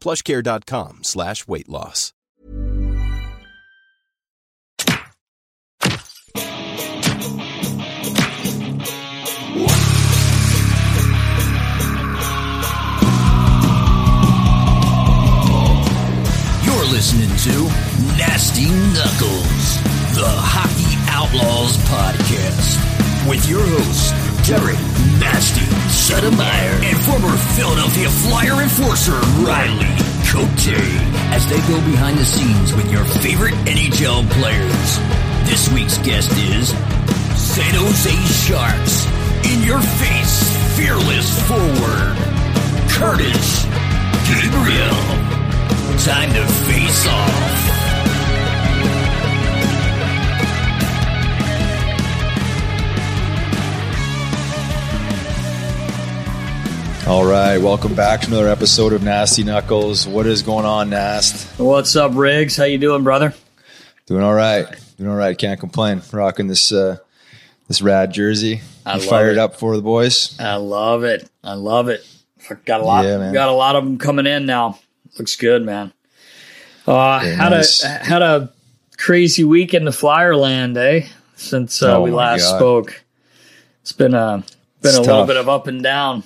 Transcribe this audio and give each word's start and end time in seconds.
plushcare.com 0.00 1.00
slash 1.02 1.46
weight 1.46 1.68
loss. 1.68 2.12
You're 16.64 16.84
listening 16.86 17.30
to 17.46 17.54
Nasty 18.18 18.66
Knuckles, 18.94 19.66
the 20.14 20.28
Hockey 20.28 20.94
Outlaws 21.10 21.76
podcast, 21.88 22.78
with 23.28 23.48
your 23.48 23.60
hosts, 23.62 24.12
Derek 24.48 24.78
Nasty 25.20 25.66
Settlemyre 25.90 26.80
and 26.84 26.96
former 27.04 27.36
Philadelphia 27.56 28.08
Flyer 28.08 28.62
enforcer 28.62 29.18
Riley 29.44 29.90
Cote, 30.30 30.76
as 31.34 31.46
they 31.48 31.58
go 31.68 31.76
behind 31.90 32.18
the 32.18 32.24
scenes 32.24 32.72
with 32.74 32.90
your 32.90 33.04
favorite 33.04 33.54
NHL 33.66 34.28
players. 34.30 34.98
This 35.48 35.70
week's 35.72 35.98
guest 35.98 36.30
is 36.38 36.70
San 37.36 37.74
Jose 37.74 38.14
Sharks, 38.46 39.06
in 39.52 39.62
your 39.62 39.80
face, 39.80 40.76
fearless 40.76 41.28
forward, 41.48 42.16
Curtis 42.90 43.64
Gabriel. 44.28 44.96
Time 45.98 46.32
to 46.32 46.46
face 46.46 47.06
off. 47.06 47.69
All 57.06 57.24
right, 57.24 57.58
welcome 57.58 57.94
back 57.94 58.20
to 58.20 58.28
another 58.28 58.48
episode 58.48 58.92
of 58.92 59.02
Nasty 59.02 59.42
Knuckles. 59.42 60.06
What 60.06 60.26
is 60.26 60.42
going 60.42 60.64
on, 60.64 60.90
Nast? 60.90 61.58
What's 61.58 61.96
up, 61.96 62.12
Riggs? 62.14 62.56
How 62.56 62.64
you 62.64 62.78
doing, 62.78 63.02
brother? 63.02 63.34
Doing 64.06 64.22
all 64.22 64.34
right. 64.34 64.66
Doing 64.96 65.10
all 65.10 65.16
right. 65.16 65.36
Can't 65.36 65.58
complain. 65.58 66.02
Rocking 66.12 66.46
this 66.46 66.70
uh, 66.70 66.98
this 67.66 67.82
rad 67.82 68.12
jersey. 68.12 68.60
I 68.86 68.96
You 68.96 69.02
fired 69.02 69.32
it. 69.32 69.38
up 69.38 69.56
for 69.56 69.74
the 69.74 69.82
boys. 69.82 70.38
I 70.38 70.56
love 70.56 71.02
it. 71.02 71.28
I 71.42 71.54
love 71.54 71.88
it. 71.88 72.06
Got 72.64 72.80
a 72.80 72.84
lot. 72.84 73.04
Yeah, 73.04 73.32
got 73.32 73.48
a 73.48 73.52
lot 73.52 73.74
of 73.76 73.84
them 73.84 73.98
coming 73.98 74.26
in 74.26 74.46
now. 74.46 74.78
Looks 75.18 75.34
good, 75.36 75.64
man. 75.64 75.92
Uh, 76.86 77.18
Very 77.20 77.34
had 77.34 77.50
nice. 77.50 77.82
a 77.84 77.88
had 77.88 78.22
a 78.22 78.52
crazy 78.98 79.42
week 79.42 79.74
in 79.74 79.84
the 79.84 79.92
flyer 79.92 80.36
land, 80.36 80.76
eh? 80.76 81.06
Since 81.34 81.82
uh, 81.82 81.96
Oh 81.98 82.02
we 82.02 82.12
last 82.12 82.42
God. 82.42 82.56
spoke, 82.58 83.02
it's 83.82 83.92
been 83.92 84.14
a 84.14 84.44
been 84.80 84.90
It's 84.90 84.96
a 84.98 85.00
little 85.02 85.26
bit 85.26 85.36
of 85.36 85.48
up 85.48 85.66
and 85.66 85.82
down. 85.82 86.22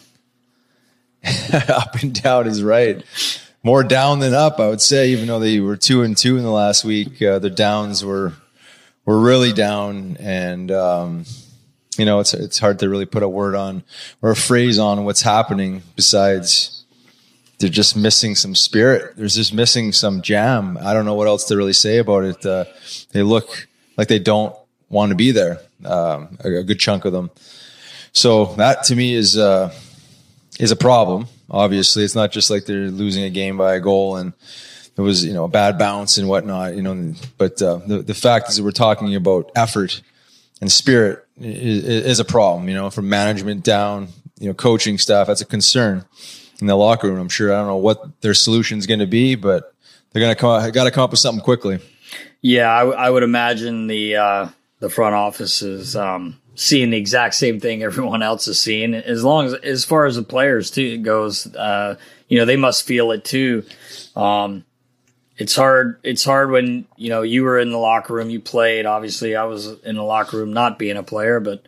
up 1.69 1.97
and 2.03 2.21
down 2.21 2.47
is 2.47 2.63
right. 2.63 3.03
More 3.63 3.83
down 3.83 4.19
than 4.19 4.35
up, 4.35 4.61
I 4.61 4.69
would 4.69 4.83
say. 4.83 5.11
Even 5.11 5.27
though 5.27 5.39
they 5.39 5.61
were 5.61 5.77
two 5.77 6.03
and 6.03 6.17
two 6.17 6.37
in 6.37 6.43
the 6.43 6.51
last 6.51 6.85
week, 6.85 7.23
uh, 7.23 7.39
their 7.39 7.51
downs 7.51 8.05
were 8.05 8.35
were 9.07 9.19
really 9.19 9.53
down, 9.53 10.17
and 10.19 10.71
um, 10.71 11.25
you 11.97 12.05
know 12.05 12.21
it's 12.21 12.35
it's 12.35 12.59
hard 12.59 12.79
to 12.81 12.89
really 12.89 13.07
put 13.07 13.23
a 13.23 13.29
word 13.29 13.55
on 13.55 13.85
or 14.21 14.31
a 14.31 14.37
phrase 14.37 14.79
on 14.79 15.05
what's 15.05 15.23
happening. 15.23 15.83
Besides, 15.97 16.85
they're 17.59 17.71
just 17.71 17.97
missing 17.97 18.35
some 18.35 18.55
spirit. 18.55 19.17
There's 19.17 19.35
just 19.35 19.55
missing 19.55 19.93
some 19.93 20.21
jam. 20.21 20.77
I 20.79 20.93
don't 20.93 21.07
know 21.07 21.15
what 21.15 21.29
else 21.29 21.45
to 21.47 21.57
really 21.57 21.73
say 21.73 21.99
about 21.99 22.25
it. 22.25 22.45
Uh, 22.45 22.67
they 23.13 23.23
look 23.23 23.67
like 23.97 24.09
they 24.09 24.19
don't 24.19 24.55
want 24.91 25.11
to 25.11 25.17
be 25.17 25.31
there. 25.31 25.61
Um, 25.87 26.39
a, 26.45 26.57
a 26.57 26.65
good 26.65 26.79
chunk 26.79 27.07
of 27.07 27.13
them. 27.13 27.31
So 28.13 28.47
that 28.57 28.85
to 28.85 28.97
me 28.97 29.15
is. 29.15 29.39
Uh, 29.39 29.73
is 30.59 30.71
a 30.71 30.77
problem. 30.77 31.27
Obviously, 31.51 32.05
it's 32.05 32.15
not 32.15 32.33
just 32.33 32.51
like 32.51 32.65
they're 32.65 32.91
losing 32.91 33.25
a 33.25 33.31
game 33.31 33.57
by 33.57 33.75
a 33.75 33.81
goal 33.81 34.17
and 34.17 34.33
it 34.97 35.01
was 35.01 35.25
you 35.25 35.33
know 35.33 35.45
a 35.45 35.49
bad 35.49 35.79
bounce 35.79 36.19
and 36.19 36.29
whatnot. 36.29 36.77
You 36.77 36.83
know, 36.83 37.15
but 37.39 37.61
uh, 37.61 37.81
the 37.87 37.99
the 37.99 38.15
fact 38.15 38.49
is 38.49 38.57
that 38.57 38.63
we're 38.63 38.71
talking 38.71 39.15
about 39.15 39.51
effort 39.57 40.01
and 40.61 40.71
spirit 40.71 41.27
is, 41.41 41.85
is 41.85 42.21
a 42.21 42.25
problem. 42.25 42.69
You 42.69 42.75
know, 42.75 42.91
from 42.91 43.09
management 43.09 43.65
down, 43.65 44.09
you 44.39 44.49
know, 44.49 44.55
coaching 44.55 44.99
staff. 44.99 45.27
That's 45.27 45.41
a 45.41 45.47
concern 45.47 46.05
in 46.61 46.67
the 46.67 46.77
locker 46.77 47.09
room. 47.09 47.19
I'm 47.19 47.29
sure. 47.29 47.53
I 47.53 47.59
don't 47.59 47.67
know 47.67 47.77
what 47.77 48.21
their 48.21 48.35
solution 48.35 48.79
is 48.79 48.87
going 48.87 49.01
to 49.01 49.07
be, 49.07 49.35
but 49.35 49.75
they're 50.13 50.21
going 50.23 50.35
to 50.35 50.41
come. 50.41 50.71
Got 50.71 50.85
to 50.85 50.91
come 50.91 51.05
up 51.05 51.11
with 51.11 51.21
something 51.21 51.45
quickly. 51.45 51.81
Yeah, 52.41 52.71
I, 52.71 52.79
w- 52.81 52.97
I 52.97 53.11
would 53.11 53.23
imagine 53.23 53.87
the 53.87 54.17
uh, 54.17 54.49
the 54.79 54.91
front 54.91 55.15
office 55.15 55.63
is 55.63 55.97
um, 55.97 56.41
seeing 56.55 56.91
the 56.91 56.97
exact 56.97 57.35
same 57.35 57.61
thing 57.61 57.83
everyone 57.83 58.23
else 58.23 58.47
is 58.49 58.61
seeing. 58.61 58.95
As 58.95 59.25
long 59.25 59.47
as 59.47 59.55
as 59.55 59.85
far 59.85 60.07
as 60.07 60.17
the 60.17 60.23
players 60.23 60.71
too 60.71 60.99
goes, 60.99 61.53
uh, 61.55 61.97
you 62.29 62.39
know 62.39 62.45
they 62.45 62.57
must 62.57 62.87
feel 62.87 63.11
it 63.13 63.25
too. 63.25 63.65
Um, 64.17 64.65
it's 65.37 65.57
hard. 65.57 65.99
It's 66.03 66.25
hard 66.25 66.51
when 66.51 66.87
you 66.97 67.11
know 67.11 67.23
you 67.23 67.43
were 67.43 67.59
in 67.59 67.73
the 67.73 67.79
locker 67.79 68.15
room, 68.15 68.31
you 68.31 68.41
played. 68.41 68.87
Obviously, 68.87 69.35
I 69.35 69.45
was 69.45 69.67
in 69.81 69.97
the 69.97 70.03
locker 70.05 70.37
room, 70.37 70.53
not 70.53 70.79
being 70.79 70.97
a 70.97 71.03
player, 71.03 71.41
but 71.41 71.67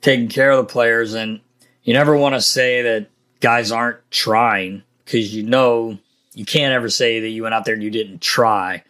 taking 0.00 0.28
care 0.28 0.50
of 0.52 0.58
the 0.58 0.72
players. 0.72 1.14
And 1.14 1.40
you 1.82 1.94
never 1.94 2.16
want 2.16 2.34
to 2.36 2.40
say 2.40 2.82
that 2.82 3.08
guys 3.40 3.72
aren't 3.72 3.98
trying 4.12 4.84
because 5.04 5.34
you 5.34 5.42
know 5.42 5.98
you 6.34 6.44
can't 6.44 6.72
ever 6.72 6.88
say 6.88 7.20
that 7.20 7.28
you 7.28 7.42
went 7.42 7.54
out 7.54 7.64
there 7.64 7.74
and 7.74 7.82
you 7.82 7.90
didn't 7.90 8.20
try 8.22 8.84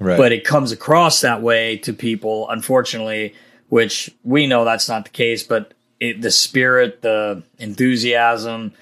Right. 0.00 0.16
but 0.16 0.30
it 0.30 0.44
comes 0.44 0.70
across 0.70 1.22
that 1.22 1.42
way 1.42 1.78
to 1.78 1.92
people, 1.92 2.48
unfortunately, 2.50 3.34
which 3.68 4.10
we 4.24 4.46
know 4.46 4.64
that's 4.64 4.88
not 4.88 5.04
the 5.04 5.10
case, 5.10 5.42
but 5.42 5.74
it, 6.00 6.20
the 6.22 6.30
spirit, 6.30 7.02
the 7.02 7.42
enthusiasm, 7.58 8.72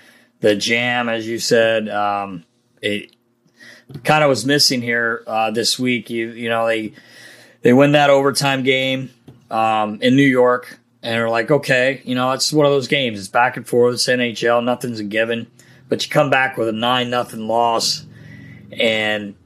the 0.40 0.54
jam, 0.54 1.08
as 1.08 1.26
you 1.26 1.38
said, 1.38 1.88
um, 1.88 2.44
it 2.82 3.14
kind 4.04 4.22
of 4.22 4.28
was 4.28 4.44
missing 4.44 4.82
here 4.82 5.22
uh, 5.26 5.50
this 5.50 5.78
week. 5.78 6.10
You 6.10 6.30
you 6.30 6.48
know 6.48 6.66
they 6.66 6.92
they 7.62 7.72
win 7.72 7.92
that 7.92 8.10
overtime 8.10 8.62
game 8.62 9.10
um, 9.50 10.00
in 10.02 10.16
New 10.16 10.22
York, 10.22 10.78
and 11.02 11.20
are 11.20 11.30
like, 11.30 11.50
okay, 11.50 12.02
you 12.04 12.14
know, 12.14 12.32
it's 12.32 12.52
one 12.52 12.66
of 12.66 12.72
those 12.72 12.88
games. 12.88 13.18
It's 13.18 13.28
back 13.28 13.56
and 13.56 13.66
forth. 13.66 13.94
It's 13.94 14.06
NHL. 14.06 14.62
Nothing's 14.62 15.00
a 15.00 15.04
given. 15.04 15.46
But 15.88 16.04
you 16.04 16.10
come 16.10 16.30
back 16.30 16.56
with 16.56 16.68
a 16.68 16.72
nine 16.72 17.10
nothing 17.10 17.46
loss, 17.46 18.04
and 18.72 19.36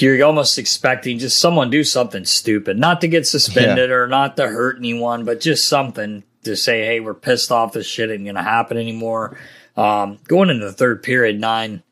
you're 0.00 0.24
almost 0.24 0.58
expecting 0.58 1.18
just 1.18 1.38
someone 1.38 1.70
do 1.70 1.84
something 1.84 2.24
stupid, 2.24 2.78
not 2.78 3.00
to 3.00 3.08
get 3.08 3.26
suspended 3.26 3.90
yeah. 3.90 3.96
or 3.96 4.06
not 4.06 4.36
to 4.36 4.48
hurt 4.48 4.78
anyone, 4.78 5.24
but 5.24 5.40
just 5.40 5.68
something 5.68 6.22
to 6.44 6.56
say, 6.56 6.84
hey, 6.84 7.00
we're 7.00 7.14
pissed 7.14 7.52
off. 7.52 7.72
This 7.72 7.86
shit 7.86 8.10
ain't 8.10 8.26
gonna 8.26 8.42
happen 8.42 8.76
anymore. 8.76 9.38
Um, 9.76 10.18
going 10.26 10.50
into 10.50 10.66
the 10.66 10.72
third 10.72 11.02
period, 11.02 11.40
nine 11.40 11.82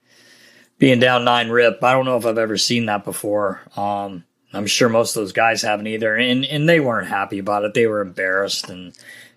being 0.79 0.99
down 0.99 1.25
nine 1.25 1.51
rip. 1.51 1.83
I 1.83 1.93
don't 1.93 2.05
know 2.05 2.17
if 2.17 2.27
I've 2.27 2.39
ever 2.39 2.57
seen 2.57 2.87
that 2.87 3.05
before. 3.05 3.61
Um, 3.77 4.25
I'm 4.53 4.67
sure 4.67 4.89
most 4.89 5.17
of 5.17 5.23
those 5.23 5.33
guys 5.33 5.63
haven't 5.63 5.87
either, 5.87 6.15
and 6.15 6.45
and 6.45 6.69
they 6.69 6.81
weren't 6.81 7.09
happy 7.09 7.39
about 7.39 7.65
it. 7.65 7.75
They 7.75 7.87
were 7.87 8.01
embarrassed, 8.01 8.69
and 8.69 8.93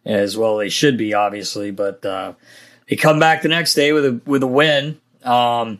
as 0.06 0.38
well 0.38 0.58
they 0.58 0.70
should 0.70 0.98
be, 0.98 1.14
obviously. 1.14 1.72
But 1.72 2.06
uh, 2.06 2.34
they 2.90 2.96
come 2.96 3.20
back 3.20 3.42
the 3.42 3.50
next 3.50 3.74
day 3.74 3.92
with 3.94 4.06
a 4.06 4.22
with 4.26 4.44
a 4.44 4.48
win. 4.48 5.00
Um, 5.24 5.80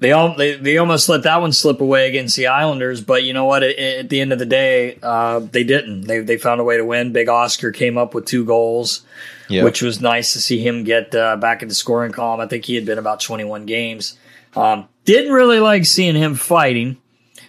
they 0.00 0.12
all 0.12 0.34
they, 0.34 0.56
they 0.56 0.78
almost 0.78 1.08
let 1.08 1.22
that 1.24 1.40
one 1.40 1.52
slip 1.52 1.80
away 1.80 2.08
against 2.08 2.34
the 2.34 2.46
Islanders, 2.46 3.02
but 3.02 3.22
you 3.22 3.34
know 3.34 3.44
what? 3.44 3.62
At, 3.62 3.78
at 3.78 4.08
the 4.08 4.20
end 4.20 4.32
of 4.32 4.38
the 4.38 4.46
day, 4.46 4.98
uh, 5.02 5.40
they 5.40 5.62
didn't. 5.62 6.02
They 6.02 6.20
they 6.20 6.38
found 6.38 6.60
a 6.60 6.64
way 6.64 6.78
to 6.78 6.84
win. 6.84 7.12
Big 7.12 7.28
Oscar 7.28 7.70
came 7.70 7.98
up 7.98 8.14
with 8.14 8.24
two 8.24 8.46
goals, 8.46 9.04
yep. 9.48 9.62
which 9.62 9.82
was 9.82 10.00
nice 10.00 10.32
to 10.32 10.40
see 10.40 10.58
him 10.66 10.84
get 10.84 11.14
uh, 11.14 11.36
back 11.36 11.62
in 11.62 11.68
the 11.68 11.74
scoring 11.74 12.12
column. 12.12 12.40
I 12.40 12.46
think 12.46 12.64
he 12.64 12.74
had 12.74 12.86
been 12.86 12.98
about 12.98 13.20
21 13.20 13.66
games. 13.66 14.18
Um, 14.56 14.88
didn't 15.04 15.32
really 15.32 15.60
like 15.60 15.84
seeing 15.84 16.16
him 16.16 16.34
fighting. 16.34 16.96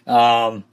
Um, 0.05 0.65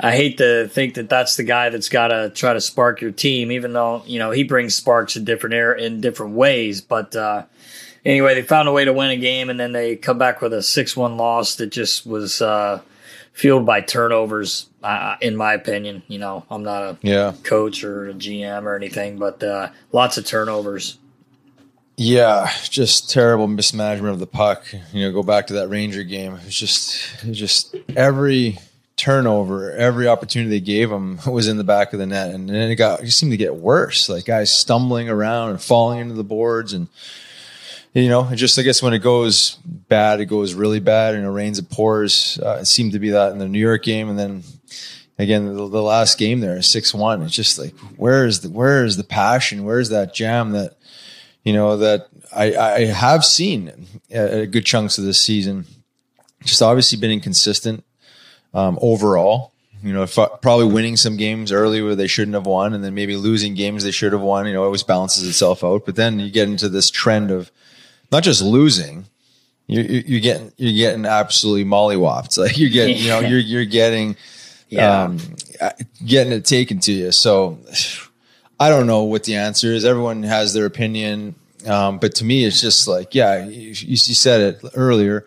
I 0.00 0.16
hate 0.16 0.38
to 0.38 0.66
think 0.66 0.94
that 0.94 1.08
that's 1.08 1.36
the 1.36 1.44
guy 1.44 1.68
that's 1.68 1.88
got 1.88 2.08
to 2.08 2.30
try 2.30 2.52
to 2.52 2.60
spark 2.60 3.00
your 3.00 3.12
team, 3.12 3.52
even 3.52 3.72
though 3.72 4.02
you 4.06 4.18
know 4.18 4.32
he 4.32 4.42
brings 4.42 4.74
sparks 4.74 5.14
in 5.14 5.24
different 5.24 5.54
air 5.54 5.72
in 5.72 6.00
different 6.00 6.34
ways. 6.34 6.80
But 6.80 7.14
uh, 7.14 7.44
anyway, 8.04 8.34
they 8.34 8.42
found 8.42 8.68
a 8.68 8.72
way 8.72 8.84
to 8.84 8.92
win 8.92 9.10
a 9.10 9.16
game, 9.16 9.50
and 9.50 9.58
then 9.58 9.72
they 9.72 9.96
come 9.96 10.18
back 10.18 10.40
with 10.40 10.52
a 10.52 10.62
six-one 10.62 11.16
loss 11.16 11.56
that 11.56 11.68
just 11.68 12.06
was 12.06 12.42
uh, 12.42 12.80
fueled 13.32 13.66
by 13.66 13.80
turnovers. 13.80 14.66
Uh, 14.82 15.16
in 15.20 15.36
my 15.36 15.54
opinion, 15.54 16.02
you 16.08 16.18
know, 16.18 16.44
I'm 16.50 16.62
not 16.62 16.82
a 16.82 16.98
yeah. 17.02 17.34
coach 17.44 17.84
or 17.84 18.08
a 18.08 18.14
GM 18.14 18.64
or 18.64 18.74
anything, 18.76 19.18
but 19.18 19.42
uh, 19.42 19.70
lots 19.92 20.18
of 20.18 20.26
turnovers. 20.26 20.98
Yeah, 21.96 22.50
just 22.68 23.10
terrible 23.10 23.46
mismanagement 23.46 24.14
of 24.14 24.18
the 24.18 24.26
puck. 24.26 24.66
You 24.92 25.04
know, 25.04 25.12
go 25.12 25.22
back 25.22 25.48
to 25.48 25.54
that 25.54 25.68
Ranger 25.68 26.02
game. 26.02 26.34
It 26.34 26.44
was 26.46 26.58
just, 26.58 27.22
it 27.22 27.28
was 27.28 27.38
just 27.38 27.76
every 27.94 28.58
turnover, 28.96 29.72
every 29.72 30.06
opportunity 30.06 30.50
they 30.50 30.64
gave 30.64 30.90
him 30.90 31.18
was 31.26 31.48
in 31.48 31.58
the 31.58 31.64
back 31.64 31.92
of 31.92 31.98
the 31.98 32.06
net, 32.06 32.34
and 32.34 32.48
then 32.48 32.70
it 32.70 32.76
got 32.76 33.02
it 33.02 33.10
seemed 33.10 33.32
to 33.32 33.36
get 33.36 33.56
worse. 33.56 34.08
Like 34.08 34.24
guys 34.24 34.52
stumbling 34.52 35.08
around 35.08 35.50
and 35.50 35.62
falling 35.62 36.00
into 36.00 36.14
the 36.14 36.24
boards, 36.24 36.72
and 36.72 36.88
you 37.94 38.08
know, 38.08 38.24
just 38.34 38.58
I 38.58 38.62
guess 38.62 38.82
when 38.82 38.94
it 38.94 39.00
goes 39.00 39.56
bad, 39.64 40.20
it 40.20 40.26
goes 40.26 40.54
really 40.54 40.80
bad, 40.80 41.14
and 41.14 41.24
it 41.24 41.30
rains, 41.30 41.58
it 41.58 41.68
pours. 41.68 42.38
Uh, 42.42 42.58
it 42.62 42.66
seemed 42.66 42.92
to 42.92 42.98
be 42.98 43.10
that 43.10 43.32
in 43.32 43.38
the 43.38 43.48
New 43.48 43.58
York 43.58 43.82
game, 43.82 44.08
and 44.08 44.18
then 44.18 44.42
again 45.18 45.46
the, 45.46 45.68
the 45.68 45.82
last 45.82 46.18
game 46.18 46.40
there, 46.40 46.62
six 46.62 46.94
one. 46.94 47.22
It's 47.22 47.34
just 47.34 47.58
like 47.58 47.76
where 47.96 48.26
is 48.26 48.40
the 48.40 48.48
where 48.48 48.84
is 48.84 48.96
the 48.96 49.04
passion? 49.04 49.64
Where 49.64 49.78
is 49.78 49.90
that 49.90 50.14
jam 50.14 50.52
that 50.52 50.76
you 51.44 51.52
know 51.52 51.76
that 51.78 52.08
I, 52.34 52.56
I 52.56 52.84
have 52.86 53.24
seen 53.24 53.86
at, 54.10 54.50
good 54.50 54.64
chunks 54.64 54.96
of 54.96 55.04
this 55.04 55.20
season? 55.20 55.66
Just 56.44 56.62
obviously 56.62 56.98
been 56.98 57.10
inconsistent 57.10 57.84
um, 58.54 58.78
overall. 58.80 59.52
You 59.82 59.92
know, 59.92 60.06
probably 60.06 60.66
winning 60.66 60.96
some 60.96 61.16
games 61.16 61.50
early 61.50 61.82
where 61.82 61.96
they 61.96 62.06
shouldn't 62.06 62.36
have 62.36 62.46
won, 62.46 62.72
and 62.72 62.84
then 62.84 62.94
maybe 62.94 63.16
losing 63.16 63.54
games 63.54 63.82
they 63.82 63.90
should 63.90 64.12
have 64.12 64.22
won. 64.22 64.46
You 64.46 64.52
know, 64.54 64.62
it 64.62 64.66
always 64.66 64.84
balances 64.84 65.28
itself 65.28 65.64
out. 65.64 65.84
But 65.84 65.96
then 65.96 66.20
you 66.20 66.30
get 66.30 66.48
into 66.48 66.68
this 66.68 66.88
trend 66.88 67.32
of 67.32 67.50
not 68.12 68.22
just 68.22 68.42
losing, 68.42 69.06
you're, 69.66 69.84
you're 69.84 70.20
getting 70.20 70.52
you're 70.58 70.88
getting 70.90 71.06
absolutely 71.06 71.64
mollywopped. 71.64 72.38
Like 72.42 72.58
you're 72.58 72.70
getting, 72.70 72.98
you 72.98 73.08
know, 73.08 73.20
you're 73.20 73.40
you're 73.40 73.64
getting, 73.64 74.16
yeah. 74.68 75.04
um, 75.04 75.18
getting 76.04 76.32
it 76.32 76.44
taken 76.44 76.78
to 76.80 76.92
you. 76.92 77.12
So 77.12 77.58
I 78.60 78.68
don't 78.68 78.86
know 78.86 79.04
what 79.04 79.24
the 79.24 79.36
answer 79.36 79.68
is. 79.68 79.84
Everyone 79.84 80.22
has 80.24 80.52
their 80.52 80.66
opinion, 80.66 81.34
um, 81.66 81.98
but 81.98 82.14
to 82.16 82.24
me, 82.24 82.44
it's 82.44 82.60
just 82.60 82.86
like, 82.86 83.14
yeah, 83.14 83.44
you, 83.46 83.68
you 83.68 83.96
said 83.96 84.40
it 84.40 84.70
earlier. 84.74 85.26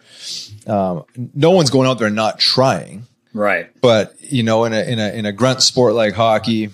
Um, 0.68 1.06
no 1.34 1.52
one's 1.52 1.70
going 1.70 1.88
out 1.88 2.00
there 2.00 2.10
not 2.10 2.40
trying, 2.40 3.08
right? 3.34 3.70
But 3.82 4.16
you 4.20 4.44
know, 4.44 4.66
in 4.66 4.74
a 4.74 4.82
in 4.82 5.00
a 5.00 5.10
in 5.10 5.26
a 5.26 5.32
grunt 5.32 5.62
sport 5.62 5.96
like 5.96 6.14
hockey, 6.14 6.70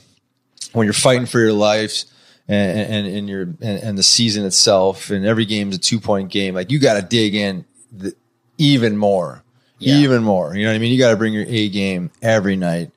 when 0.74 0.86
you're 0.86 0.94
fighting 0.94 1.26
for 1.26 1.40
your 1.40 1.54
life 1.54 2.04
and, 2.52 3.08
and, 3.08 3.08
and 3.08 3.30
your 3.30 3.42
and, 3.42 3.62
and, 3.62 3.98
the 3.98 4.04
season 4.04 4.46
itself, 4.46 5.10
and 5.10 5.26
every 5.26 5.46
game 5.46 5.70
is 5.70 5.78
a 5.78 5.80
two 5.80 6.02
point 6.02 6.30
game. 6.30 6.54
Like 6.54 6.70
you 6.70 6.80
got 6.80 6.96
to 6.96 7.02
dig 7.02 7.34
in 7.34 7.64
the, 7.94 8.14
even 8.58 8.98
more, 8.98 9.44
yeah. 9.80 9.96
even 9.96 10.22
more. 10.22 10.54
You 10.54 10.66
know 10.66 10.72
what 10.72 10.76
I 10.76 10.80
mean? 10.80 10.92
You 10.92 11.00
got 11.00 11.12
to 11.12 11.18
bring 11.18 11.34
your 11.34 11.46
A 11.48 11.70
game 11.70 12.12
every 12.22 12.58
night, 12.58 12.92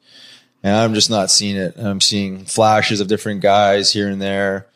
and 0.65 0.75
I'm 0.75 0.93
just 0.93 1.09
not 1.09 1.31
seeing 1.31 1.57
it. 1.57 1.77
I'm 1.79 2.01
seeing 2.01 2.45
flashes 2.45 3.01
of 3.01 3.07
different 3.07 3.43
guys 3.43 3.93
here 3.93 4.09
and 4.09 4.21
there. 4.21 4.67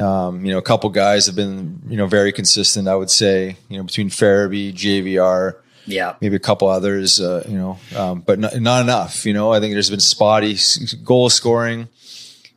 Um, 0.00 0.44
you 0.44 0.52
know, 0.52 0.58
a 0.58 0.62
couple 0.62 0.88
guys 0.90 1.26
have 1.26 1.34
been 1.34 1.80
you 1.88 1.96
know 1.96 2.06
very 2.06 2.30
consistent. 2.30 2.86
I 2.86 2.94
would 2.94 3.10
say 3.10 3.56
you 3.68 3.76
know 3.76 3.82
between 3.82 4.08
Farabee, 4.08 4.72
JVR. 4.72 5.56
Yeah, 5.88 6.16
maybe 6.20 6.34
a 6.34 6.40
couple 6.40 6.66
others, 6.66 7.20
uh, 7.20 7.44
you 7.48 7.56
know, 7.56 7.78
um, 7.96 8.20
but 8.20 8.40
not, 8.40 8.60
not, 8.60 8.82
enough. 8.82 9.24
You 9.24 9.32
know, 9.32 9.52
I 9.52 9.60
think 9.60 9.72
there's 9.72 9.88
been 9.88 10.00
spotty 10.00 10.56
goal 11.04 11.30
scoring 11.30 11.86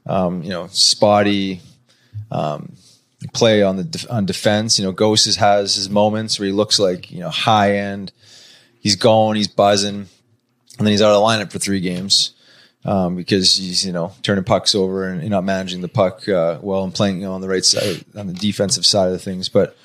um, 0.09 0.43
you 0.43 0.49
know, 0.49 0.67
spotty 0.71 1.61
um, 2.31 2.73
play 3.33 3.61
on 3.63 3.77
the 3.77 4.07
on 4.09 4.25
defense. 4.25 4.79
You 4.79 4.85
know, 4.85 4.91
Ghost 4.91 5.33
has 5.37 5.75
his 5.75 5.89
moments 5.89 6.39
where 6.39 6.47
he 6.47 6.51
looks 6.51 6.79
like 6.79 7.11
you 7.11 7.19
know 7.19 7.29
high 7.29 7.77
end. 7.77 8.11
He's 8.81 8.95
going, 8.95 9.37
he's 9.37 9.47
buzzing, 9.47 9.95
and 9.95 10.07
then 10.77 10.87
he's 10.87 11.01
out 11.01 11.11
of 11.11 11.21
the 11.21 11.25
lineup 11.25 11.51
for 11.51 11.59
three 11.59 11.79
games 11.79 12.31
um, 12.85 13.15
because 13.15 13.55
he's 13.55 13.85
you 13.85 13.91
know 13.91 14.13
turning 14.23 14.43
pucks 14.43 14.73
over 14.73 15.07
and 15.07 15.29
not 15.29 15.43
managing 15.43 15.81
the 15.81 15.87
puck 15.87 16.27
uh, 16.27 16.59
well 16.61 16.83
and 16.83 16.93
playing 16.93 17.17
you 17.17 17.25
know, 17.25 17.33
on 17.33 17.41
the 17.41 17.47
right 17.47 17.65
side 17.65 18.03
on 18.15 18.27
the 18.27 18.33
defensive 18.33 18.85
side 18.85 19.07
of 19.07 19.13
the 19.13 19.19
things. 19.19 19.47
But 19.47 19.77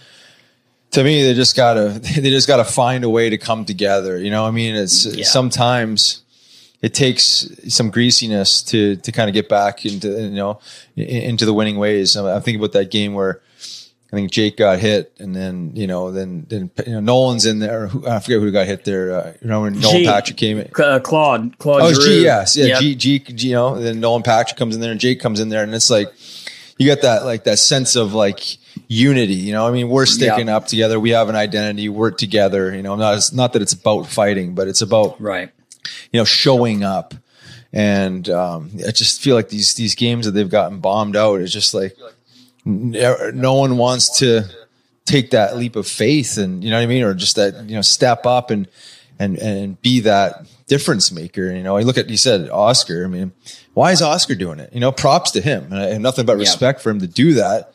to 0.92 1.04
me, 1.04 1.22
they 1.22 1.34
just 1.34 1.54
gotta 1.54 1.88
they 1.98 2.30
just 2.30 2.48
gotta 2.48 2.64
find 2.64 3.04
a 3.04 3.10
way 3.10 3.28
to 3.28 3.36
come 3.36 3.66
together. 3.66 4.18
You 4.18 4.30
know, 4.30 4.46
I 4.46 4.52
mean, 4.52 4.74
it's 4.74 5.04
yeah. 5.04 5.24
sometimes 5.24 6.23
it 6.84 6.92
takes 6.92 7.48
some 7.68 7.88
greasiness 7.88 8.62
to 8.62 8.96
to 8.96 9.10
kind 9.10 9.30
of 9.30 9.34
get 9.34 9.48
back 9.48 9.86
into 9.86 10.08
you 10.08 10.28
know 10.28 10.60
into 10.96 11.46
the 11.46 11.54
winning 11.54 11.78
ways. 11.78 12.14
I'm, 12.14 12.42
thinking 12.42 12.60
about 12.60 12.72
that 12.72 12.90
game 12.90 13.14
where 13.14 13.40
I 14.12 14.16
think 14.16 14.30
Jake 14.30 14.58
got 14.58 14.78
hit, 14.80 15.14
and 15.18 15.34
then 15.34 15.72
you 15.74 15.86
know 15.86 16.12
then 16.12 16.44
then 16.50 16.70
you 16.86 16.92
know, 16.92 17.00
Nolan's 17.00 17.46
in 17.46 17.58
there. 17.58 17.86
I 18.06 18.20
forget 18.20 18.38
who 18.38 18.52
got 18.52 18.66
hit 18.66 18.84
there. 18.84 19.16
Uh, 19.16 19.32
you 19.40 19.48
know 19.48 19.62
when 19.62 19.80
Nolan 19.80 19.96
G, 19.96 20.04
Patrick 20.04 20.36
came 20.36 20.58
in, 20.58 20.70
uh, 20.78 21.00
Claude 21.00 21.56
Claude. 21.56 21.80
Oh, 21.84 22.04
G, 22.04 22.22
yes, 22.22 22.54
yeah, 22.54 22.66
yep. 22.66 22.80
G, 22.80 22.94
G, 22.94 23.18
G, 23.18 23.48
you 23.48 23.54
know. 23.54 23.80
Then 23.80 24.00
Nolan 24.00 24.22
Patrick 24.22 24.58
comes 24.58 24.74
in 24.74 24.82
there, 24.82 24.92
and 24.92 25.00
Jake 25.00 25.20
comes 25.20 25.40
in 25.40 25.48
there, 25.48 25.62
and 25.62 25.74
it's 25.74 25.88
like 25.88 26.12
you 26.76 26.84
get 26.84 27.00
that 27.00 27.24
like 27.24 27.44
that 27.44 27.58
sense 27.58 27.96
of 27.96 28.12
like 28.12 28.58
unity. 28.88 29.32
You 29.32 29.52
know, 29.52 29.66
I 29.66 29.70
mean, 29.70 29.88
we're 29.88 30.04
sticking 30.04 30.50
up 30.50 30.66
together. 30.66 31.00
We 31.00 31.10
have 31.10 31.30
an 31.30 31.34
identity. 31.34 31.88
We're 31.88 32.10
together. 32.10 32.76
You 32.76 32.82
know, 32.82 32.94
not 32.94 33.30
not 33.32 33.54
that 33.54 33.62
it's 33.62 33.72
about 33.72 34.06
fighting, 34.06 34.54
but 34.54 34.68
it's 34.68 34.82
about 34.82 35.18
right 35.18 35.50
you 36.12 36.20
know, 36.20 36.24
showing 36.24 36.84
up. 36.84 37.14
And 37.72 38.28
um, 38.30 38.70
I 38.86 38.92
just 38.92 39.20
feel 39.20 39.34
like 39.34 39.48
these 39.48 39.74
these 39.74 39.94
games 39.94 40.26
that 40.26 40.32
they've 40.32 40.48
gotten 40.48 40.78
bombed 40.78 41.16
out 41.16 41.40
is 41.40 41.52
just 41.52 41.74
like 41.74 41.96
no 42.64 43.54
one 43.54 43.76
wants 43.76 44.18
to 44.20 44.44
take 45.04 45.30
that 45.30 45.56
leap 45.56 45.76
of 45.76 45.86
faith, 45.86 46.38
and 46.38 46.62
you 46.62 46.70
know 46.70 46.76
what 46.76 46.82
I 46.82 46.86
mean, 46.86 47.02
or 47.02 47.14
just 47.14 47.36
that 47.36 47.68
you 47.68 47.74
know 47.74 47.82
step 47.82 48.26
up 48.26 48.50
and 48.50 48.68
and 49.18 49.38
and 49.38 49.80
be 49.82 50.00
that 50.00 50.46
difference 50.66 51.12
maker. 51.12 51.50
You 51.52 51.62
know, 51.62 51.76
I 51.76 51.82
look 51.82 51.98
at 51.98 52.08
you 52.08 52.16
said 52.16 52.48
Oscar. 52.50 53.04
I 53.04 53.08
mean, 53.08 53.32
why 53.74 53.92
is 53.92 54.02
Oscar 54.02 54.34
doing 54.34 54.60
it? 54.60 54.72
You 54.72 54.80
know, 54.80 54.92
props 54.92 55.32
to 55.32 55.40
him, 55.40 55.64
and 55.64 55.78
I 55.78 55.86
have 55.88 56.00
nothing 56.00 56.26
but 56.26 56.36
respect 56.36 56.78
yeah. 56.78 56.82
for 56.84 56.90
him 56.90 57.00
to 57.00 57.06
do 57.06 57.34
that. 57.34 57.72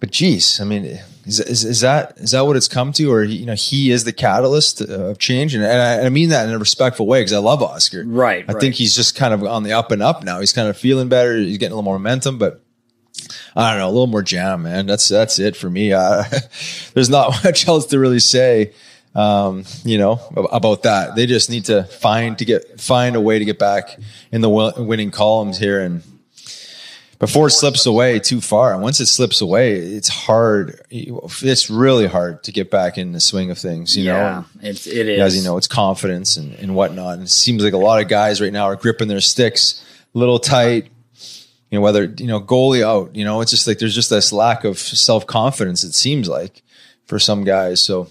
But 0.00 0.10
geez, 0.10 0.60
I 0.60 0.64
mean, 0.64 1.00
is, 1.26 1.40
is, 1.40 1.64
is, 1.64 1.80
that 1.80 2.18
is 2.18 2.32
that 2.32 2.42
what 2.42 2.56
it's 2.56 2.68
come 2.68 2.92
to, 2.92 3.12
or 3.12 3.24
you 3.24 3.46
know, 3.46 3.54
he 3.54 3.90
is 3.90 4.04
the 4.04 4.12
catalyst 4.12 4.80
of 4.80 5.18
change, 5.18 5.54
and, 5.54 5.64
and, 5.64 5.80
I, 5.80 5.94
and 5.94 6.06
I, 6.06 6.08
mean 6.10 6.28
that 6.30 6.46
in 6.48 6.54
a 6.54 6.58
respectful 6.58 7.06
way 7.06 7.20
because 7.20 7.32
I 7.32 7.38
love 7.38 7.62
Oscar. 7.62 8.04
Right. 8.04 8.44
I 8.48 8.52
right. 8.52 8.60
think 8.60 8.74
he's 8.74 8.94
just 8.94 9.16
kind 9.16 9.32
of 9.32 9.42
on 9.44 9.62
the 9.62 9.72
up 9.72 9.90
and 9.90 10.02
up 10.02 10.22
now. 10.22 10.40
He's 10.40 10.52
kind 10.52 10.68
of 10.68 10.76
feeling 10.76 11.08
better. 11.08 11.36
He's 11.36 11.58
getting 11.58 11.72
a 11.72 11.76
little 11.76 11.82
more 11.82 11.98
momentum, 11.98 12.38
but 12.38 12.62
I 13.56 13.70
don't 13.70 13.78
know, 13.78 13.88
a 13.88 13.90
little 13.90 14.06
more 14.06 14.22
jam, 14.22 14.64
man. 14.64 14.86
That's 14.86 15.08
that's 15.08 15.38
it 15.38 15.56
for 15.56 15.70
me. 15.70 15.92
Uh, 15.92 16.24
there's 16.94 17.10
not 17.10 17.32
much 17.44 17.66
else 17.68 17.86
to 17.86 17.98
really 17.98 18.20
say, 18.20 18.72
um, 19.14 19.64
you 19.84 19.98
know, 19.98 20.20
about 20.36 20.82
that. 20.82 21.14
They 21.14 21.26
just 21.26 21.48
need 21.48 21.66
to 21.66 21.84
find 21.84 22.38
to 22.38 22.44
get 22.44 22.80
find 22.80 23.16
a 23.16 23.20
way 23.20 23.38
to 23.38 23.44
get 23.44 23.58
back 23.58 23.98
in 24.30 24.40
the 24.40 24.50
winning 24.50 25.10
columns 25.10 25.58
here 25.58 25.80
and 25.80 26.02
before 27.26 27.46
it 27.46 27.52
slips 27.52 27.86
away 27.86 28.18
too 28.18 28.40
far. 28.40 28.74
And 28.74 28.82
once 28.82 29.00
it 29.00 29.06
slips 29.06 29.40
away, 29.40 29.76
it's 29.76 30.08
hard. 30.08 30.80
It's 30.90 31.70
really 31.70 32.06
hard 32.06 32.42
to 32.44 32.52
get 32.52 32.70
back 32.70 32.98
in 32.98 33.12
the 33.12 33.20
swing 33.20 33.50
of 33.50 33.56
things, 33.56 33.96
you 33.96 34.04
yeah, 34.04 34.12
know? 34.12 34.44
it's, 34.68 34.86
it 34.86 35.08
is. 35.08 35.20
As 35.20 35.36
you 35.36 35.42
know, 35.42 35.56
it's 35.56 35.66
confidence 35.66 36.36
and, 36.36 36.54
and 36.56 36.74
whatnot. 36.74 37.14
And 37.14 37.22
it 37.22 37.30
seems 37.30 37.64
like 37.64 37.72
a 37.72 37.78
lot 37.78 38.02
of 38.02 38.08
guys 38.08 38.42
right 38.42 38.52
now 38.52 38.64
are 38.64 38.76
gripping 38.76 39.08
their 39.08 39.22
sticks 39.22 39.82
a 40.14 40.18
little 40.18 40.38
tight. 40.38 40.90
You 41.70 41.78
know, 41.78 41.80
whether, 41.80 42.04
you 42.04 42.26
know, 42.26 42.40
goalie 42.40 42.84
out, 42.84 43.16
you 43.16 43.24
know, 43.24 43.40
it's 43.40 43.50
just 43.50 43.66
like 43.66 43.78
there's 43.78 43.94
just 43.94 44.10
this 44.10 44.30
lack 44.30 44.64
of 44.64 44.78
self 44.78 45.26
confidence, 45.26 45.82
it 45.82 45.94
seems 45.94 46.28
like, 46.28 46.62
for 47.06 47.18
some 47.18 47.42
guys. 47.42 47.80
So 47.80 48.08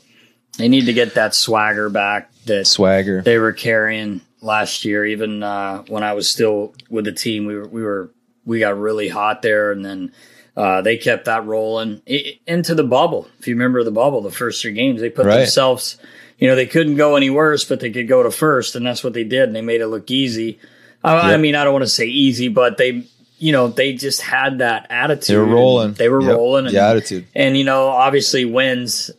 they 0.58 0.68
need 0.68 0.88
to 0.88 0.94
get 0.94 1.14
that 1.14 1.36
swagger 1.36 1.90
back 1.90 2.32
that 2.46 2.66
swagger 2.66 3.22
they 3.22 3.38
were 3.38 3.54
carrying 3.54 4.22
last 4.42 4.86
year. 4.86 5.06
Even 5.06 5.44
uh, 5.44 5.84
when 5.84 6.02
I 6.02 6.14
was 6.14 6.28
still 6.30 6.74
with 6.90 7.06
the 7.06 7.12
team, 7.12 7.46
we 7.46 7.56
were, 7.56 7.68
we 7.68 7.84
were 7.84 8.10
we 8.46 8.60
got 8.60 8.78
really 8.78 9.08
hot 9.10 9.42
there, 9.42 9.72
and 9.72 9.84
then 9.86 10.12
uh, 10.56 10.82
they 10.82 10.98
kept 10.98 11.26
that 11.26 11.46
rolling 11.46 12.02
it, 12.06 12.40
into 12.46 12.76
the 12.76 12.84
bubble. 12.84 13.28
If 13.40 13.48
you 13.48 13.56
remember 13.56 13.84
the 13.84 13.92
bubble, 13.92 14.22
the 14.22 14.32
first 14.32 14.62
three 14.62 14.74
games, 14.74 15.02
they 15.02 15.10
put 15.10 15.26
Right. 15.26 15.38
themselves. 15.38 15.98
You 16.38 16.48
know, 16.50 16.56
they 16.56 16.66
couldn't 16.66 16.96
go 16.96 17.16
any 17.16 17.30
worse, 17.30 17.64
but 17.64 17.80
they 17.80 17.90
could 17.92 18.08
go 18.08 18.22
to 18.24 18.32
first, 18.32 18.76
and 18.76 18.86
that's 18.86 19.04
what 19.04 19.14
they 19.14 19.24
did, 19.24 19.44
and 19.44 19.56
they 19.56 19.62
made 19.62 19.82
it 19.82 19.88
look 19.88 20.12
easy. 20.12 20.60
I, 21.04 21.34
I 21.34 21.38
mean, 21.38 21.56
I 21.56 21.64
don't 21.64 21.74
want 21.74 21.84
to 21.86 21.90
say 21.90 22.06
easy, 22.06 22.48
but 22.50 22.78
they, 22.78 23.06
you 23.38 23.52
know, 23.52 23.68
they 23.68 23.94
just 23.94 24.22
had 24.22 24.60
that 24.60 24.88
attitude. 24.90 25.36
They 25.36 25.40
were 25.40 25.46
rolling. 25.46 25.94
They 25.94 26.10
were 26.10 26.22
Yep. 26.22 26.36
rolling. 26.36 26.66
The 26.66 26.78
attitude. 26.82 27.26
and 27.36 27.58
you 27.58 27.64
know, 27.64 27.88
obviously 27.88 28.46
wins 28.46 29.10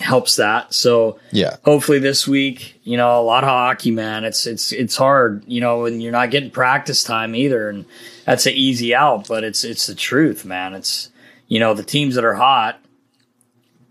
helps 0.00 0.36
that. 0.36 0.74
So 0.74 1.18
Yeah. 1.30 1.56
hopefully 1.62 2.00
this 2.00 2.26
week, 2.26 2.80
you 2.82 2.96
know, 2.96 3.20
a 3.20 3.22
lot 3.22 3.44
of 3.44 3.50
hockey, 3.50 3.90
man. 3.92 4.24
It's 4.24 4.46
it's 4.46 4.72
it's 4.72 4.96
hard, 4.96 5.44
you 5.46 5.60
know, 5.60 5.84
and 5.84 6.02
you're 6.02 6.10
not 6.12 6.30
getting 6.30 6.50
practice 6.50 7.04
time 7.04 7.34
either, 7.36 7.68
and 7.68 7.84
that's 8.24 8.46
an 8.46 8.54
easy 8.54 8.94
out. 8.94 9.28
But 9.28 9.44
it's 9.44 9.64
it's 9.64 9.86
the 9.86 9.94
truth, 9.94 10.44
man. 10.44 10.74
It's 10.74 11.10
you 11.48 11.60
know 11.60 11.74
the 11.74 11.82
teams 11.82 12.14
that 12.14 12.24
are 12.24 12.34
hot. 12.34 12.80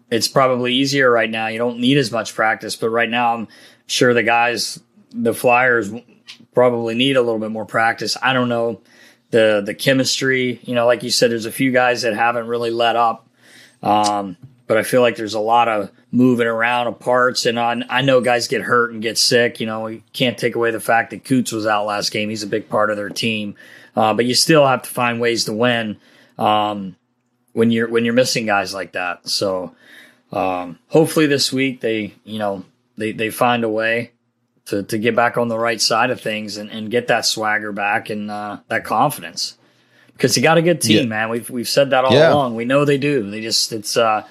It's 0.10 0.28
probably 0.28 0.74
easier 0.74 1.10
right 1.10 1.30
now. 1.30 1.48
You 1.48 1.58
don't 1.58 1.80
need 1.80 1.98
as 1.98 2.12
much 2.12 2.36
practice, 2.36 2.76
but 2.76 2.90
right 2.90 3.10
now 3.10 3.34
I'm 3.34 3.48
sure 3.88 4.14
the 4.14 4.24
guys, 4.24 4.78
the 5.14 5.34
Flyers, 5.34 5.90
probably 6.54 6.96
need 6.96 7.16
a 7.16 7.22
little 7.22 7.40
bit 7.40 7.52
more 7.52 7.66
practice. 7.66 8.18
I 8.22 8.34
don't 8.34 8.50
know 8.50 8.82
the 9.32 9.62
the 9.66 9.74
chemistry. 9.74 10.60
You 10.64 10.76
know, 10.76 10.86
like 10.86 11.04
you 11.04 11.10
said, 11.10 11.32
there's 11.32 11.46
a 11.46 11.52
few 11.52 11.72
guys 11.72 12.02
that 12.02 12.14
haven't 12.14 12.48
really 12.48 12.72
let 12.72 12.96
up. 12.96 13.28
Um, 13.82 14.38
but 14.68 14.78
I 14.78 14.84
feel 14.84 15.02
like 15.02 15.18
there's 15.18 15.34
a 15.34 15.40
lot 15.40 15.68
of 15.68 15.92
moving 16.12 16.48
around 16.48 16.88
of 16.88 17.00
parts, 17.00 17.46
and 17.46 17.60
I, 17.60 17.82
I 17.90 18.02
know 18.02 18.22
guys 18.22 18.48
get 18.48 18.62
hurt 18.62 18.94
and 18.94 19.02
get 19.02 19.18
sick. 19.18 19.60
You 19.60 19.66
know, 19.66 19.82
we 19.82 20.04
can't 20.14 20.38
take 20.38 20.56
away 20.56 20.72
the 20.72 20.80
fact 20.80 21.10
that 21.10 21.26
Coots 21.26 21.52
was 21.52 21.66
out 21.66 21.88
last 21.88 22.12
game. 22.12 22.30
He's 22.30 22.44
a 22.44 22.48
big 22.48 22.70
part 22.70 22.90
of 22.90 22.96
their 22.96 23.10
team, 23.10 23.56
uh, 23.96 24.14
but 24.14 24.26
you 24.26 24.34
still 24.34 24.66
have 24.68 24.84
to 24.84 24.90
find 24.90 25.20
ways 25.20 25.46
to 25.46 25.54
win 25.54 25.98
um, 26.38 26.96
when 27.54 27.72
you're 27.72 27.90
when 27.90 28.06
you're 28.06 28.14
missing 28.14 28.46
guys 28.46 28.74
like 28.74 28.94
that. 28.94 29.28
So 29.28 29.76
um, 30.32 30.80
hopefully 30.88 31.28
this 31.28 31.52
week 31.52 31.82
they 31.82 32.14
you 32.24 32.40
know 32.40 32.64
they 32.98 33.12
they 33.12 33.30
find 33.30 33.64
a 33.64 33.70
way 33.70 34.12
to 34.66 34.84
to 34.84 34.98
get 34.98 35.16
back 35.16 35.38
on 35.38 35.48
the 35.48 35.58
right 35.58 35.82
side 35.82 36.10
of 36.12 36.22
things 36.22 36.58
and, 36.58 36.70
and 36.70 36.92
get 36.92 37.08
that 37.08 37.26
swagger 37.26 37.72
back 37.72 38.10
and 38.10 38.30
uh, 38.32 38.58
that 38.70 38.86
confidence 38.86 39.58
because 40.14 40.38
you 40.38 40.44
got 40.44 40.58
a 40.58 40.62
good 40.62 40.82
team, 40.82 40.98
Yeah. 41.04 41.06
man. 41.06 41.30
We've 41.30 41.50
we've 41.50 41.68
said 41.70 41.90
that 41.90 42.06
all 42.06 42.14
Yeah. 42.14 42.32
along. 42.32 42.56
We 42.56 42.66
know 42.66 42.86
they 42.86 42.98
do. 43.00 43.30
They 43.30 43.42
just 43.42 43.72
it's 43.74 43.98
uh 43.98 44.24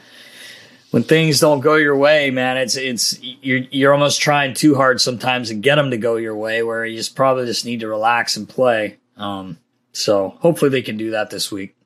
when 0.92 1.02
things 1.04 1.38
don't 1.40 1.60
go 1.60 1.74
your 1.76 1.96
way, 1.96 2.30
man. 2.30 2.56
It's 2.56 2.76
it's 2.76 3.18
you're 3.22 3.58
you're 3.70 3.92
almost 3.92 4.20
trying 4.22 4.54
too 4.54 4.74
hard 4.74 5.00
sometimes 5.00 5.48
to 5.48 5.54
get 5.54 5.76
them 5.76 5.90
to 5.90 5.96
go 5.98 6.16
your 6.16 6.34
way, 6.36 6.62
where 6.62 6.84
you 6.86 6.96
just 6.96 7.14
probably 7.14 7.46
just 7.46 7.64
need 7.64 7.80
to 7.80 7.88
relax 7.88 8.36
and 8.36 8.48
play. 8.48 8.96
Um, 9.20 9.58
so 9.92 10.30
hopefully 10.40 10.70
they 10.70 10.82
can 10.82 10.96
do 10.96 11.10
that 11.10 11.30
this 11.30 11.52
week. 11.52 11.76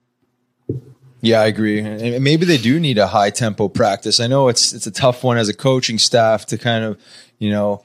Yeah, 1.21 1.41
I 1.41 1.47
agree. 1.47 1.81
And 1.81 2.23
maybe 2.23 2.45
they 2.45 2.59
do 2.59 2.79
need 2.79 2.99
a 2.99 3.07
high 3.07 3.31
tempo 3.31 3.69
practice. 3.69 4.21
I 4.21 4.27
know 4.27 4.49
it's 4.49 4.75
it's 4.75 4.87
a 4.87 4.91
tough 4.91 5.25
one 5.25 5.39
as 5.39 5.49
a 5.49 5.55
coaching 5.55 5.99
staff 5.99 6.45
to 6.47 6.59
kind 6.59 6.85
of, 6.85 7.01
you 7.39 7.49
know, 7.51 7.83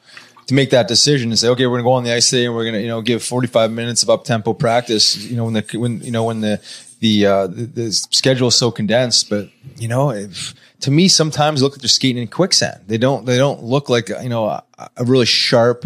to 0.48 0.54
make 0.54 0.72
that 0.72 0.90
decision 0.90 1.30
and 1.30 1.40
say, 1.40 1.48
okay, 1.48 1.66
we're 1.66 1.78
gonna 1.78 1.84
go 1.84 1.94
on 1.94 2.04
the 2.04 2.12
ice 2.12 2.30
today 2.30 2.46
and 2.46 2.56
we're 2.56 2.66
gonna, 2.66 2.80
you 2.80 2.88
know, 2.88 3.02
give 3.02 3.24
45 3.24 3.72
minutes 3.72 4.04
of 4.04 4.10
up 4.10 4.26
tempo 4.26 4.54
practice. 4.54 5.16
You 5.16 5.38
know, 5.38 5.46
when 5.46 5.54
the 5.54 5.78
when 5.78 6.02
you 6.02 6.12
know 6.12 6.26
when 6.26 6.42
the 6.42 6.60
the 7.00 7.26
uh, 7.26 7.48
the, 7.48 7.66
the 7.66 7.92
schedule 7.94 8.50
is 8.50 8.56
so 8.56 8.72
condensed, 8.72 9.30
but 9.30 9.50
you 9.78 9.88
know, 9.88 10.12
if, 10.12 10.54
to 10.82 10.92
me, 10.92 11.08
sometimes 11.08 11.62
look 11.62 11.74
like 11.74 11.82
they're 11.82 11.88
skating 11.88 12.22
in 12.22 12.28
quicksand. 12.28 12.82
They 12.88 12.98
don't 12.98 13.26
they 13.26 13.38
don't 13.38 13.64
look 13.64 13.88
like 13.88 14.10
you 14.10 14.30
know 14.30 14.46
a, 14.48 14.64
a 14.98 15.06
really 15.06 15.26
sharp, 15.26 15.86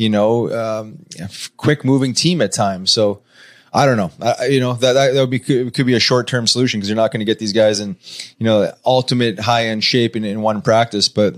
you 0.00 0.08
know, 0.08 0.50
um, 0.50 1.04
quick 1.56 1.84
moving 1.84 2.14
team 2.14 2.40
at 2.40 2.52
times. 2.52 2.90
So. 2.90 3.22
I 3.72 3.86
don't 3.86 3.96
know. 3.96 4.10
I, 4.20 4.46
you 4.46 4.58
know 4.58 4.72
that 4.72 4.94
that, 4.94 5.14
would 5.14 5.30
be 5.30 5.38
could, 5.38 5.72
could 5.74 5.86
be 5.86 5.94
a 5.94 6.00
short 6.00 6.26
term 6.26 6.48
solution 6.48 6.80
because 6.80 6.88
you're 6.88 6.96
not 6.96 7.12
going 7.12 7.20
to 7.20 7.24
get 7.24 7.38
these 7.38 7.52
guys 7.52 7.78
in, 7.78 7.96
you 8.36 8.44
know, 8.44 8.72
ultimate 8.84 9.38
high 9.38 9.66
end 9.66 9.84
shape 9.84 10.16
in, 10.16 10.24
in 10.24 10.42
one 10.42 10.60
practice. 10.60 11.08
But 11.08 11.36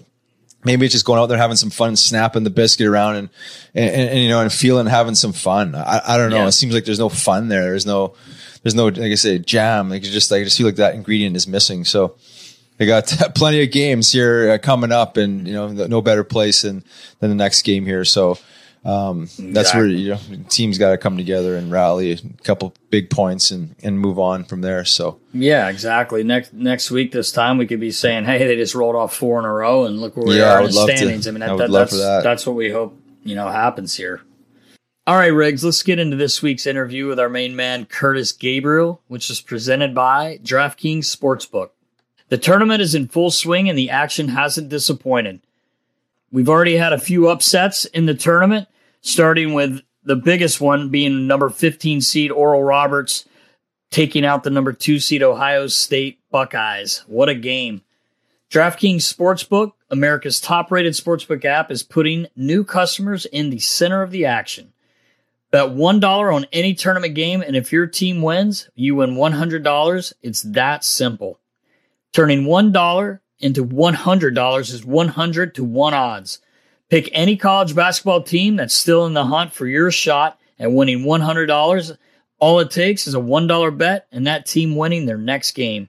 maybe 0.65 0.87
it's 0.87 0.95
just 0.95 1.05
going 1.05 1.21
out 1.21 1.27
there 1.27 1.37
having 1.37 1.59
some 1.59 1.69
fun, 1.69 1.95
snapping 1.95 2.45
the 2.45 2.49
biscuit 2.49 2.87
around, 2.87 3.17
and 3.17 3.29
and, 3.75 3.91
and, 3.91 4.09
and, 4.09 4.19
you 4.19 4.31
know, 4.31 4.41
and 4.41 4.51
feeling 4.51 4.87
having 4.87 5.15
some 5.15 5.35
fun. 5.35 5.75
I, 5.75 6.01
I 6.07 6.17
don't 6.17 6.31
know. 6.31 6.39
Yeah. 6.39 6.49
It 6.49 6.53
seems 6.53 6.73
like 6.73 6.87
there's 6.87 6.99
no 6.99 7.11
fun 7.11 7.49
there. 7.49 7.65
There's 7.65 7.85
no, 7.85 8.15
there's 8.63 8.75
no, 8.75 8.87
like 8.87 9.13
I 9.13 9.15
say, 9.17 9.39
jam. 9.39 9.91
Like 9.91 10.01
it's 10.01 10.11
just 10.11 10.31
like 10.31 10.41
I 10.41 10.45
just 10.45 10.57
feel 10.57 10.67
like 10.67 10.77
that 10.77 10.95
ingredient 10.95 11.37
is 11.37 11.47
missing. 11.47 11.85
So. 11.85 12.17
They 12.79 12.87
got 12.87 13.07
plenty 13.35 13.63
of 13.63 13.71
games 13.71 14.11
here 14.13 14.53
uh, 14.53 14.59
coming 14.59 14.93
up, 14.93 15.17
and 15.17 15.47
you 15.47 15.55
know, 15.55 15.69
no 15.69 16.01
better 16.03 16.25
place 16.25 16.63
than 16.63 16.85
than 17.21 17.31
the 17.31 17.37
next 17.37 17.63
game 17.63 17.87
here. 17.87 18.05
So, 18.05 18.39
um, 18.85 19.29
that's 19.39 19.73
where 19.75 19.87
you 19.87 20.11
know 20.11 20.19
teams 20.49 20.79
got 20.79 20.91
to 20.91 20.99
come 20.99 21.17
together 21.17 21.57
and 21.57 21.71
rally 21.71 22.13
a 22.13 22.19
couple 22.43 22.75
big 22.91 23.11
points 23.11 23.51
and 23.51 23.77
and 23.83 23.99
move 24.01 24.19
on 24.19 24.45
from 24.45 24.61
there. 24.63 24.85
So 24.85 25.21
Yeah, 25.33 25.69
exactly. 25.69 26.25
Next 26.25 26.53
next 26.53 26.91
week, 26.91 27.13
this 27.13 27.31
time 27.31 27.59
we 27.59 27.67
could 27.67 27.79
be 27.81 27.93
saying, 27.93 28.25
"Hey, 28.25 28.45
they 28.47 28.57
just 28.57 28.75
rolled 28.75 28.97
off 28.97 29.15
four 29.15 29.39
in 29.39 29.45
a 29.45 29.53
row, 29.53 29.85
and 29.85 30.01
look 30.01 30.17
where 30.17 30.27
we 30.27 30.39
Yeah, 30.39 30.55
are 30.55 30.61
in 30.63 30.71
the 30.71 30.77
love 30.77 30.89
to. 30.89 30.97
standings." 30.97 31.29
I 31.29 31.31
mean, 31.31 31.43
I 31.43 31.47
that, 31.47 31.53
would 31.55 31.61
that- 31.69 31.73
that's 31.73 31.93
that. 31.99 32.21
that's 32.25 32.47
what 32.47 32.57
we 32.57 32.71
hope 32.71 32.99
you 33.23 33.35
know 33.37 33.49
happens 33.49 33.95
here. 33.95 34.23
All 35.07 35.17
right, 35.17 35.27
Riggs, 35.33 35.65
let's 35.65 35.83
get 35.83 35.99
into 35.99 36.17
this 36.17 36.43
week's 36.43 36.65
interview 36.65 37.09
with 37.09 37.19
our 37.19 37.29
main 37.29 37.57
man 37.57 37.87
Curtis 37.87 38.31
Gabriel, 38.31 39.03
which 39.09 39.31
is 39.31 39.41
presented 39.41 39.95
by 39.97 40.39
DraftKings 40.45 41.07
Sportsbook. 41.15 41.71
The 42.33 42.39
tournament 42.39 42.81
is 42.81 42.95
in 42.95 43.09
full 43.09 43.31
swing, 43.31 43.69
and 43.69 43.77
the 43.77 43.91
action 43.91 44.29
hasn't 44.29 44.71
disappointed. 44.71 45.41
We've 46.31 46.49
already 46.49 46.79
had 46.79 46.95
a 46.95 46.99
few 46.99 47.29
upsets 47.29 47.85
in 47.85 48.07
the 48.07 48.15
tournament, 48.15 48.69
starting 49.03 49.53
with 49.53 49.83
the 50.03 50.17
biggest 50.17 50.59
one 50.59 50.89
being 50.89 51.27
number 51.27 51.51
15 51.51 52.01
seed 52.01 52.31
Oral 52.31 52.65
Roberts 52.65 53.29
taking 53.91 54.25
out 54.25 54.45
the 54.45 54.49
number 54.49 54.73
two 54.73 54.99
seed 54.99 55.23
Ohio 55.23 55.67
State 55.67 56.21
Buckeyes. 56.31 57.05
What 57.07 57.29
a 57.29 57.35
game. 57.35 57.83
DraftKings 58.51 59.03
Sportsbook, 59.03 59.73
America's 59.91 60.41
top 60.41 60.73
rated 60.73 60.95
sportsbook 60.95 61.45
app, 61.45 61.71
is 61.71 61.83
putting 61.83 62.29
new 62.35 62.65
customers 62.65 63.27
in 63.27 63.51
the 63.51 63.59
center 63.59 64.01
of 64.01 64.11
the 64.11 64.25
action. 64.25 64.73
Bet 65.51 65.69
$1 65.69 66.35
on 66.35 66.47
any 66.51 66.73
tournament 66.73 67.15
game, 67.15 67.43
and 67.43 67.57
if 67.57 67.73
your 67.73 67.87
team 67.87 68.23
wins, 68.23 68.71
you 68.75 68.95
win 68.95 69.17
$100. 69.17 70.13
It's 70.23 70.41
that 70.41 70.83
simple. 70.83 71.39
Turning 72.13 72.45
$1 72.45 73.21
into 73.41 73.65
$100 73.65 74.61
is 74.61 74.85
100 74.85 75.55
to 75.55 75.65
1 75.65 75.95
odds. 75.95 76.41
Pick 76.91 77.09
any 77.13 77.37
college 77.37 77.75
basketball 77.75 78.23
team 78.23 78.57
that's 78.57 78.75
still 78.75 79.07
in 79.07 79.15
the 79.15 79.25
hunt 79.25 79.53
for 79.53 79.67
your 79.67 79.91
shot 79.91 80.39
at 80.59 80.73
winning 80.73 81.05
$100. 81.05 81.97
All 82.39 82.61
it 82.61 82.71
takes 82.71 83.07
is 83.07 83.15
a 83.15 83.19
$1 83.19 83.79
bet 83.79 84.07
and 84.13 84.27
that 84.27 84.45
team 84.45 84.77
winning 84.77 85.07
their 85.07 85.17
next 85.17 85.53
game. 85.53 85.89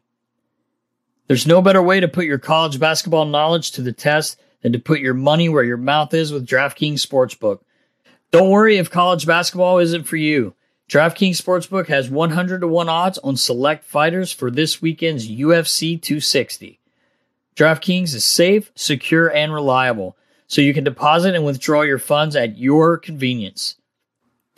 There's 1.28 1.48
no 1.48 1.62
better 1.62 1.82
way 1.82 2.00
to 2.00 2.08
put 2.08 2.26
your 2.26 2.40
college 2.40 2.80
basketball 2.80 3.26
knowledge 3.26 3.72
to 3.72 3.82
the 3.82 3.94
test 3.94 4.40
than 4.62 4.72
to 4.74 4.80
put 4.80 5.00
your 5.00 5.14
money 5.14 5.50
where 5.50 5.64
your 5.64 5.78
mouth 5.78 6.14
is 6.14 6.32
with 6.32 6.48
DraftKings 6.48 7.06
Sportsbook. 7.06 7.60
Don't 8.32 8.50
worry 8.50 8.78
if 8.78 8.90
college 8.90 9.28
basketball 9.28 9.80
isn't 9.80 10.04
for 10.04 10.16
you. 10.16 10.56
DraftKings 10.90 11.42
Sportsbook 11.42 11.88
has 11.88 12.10
100 12.10 12.60
to 12.60 12.68
1 12.68 12.90
odds 12.90 13.18
on 13.20 13.38
select 13.38 13.86
fighters 13.86 14.32
for 14.32 14.52
this 14.52 14.82
weekend's 14.82 15.30
UFC 15.30 16.00
260. 16.00 16.80
DraftKings 17.56 18.14
is 18.14 18.26
safe, 18.26 18.72
secure, 18.76 19.34
and 19.34 19.54
reliable, 19.54 20.18
so 20.48 20.62
you 20.62 20.74
can 20.74 20.84
deposit 20.84 21.36
and 21.36 21.46
withdraw 21.46 21.82
your 21.82 22.00
funds 22.00 22.36
at 22.36 22.58
your 22.58 22.98
convenience. 22.98 23.76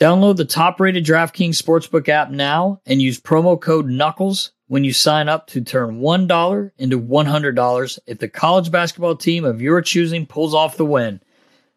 Download 0.00 0.36
the 0.36 0.44
top 0.44 0.80
rated 0.80 1.06
DraftKings 1.06 1.62
Sportsbook 1.62 2.08
app 2.08 2.30
now 2.30 2.80
and 2.84 3.00
use 3.00 3.20
promo 3.20 3.58
code 3.58 3.86
KNUCKLES 3.86 4.50
when 4.66 4.82
you 4.82 4.92
sign 4.92 5.28
up 5.28 5.46
to 5.46 5.60
turn 5.60 6.00
$1 6.00 6.70
into 6.76 7.00
$100 7.00 7.98
if 8.06 8.18
the 8.18 8.28
college 8.28 8.70
basketball 8.70 9.16
team 9.16 9.44
of 9.44 9.62
your 9.62 9.80
choosing 9.80 10.26
pulls 10.26 10.54
off 10.54 10.76
the 10.76 10.84
win. 10.84 11.20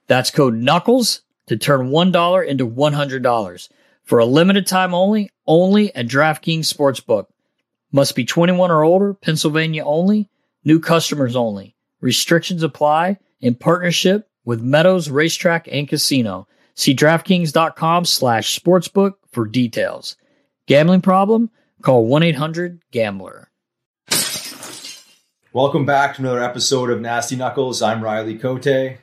That's 0.08 0.32
code 0.32 0.56
KNUCKLES 0.56 1.22
to 1.48 1.56
turn 1.56 1.92
$1 1.92 2.48
into 2.48 2.68
$100 2.68 3.70
for 4.10 4.18
a 4.18 4.26
limited 4.26 4.66
time 4.66 4.96
only, 4.96 5.30
only 5.46 5.94
at 5.94 6.08
DraftKings 6.08 6.62
Sportsbook. 6.62 7.28
Must 7.92 8.16
be 8.16 8.26
21 8.26 8.72
or 8.72 8.84
older, 8.84 9.14
Pennsylvania 9.14 9.86
only, 9.86 10.32
new 10.66 10.80
customers 10.80 11.36
only. 11.36 11.76
Restrictions 12.02 12.64
apply 12.64 13.20
in 13.40 13.54
partnership 13.54 14.28
with 14.44 14.64
Meadows 14.64 15.12
Racetrack 15.12 15.68
and 15.72 15.88
Casino. 15.88 16.48
See 16.74 16.96
DraftKings.com 16.96 18.06
slash 18.06 18.60
sportsbook 18.60 19.14
for 19.32 19.46
details. 19.46 20.18
Gambling 20.66 21.02
problem? 21.02 21.52
Call 21.84 22.08
1 22.08 22.24
800 22.24 22.82
Gambler. 22.92 23.52
Welcome 25.54 25.86
back 25.86 26.16
to 26.16 26.24
another 26.24 26.44
episode 26.44 26.90
of 26.90 27.00
Nasty 27.00 27.36
Knuckles. 27.36 27.84
I'm 27.84 28.04
Riley 28.04 28.40
Cote. 28.40 28.98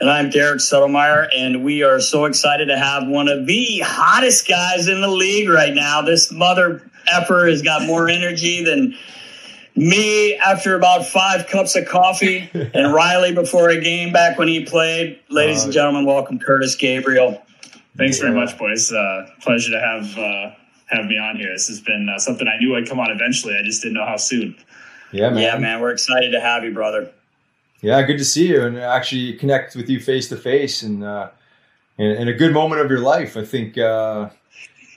And 0.00 0.08
I'm 0.08 0.30
Derek 0.30 0.60
Settlemyre, 0.60 1.28
and 1.36 1.62
we 1.62 1.82
are 1.82 2.00
so 2.00 2.24
excited 2.24 2.68
to 2.68 2.78
have 2.78 3.06
one 3.06 3.28
of 3.28 3.44
the 3.44 3.80
hottest 3.84 4.48
guys 4.48 4.88
in 4.88 5.02
the 5.02 5.08
league 5.08 5.50
right 5.50 5.74
now. 5.74 6.00
This 6.00 6.32
mother 6.32 6.90
effer 7.06 7.46
has 7.46 7.60
got 7.60 7.86
more 7.86 8.08
energy 8.08 8.64
than 8.64 8.96
me 9.76 10.36
after 10.36 10.74
about 10.74 11.04
five 11.04 11.48
cups 11.48 11.76
of 11.76 11.86
coffee, 11.86 12.48
and 12.54 12.94
Riley 12.94 13.34
before 13.34 13.68
a 13.68 13.78
game 13.78 14.10
back 14.10 14.38
when 14.38 14.48
he 14.48 14.64
played. 14.64 15.20
Ladies 15.28 15.64
and 15.64 15.72
gentlemen, 15.72 16.06
welcome 16.06 16.38
Curtis 16.38 16.76
Gabriel. 16.76 17.42
Thanks 17.98 18.20
very 18.20 18.32
much, 18.32 18.56
boys. 18.56 18.90
Uh, 18.90 19.26
pleasure 19.42 19.72
to 19.72 19.80
have 19.80 20.16
uh, 20.16 20.54
have 20.86 21.04
me 21.04 21.18
on 21.18 21.36
here. 21.36 21.52
This 21.52 21.68
has 21.68 21.78
been 21.78 22.08
uh, 22.08 22.18
something 22.18 22.48
I 22.48 22.56
knew 22.56 22.74
I'd 22.74 22.88
come 22.88 23.00
on 23.00 23.10
eventually. 23.10 23.54
I 23.54 23.62
just 23.62 23.82
didn't 23.82 23.96
know 23.96 24.06
how 24.06 24.16
soon. 24.16 24.56
Yeah, 25.12 25.28
man. 25.28 25.42
Yeah, 25.42 25.58
man, 25.58 25.80
we're 25.82 25.90
excited 25.90 26.30
to 26.30 26.40
have 26.40 26.64
you, 26.64 26.72
brother. 26.72 27.12
Yeah, 27.82 28.02
good 28.02 28.18
to 28.18 28.24
see 28.24 28.48
you 28.48 28.62
and 28.62 28.78
actually 28.78 29.34
connect 29.34 29.74
with 29.74 29.88
you 29.88 30.00
face 30.00 30.28
to 30.28 30.36
face 30.36 30.82
and 30.82 31.02
uh, 31.02 31.30
in, 31.96 32.10
in 32.10 32.28
a 32.28 32.34
good 32.34 32.52
moment 32.52 32.82
of 32.82 32.90
your 32.90 33.00
life. 33.00 33.38
I 33.38 33.44
think 33.44 33.78
uh, 33.78 34.28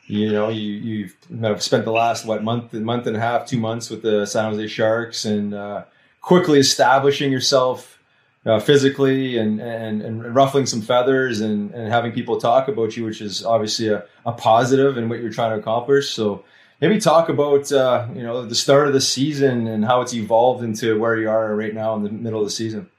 you 0.08 0.32
know 0.32 0.50
you 0.50 0.74
you've 0.74 1.62
spent 1.62 1.86
the 1.86 1.92
last 1.94 2.26
what 2.26 2.44
month 2.44 2.74
month 2.74 3.08
and 3.08 3.16
a 3.16 3.20
half, 3.22 3.46
two 3.46 3.58
months 3.58 3.90
with 3.90 4.02
the 4.02 4.26
San 4.26 4.52
Jose 4.52 4.68
Sharks 4.68 5.24
and 5.24 5.54
uh, 5.54 5.84
quickly 6.22 6.60
establishing 6.60 7.32
yourself 7.32 8.00
uh, 8.46 8.60
physically 8.60 9.38
and, 9.38 9.62
and 9.62 10.02
and 10.02 10.36
ruffling 10.36 10.66
some 10.66 10.82
feathers 10.82 11.40
and, 11.40 11.72
and 11.72 11.88
having 11.90 12.12
people 12.12 12.38
talk 12.38 12.68
about 12.68 12.98
you, 12.98 13.06
which 13.06 13.22
is 13.22 13.46
obviously 13.46 13.88
a, 13.88 14.04
a 14.26 14.34
positive 14.34 14.98
in 14.98 15.08
what 15.08 15.22
you're 15.22 15.32
trying 15.32 15.52
to 15.52 15.58
accomplish. 15.58 16.10
So 16.10 16.44
maybe 16.84 17.00
talk 17.00 17.30
about 17.30 17.72
uh, 17.72 18.06
you 18.14 18.22
know 18.22 18.46
the 18.46 18.54
start 18.56 18.88
of 18.88 18.94
the 18.94 19.02
season 19.02 19.68
and 19.68 19.86
how 19.86 20.02
it's 20.02 20.14
evolved 20.14 20.64
into 20.64 21.00
where 21.00 21.18
you 21.18 21.30
are 21.30 21.56
right 21.56 21.74
now 21.74 21.96
in 21.96 22.04
the 22.04 22.10
middle 22.10 22.42
of 22.42 22.46
the 22.46 22.52
season. 22.52 22.90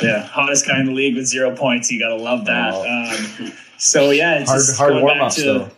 Yeah, 0.00 0.22
hottest 0.22 0.66
guy 0.66 0.80
in 0.80 0.86
the 0.86 0.92
league 0.92 1.14
with 1.14 1.26
zero 1.26 1.54
points. 1.54 1.90
You 1.90 2.00
gotta 2.00 2.16
love 2.16 2.46
that. 2.46 2.74
Um, 2.74 3.52
so 3.76 4.10
yeah, 4.10 4.40
it's 4.40 4.48
hard 4.48 4.60
just 4.60 4.78
hard 4.78 4.94
warm 4.94 5.20
ups 5.20 5.36
to- 5.36 5.42
though. 5.42 5.70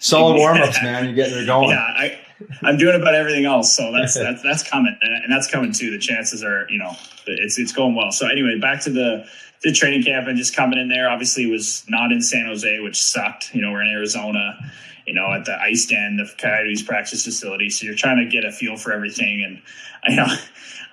Solid 0.00 0.34
warm 0.38 0.58
ups, 0.58 0.82
man. 0.82 1.08
You 1.08 1.14
get 1.14 1.30
they're 1.30 1.46
going. 1.46 1.70
Yeah, 1.70 1.78
I, 1.78 2.18
I'm 2.62 2.76
doing 2.76 3.00
about 3.00 3.14
everything 3.14 3.44
else, 3.44 3.74
so 3.74 3.92
that's 3.92 4.14
that's 4.14 4.42
that's 4.42 4.68
coming, 4.68 4.96
and 5.00 5.24
and 5.24 5.32
that's 5.32 5.48
coming 5.48 5.72
too. 5.72 5.90
The 5.92 5.98
chances 5.98 6.42
are, 6.42 6.66
you 6.68 6.78
know, 6.78 6.92
it's 7.26 7.58
it's 7.58 7.72
going 7.72 7.94
well. 7.94 8.10
So 8.10 8.26
anyway, 8.28 8.58
back 8.60 8.82
to 8.82 8.90
the 8.90 9.24
the 9.62 9.72
training 9.72 10.02
camp 10.02 10.26
and 10.26 10.36
just 10.36 10.54
coming 10.54 10.78
in 10.78 10.88
there. 10.88 11.08
Obviously, 11.08 11.46
was 11.46 11.84
not 11.88 12.10
in 12.10 12.20
San 12.20 12.46
Jose, 12.46 12.80
which 12.80 13.00
sucked. 13.00 13.54
You 13.54 13.62
know, 13.62 13.70
we're 13.70 13.82
in 13.82 13.88
Arizona. 13.88 14.58
You 15.06 15.14
know, 15.14 15.32
at 15.32 15.44
the 15.44 15.60
ice 15.60 15.86
den, 15.86 16.16
the 16.16 16.30
Coyotes 16.38 16.82
practice 16.82 17.24
facility. 17.24 17.70
So 17.70 17.86
you're 17.86 17.94
trying 17.94 18.18
to 18.18 18.30
get 18.30 18.44
a 18.44 18.52
feel 18.52 18.76
for 18.76 18.92
everything, 18.92 19.44
and 19.44 19.62
I 20.04 20.14
know. 20.14 20.34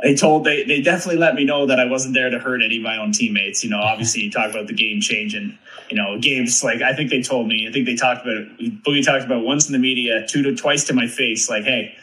They 0.02 0.16
told 0.16 0.46
they 0.46 0.64
they 0.64 0.82
definitely 0.82 1.18
let 1.18 1.36
me 1.36 1.46
know 1.46 1.68
that 1.68 1.80
I 1.80 1.86
wasn't 1.86 2.16
there 2.16 2.30
to 2.32 2.40
hurt 2.40 2.64
any 2.64 2.78
of 2.78 2.82
my 2.82 2.98
own 2.98 3.12
teammates. 3.12 3.64
You 3.64 3.70
know, 3.70 3.80
obviously 3.80 4.24
you 4.24 4.32
talk 4.32 4.50
about 4.50 4.66
the 4.66 4.74
game 4.74 5.00
changing. 5.00 5.58
You 5.92 5.96
know, 5.96 6.18
games 6.20 6.64
like 6.64 6.82
I 6.82 6.96
think 6.96 7.12
they 7.12 7.22
told 7.22 7.48
me. 7.48 7.68
I 7.68 7.72
think 7.72 7.86
they 7.86 7.96
talked 7.96 8.24
about 8.26 8.38
it. 8.38 8.84
Boogie 8.84 9.06
talked 9.06 9.24
about 9.24 9.44
once 9.44 9.68
in 9.68 9.74
the 9.74 9.80
media, 9.80 10.26
two 10.28 10.42
to 10.42 10.56
twice 10.56 10.86
to 10.86 10.94
my 10.94 11.06
face. 11.06 11.52
Like, 11.52 11.66
hey, 11.66 11.96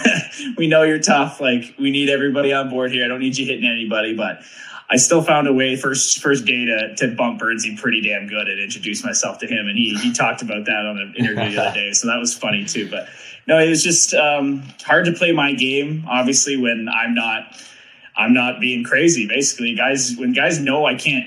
we 0.56 0.66
know 0.66 0.82
you're 0.82 0.98
tough. 0.98 1.40
Like, 1.40 1.74
we 1.78 1.90
need 1.90 2.08
everybody 2.08 2.52
on 2.54 2.70
board 2.70 2.90
here. 2.90 3.04
I 3.04 3.08
don't 3.08 3.20
need 3.20 3.36
you 3.36 3.44
hitting 3.44 3.68
anybody, 3.68 4.14
but 4.14 4.40
I 4.92 4.96
still 4.96 5.22
found 5.22 5.48
a 5.48 5.54
way 5.54 5.74
first 5.74 6.20
first 6.20 6.44
day 6.44 6.66
to, 6.66 6.94
to 6.96 7.08
bump 7.08 7.40
Birdsey 7.40 7.76
pretty 7.76 8.02
damn 8.02 8.28
good 8.28 8.46
and 8.46 8.60
introduce 8.60 9.02
myself 9.02 9.38
to 9.38 9.46
him. 9.46 9.66
And 9.66 9.78
he 9.78 9.94
he 9.96 10.12
talked 10.12 10.42
about 10.42 10.66
that 10.66 10.84
on 10.86 10.98
an 10.98 11.14
interview 11.16 11.56
the 11.56 11.62
other 11.62 11.74
day, 11.74 11.92
so 11.92 12.08
that 12.08 12.18
was 12.18 12.36
funny 12.36 12.66
too. 12.66 12.90
But 12.90 13.08
no, 13.46 13.58
it 13.58 13.70
was 13.70 13.82
just 13.82 14.12
um, 14.12 14.62
hard 14.84 15.06
to 15.06 15.12
play 15.12 15.32
my 15.32 15.54
game. 15.54 16.04
Obviously, 16.06 16.58
when 16.58 16.90
I'm 16.90 17.14
not 17.14 17.58
I'm 18.14 18.34
not 18.34 18.60
being 18.60 18.84
crazy. 18.84 19.26
Basically, 19.26 19.74
guys, 19.74 20.14
when 20.18 20.34
guys 20.34 20.60
know 20.60 20.84
I 20.84 20.94
can't 20.94 21.26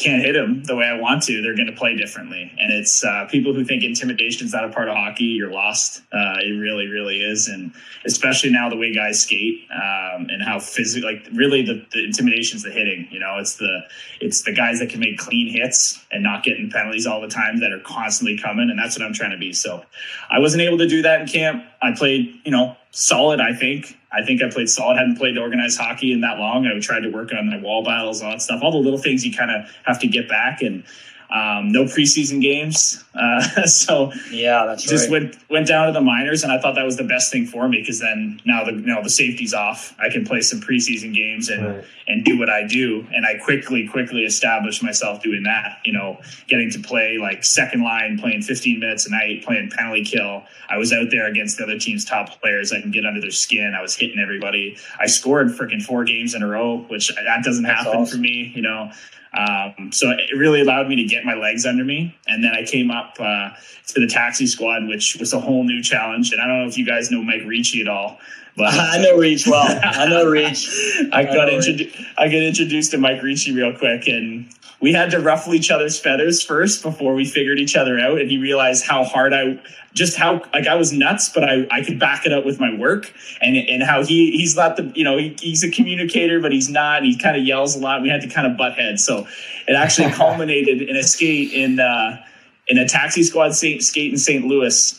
can't 0.00 0.22
hit 0.22 0.32
them 0.32 0.64
the 0.64 0.74
way 0.74 0.86
I 0.86 0.98
want 0.98 1.22
to, 1.24 1.42
they're 1.42 1.54
going 1.54 1.66
to 1.66 1.76
play 1.76 1.94
differently. 1.94 2.50
And 2.58 2.72
it's 2.72 3.04
uh, 3.04 3.26
people 3.30 3.52
who 3.52 3.64
think 3.64 3.84
intimidation 3.84 4.46
is 4.46 4.52
not 4.52 4.64
a 4.64 4.70
part 4.70 4.88
of 4.88 4.96
hockey, 4.96 5.24
you're 5.24 5.52
lost. 5.52 6.02
Uh, 6.10 6.40
it 6.40 6.58
really, 6.58 6.86
really 6.86 7.18
is. 7.20 7.48
And 7.48 7.72
especially 8.06 8.50
now 8.50 8.70
the 8.70 8.76
way 8.76 8.94
guys 8.94 9.22
skate 9.22 9.68
um, 9.70 10.28
and 10.30 10.42
how 10.42 10.58
physical, 10.58 11.10
like 11.10 11.28
really 11.32 11.62
the, 11.62 11.84
the 11.92 12.04
intimidation 12.04 12.56
is 12.56 12.62
the 12.62 12.70
hitting. 12.70 13.08
You 13.10 13.20
know, 13.20 13.36
it's 13.38 13.56
the 13.56 13.80
it's 14.20 14.42
the 14.42 14.52
guys 14.52 14.78
that 14.80 14.88
can 14.88 15.00
make 15.00 15.18
clean 15.18 15.52
hits 15.52 16.02
and 16.10 16.22
not 16.22 16.44
getting 16.44 16.70
penalties 16.70 17.06
all 17.06 17.20
the 17.20 17.28
time 17.28 17.60
that 17.60 17.70
are 17.70 17.80
constantly 17.80 18.38
coming. 18.38 18.70
And 18.70 18.78
that's 18.78 18.98
what 18.98 19.06
I'm 19.06 19.12
trying 19.12 19.32
to 19.32 19.38
be. 19.38 19.52
So 19.52 19.84
I 20.30 20.38
wasn't 20.38 20.62
able 20.62 20.78
to 20.78 20.88
do 20.88 21.02
that 21.02 21.20
in 21.20 21.26
camp. 21.26 21.64
I 21.82 21.92
played, 21.92 22.40
you 22.44 22.50
know, 22.50 22.76
solid. 22.90 23.40
I 23.40 23.54
think. 23.54 23.96
I 24.12 24.24
think 24.24 24.42
I 24.42 24.50
played 24.50 24.68
solid. 24.68 24.96
Hadn't 24.96 25.16
played 25.16 25.38
organized 25.38 25.78
hockey 25.78 26.12
in 26.12 26.20
that 26.22 26.38
long. 26.38 26.66
I 26.66 26.78
tried 26.80 27.00
to 27.00 27.10
work 27.10 27.32
on 27.32 27.48
my 27.48 27.58
wall 27.58 27.84
battles, 27.84 28.22
all 28.22 28.32
that 28.32 28.42
stuff, 28.42 28.60
all 28.62 28.72
the 28.72 28.78
little 28.78 28.98
things 28.98 29.24
you 29.24 29.32
kind 29.32 29.50
of 29.50 29.70
have 29.84 30.00
to 30.00 30.08
get 30.08 30.28
back. 30.28 30.62
And 30.62 30.82
um, 31.30 31.70
no 31.70 31.84
preseason 31.84 32.40
games, 32.40 33.04
uh, 33.14 33.40
so 33.66 34.12
Yeah, 34.30 34.66
that's 34.66 34.84
just 34.84 35.10
right. 35.10 35.22
went 35.22 35.36
went 35.50 35.66
down 35.66 35.86
to 35.88 35.92
the 35.92 36.00
minors, 36.00 36.42
and 36.44 36.52
I 36.52 36.60
thought 36.60 36.74
that 36.76 36.84
was 36.84 36.96
the 36.96 37.04
best 37.04 37.32
thing 37.32 37.46
for 37.46 37.68
me 37.68 37.80
because 37.80 37.98
then 37.98 38.40
now 38.44 38.64
the 38.64 38.72
you 38.72 38.82
know 38.86 39.02
the 39.02 39.10
safety's 39.10 39.52
off. 39.52 39.94
I 39.98 40.08
can 40.10 40.24
play 40.24 40.40
some 40.40 40.60
preseason 40.60 41.12
games 41.14 41.48
and 41.48 41.66
Right. 41.66 41.84
and 42.06 42.24
do 42.24 42.38
what 42.38 42.48
I 42.48 42.66
do, 42.66 43.04
and 43.12 43.26
I 43.26 43.34
quickly 43.38 43.88
quickly 43.88 44.24
established 44.24 44.82
myself 44.82 45.22
doing 45.22 45.42
that. 45.42 45.78
You 45.84 45.92
know, 45.92 46.20
getting 46.46 46.70
to 46.70 46.78
play 46.78 47.18
like 47.20 47.44
second 47.44 47.82
line, 47.82 48.18
playing 48.18 48.42
15 48.42 48.78
minutes 48.78 49.06
a 49.06 49.10
night, 49.10 49.42
playing 49.44 49.70
penalty 49.70 50.04
kill. 50.04 50.44
I 50.68 50.76
was 50.76 50.92
out 50.92 51.10
there 51.10 51.26
against 51.26 51.58
the 51.58 51.64
other 51.64 51.78
team's 51.78 52.04
top 52.04 52.40
players. 52.40 52.72
I 52.72 52.80
can 52.80 52.92
get 52.92 53.04
under 53.04 53.20
their 53.20 53.32
skin. 53.32 53.74
I 53.76 53.82
was 53.82 53.96
hitting 53.96 54.20
everybody. 54.20 54.76
I 55.00 55.06
scored 55.06 55.48
freaking 55.48 55.82
four 55.82 56.04
games 56.04 56.34
in 56.34 56.42
a 56.42 56.46
row, 56.46 56.78
which 56.88 57.08
that 57.16 57.42
doesn't 57.42 57.64
happen 57.64 57.92
awesome. 58.02 58.06
for 58.18 58.22
me. 58.22 58.52
You 58.54 58.62
know. 58.62 58.90
Um, 59.32 59.92
so 59.92 60.10
it 60.10 60.36
really 60.36 60.60
allowed 60.60 60.88
me 60.88 60.96
to 60.96 61.04
get 61.04 61.24
my 61.24 61.34
legs 61.34 61.64
under 61.64 61.84
me. 61.84 62.16
And 62.26 62.42
then 62.42 62.52
I 62.52 62.64
came 62.64 62.90
up 62.90 62.99
uh, 63.18 63.50
to 63.88 64.00
the 64.00 64.06
taxi 64.06 64.46
squad, 64.46 64.86
which 64.86 65.16
was 65.18 65.32
a 65.32 65.40
whole 65.40 65.64
new 65.64 65.82
challenge. 65.82 66.32
And 66.32 66.40
I 66.40 66.46
don't 66.46 66.62
know 66.62 66.68
if 66.68 66.78
you 66.78 66.86
guys 66.86 67.10
know 67.10 67.22
Mike 67.22 67.42
Ricci 67.46 67.80
at 67.80 67.88
all, 67.88 68.18
but 68.56 68.74
I 68.74 68.98
know 68.98 69.16
Reach 69.16 69.46
well. 69.46 69.80
I 69.82 70.06
know 70.06 70.26
Reach. 70.30 70.68
I 71.12 71.20
I 71.20 71.24
got 71.24 71.48
introduced. 71.48 71.96
I 72.18 72.26
got 72.26 72.42
introduced 72.42 72.90
to 72.92 72.98
Mike 72.98 73.22
Ricci 73.22 73.52
real 73.52 73.76
quick, 73.76 74.06
and 74.06 74.48
we 74.80 74.92
had 74.92 75.10
to 75.10 75.20
ruffle 75.20 75.54
each 75.54 75.70
other's 75.70 75.98
feathers 75.98 76.42
first 76.42 76.82
before 76.82 77.14
we 77.14 77.24
figured 77.24 77.58
each 77.58 77.76
other 77.76 77.98
out. 77.98 78.20
And 78.20 78.30
he 78.30 78.38
realized 78.38 78.84
how 78.84 79.04
hard 79.04 79.34
I, 79.34 79.60
just 79.92 80.16
how 80.16 80.42
like 80.54 80.66
I 80.66 80.74
was 80.74 80.92
nuts, 80.92 81.28
but 81.28 81.44
I, 81.44 81.66
I 81.70 81.82
could 81.82 81.98
back 81.98 82.24
it 82.24 82.32
up 82.32 82.44
with 82.44 82.60
my 82.60 82.74
work, 82.74 83.12
and 83.40 83.56
and 83.56 83.82
how 83.82 84.04
he 84.04 84.30
he's 84.32 84.56
not 84.56 84.76
the 84.76 84.90
you 84.94 85.04
know 85.04 85.18
he, 85.18 85.36
he's 85.40 85.62
a 85.64 85.70
communicator, 85.70 86.40
but 86.40 86.52
he's 86.52 86.68
not. 86.68 86.98
And 86.98 87.06
he 87.06 87.16
kind 87.18 87.36
of 87.36 87.44
yells 87.44 87.76
a 87.76 87.78
lot. 87.78 88.02
We 88.02 88.08
had 88.08 88.22
to 88.22 88.28
kind 88.28 88.46
of 88.46 88.56
butt 88.56 88.74
heads, 88.74 89.04
so 89.04 89.26
it 89.66 89.74
actually 89.74 90.10
culminated 90.12 90.82
in 90.82 90.96
a 90.96 91.02
skate 91.02 91.52
in 91.52 91.80
uh, 91.80 92.22
in 92.70 92.78
a 92.78 92.88
taxi 92.88 93.22
squad 93.22 93.54
skate 93.54 93.92
in 93.94 94.16
St. 94.16 94.46
Louis. 94.46 94.96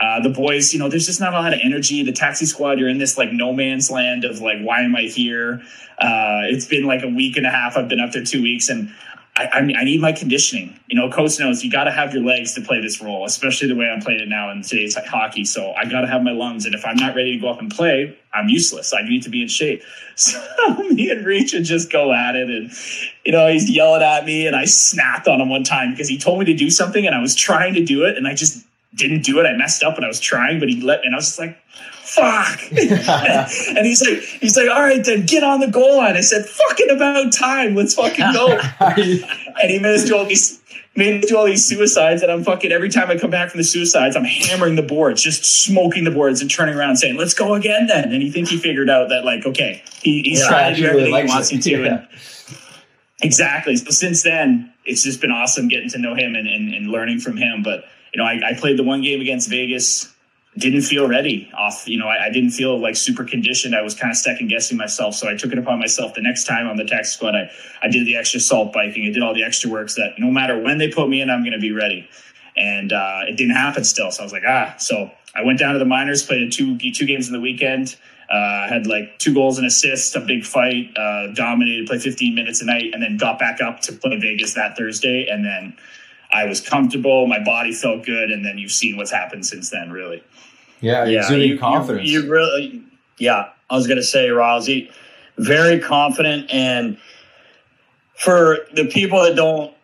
Uh, 0.00 0.20
the 0.20 0.28
boys, 0.28 0.72
you 0.72 0.78
know, 0.78 0.88
there's 0.88 1.06
just 1.06 1.18
not 1.18 1.34
a 1.34 1.36
lot 1.36 1.52
of 1.52 1.58
energy. 1.62 2.04
The 2.04 2.12
taxi 2.12 2.46
squad, 2.46 2.78
you're 2.78 2.88
in 2.88 2.98
this 2.98 3.18
like 3.18 3.32
no 3.32 3.52
man's 3.52 3.90
land 3.90 4.24
of 4.24 4.40
like, 4.40 4.60
why 4.60 4.82
am 4.82 4.94
I 4.94 5.02
here? 5.02 5.60
Uh, 5.98 6.42
it's 6.44 6.66
been 6.66 6.84
like 6.84 7.02
a 7.02 7.08
week 7.08 7.36
and 7.36 7.44
a 7.44 7.50
half. 7.50 7.76
I've 7.76 7.88
been 7.88 7.98
up 7.98 8.12
there 8.12 8.22
two 8.22 8.40
weeks, 8.40 8.68
and 8.68 8.94
I, 9.38 9.60
I, 9.60 9.84
need 9.84 10.00
my 10.00 10.10
conditioning. 10.10 10.80
You 10.88 10.96
know, 10.96 11.08
coach 11.10 11.38
knows 11.38 11.62
you 11.62 11.70
got 11.70 11.84
to 11.84 11.92
have 11.92 12.12
your 12.12 12.24
legs 12.24 12.54
to 12.54 12.60
play 12.60 12.80
this 12.80 13.00
role, 13.00 13.24
especially 13.24 13.68
the 13.68 13.76
way 13.76 13.86
I'm 13.86 14.00
playing 14.00 14.20
it 14.20 14.28
now 14.28 14.50
in 14.50 14.62
today's 14.62 14.96
hockey. 14.96 15.44
So 15.44 15.72
I 15.74 15.84
got 15.84 16.00
to 16.00 16.08
have 16.08 16.22
my 16.22 16.32
lungs, 16.32 16.66
and 16.66 16.74
if 16.74 16.84
I'm 16.84 16.96
not 16.96 17.14
ready 17.14 17.34
to 17.34 17.38
go 17.38 17.48
up 17.48 17.60
and 17.60 17.70
play, 17.70 18.18
I'm 18.34 18.48
useless. 18.48 18.92
I 18.92 19.02
need 19.02 19.22
to 19.22 19.30
be 19.30 19.42
in 19.42 19.48
shape. 19.48 19.82
So 20.18 20.36
me 20.90 21.10
and 21.10 21.24
Reach 21.24 21.52
would 21.52 21.62
just 21.62 21.92
go 21.92 22.12
at 22.12 22.34
it, 22.34 22.50
and 22.50 22.72
you 23.24 23.30
know, 23.30 23.46
he's 23.46 23.70
yelling 23.70 24.02
at 24.02 24.24
me, 24.24 24.48
and 24.48 24.56
I 24.56 24.64
snapped 24.64 25.28
on 25.28 25.40
him 25.40 25.48
one 25.48 25.62
time 25.62 25.92
because 25.92 26.08
he 26.08 26.18
told 26.18 26.40
me 26.40 26.44
to 26.46 26.54
do 26.54 26.72
something, 26.72 27.06
and 27.06 27.14
I 27.14 27.20
was 27.20 27.36
trying 27.36 27.74
to 27.74 27.84
do 27.84 28.04
it, 28.04 28.16
and 28.16 28.26
I 28.26 28.34
just 28.34 28.66
didn't 28.96 29.22
do 29.22 29.38
it. 29.38 29.46
I 29.46 29.56
messed 29.56 29.84
up, 29.84 29.94
and 29.94 30.04
I 30.04 30.08
was 30.08 30.18
trying, 30.18 30.58
but 30.58 30.68
he 30.68 30.80
let 30.80 31.02
me, 31.02 31.06
and 31.06 31.14
I 31.14 31.18
was 31.18 31.26
just 31.26 31.38
like. 31.38 31.56
Fuck. 32.08 32.60
and 32.72 33.86
he's 33.86 34.00
like, 34.00 34.20
he's 34.40 34.56
like, 34.56 34.70
all 34.70 34.80
right, 34.80 35.04
then 35.04 35.26
get 35.26 35.44
on 35.44 35.60
the 35.60 35.66
goal 35.66 35.98
line. 35.98 36.16
I 36.16 36.22
said, 36.22 36.46
fucking 36.46 36.88
about 36.88 37.32
time. 37.34 37.74
Let's 37.74 37.94
fucking 37.94 38.32
go. 38.32 38.58
and 38.80 39.70
he 39.70 39.78
managed 39.78 40.04
to 40.04 40.08
do 40.08 40.16
all 40.16 40.24
these 40.24 40.58
made 40.96 41.22
do 41.22 41.36
all 41.36 41.44
these 41.44 41.64
suicides 41.64 42.22
and 42.22 42.32
I'm 42.32 42.42
fucking 42.42 42.72
every 42.72 42.88
time 42.88 43.10
I 43.10 43.16
come 43.16 43.30
back 43.30 43.50
from 43.50 43.58
the 43.58 43.64
suicides, 43.64 44.16
I'm 44.16 44.24
hammering 44.24 44.74
the 44.74 44.82
boards, 44.82 45.22
just 45.22 45.44
smoking 45.44 46.04
the 46.04 46.10
boards 46.10 46.40
and 46.40 46.50
turning 46.50 46.74
around 46.74 46.96
saying, 46.96 47.16
Let's 47.16 47.34
go 47.34 47.54
again 47.54 47.86
then. 47.86 48.12
And 48.12 48.22
you 48.22 48.32
think 48.32 48.48
he 48.48 48.56
figured 48.56 48.88
out 48.88 49.10
that 49.10 49.24
like, 49.24 49.46
okay, 49.46 49.82
he, 50.02 50.22
he's 50.22 50.40
Yeah, 50.40 50.48
trying 50.48 50.74
to 50.74 50.80
do 50.80 50.86
he 50.86 50.88
really 50.88 51.02
everything 51.10 51.26
he 51.26 51.32
wants 51.32 51.52
you 51.52 51.60
to. 51.60 51.70
Yeah. 51.70 51.86
And 51.86 52.08
exactly. 53.22 53.76
So 53.76 53.90
since 53.90 54.22
then, 54.22 54.72
it's 54.84 55.04
just 55.04 55.20
been 55.20 55.30
awesome 55.30 55.68
getting 55.68 55.90
to 55.90 55.98
know 55.98 56.14
him 56.14 56.34
and, 56.34 56.48
and, 56.48 56.74
and 56.74 56.88
learning 56.88 57.20
from 57.20 57.36
him. 57.36 57.62
But 57.62 57.84
you 58.12 58.18
know, 58.18 58.24
I, 58.24 58.40
I 58.42 58.54
played 58.54 58.78
the 58.78 58.84
one 58.84 59.02
game 59.02 59.20
against 59.20 59.50
Vegas 59.50 60.12
didn't 60.58 60.82
feel 60.82 61.08
ready 61.08 61.50
off 61.56 61.86
you 61.86 61.98
know 61.98 62.06
I, 62.06 62.26
I 62.26 62.30
didn't 62.30 62.50
feel 62.50 62.78
like 62.78 62.96
super 62.96 63.24
conditioned 63.24 63.74
i 63.74 63.82
was 63.82 63.94
kind 63.94 64.10
of 64.10 64.16
second 64.16 64.48
guessing 64.48 64.76
myself 64.76 65.14
so 65.14 65.28
i 65.28 65.36
took 65.36 65.52
it 65.52 65.58
upon 65.58 65.78
myself 65.78 66.14
the 66.14 66.22
next 66.22 66.44
time 66.44 66.66
on 66.66 66.76
the 66.76 66.84
tax 66.84 67.12
squad 67.12 67.34
i, 67.34 67.50
I 67.82 67.88
did 67.88 68.06
the 68.06 68.16
extra 68.16 68.40
salt 68.40 68.72
biking 68.72 69.06
i 69.06 69.10
did 69.10 69.22
all 69.22 69.34
the 69.34 69.44
extra 69.44 69.70
works 69.70 69.94
that 69.94 70.14
no 70.18 70.30
matter 70.30 70.58
when 70.58 70.78
they 70.78 70.88
put 70.88 71.08
me 71.08 71.20
in 71.20 71.30
i'm 71.30 71.42
going 71.42 71.52
to 71.52 71.60
be 71.60 71.72
ready 71.72 72.08
and 72.58 72.92
uh, 72.92 73.20
it 73.26 73.36
didn't 73.36 73.54
happen 73.54 73.84
still. 73.84 74.10
So 74.10 74.22
I 74.22 74.24
was 74.24 74.32
like, 74.32 74.42
ah. 74.46 74.74
So 74.78 75.10
I 75.34 75.44
went 75.44 75.58
down 75.58 75.74
to 75.74 75.78
the 75.78 75.84
minors, 75.84 76.24
played 76.24 76.52
two 76.52 76.76
two 76.78 77.06
games 77.06 77.28
in 77.28 77.32
the 77.32 77.40
weekend. 77.40 77.96
Uh, 78.28 78.68
had 78.68 78.86
like 78.86 79.18
two 79.18 79.32
goals 79.32 79.56
and 79.56 79.66
assists, 79.66 80.14
a 80.14 80.20
big 80.20 80.44
fight, 80.44 80.92
uh, 80.98 81.28
dominated, 81.28 81.86
played 81.86 82.02
15 82.02 82.34
minutes 82.34 82.60
a 82.60 82.66
night, 82.66 82.90
and 82.92 83.02
then 83.02 83.16
got 83.16 83.38
back 83.38 83.62
up 83.62 83.80
to 83.80 83.92
play 83.92 84.18
Vegas 84.20 84.52
that 84.52 84.76
Thursday. 84.76 85.28
And 85.28 85.42
then 85.46 85.74
I 86.30 86.44
was 86.44 86.60
comfortable, 86.60 87.26
my 87.26 87.42
body 87.42 87.72
felt 87.72 88.04
good, 88.04 88.30
and 88.30 88.44
then 88.44 88.58
you've 88.58 88.72
seen 88.72 88.98
what's 88.98 89.10
happened 89.10 89.46
since 89.46 89.70
then, 89.70 89.90
really. 89.90 90.22
Yeah, 90.80 91.04
Yeah, 91.04 91.20
exuding 91.20 91.50
you, 91.50 91.58
confidence. 91.58 92.08
You, 92.08 92.22
you 92.22 92.30
really, 92.30 92.84
yeah. 93.18 93.50
I 93.70 93.74
was 93.74 93.86
gonna 93.86 94.02
say, 94.02 94.28
Rousey, 94.28 94.90
very 95.36 95.78
confident, 95.78 96.50
and 96.50 96.98
for 98.16 98.58
the 98.74 98.86
people 98.86 99.22
that 99.22 99.36
don't, 99.36 99.74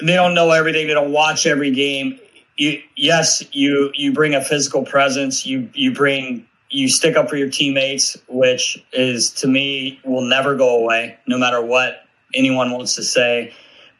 they 0.00 0.14
don't 0.14 0.34
know 0.34 0.50
everything. 0.50 0.86
They 0.86 0.94
don't 0.94 1.12
watch 1.12 1.46
every 1.46 1.70
game. 1.70 2.18
You, 2.56 2.82
yes, 2.96 3.42
you 3.52 3.90
you 3.94 4.12
bring 4.12 4.34
a 4.34 4.44
physical 4.44 4.84
presence. 4.84 5.46
You 5.46 5.70
you 5.74 5.92
bring 5.94 6.46
you 6.72 6.88
stick 6.88 7.16
up 7.16 7.28
for 7.28 7.36
your 7.36 7.50
teammates, 7.50 8.16
which 8.28 8.82
is 8.92 9.30
to 9.30 9.46
me 9.46 10.00
will 10.04 10.22
never 10.22 10.56
go 10.56 10.82
away, 10.82 11.18
no 11.26 11.38
matter 11.38 11.62
what 11.62 12.04
anyone 12.34 12.70
wants 12.70 12.94
to 12.96 13.02
say. 13.02 13.54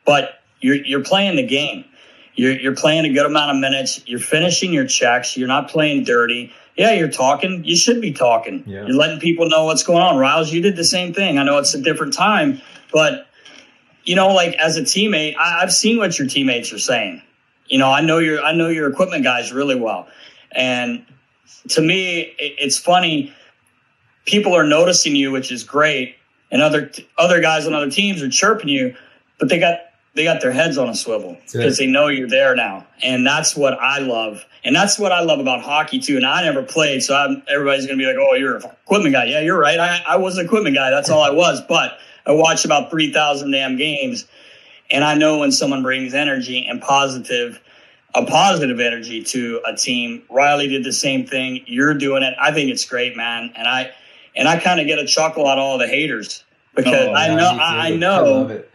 But 0.05 0.41
you're 0.61 0.77
you're 0.77 1.05
playing 1.05 1.37
the 1.37 1.47
game. 1.47 1.85
You're 2.35 2.59
you're 2.59 2.75
playing 2.75 3.05
a 3.05 3.12
good 3.12 3.27
amount 3.27 3.51
of 3.51 3.57
minutes. 3.59 4.03
You're 4.07 4.18
finishing 4.18 4.73
your 4.73 4.87
checks. 4.87 5.37
You're 5.37 5.49
not 5.49 5.68
playing 5.68 6.05
dirty. 6.05 6.53
Yeah, 6.77 6.92
you're 6.92 7.11
talking. 7.11 7.64
You 7.64 7.77
should 7.77 8.01
be 8.01 8.12
talking. 8.12 8.64
Yeah. 8.66 8.87
You're 8.87 8.97
letting 8.97 9.21
people 9.21 9.49
know 9.49 9.64
what's 9.64 9.83
going 9.83 10.03
on. 10.03 10.18
Riles, 10.18 10.53
you 10.53 10.62
did 10.62 10.77
the 10.77 10.85
same 10.85 11.12
thing. 11.12 11.38
I 11.38 11.45
know 11.45 11.59
it's 11.59 11.75
a 11.75 11.81
different 11.81 12.14
time, 12.14 12.62
but 12.90 13.27
you 14.05 14.16
know, 14.16 14.29
like 14.29 14.55
as 14.55 14.77
a 14.77 14.83
teammate, 14.83 15.37
I, 15.37 15.62
I've 15.62 15.73
seen 15.73 15.99
what 15.99 16.18
your 16.18 16.27
teammates 16.27 16.73
are 16.73 16.79
saying. 16.79 17.23
You 17.66 17.79
know, 17.79 17.90
I 17.90 18.01
know 18.01 18.18
your 18.18 18.42
I 18.42 18.53
know 18.53 18.68
your 18.68 18.90
equipment 18.90 19.25
guys 19.25 19.53
really 19.53 19.79
well, 19.79 20.09
and 20.51 21.05
to 21.68 21.81
me, 21.81 22.21
it, 22.21 22.55
it's 22.59 22.79
funny. 22.79 23.33
People 24.25 24.55
are 24.55 24.64
noticing 24.64 25.16
you, 25.16 25.31
which 25.31 25.53
is 25.53 25.64
great, 25.64 26.16
and 26.51 26.62
other 26.62 26.90
other 27.18 27.40
guys 27.40 27.66
on 27.66 27.75
other 27.75 27.90
teams 27.90 28.23
are 28.23 28.31
chirping 28.31 28.68
you, 28.68 28.95
but 29.38 29.49
they 29.49 29.59
got 29.59 29.81
they 30.14 30.25
got 30.25 30.40
their 30.42 30.53
heads 30.53 30.77
on 30.79 30.88
a 30.88 30.94
swivel 30.94 31.37
because 31.53 31.79
they 31.79 31.87
know 31.87 32.09
you're 32.09 32.29
there 32.29 32.55
now, 32.55 32.87
and 33.03 33.27
that's 33.27 33.57
what 33.57 33.75
I 33.79 33.98
love, 33.98 34.44
and 34.64 34.75
that's 34.77 34.98
what 34.98 35.11
I 35.12 35.22
love 35.22 35.38
about 35.40 35.62
hockey 35.62 35.98
too. 36.01 36.16
And 36.16 36.27
I 36.27 36.42
never 36.44 36.62
played, 36.62 37.03
so 37.03 37.14
I'm, 37.16 37.42
everybody's 37.48 37.87
gonna 37.87 37.98
be 37.98 38.07
like, 38.07 38.16
"Oh, 38.18 38.35
you're 38.35 38.57
an 38.57 38.62
equipment 38.64 39.14
guy." 39.14 39.25
Yeah, 39.25 39.40
you're 39.40 39.59
right. 39.59 39.79
I, 39.79 40.03
I 40.07 40.16
was 40.16 40.37
an 40.38 40.44
equipment 40.44 40.77
guy. 40.77 40.90
That's 40.90 41.09
all 41.11 41.22
I 41.22 41.31
was, 41.31 41.62
but 41.62 41.98
I 42.27 42.33
watched 42.33 42.64
about 42.64 42.90
three 42.90 43.12
thousand 43.12 43.53
damn 43.53 43.77
games, 43.77 44.27
and 44.90 45.03
I 45.03 45.14
know 45.14 45.38
when 45.38 45.51
someone 45.53 45.83
brings 45.83 46.12
energy 46.14 46.66
and 46.68 46.81
positive, 46.83 47.59
a 48.14 48.27
positive 48.27 48.81
energy 48.81 49.22
to 49.25 49.62
a 49.66 49.75
team. 49.75 50.25
Riley 50.31 50.68
did 50.68 50.85
the 50.85 50.92
same 50.92 51.27
thing. 51.27 51.64
You're 51.66 51.94
doing 51.94 52.22
it. 52.22 52.35
I 52.38 52.53
think 52.53 52.70
it's 52.70 52.85
great, 52.85 53.16
man. 53.16 53.53
And 53.57 53.66
I 53.66 53.92
and 54.37 54.46
I 54.46 54.59
kind 54.61 54.79
of 54.79 54.87
get 54.87 54.98
a 54.98 55.07
chuckle 55.07 55.46
out 55.46 55.57
of 55.59 55.64
all 55.64 55.79
the 55.79 55.88
haters 55.88 56.44
because 56.75 57.09
Oh, 57.09 57.14
I 57.14 57.35
know 57.35 57.48
I, 57.48 57.87
I 57.88 57.96
know 57.96 58.25
love 58.25 58.51
it. 58.51 58.68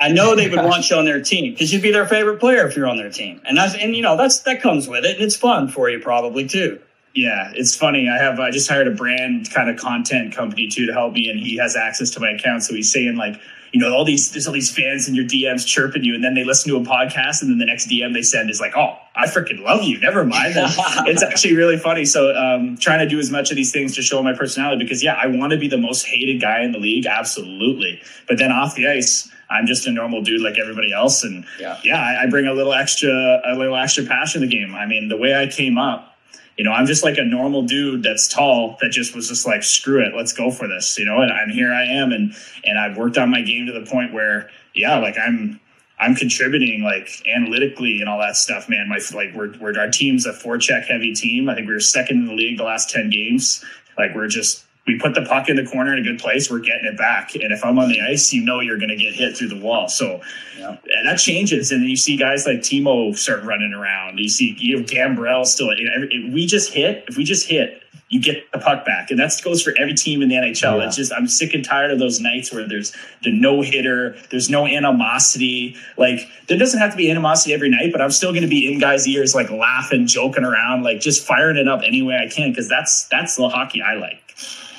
I 0.00 0.08
know 0.08 0.34
they 0.34 0.48
would 0.48 0.64
want 0.64 0.88
you 0.90 0.96
on 0.96 1.04
their 1.04 1.20
team 1.20 1.52
because 1.52 1.72
you'd 1.72 1.82
be 1.82 1.92
their 1.92 2.06
favorite 2.06 2.40
player 2.40 2.66
if 2.66 2.76
you're 2.76 2.88
on 2.88 2.96
their 2.96 3.10
team, 3.10 3.40
and 3.44 3.56
that's 3.56 3.74
and 3.74 3.94
you 3.94 4.02
know 4.02 4.16
that's 4.16 4.40
that 4.40 4.62
comes 4.62 4.88
with 4.88 5.04
it, 5.04 5.16
and 5.16 5.24
it's 5.24 5.36
fun 5.36 5.68
for 5.68 5.90
you 5.90 6.00
probably 6.00 6.46
too. 6.46 6.80
Yeah, 7.14 7.52
it's 7.54 7.74
funny. 7.74 8.08
I 8.08 8.18
have 8.18 8.38
I 8.38 8.50
just 8.50 8.68
hired 8.68 8.86
a 8.86 8.92
brand 8.92 9.52
kind 9.52 9.68
of 9.68 9.76
content 9.76 10.34
company 10.34 10.68
too 10.68 10.86
to 10.86 10.92
help 10.92 11.12
me, 11.12 11.28
and 11.28 11.38
he 11.40 11.56
has 11.56 11.76
access 11.76 12.10
to 12.10 12.20
my 12.20 12.30
account. 12.30 12.62
So 12.62 12.74
he's 12.74 12.92
saying 12.92 13.16
like, 13.16 13.34
you 13.72 13.80
know, 13.80 13.92
all 13.92 14.04
these 14.04 14.30
there's 14.30 14.46
all 14.46 14.52
these 14.52 14.72
fans 14.72 15.08
in 15.08 15.16
your 15.16 15.24
DMs 15.24 15.66
chirping 15.66 16.04
you, 16.04 16.14
and 16.14 16.22
then 16.22 16.34
they 16.34 16.44
listen 16.44 16.70
to 16.70 16.76
a 16.76 16.80
podcast, 16.80 17.42
and 17.42 17.50
then 17.50 17.58
the 17.58 17.66
next 17.66 17.88
DM 17.88 18.14
they 18.14 18.22
send 18.22 18.48
is 18.48 18.60
like, 18.60 18.76
oh, 18.76 18.96
I 19.16 19.26
freaking 19.26 19.60
love 19.60 19.82
you. 19.82 19.98
Never 19.98 20.24
mind. 20.24 20.56
And 20.56 20.72
it's 21.08 21.22
actually 21.22 21.56
really 21.56 21.78
funny. 21.78 22.04
So 22.04 22.32
um, 22.34 22.76
trying 22.76 23.00
to 23.00 23.08
do 23.08 23.18
as 23.18 23.30
much 23.30 23.50
of 23.50 23.56
these 23.56 23.72
things 23.72 23.96
to 23.96 24.02
show 24.02 24.22
my 24.22 24.32
personality 24.32 24.84
because 24.84 25.02
yeah, 25.02 25.14
I 25.14 25.26
want 25.26 25.52
to 25.52 25.58
be 25.58 25.66
the 25.66 25.78
most 25.78 26.06
hated 26.06 26.40
guy 26.40 26.62
in 26.62 26.70
the 26.70 26.78
league, 26.78 27.06
absolutely. 27.06 28.00
But 28.28 28.38
then 28.38 28.52
off 28.52 28.76
the 28.76 28.86
ice. 28.88 29.28
I'm 29.50 29.66
just 29.66 29.86
a 29.86 29.90
normal 29.92 30.22
dude 30.22 30.40
like 30.42 30.58
everybody 30.58 30.92
else, 30.92 31.24
and 31.24 31.44
Yeah. 31.58 31.78
yeah, 31.84 32.00
I, 32.00 32.24
I 32.24 32.26
bring 32.30 32.46
a 32.46 32.52
little 32.52 32.72
extra, 32.72 33.10
a 33.44 33.54
little 33.56 33.76
extra 33.76 34.04
passion 34.04 34.40
to 34.40 34.46
the 34.46 34.52
game. 34.52 34.74
I 34.74 34.86
mean, 34.86 35.08
the 35.08 35.16
way 35.16 35.34
I 35.34 35.46
came 35.48 35.76
up, 35.76 36.16
you 36.56 36.64
know, 36.64 36.72
I'm 36.72 36.86
just 36.86 37.02
like 37.02 37.18
a 37.18 37.24
normal 37.24 37.62
dude 37.62 38.02
that's 38.02 38.28
tall 38.28 38.76
that 38.80 38.90
just 38.90 39.14
was 39.14 39.28
just 39.28 39.46
like, 39.46 39.62
screw 39.62 40.04
it, 40.04 40.14
let's 40.14 40.32
go 40.32 40.50
for 40.50 40.68
this, 40.68 40.98
you 40.98 41.04
know. 41.04 41.20
And, 41.20 41.30
and 41.30 41.50
here 41.50 41.72
I 41.72 41.84
am, 41.84 42.12
and 42.12 42.34
and 42.64 42.78
I've 42.78 42.96
worked 42.96 43.18
on 43.18 43.30
my 43.30 43.40
game 43.42 43.66
to 43.66 43.72
the 43.72 43.84
point 43.84 44.12
where, 44.12 44.48
yeah, 44.74 44.98
like 44.98 45.16
I'm 45.18 45.58
I'm 45.98 46.14
contributing 46.14 46.82
like 46.82 47.22
analytically 47.26 48.00
and 48.00 48.08
all 48.08 48.18
that 48.20 48.36
stuff, 48.36 48.68
man. 48.68 48.88
My 48.88 49.00
like 49.14 49.34
we're, 49.34 49.52
we're 49.58 49.78
our 49.78 49.90
team's 49.90 50.26
a 50.26 50.32
four 50.32 50.58
check 50.58 50.84
heavy 50.86 51.12
team. 51.14 51.48
I 51.48 51.54
think 51.54 51.66
we 51.66 51.72
were 51.74 51.80
second 51.80 52.18
in 52.20 52.26
the 52.26 52.34
league 52.34 52.56
the 52.58 52.64
last 52.64 52.88
ten 52.90 53.10
games. 53.10 53.64
Like 53.98 54.14
we're 54.14 54.28
just 54.28 54.64
we 54.90 54.98
put 54.98 55.14
the 55.14 55.22
puck 55.22 55.48
in 55.48 55.54
the 55.54 55.64
corner 55.64 55.92
in 55.92 56.00
a 56.00 56.02
good 56.02 56.18
place, 56.18 56.50
we're 56.50 56.58
getting 56.58 56.86
it 56.86 56.98
back. 56.98 57.34
And 57.36 57.52
if 57.52 57.64
I'm 57.64 57.78
on 57.78 57.88
the 57.88 58.00
ice, 58.00 58.32
you 58.32 58.44
know 58.44 58.58
you're 58.58 58.78
going 58.78 58.90
to 58.90 58.96
get 58.96 59.14
hit 59.14 59.36
through 59.36 59.48
the 59.48 59.60
wall. 59.60 59.88
So 59.88 60.20
and 60.58 61.06
that 61.06 61.18
changes. 61.18 61.70
And 61.70 61.82
then 61.82 61.88
you 61.88 61.96
see 61.96 62.16
guys 62.16 62.44
like 62.44 62.58
Timo 62.58 63.16
start 63.16 63.44
running 63.44 63.72
around. 63.72 64.18
You 64.18 64.28
see 64.28 64.56
you 64.58 64.78
know 64.78 64.82
Gambrell 64.84 65.46
still. 65.46 65.68
If 65.70 66.34
we 66.34 66.46
just 66.46 66.72
hit, 66.72 67.04
if 67.08 67.16
we 67.16 67.24
just 67.24 67.48
hit, 67.48 67.82
you 68.08 68.20
get 68.20 68.50
the 68.50 68.58
puck 68.58 68.84
back, 68.84 69.12
and 69.12 69.20
that 69.20 69.32
goes 69.44 69.62
for 69.62 69.72
every 69.78 69.94
team 69.94 70.20
in 70.20 70.28
the 70.28 70.34
NHL. 70.34 70.78
Yeah. 70.78 70.86
It's 70.86 70.96
just 70.96 71.12
I'm 71.12 71.28
sick 71.28 71.54
and 71.54 71.64
tired 71.64 71.92
of 71.92 72.00
those 72.00 72.18
nights 72.18 72.52
where 72.52 72.66
there's 72.66 72.92
the 73.22 73.30
no 73.30 73.62
hitter, 73.62 74.16
there's 74.30 74.50
no 74.50 74.66
animosity. 74.66 75.76
Like 75.96 76.20
there 76.48 76.58
doesn't 76.58 76.80
have 76.80 76.90
to 76.90 76.96
be 76.96 77.08
animosity 77.10 77.54
every 77.54 77.70
night, 77.70 77.92
but 77.92 78.00
I'm 78.00 78.10
still 78.10 78.32
going 78.32 78.42
to 78.42 78.48
be 78.48 78.70
in 78.70 78.80
guys' 78.80 79.06
ears, 79.06 79.34
like 79.34 79.50
laughing, 79.50 80.08
joking 80.08 80.44
around, 80.44 80.82
like 80.82 81.00
just 81.00 81.24
firing 81.24 81.56
it 81.56 81.68
up 81.68 81.82
any 81.84 82.02
way 82.02 82.16
I 82.16 82.28
can 82.28 82.50
because 82.50 82.68
that's 82.68 83.04
that's 83.06 83.36
the 83.36 83.48
hockey 83.48 83.80
I 83.80 83.94
like. 83.94 84.29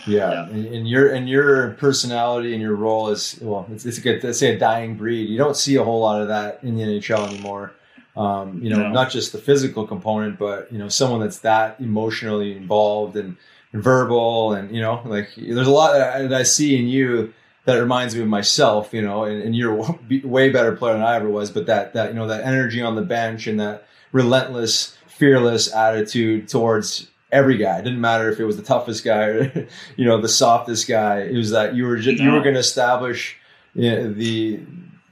Yeah, 0.07 0.45
And, 0.47 0.65
and 0.65 0.89
your 0.89 1.13
and 1.13 1.29
your 1.29 1.71
personality 1.71 2.53
and 2.53 2.61
your 2.61 2.75
role 2.75 3.09
is 3.09 3.37
well, 3.41 3.67
it's, 3.71 3.85
it's 3.85 3.97
a 3.97 4.01
good 4.01 4.23
let's 4.23 4.39
say 4.39 4.55
a 4.55 4.59
dying 4.59 4.95
breed. 4.95 5.29
You 5.29 5.37
don't 5.37 5.55
see 5.55 5.75
a 5.75 5.83
whole 5.83 6.01
lot 6.01 6.21
of 6.21 6.27
that 6.29 6.63
in 6.63 6.75
the 6.75 6.83
NHL 6.83 7.27
anymore. 7.27 7.73
Um, 8.17 8.61
you 8.61 8.69
know, 8.69 8.77
No. 8.83 8.89
not 8.91 9.09
just 9.11 9.31
the 9.31 9.37
physical 9.37 9.87
component, 9.87 10.37
but 10.39 10.71
you 10.71 10.77
know, 10.79 10.89
someone 10.89 11.19
that's 11.21 11.39
that 11.39 11.79
emotionally 11.79 12.57
involved 12.57 13.15
and, 13.15 13.37
and 13.73 13.81
verbal, 13.83 14.53
and 14.53 14.75
you 14.75 14.81
know, 14.81 15.01
like 15.05 15.29
there's 15.37 15.67
a 15.67 15.71
lot 15.71 15.93
that 15.93 16.15
I, 16.15 16.21
that 16.23 16.33
I 16.41 16.43
see 16.43 16.77
in 16.77 16.87
you 16.87 17.33
that 17.65 17.75
reminds 17.77 18.15
me 18.15 18.21
of 18.21 18.27
myself. 18.27 18.93
You 18.93 19.03
know, 19.03 19.23
and, 19.25 19.41
and 19.43 19.55
you're 19.55 19.79
a 19.79 20.27
way 20.27 20.49
better 20.49 20.75
player 20.75 20.93
than 20.93 21.03
I 21.03 21.15
ever 21.15 21.29
was, 21.29 21.51
but 21.51 21.67
that 21.67 21.93
that 21.93 22.09
you 22.09 22.15
know 22.15 22.27
that 22.27 22.43
energy 22.43 22.81
on 22.81 22.95
the 22.95 23.01
bench 23.03 23.45
and 23.47 23.59
that 23.59 23.85
relentless, 24.11 24.97
fearless 25.07 25.73
attitude 25.73 26.47
towards 26.49 27.07
every 27.31 27.57
guy. 27.57 27.79
It 27.79 27.83
didn't 27.83 28.01
matter 28.01 28.29
if 28.29 28.39
it 28.39 28.45
was 28.45 28.57
the 28.57 28.63
toughest 28.63 29.03
guy 29.03 29.23
or 29.25 29.67
you 29.95 30.05
know 30.05 30.19
the 30.19 30.29
softest 30.29 30.87
guy. 30.87 31.21
It 31.21 31.35
was 31.35 31.51
that 31.51 31.75
you 31.75 31.85
were 31.85 31.97
just, 31.97 32.21
you 32.21 32.31
were 32.31 32.41
going 32.41 32.53
to 32.53 32.59
establish 32.59 33.37
you 33.73 33.91
know, 33.91 34.13
the 34.13 34.59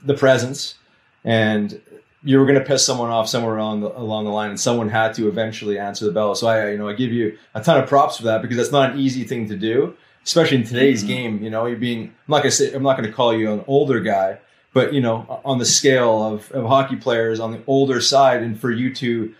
the 0.03 0.13
presence, 0.13 0.75
and 1.23 1.81
you 2.23 2.37
were 2.37 2.45
going 2.45 2.59
to 2.59 2.65
piss 2.65 2.85
someone 2.85 3.09
off 3.09 3.29
somewhere 3.29 3.57
along 3.57 3.81
the, 3.81 3.97
along 3.97 4.25
the 4.25 4.31
line, 4.31 4.49
and 4.49 4.59
someone 4.59 4.89
had 4.89 5.13
to 5.13 5.27
eventually 5.27 5.79
answer 5.79 6.05
the 6.05 6.11
bell. 6.11 6.35
So 6.35 6.47
I 6.47 6.71
you 6.71 6.77
know 6.77 6.87
I 6.87 6.93
give 6.93 7.11
you 7.11 7.37
a 7.55 7.61
ton 7.61 7.81
of 7.81 7.87
props 7.87 8.17
for 8.17 8.23
that 8.23 8.41
because 8.41 8.57
that's 8.57 8.71
not 8.71 8.91
an 8.91 8.99
easy 8.99 9.23
thing 9.23 9.47
to 9.49 9.55
do, 9.55 9.95
especially 10.25 10.57
in 10.57 10.63
today's 10.63 10.99
mm-hmm. 10.99 11.07
game. 11.07 11.43
You 11.43 11.49
know, 11.49 11.65
you're 11.65 11.77
being 11.77 12.03
I'm 12.03 12.11
not 12.27 12.39
going 12.39 12.51
to 12.51 12.55
say 12.55 12.73
I'm 12.73 12.83
not 12.83 12.97
going 12.97 13.09
to 13.09 13.15
call 13.15 13.35
you 13.35 13.51
an 13.51 13.63
older 13.67 13.99
guy. 13.99 14.39
But 14.71 14.93
you 14.93 15.01
know, 15.01 15.41
on 15.43 15.57
the 15.57 15.65
scale 15.65 16.21
of, 16.21 16.51
of 16.51 16.65
hockey 16.67 16.95
players 16.95 17.39
on 17.39 17.51
the 17.51 17.61
older 17.65 17.99
side, 17.99 18.43
and 18.43 18.59
for 18.59 18.69
you 18.69 18.93
to 18.95 19.33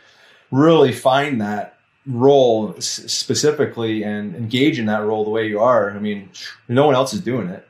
really 0.52 0.92
find 0.92 1.40
that 1.42 1.79
role 2.10 2.74
s- 2.78 2.86
specifically 3.08 4.04
and 4.04 4.36
engage 4.36 4.80
in 4.80 4.86
that 4.88 5.04
role 5.04 5.24
the 5.24 5.30
way 5.30 5.48
you 5.48 5.60
are. 5.60 5.92
I 5.92 6.00
mean, 6.00 6.30
no 6.68 6.86
one 6.86 6.96
else 6.96 7.14
is 7.14 7.22
doing 7.22 7.48
it. 7.50 7.68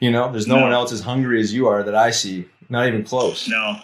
You 0.00 0.10
know, 0.10 0.30
there's 0.30 0.46
no, 0.46 0.56
No. 0.56 0.62
one 0.62 0.72
else 0.72 0.92
as 0.92 1.00
hungry 1.00 1.40
as 1.40 1.52
you 1.52 1.66
are 1.66 1.82
that 1.82 1.94
I 1.94 2.10
see. 2.10 2.46
Not 2.68 2.86
even 2.86 3.02
close. 3.02 3.48
No, 3.48 3.80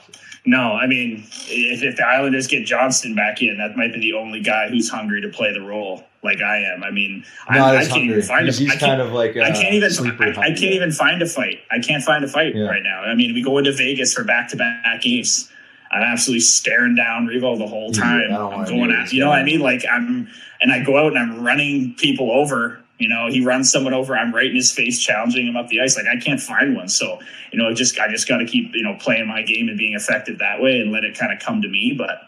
no. 0.47 0.61
I 0.75 0.87
mean, 0.87 1.25
if, 1.49 1.83
if 1.83 1.97
the 1.97 2.05
Islanders 2.07 2.47
get 2.47 2.67
Johnston 2.67 3.15
back 3.15 3.41
in, 3.43 3.57
that 3.59 3.77
might 3.77 3.93
be 3.95 4.01
the 4.01 4.13
only 4.13 4.41
guy 4.41 4.69
who's 4.69 4.89
hungry 4.91 5.23
to 5.23 5.29
play 5.31 5.53
the 5.53 5.63
role 5.63 6.05
like 6.23 6.41
I 6.43 6.59
am. 6.59 6.85
I 6.85 6.91
mean, 6.91 7.25
I, 7.49 7.59
I 7.59 7.77
can't 7.81 7.89
hungry. 7.91 8.09
even 8.11 8.23
find 8.23 8.45
He's, 8.47 8.61
a. 8.61 8.65
he's 8.65 8.77
kind 8.77 9.01
of 9.01 9.13
like 9.13 9.37
I 9.39 9.49
I 9.49 9.51
can't 9.53 9.75
even. 9.75 9.91
I, 9.91 10.31
I 10.41 10.49
can't 10.51 10.63
even 10.75 10.93
find 10.93 11.21
a 11.23 11.27
fight. 11.27 11.61
I 11.71 11.79
can't 11.81 12.03
find 12.03 12.23
a 12.25 12.29
fight 12.29 12.55
Yeah. 12.55 12.65
right 12.67 12.83
now. 12.83 13.01
I 13.03 13.15
mean, 13.15 13.33
we 13.35 13.43
go 13.43 13.57
into 13.59 13.73
Vegas 13.73 14.13
for 14.15 14.23
back 14.23 14.49
to 14.51 14.57
back 14.57 15.01
games. 15.01 15.51
I'm 15.91 16.03
absolutely 16.03 16.41
staring 16.41 16.95
down 16.97 17.27
Revo 17.27 17.57
the 17.59 17.67
whole 17.67 17.93
time. 17.93 18.31
Don't 18.31 18.53
I'm 18.53 18.65
going 18.67 18.91
at 18.91 19.13
you 19.13 19.21
know 19.21 19.29
what 19.29 19.39
I 19.39 19.45
mean. 19.45 19.61
Like 19.61 19.85
I'm, 19.91 20.29
and 20.61 20.73
I 20.73 20.83
go 20.83 20.99
out 20.99 21.15
and 21.17 21.19
I'm 21.19 21.45
running 21.45 21.95
people 21.95 22.31
over. 22.33 22.81
You 22.99 23.09
know, 23.09 23.29
he 23.29 23.45
runs 23.45 23.71
someone 23.73 23.93
over. 23.93 24.17
I'm 24.17 24.33
right 24.35 24.47
in 24.47 24.55
his 24.57 24.71
face, 24.73 25.01
challenging 25.01 25.47
him 25.47 25.57
up 25.57 25.69
the 25.69 25.81
ice. 25.81 25.97
Like 25.97 26.07
I 26.07 26.19
can't 26.19 26.41
find 26.41 26.77
one. 26.77 26.89
So 26.89 27.19
you 27.53 27.59
know, 27.59 27.73
just 27.75 27.99
I 27.99 28.09
just 28.09 28.29
got 28.29 28.39
to 28.39 28.45
keep 28.47 28.71
you 28.75 28.83
know 28.83 28.97
playing 29.01 29.27
my 29.29 29.43
game 29.43 29.69
and 29.69 29.77
being 29.79 29.95
effective 29.95 30.39
that 30.39 30.61
way, 30.61 30.81
and 30.81 30.91
let 30.93 31.05
it 31.05 31.17
kind 31.19 31.33
of 31.33 31.39
come 31.41 31.63
to 31.63 31.69
me. 31.69 31.95
But 31.97 32.21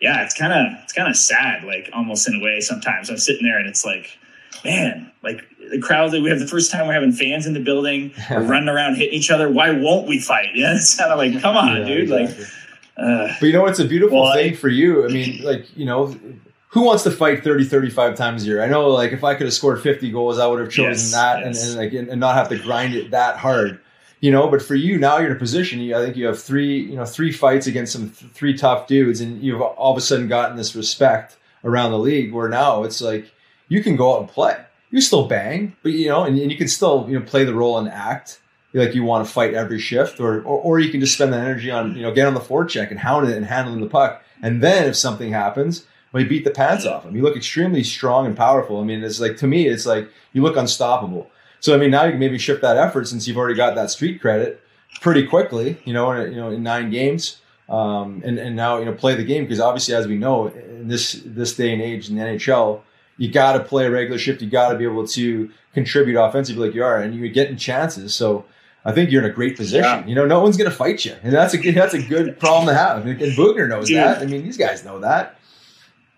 yeah, 0.00 0.22
it's 0.24 0.34
kind 0.34 0.52
of 0.52 0.82
it's 0.82 0.92
kind 0.92 1.08
of 1.08 1.16
sad, 1.16 1.64
like 1.64 1.90
almost 1.92 2.26
in 2.28 2.34
a 2.36 2.40
way. 2.44 2.60
Sometimes 2.60 3.10
I'm 3.10 3.18
sitting 3.18 3.44
there 3.46 3.58
and 3.58 3.68
it's 3.68 3.84
like, 3.84 4.18
man, 4.64 5.10
like 5.22 5.42
the 5.70 5.78
crowd 5.78 6.10
that 6.12 6.20
we 6.22 6.30
have 6.30 6.38
the 6.40 6.46
first 6.46 6.70
time 6.70 6.86
we're 6.86 6.94
having 6.94 7.12
fans 7.12 7.46
in 7.46 7.52
the 7.52 7.60
building, 7.60 8.12
we're 8.30 8.42
running 8.46 8.68
around 8.68 8.96
hitting 8.96 9.14
each 9.14 9.30
other. 9.30 9.48
Why 9.50 9.70
won't 9.72 10.08
we 10.08 10.18
fight? 10.18 10.48
Yeah, 10.54 10.74
it's 10.74 10.96
kind 10.96 11.12
of 11.12 11.18
like, 11.18 11.40
come 11.40 11.56
on, 11.56 11.76
Yeah, 11.82 11.84
dude. 11.86 12.10
exactly. 12.10 12.44
Like, 12.44 12.52
Uh, 12.96 13.28
but 13.40 13.46
you 13.46 13.52
know, 13.52 13.66
it's 13.66 13.80
a 13.80 13.84
beautiful 13.84 14.22
well, 14.22 14.34
thing 14.34 14.52
I- 14.52 14.56
for 14.56 14.68
you. 14.68 15.04
I 15.04 15.08
mean, 15.08 15.42
like, 15.42 15.66
you 15.76 15.84
know, 15.84 16.16
who 16.68 16.82
wants 16.82 17.02
to 17.04 17.10
fight 17.10 17.44
30, 17.44 17.64
35 17.64 18.16
times 18.16 18.42
a 18.44 18.46
year? 18.46 18.62
I 18.62 18.66
know, 18.66 18.88
like, 18.88 19.12
if 19.12 19.22
I 19.24 19.34
could 19.34 19.46
have 19.46 19.54
scored 19.54 19.80
50 19.82 20.10
goals, 20.10 20.38
I 20.38 20.46
would 20.46 20.60
have 20.60 20.70
chosen 20.70 20.90
Yes, 20.90 21.12
that 21.12 21.40
yes. 21.40 21.62
And, 21.62 21.70
and, 21.70 21.80
like, 21.80 21.92
and, 21.92 22.08
and 22.08 22.20
not 22.20 22.34
have 22.34 22.48
to 22.50 22.58
grind 22.58 22.94
it 22.94 23.10
that 23.12 23.36
hard. 23.36 23.80
You 24.20 24.30
know, 24.30 24.48
but 24.48 24.62
for 24.62 24.74
you 24.74 24.96
now, 24.98 25.18
you're 25.18 25.30
in 25.30 25.36
a 25.36 25.38
position. 25.38 25.80
You, 25.80 25.96
I 25.96 26.02
think 26.04 26.16
you 26.16 26.24
have 26.26 26.40
three, 26.42 26.78
you 26.80 26.96
know, 26.96 27.04
three 27.04 27.30
fights 27.30 27.66
against 27.66 27.92
some 27.92 28.10
th- 28.10 28.32
three 28.32 28.56
tough 28.56 28.86
dudes, 28.86 29.20
and 29.20 29.42
you've 29.42 29.60
all 29.60 29.92
of 29.92 29.98
a 29.98 30.00
sudden 30.00 30.28
gotten 30.28 30.56
this 30.56 30.74
respect 30.74 31.36
around 31.62 31.90
the 31.90 31.98
league. 31.98 32.32
Where 32.32 32.48
now 32.48 32.84
it's 32.84 33.02
like 33.02 33.30
you 33.68 33.82
can 33.82 33.96
go 33.96 34.14
out 34.14 34.20
and 34.20 34.28
play. 34.30 34.56
You 34.90 35.02
still 35.02 35.26
bang, 35.28 35.76
but 35.82 35.92
you 35.92 36.08
know, 36.08 36.24
and, 36.24 36.38
and 36.38 36.50
you 36.50 36.56
can 36.56 36.68
still 36.68 37.04
you 37.06 37.18
know 37.18 37.24
play 37.26 37.44
the 37.44 37.52
role 37.52 37.76
and 37.76 37.86
act 37.88 38.40
like 38.74 38.94
you 38.94 39.04
want 39.04 39.26
to 39.26 39.32
fight 39.32 39.54
every 39.54 39.78
shift, 39.78 40.20
or, 40.20 40.42
or 40.42 40.60
or 40.60 40.78
you 40.80 40.90
can 40.90 41.00
just 41.00 41.14
spend 41.14 41.32
that 41.32 41.40
energy 41.40 41.70
on 41.70 41.96
you 41.96 42.02
know 42.02 42.12
get 42.12 42.26
on 42.26 42.34
the 42.34 42.40
forecheck 42.40 42.90
and 42.90 42.98
hound 42.98 43.28
it 43.28 43.36
and 43.36 43.46
handling 43.46 43.80
the 43.80 43.86
puck, 43.86 44.22
and 44.42 44.62
then 44.62 44.88
if 44.88 44.96
something 44.96 45.30
happens, 45.32 45.86
well, 46.12 46.22
you 46.22 46.28
beat 46.28 46.44
the 46.44 46.50
pants 46.50 46.86
off 46.86 47.02
them. 47.02 47.16
You 47.16 47.22
look 47.22 47.36
extremely 47.36 47.82
strong 47.82 48.26
and 48.26 48.36
powerful. 48.36 48.80
I 48.80 48.84
mean, 48.84 49.02
it's 49.02 49.20
like 49.20 49.36
to 49.38 49.48
me, 49.48 49.66
it's 49.66 49.84
like 49.84 50.08
you 50.32 50.42
look 50.42 50.56
unstoppable. 50.56 51.30
So 51.58 51.74
I 51.74 51.78
mean, 51.78 51.90
now 51.90 52.04
you 52.04 52.12
can 52.12 52.20
maybe 52.20 52.38
shift 52.38 52.62
that 52.62 52.76
effort 52.76 53.08
since 53.08 53.26
you've 53.26 53.36
already 53.36 53.56
got 53.56 53.74
that 53.74 53.90
street 53.90 54.20
credit 54.20 54.60
pretty 55.00 55.26
quickly. 55.26 55.80
You 55.84 55.92
know, 55.92 56.12
in, 56.12 56.32
you 56.32 56.36
know, 56.36 56.50
in 56.50 56.62
nine 56.62 56.90
games, 56.90 57.40
um, 57.68 58.22
and 58.24 58.38
and 58.38 58.54
now 58.54 58.78
you 58.78 58.84
know 58.84 58.92
play 58.92 59.14
the 59.14 59.24
game 59.24 59.44
because 59.44 59.60
obviously, 59.60 59.94
as 59.94 60.06
we 60.06 60.16
know, 60.16 60.48
in 60.48 60.88
this 60.88 61.20
this 61.24 61.56
day 61.56 61.72
and 61.72 61.82
age 61.82 62.08
in 62.08 62.16
the 62.16 62.22
NHL, 62.22 62.82
you 63.16 63.30
got 63.30 63.54
to 63.54 63.60
play 63.60 63.86
a 63.86 63.90
regular 63.90 64.18
shift. 64.18 64.42
You 64.42 64.50
got 64.50 64.70
to 64.70 64.78
be 64.78 64.84
able 64.84 65.06
to 65.08 65.50
contribute 65.72 66.20
offensively 66.20 66.68
like 66.68 66.74
you 66.74 66.84
are, 66.84 66.98
and 66.98 67.14
you're 67.14 67.28
getting 67.28 67.56
chances. 67.56 68.14
So. 68.14 68.44
I 68.84 68.92
think 68.92 69.10
you're 69.10 69.24
in 69.24 69.30
a 69.30 69.34
great 69.34 69.56
position. 69.56 69.82
Yeah. 69.84 70.06
You 70.06 70.14
know, 70.14 70.26
no 70.26 70.40
one's 70.40 70.56
going 70.56 70.70
to 70.70 70.76
fight 70.76 71.04
you, 71.04 71.16
and 71.22 71.32
that's 71.32 71.54
a 71.54 71.58
that's 71.72 71.94
a 71.94 72.02
good 72.02 72.38
problem 72.38 72.66
to 72.66 72.74
have. 72.74 73.06
And 73.06 73.18
Boughner 73.36 73.68
knows 73.68 73.88
Dude. 73.88 73.98
that. 73.98 74.20
I 74.20 74.26
mean, 74.26 74.42
these 74.44 74.58
guys 74.58 74.84
know 74.84 75.00
that. 75.00 75.38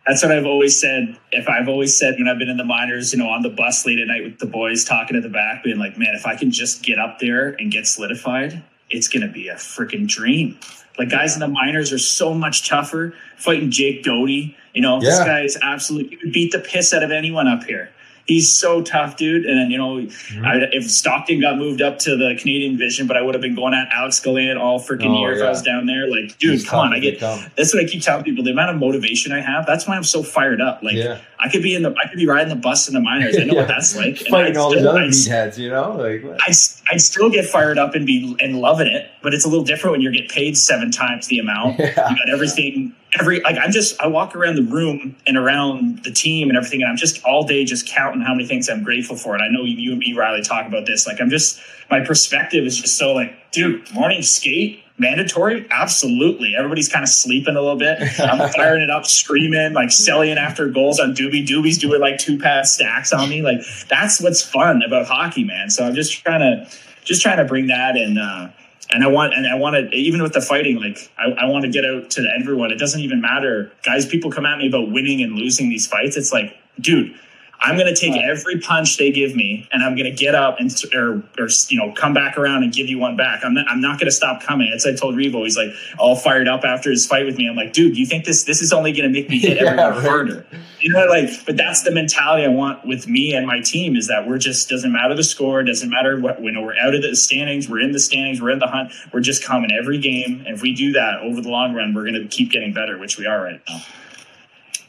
That's 0.07 0.23
what 0.23 0.31
I've 0.31 0.47
always 0.47 0.79
said. 0.81 1.19
If 1.33 1.49
I've 1.49 1.69
always 1.69 1.97
said 1.97 2.15
when 2.17 2.29
I've 2.29 2.39
been 2.39 2.49
in 2.49 2.59
the 2.59 2.65
minors, 2.65 3.13
you 3.13 3.19
know, 3.19 3.29
on 3.29 3.43
the 3.43 3.51
bus 3.51 3.85
late 3.85 3.99
at 3.99 4.07
night 4.07 4.23
with 4.23 4.39
the 4.39 4.47
boys 4.47 4.85
talking 4.85 5.17
at 5.17 5.25
the 5.25 5.29
back, 5.29 5.65
being 5.65 5.79
like, 5.79 5.99
man, 5.99 6.15
if 6.15 6.27
I 6.27 6.37
can 6.37 6.53
just 6.53 6.85
get 6.85 6.99
up 6.99 7.19
there 7.19 7.57
and 7.59 7.73
get 7.73 7.89
solidified, 7.89 8.63
it's 8.89 9.09
going 9.09 9.27
to 9.27 9.33
be 9.33 9.49
a 9.49 9.57
freaking 9.57 10.07
dream. 10.07 10.59
Like 10.97 11.09
guys 11.09 11.35
in 11.35 11.41
the 11.41 11.49
minors 11.49 11.93
are 11.93 11.99
so 11.99 12.35
much 12.35 12.69
tougher. 12.69 13.15
Fighting 13.37 13.71
Jake 13.71 14.05
Doty, 14.05 14.57
you 14.75 14.81
know, 14.81 15.01
this 15.01 15.19
guy 15.19 15.43
is 15.43 15.59
absolutely 15.63 16.19
would 16.23 16.33
beat 16.33 16.53
the 16.53 16.59
piss 16.61 16.95
out 16.95 17.03
of 17.03 17.11
anyone 17.11 17.49
up 17.49 17.65
here. 17.65 17.91
He's 18.27 18.53
so 18.57 18.83
tough, 18.83 19.17
dude. 19.17 19.45
And 19.47 19.57
then, 19.59 19.71
you 19.71 19.79
know, 19.79 19.87
Mm-hmm. 19.97 20.45
I, 20.45 20.55
if 20.73 20.91
Stockton 20.91 21.41
got 21.41 21.57
moved 21.59 21.81
up 21.81 21.99
to 22.01 22.17
the 22.17 22.35
Canadian 22.39 22.73
division, 22.73 23.07
but 23.07 23.17
I 23.17 23.23
would 23.23 23.35
have 23.35 23.41
been 23.41 23.55
going 23.55 23.73
at 23.73 23.89
Alex 23.93 24.19
Gallant 24.21 24.59
all 24.59 24.81
freaking 24.81 25.17
Oh, 25.17 25.21
year 25.21 25.35
if. 25.35 25.43
I 25.45 25.49
was 25.49 25.63
down 25.63 25.87
there. 25.87 26.09
Like, 26.09 26.37
dude, 26.39 26.53
He's 26.53 26.69
come 26.69 26.81
on. 26.81 26.93
I 26.93 26.99
get 26.99 27.21
that's 27.21 27.73
what 27.73 27.83
I 27.85 27.87
keep 27.87 28.03
telling 28.03 28.25
people. 28.25 28.43
The 28.45 28.51
amount 28.51 28.71
of 28.75 28.81
motivation 28.81 29.31
I 29.33 29.41
have, 29.41 29.65
that's 29.67 29.87
why 29.87 29.97
I'm 29.97 30.03
so 30.05 30.23
fired 30.23 30.61
up. 30.61 30.83
Like 30.83 30.95
Yeah. 30.97 31.19
I 31.39 31.49
could 31.49 31.63
be 31.63 31.75
in 31.75 31.83
the 31.83 31.95
I 32.05 32.09
could 32.09 32.19
be 32.19 32.27
riding 32.27 32.49
the 32.49 32.57
bus 32.61 32.89
in 32.89 32.95
the 32.95 33.01
minors. 33.01 33.37
I 33.39 33.45
know 33.45 33.53
Yeah. 33.55 33.61
what 33.61 33.69
that's 33.69 33.97
like. 33.97 34.19
Fighting 34.19 34.53
I'd 34.53 34.57
all 34.57 34.71
these 34.71 34.81
still- 34.81 34.91
other 34.91 35.01
I'd- 35.01 35.11
meatheads, 35.11 35.59
you 35.59 35.71
know, 35.71 35.93
like? 35.97 36.25
I'd, 36.47 36.55
I'd 36.93 37.01
still 37.01 37.31
get 37.31 37.47
fired 37.47 37.79
up 37.79 37.95
and 37.95 38.05
be 38.07 38.37
and 38.41 38.59
loving 38.59 38.89
it, 38.89 39.09
but 39.23 39.35
it's 39.35 39.45
a 39.45 39.49
little 39.49 39.65
different 39.65 39.93
when 39.93 40.01
you're 40.01 40.13
get 40.13 40.29
paid 40.29 40.57
seven 40.57 40.91
times 40.91 41.29
the 41.29 41.39
amount. 41.39 41.79
Yeah. 41.79 42.11
You 42.11 42.17
got 42.17 42.29
everything, 42.33 42.93
every 43.19 43.41
like 43.41 43.57
I'm 43.59 43.73
just 43.73 44.01
I 44.01 44.07
walk 44.07 44.35
around 44.35 44.57
the 44.57 44.63
room 44.63 45.17
and 45.27 45.37
around 45.37 46.05
the 46.05 46.13
team 46.13 46.49
and 46.49 46.57
everything, 46.57 46.83
and 46.83 46.91
I'm 46.91 46.97
just 46.97 47.25
all 47.25 47.45
day 47.45 47.65
just 47.65 47.87
counting 47.87 48.21
how 48.21 48.35
many 48.35 48.47
things 48.47 48.69
I'm 48.69 48.83
grateful 48.83 49.17
for. 49.17 49.35
And 49.35 49.43
I 49.43 49.49
know 49.49 49.65
you 49.65 49.93
and 49.93 49.99
me, 49.99 50.15
Riley, 50.15 50.43
talk 50.43 50.67
about 50.67 50.87
this. 50.87 51.07
Like 51.07 51.21
I'm 51.21 51.31
just 51.31 51.61
my 51.91 52.01
perspective 52.01 52.65
is 52.65 52.81
just 52.81 52.97
so 52.97 53.13
like, 53.13 53.35
dude, 53.53 53.91
morning 53.93 54.23
skate. 54.23 54.83
Mandatory? 54.99 55.67
Absolutely. 55.71 56.55
Everybody's 56.57 56.89
kind 56.89 57.03
of 57.03 57.11
sleeping 57.11 57.55
a 57.55 57.61
little 57.61 57.77
bit. 57.77 57.99
I'm 58.19 58.51
firing 58.57 58.81
it 58.81 58.89
up, 58.89 59.05
screaming, 59.05 59.75
like 59.75 59.91
selling 59.91 60.39
after 60.39 60.71
goals 60.71 60.99
on 60.99 61.13
Doobie. 61.13 61.47
Doobie's 61.47 61.77
doing 61.77 62.01
like 62.01 62.17
two 62.17 62.39
pass 62.39 62.73
stacks 62.73 63.13
on 63.13 63.29
me. 63.29 63.43
Like 63.43 63.59
that's 63.91 64.23
what's 64.23 64.41
fun 64.41 64.83
about 64.83 65.07
hockey, 65.07 65.45
man. 65.45 65.69
So 65.69 65.85
I'm 65.85 65.95
just 65.95 66.25
trying 66.25 66.41
to 66.41 66.71
just 67.05 67.21
trying 67.21 67.37
to 67.37 67.45
bring 67.45 67.67
that 67.67 67.99
and 67.99 68.19
uh 68.19 68.49
and 68.97 69.05
I 69.05 69.09
want 69.09 69.35
and 69.35 69.47
I 69.47 69.57
want 69.57 69.77
to 69.77 69.95
even 69.95 70.23
with 70.23 70.33
the 70.33 70.41
fighting, 70.41 70.77
like 70.77 71.13
I, 71.19 71.45
I 71.45 71.51
want 71.51 71.67
to 71.67 71.71
get 71.71 71.85
out 71.85 72.09
to 72.13 72.27
everyone. 72.41 72.73
It 72.73 72.79
doesn't 72.79 73.03
even 73.03 73.21
matter, 73.21 73.71
guys. 73.85 74.07
People 74.07 74.31
come 74.31 74.47
at 74.47 74.57
me 74.57 74.69
about 74.69 74.91
winning 74.91 75.21
and 75.21 75.35
losing 75.35 75.69
these 75.69 75.87
fights. 75.87 76.17
It's 76.17 76.33
like, 76.33 76.57
dude, 76.81 77.15
I'm 77.61 77.77
going 77.77 77.93
to 77.93 77.99
take 77.99 78.15
every 78.17 78.61
punch 78.61 78.97
they 78.97 79.11
give 79.11 79.35
me, 79.35 79.69
and 79.73 79.83
I'm 79.83 79.97
going 79.97 80.11
to 80.11 80.17
get 80.17 80.35
up 80.35 80.61
and 80.61 80.71
or, 80.95 81.23
or 81.39 81.49
you 81.69 81.79
know 81.79 81.93
come 81.93 82.13
back 82.13 82.37
around 82.37 82.63
and 82.63 82.73
give 82.73 82.89
you 82.89 82.99
one 82.99 83.17
back. 83.17 83.41
I'm 83.45 83.55
not, 83.55 83.67
I'm 83.69 83.81
not 83.81 83.99
going 83.99 84.07
to 84.07 84.15
stop 84.15 84.43
coming. 84.43 84.71
It's 84.73 84.87
I 84.87 84.95
told 84.95 85.17
Revo, 85.17 85.45
he's 85.45 85.57
like 85.57 85.71
all 85.99 86.17
fired 86.17 86.49
up 86.49 86.65
after 86.65 86.91
his 86.91 87.07
fight 87.07 87.25
with 87.25 87.39
me. 87.39 87.49
I'm 87.49 87.57
like, 87.57 87.73
dude, 87.73 87.95
do 87.95 88.01
you 88.01 88.07
think 88.07 88.25
this 88.25 88.45
this 88.45 88.61
is 88.61 88.73
only 88.73 88.93
going 88.93 89.11
to 89.11 89.21
make 89.21 89.29
me 89.29 89.39
hit 89.39 89.57
Yeah, 89.61 89.71
everyone 89.71 89.91
right. 89.91 90.05
harder? 90.05 90.47
You 90.81 90.93
know, 90.93 91.07
like, 91.07 91.31
but 91.47 91.57
that's 91.57 91.83
the 91.83 91.91
mentality 91.91 92.45
I 92.45 92.49
want 92.49 92.87
with 92.87 93.09
me 93.09 93.35
and 93.35 93.47
my 93.47 93.61
team 93.61 93.97
is 93.97 94.07
that 94.09 94.29
we're 94.29 94.39
just 94.39 94.69
doesn't 94.69 94.93
matter 94.93 95.15
the 95.15 95.25
score, 95.25 95.63
doesn't 95.63 95.91
matter 95.91 96.21
what 96.21 96.43
when 96.43 96.61
we're 96.63 96.77
out 96.77 96.95
of 96.95 97.03
the 97.03 97.17
standings, 97.17 97.69
we're 97.69 97.81
in 97.81 97.93
the 97.93 98.01
standings, 98.01 98.41
we're 98.41 98.51
in 98.51 98.59
the 98.59 98.67
hunt, 98.67 98.93
we're 99.13 99.21
just 99.21 99.43
coming 99.43 99.71
every 99.73 99.99
game. 99.99 100.45
And 100.47 100.55
if 100.57 100.63
we 100.63 100.75
do 100.75 100.93
that 100.93 101.21
over 101.21 101.41
the 101.41 101.49
long 101.49 101.75
run, 101.75 101.95
we're 101.95 102.03
going 102.03 102.15
to 102.15 102.29
keep 102.29 102.51
getting 102.51 102.73
better, 102.73 102.99
which 102.99 103.19
we 103.19 103.27
are 103.27 103.43
right 103.43 103.61
now. 103.69 103.81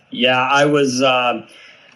Yeah, 0.10 0.40
I 0.40 0.66
was 0.66 1.02
uh, 1.02 1.48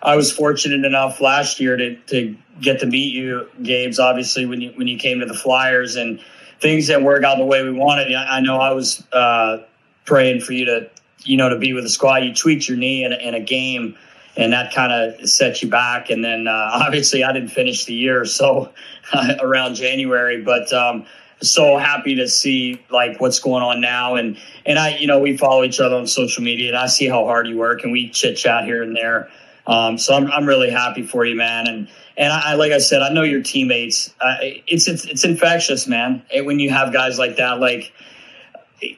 I 0.01 0.15
was 0.15 0.31
fortunate 0.31 0.85
enough 0.85 1.21
last 1.21 1.59
year 1.59 1.77
to 1.77 1.95
to 1.95 2.35
get 2.59 2.79
to 2.79 2.85
meet 2.85 3.13
you, 3.13 3.47
Gabe's. 3.61 3.99
Obviously, 3.99 4.45
when 4.45 4.61
you 4.61 4.71
when 4.75 4.87
you 4.87 4.97
came 4.97 5.19
to 5.19 5.25
the 5.25 5.33
Flyers 5.33 5.95
and 5.95 6.19
things 6.59 6.87
didn't 6.87 7.03
work 7.03 7.23
out 7.23 7.37
the 7.37 7.45
way 7.45 7.63
we 7.63 7.71
wanted. 7.71 8.13
I, 8.13 8.37
I 8.37 8.39
know 8.39 8.57
I 8.57 8.73
was 8.73 9.03
uh, 9.11 9.63
praying 10.05 10.41
for 10.41 10.53
you 10.53 10.65
to 10.65 10.89
you 11.23 11.37
know 11.37 11.49
to 11.49 11.57
be 11.57 11.73
with 11.73 11.83
the 11.83 11.89
squad. 11.89 12.17
You 12.17 12.33
tweaked 12.33 12.67
your 12.67 12.77
knee 12.77 13.03
in, 13.03 13.13
in 13.13 13.33
a 13.35 13.39
game, 13.39 13.97
and 14.35 14.53
that 14.53 14.73
kind 14.73 14.91
of 14.91 15.29
set 15.29 15.61
you 15.61 15.69
back. 15.69 16.09
And 16.09 16.23
then 16.23 16.47
uh, 16.47 16.71
obviously, 16.73 17.23
I 17.23 17.33
didn't 17.33 17.49
finish 17.49 17.85
the 17.85 17.93
year, 17.93 18.25
so 18.25 18.71
around 19.39 19.75
January, 19.75 20.41
but. 20.41 20.71
Um, 20.71 21.05
so 21.43 21.75
happy 21.75 22.13
to 22.13 22.27
see 22.27 22.79
like 22.91 23.19
what's 23.19 23.39
going 23.39 23.63
on 23.63 23.81
now 23.81 24.13
and 24.13 24.37
and 24.63 24.77
i 24.77 24.95
you 24.97 25.07
know 25.07 25.19
we 25.19 25.35
follow 25.35 25.63
each 25.63 25.79
other 25.79 25.95
on 25.95 26.05
social 26.05 26.43
media 26.43 26.67
and 26.67 26.77
i 26.77 26.85
see 26.85 27.07
how 27.07 27.25
hard 27.25 27.47
you 27.47 27.57
work 27.57 27.81
and 27.81 27.91
we 27.91 28.07
chit 28.11 28.37
chat 28.37 28.63
here 28.63 28.83
and 28.83 28.95
there 28.95 29.27
um, 29.67 29.97
so 29.97 30.13
I'm, 30.13 30.32
I'm 30.32 30.45
really 30.45 30.69
happy 30.69 31.04
for 31.04 31.26
you 31.26 31.36
man. 31.36 31.67
And 31.67 31.88
and 32.17 32.34
I, 32.34 32.56
like 32.56 32.71
i 32.71 32.78
said 32.78 33.02
i 33.02 33.10
know 33.10 33.24
your 33.24 33.41
teammates. 33.41 34.13
Uh, 34.19 34.36
it's, 34.41 34.88
it's 34.88 35.06
it's 35.06 35.24
infectious 35.24 35.88
man. 35.88 36.24
And 36.34 36.45
when 36.45 36.60
you 36.60 36.69
have 36.69 36.93
guys 36.93 37.19
like 37.19 37.38
that 37.38 37.60
like 37.60 37.93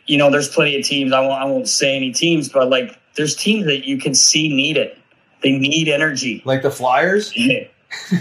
you 0.06 0.18
know 0.18 0.30
there's 0.30 0.50
plenty 0.50 0.80
of 0.80 0.86
teams. 0.86 1.12
I 1.12 1.20
won't 1.20 1.34
i 1.34 1.46
won't 1.46 1.68
say 1.68 1.96
any 1.96 2.12
teams 2.12 2.50
but 2.50 2.70
like 2.70 3.00
there's 3.16 3.36
teams 3.36 3.66
that 3.66 3.86
you 3.86 3.98
can 3.98 4.16
see 4.16 4.54
need 4.54 4.78
it. 4.78 4.98
They 5.42 5.52
need 5.52 5.90
energy. 5.90 6.42
Like 6.46 6.62
the 6.62 6.72
Flyers. 6.72 7.34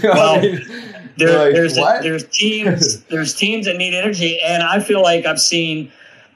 Well, 0.03 0.39
there, 1.17 1.37
like, 1.45 1.53
there's 1.53 1.77
what? 1.77 2.03
there's 2.03 2.27
teams 2.31 3.03
there's 3.05 3.33
teams 3.33 3.65
that 3.65 3.75
need 3.75 3.93
energy, 3.95 4.39
and 4.39 4.61
I 4.63 4.79
feel 4.79 5.01
like 5.01 5.25
I've 5.25 5.41
seen 5.41 5.91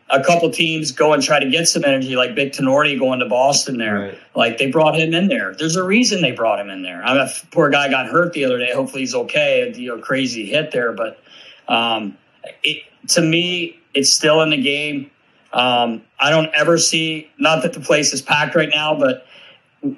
a 0.09 0.23
couple 0.23 0.49
teams 0.51 0.91
go 0.91 1.13
and 1.13 1.21
try 1.21 1.39
to 1.39 1.49
get 1.49 1.67
some 1.67 1.83
energy, 1.83 2.15
like 2.15 2.33
Big 2.33 2.51
Tinordi 2.53 2.97
going 2.97 3.19
to 3.19 3.25
Boston. 3.25 3.77
There, 3.77 3.99
Right. 3.99 4.17
like 4.35 4.57
they 4.57 4.71
brought 4.71 4.95
him 4.95 5.13
in 5.13 5.27
there. 5.27 5.53
There's 5.57 5.75
a 5.75 5.83
reason 5.83 6.21
they 6.21 6.31
brought 6.31 6.59
him 6.59 6.69
in 6.69 6.81
there. 6.81 7.03
I 7.03 7.13
mean, 7.13 7.27
poor 7.51 7.69
guy 7.69 7.89
got 7.89 8.07
hurt 8.07 8.33
the 8.33 8.45
other 8.45 8.57
day. 8.57 8.71
Hopefully 8.73 9.01
he's 9.01 9.15
okay. 9.15 9.73
You 9.75 9.95
know, 9.95 10.01
crazy 10.01 10.45
hit 10.45 10.71
there, 10.71 10.93
but 10.93 11.19
um, 11.67 12.17
it, 12.63 12.83
to 13.09 13.21
me, 13.21 13.79
it's 13.93 14.11
still 14.13 14.41
in 14.41 14.49
the 14.51 14.61
game. 14.61 15.11
Um, 15.53 16.01
I 16.19 16.29
don't 16.29 16.49
ever 16.53 16.77
see. 16.77 17.29
Not 17.37 17.63
that 17.63 17.73
the 17.73 17.79
place 17.79 18.13
is 18.13 18.21
packed 18.21 18.55
right 18.55 18.69
now, 18.73 18.97
but 18.97 19.25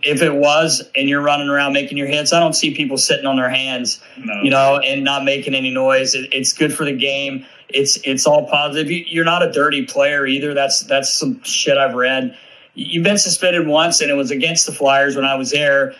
if 0.04 0.22
it 0.22 0.34
was 0.34 0.84
and 0.96 1.08
you're 1.08 1.22
running 1.22 1.50
around 1.50 1.74
making 1.74 1.98
your 1.98 2.08
hits, 2.08 2.34
I 2.34 2.40
don't 2.40 2.54
see 2.54 2.74
people 2.76 2.98
sitting 2.98 3.26
on 3.26 3.36
their 3.38 3.50
hands, 3.50 4.02
No. 4.18 4.42
you 4.42 4.50
know, 4.50 4.78
and 4.80 5.04
not 5.04 5.24
making 5.24 5.56
any 5.56 5.72
noise. 5.72 6.16
It, 6.16 6.30
it's 6.34 6.54
good 6.54 6.74
for 6.74 6.86
the 6.86 6.96
game. 6.96 7.46
It's 7.70 7.98
it's 8.04 8.26
all 8.26 8.48
positive. 8.48 8.90
You, 8.92 9.04
you're 9.08 9.26
not 9.26 9.44
a 9.44 9.52
dirty 9.52 9.86
player 9.86 10.26
either. 10.26 10.54
That's 10.54 10.82
that's 10.82 11.14
some 11.14 11.42
shit 11.44 11.78
I've 11.78 11.94
read. 11.96 12.36
You've 12.74 13.04
been 13.04 13.18
suspended 13.18 13.68
once, 13.68 14.02
and 14.02 14.10
it 14.10 14.16
was 14.16 14.32
against 14.32 14.66
the 14.66 14.72
Flyers 14.72 15.16
when 15.16 15.26
I 15.26 15.36
was 15.36 15.52
there, 15.52 15.94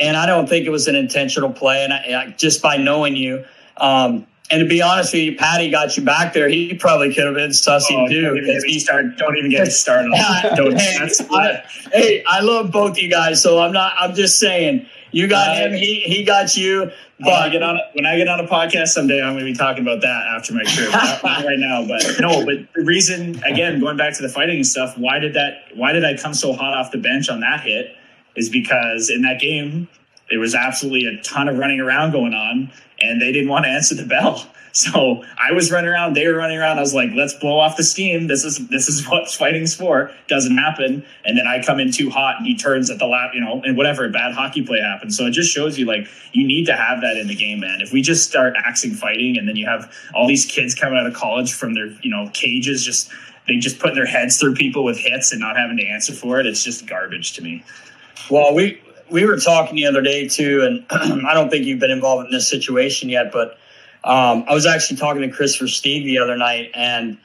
and 0.00 0.16
I 0.16 0.26
don't 0.26 0.48
think 0.48 0.66
it 0.66 0.70
was 0.70 0.88
an 0.88 0.94
intentional 0.96 1.52
play. 1.52 1.84
And 1.84 1.92
I, 1.92 1.96
I, 2.26 2.34
just 2.36 2.62
by 2.62 2.78
knowing 2.78 3.14
you, 3.16 3.44
um, 3.76 4.26
and 4.50 4.60
to 4.62 4.66
be 4.66 4.80
honest 4.82 5.12
with 5.12 5.22
you, 5.22 5.36
Patty 5.36 5.70
got 5.70 5.96
you 5.96 6.02
back 6.04 6.32
there. 6.32 6.48
He 6.48 6.74
probably 6.74 7.12
could 7.14 7.26
have 7.26 7.34
been 7.34 7.50
sussy 7.50 7.92
Oh, 7.92 8.08
too. 8.08 8.22
don't 8.22 8.36
even 8.38 8.46
get 8.54 8.62
he- 8.64 8.78
started. 8.80 9.16
Don't 9.18 9.36
even 9.36 9.50
get 9.50 9.70
started. 9.70 10.08
on 10.10 10.56
don't, 10.56 10.74
that's, 10.74 11.20
I, 11.30 11.62
hey, 11.92 12.24
I 12.26 12.40
love 12.40 12.72
both 12.72 12.96
you 12.98 13.10
guys, 13.10 13.42
so 13.42 13.60
I'm 13.60 13.72
not. 13.72 13.92
I'm 13.98 14.14
just 14.14 14.38
saying, 14.38 14.86
you 15.12 15.28
got 15.28 15.50
Uh, 15.50 15.68
him, 15.68 15.72
he 15.74 16.00
he 16.00 16.24
got 16.24 16.56
you. 16.56 16.90
When 17.18 17.34
I 17.34 17.48
get 17.48 17.62
on 17.62 17.78
when 17.94 18.06
I 18.06 18.16
get 18.16 18.28
on 18.28 18.40
a 18.40 18.46
podcast 18.46 18.88
someday, 18.88 19.20
I'm 19.20 19.34
going 19.34 19.44
to 19.44 19.52
be 19.52 19.56
talking 19.56 19.82
about 19.82 20.00
that 20.02 20.26
after 20.36 20.54
my 20.54 20.62
career. 20.64 20.90
Not 20.90 21.22
right 21.44 21.58
now, 21.58 21.84
but 21.86 22.02
no. 22.20 22.44
But 22.44 22.72
the 22.74 22.84
reason, 22.84 23.42
again, 23.44 23.80
going 23.80 23.96
back 23.96 24.14
to 24.16 24.22
the 24.22 24.28
fighting 24.28 24.56
and 24.56 24.66
stuff, 24.66 24.96
why 24.96 25.18
did 25.18 25.34
that? 25.34 25.64
Why 25.74 25.92
did 25.92 26.04
I 26.04 26.16
come 26.16 26.34
so 26.34 26.52
hot 26.52 26.74
off 26.74 26.92
the 26.92 26.98
bench 26.98 27.28
on 27.28 27.40
that 27.40 27.60
hit? 27.60 27.94
Is 28.36 28.48
because 28.48 29.10
in 29.10 29.22
that 29.22 29.40
game 29.40 29.88
there 30.30 30.38
was 30.38 30.54
absolutely 30.54 31.06
a 31.06 31.20
ton 31.22 31.48
of 31.48 31.58
running 31.58 31.80
around 31.80 32.12
going 32.12 32.34
on, 32.34 32.70
and 33.00 33.20
they 33.20 33.32
didn't 33.32 33.48
want 33.48 33.64
to 33.64 33.70
answer 33.70 33.94
the 33.94 34.04
bell. 34.04 34.46
So 34.78 35.24
I 35.36 35.52
was 35.52 35.72
running 35.72 35.90
around, 35.90 36.14
they 36.14 36.26
were 36.28 36.34
running 36.34 36.58
around. 36.58 36.78
I 36.78 36.82
was 36.82 36.94
like, 36.94 37.10
let's 37.14 37.34
blow 37.34 37.58
off 37.58 37.76
the 37.76 37.82
steam. 37.82 38.28
This 38.28 38.44
is 38.44 38.68
this 38.68 38.88
is 38.88 39.08
what 39.08 39.28
fighting's 39.30 39.74
for. 39.74 40.12
Doesn't 40.28 40.56
happen. 40.56 41.04
And 41.24 41.36
then 41.36 41.46
I 41.46 41.62
come 41.62 41.80
in 41.80 41.90
too 41.90 42.10
hot 42.10 42.36
and 42.38 42.46
he 42.46 42.56
turns 42.56 42.88
at 42.90 42.98
the 42.98 43.06
lap, 43.06 43.32
you 43.34 43.40
know, 43.40 43.60
and 43.64 43.76
whatever, 43.76 44.08
bad 44.08 44.34
hockey 44.34 44.62
play 44.62 44.80
happens. 44.80 45.16
So 45.16 45.26
it 45.26 45.32
just 45.32 45.50
shows 45.50 45.78
you 45.78 45.86
like 45.86 46.06
you 46.32 46.46
need 46.46 46.66
to 46.66 46.74
have 46.74 47.00
that 47.00 47.16
in 47.16 47.26
the 47.26 47.34
game, 47.34 47.60
man. 47.60 47.80
If 47.80 47.92
we 47.92 48.02
just 48.02 48.28
start 48.28 48.54
axing 48.56 48.92
fighting 48.92 49.36
and 49.36 49.48
then 49.48 49.56
you 49.56 49.66
have 49.66 49.92
all 50.14 50.28
these 50.28 50.46
kids 50.46 50.74
coming 50.74 50.98
out 50.98 51.06
of 51.06 51.14
college 51.14 51.52
from 51.52 51.74
their, 51.74 51.86
you 52.02 52.10
know, 52.10 52.30
cages 52.32 52.84
just 52.84 53.10
they 53.48 53.56
just 53.56 53.78
putting 53.78 53.96
their 53.96 54.06
heads 54.06 54.38
through 54.38 54.54
people 54.54 54.84
with 54.84 54.98
hits 54.98 55.32
and 55.32 55.40
not 55.40 55.56
having 55.56 55.78
to 55.78 55.86
answer 55.86 56.12
for 56.12 56.38
it, 56.38 56.46
it's 56.46 56.62
just 56.62 56.86
garbage 56.86 57.32
to 57.32 57.42
me. 57.42 57.64
Well, 58.30 58.54
we 58.54 58.80
we 59.10 59.24
were 59.24 59.38
talking 59.38 59.74
the 59.76 59.86
other 59.86 60.02
day 60.02 60.28
too, 60.28 60.62
and 60.62 60.86
I 61.26 61.34
don't 61.34 61.50
think 61.50 61.64
you've 61.64 61.80
been 61.80 61.90
involved 61.90 62.26
in 62.26 62.30
this 62.30 62.48
situation 62.48 63.08
yet, 63.08 63.32
but 63.32 63.58
um, 64.08 64.46
I 64.48 64.54
was 64.54 64.64
actually 64.64 64.96
talking 64.96 65.20
to 65.20 65.28
Kris 65.28 65.60
Versteeg 65.60 66.04
the 66.04 66.18
other 66.18 66.34
night, 66.34 66.70
and 66.72 67.18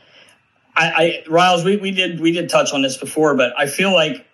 I, 0.75 0.91
I 0.91 1.23
Riles, 1.29 1.63
we, 1.63 1.77
we 1.77 1.91
did 1.91 2.19
we 2.19 2.33
did 2.33 2.49
touch 2.49 2.73
on 2.73 2.81
this 2.81 2.97
before, 2.97 3.35
but 3.35 3.57
I 3.57 3.67
feel 3.67 3.93
like 3.93 4.25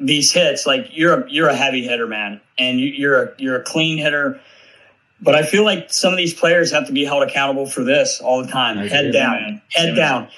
these 0.00 0.32
hits, 0.32 0.66
like 0.66 0.88
you're 0.90 1.22
a, 1.22 1.30
you're 1.30 1.48
a 1.48 1.54
heavy 1.54 1.86
hitter, 1.86 2.08
man, 2.08 2.40
and 2.58 2.80
you, 2.80 2.88
you're 2.88 3.22
a 3.22 3.34
you're 3.38 3.54
a 3.54 3.62
clean 3.62 3.98
hitter. 3.98 4.40
But 5.20 5.36
I 5.36 5.44
feel 5.44 5.62
like 5.62 5.92
some 5.92 6.12
of 6.12 6.16
these 6.16 6.34
players 6.34 6.72
have 6.72 6.88
to 6.88 6.92
be 6.92 7.04
held 7.04 7.22
accountable 7.22 7.66
for 7.66 7.84
this 7.84 8.20
all 8.20 8.42
the 8.42 8.50
time. 8.50 8.78
Head 8.78 9.12
down, 9.12 9.40
man. 9.40 9.62
head 9.70 9.94
down. 9.94 10.28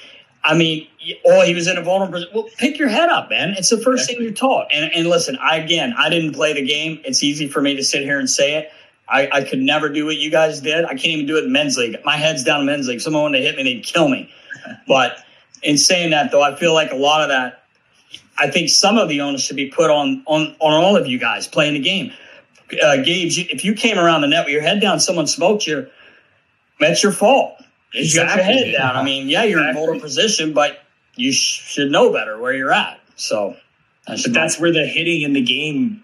I 0.44 0.54
mean, 0.54 0.86
oh, 1.24 1.40
he 1.46 1.54
was 1.54 1.66
in 1.66 1.78
a 1.78 1.82
vulnerable. 1.82 2.26
Well, 2.34 2.50
pick 2.58 2.78
your 2.78 2.88
head 2.90 3.08
up, 3.08 3.30
man. 3.30 3.54
It's 3.56 3.70
the 3.70 3.78
first 3.78 4.06
thing 4.06 4.20
you're 4.20 4.32
taught. 4.32 4.68
And, 4.70 4.92
and 4.92 5.08
listen, 5.08 5.38
I, 5.40 5.56
again, 5.56 5.94
I 5.96 6.10
didn't 6.10 6.34
play 6.34 6.52
the 6.52 6.66
game. 6.66 7.00
It's 7.06 7.22
easy 7.22 7.48
for 7.48 7.62
me 7.62 7.74
to 7.76 7.82
sit 7.82 8.02
here 8.02 8.18
and 8.18 8.28
say 8.28 8.56
it. 8.56 8.70
I, 9.08 9.28
I 9.30 9.44
could 9.44 9.60
never 9.60 9.88
do 9.88 10.06
what 10.06 10.16
you 10.16 10.30
guys 10.30 10.60
did. 10.60 10.84
I 10.84 10.90
can't 10.90 11.06
even 11.06 11.26
do 11.26 11.36
it 11.36 11.44
in 11.44 11.52
men's 11.52 11.76
league. 11.76 11.96
My 12.04 12.16
head's 12.16 12.42
down 12.42 12.60
in 12.60 12.66
men's 12.66 12.88
league. 12.88 13.00
Someone 13.00 13.22
wanted 13.22 13.38
to 13.38 13.44
hit 13.44 13.56
me, 13.56 13.62
they'd 13.62 13.84
kill 13.84 14.08
me. 14.08 14.30
But 14.88 15.18
in 15.62 15.78
saying 15.78 16.10
that, 16.10 16.30
though, 16.30 16.42
I 16.42 16.54
feel 16.56 16.74
like 16.74 16.92
a 16.92 16.96
lot 16.96 17.22
of 17.22 17.28
that. 17.28 17.62
I 18.38 18.50
think 18.50 18.68
some 18.68 18.98
of 18.98 19.08
the 19.08 19.20
onus 19.20 19.42
should 19.42 19.56
be 19.56 19.70
put 19.70 19.90
on 19.90 20.22
on 20.26 20.56
on 20.58 20.72
all 20.72 20.96
of 20.96 21.06
you 21.06 21.18
guys 21.18 21.46
playing 21.46 21.74
the 21.74 21.80
game. 21.80 22.12
Uh, 22.82 22.96
Gabe, 22.96 23.30
if 23.30 23.64
you 23.64 23.74
came 23.74 23.98
around 23.98 24.22
the 24.22 24.26
net 24.26 24.46
with 24.46 24.52
your 24.52 24.62
head 24.62 24.80
down, 24.80 24.98
someone 24.98 25.26
smoked 25.26 25.66
you. 25.66 25.88
That's 26.80 27.02
your 27.02 27.12
fault. 27.12 27.56
Exactly. 27.92 28.02
You 28.02 28.14
got 28.14 28.36
your 28.36 28.44
head 28.44 28.72
down. 28.72 28.96
I 28.96 29.04
mean, 29.04 29.28
yeah, 29.28 29.44
you're 29.44 29.60
exactly. 29.60 29.70
in 29.70 29.70
a 29.70 29.78
vulnerable 29.78 30.00
position, 30.00 30.52
but 30.52 30.78
you 31.14 31.32
sh- 31.32 31.62
should 31.72 31.90
know 31.90 32.12
better 32.12 32.38
where 32.38 32.52
you're 32.52 32.72
at. 32.72 33.00
So, 33.16 33.56
that's 34.06 34.22
but 34.22 34.32
that's 34.32 34.58
where 34.58 34.72
the 34.72 34.86
hitting 34.86 35.22
in 35.22 35.32
the 35.32 35.42
game, 35.42 36.02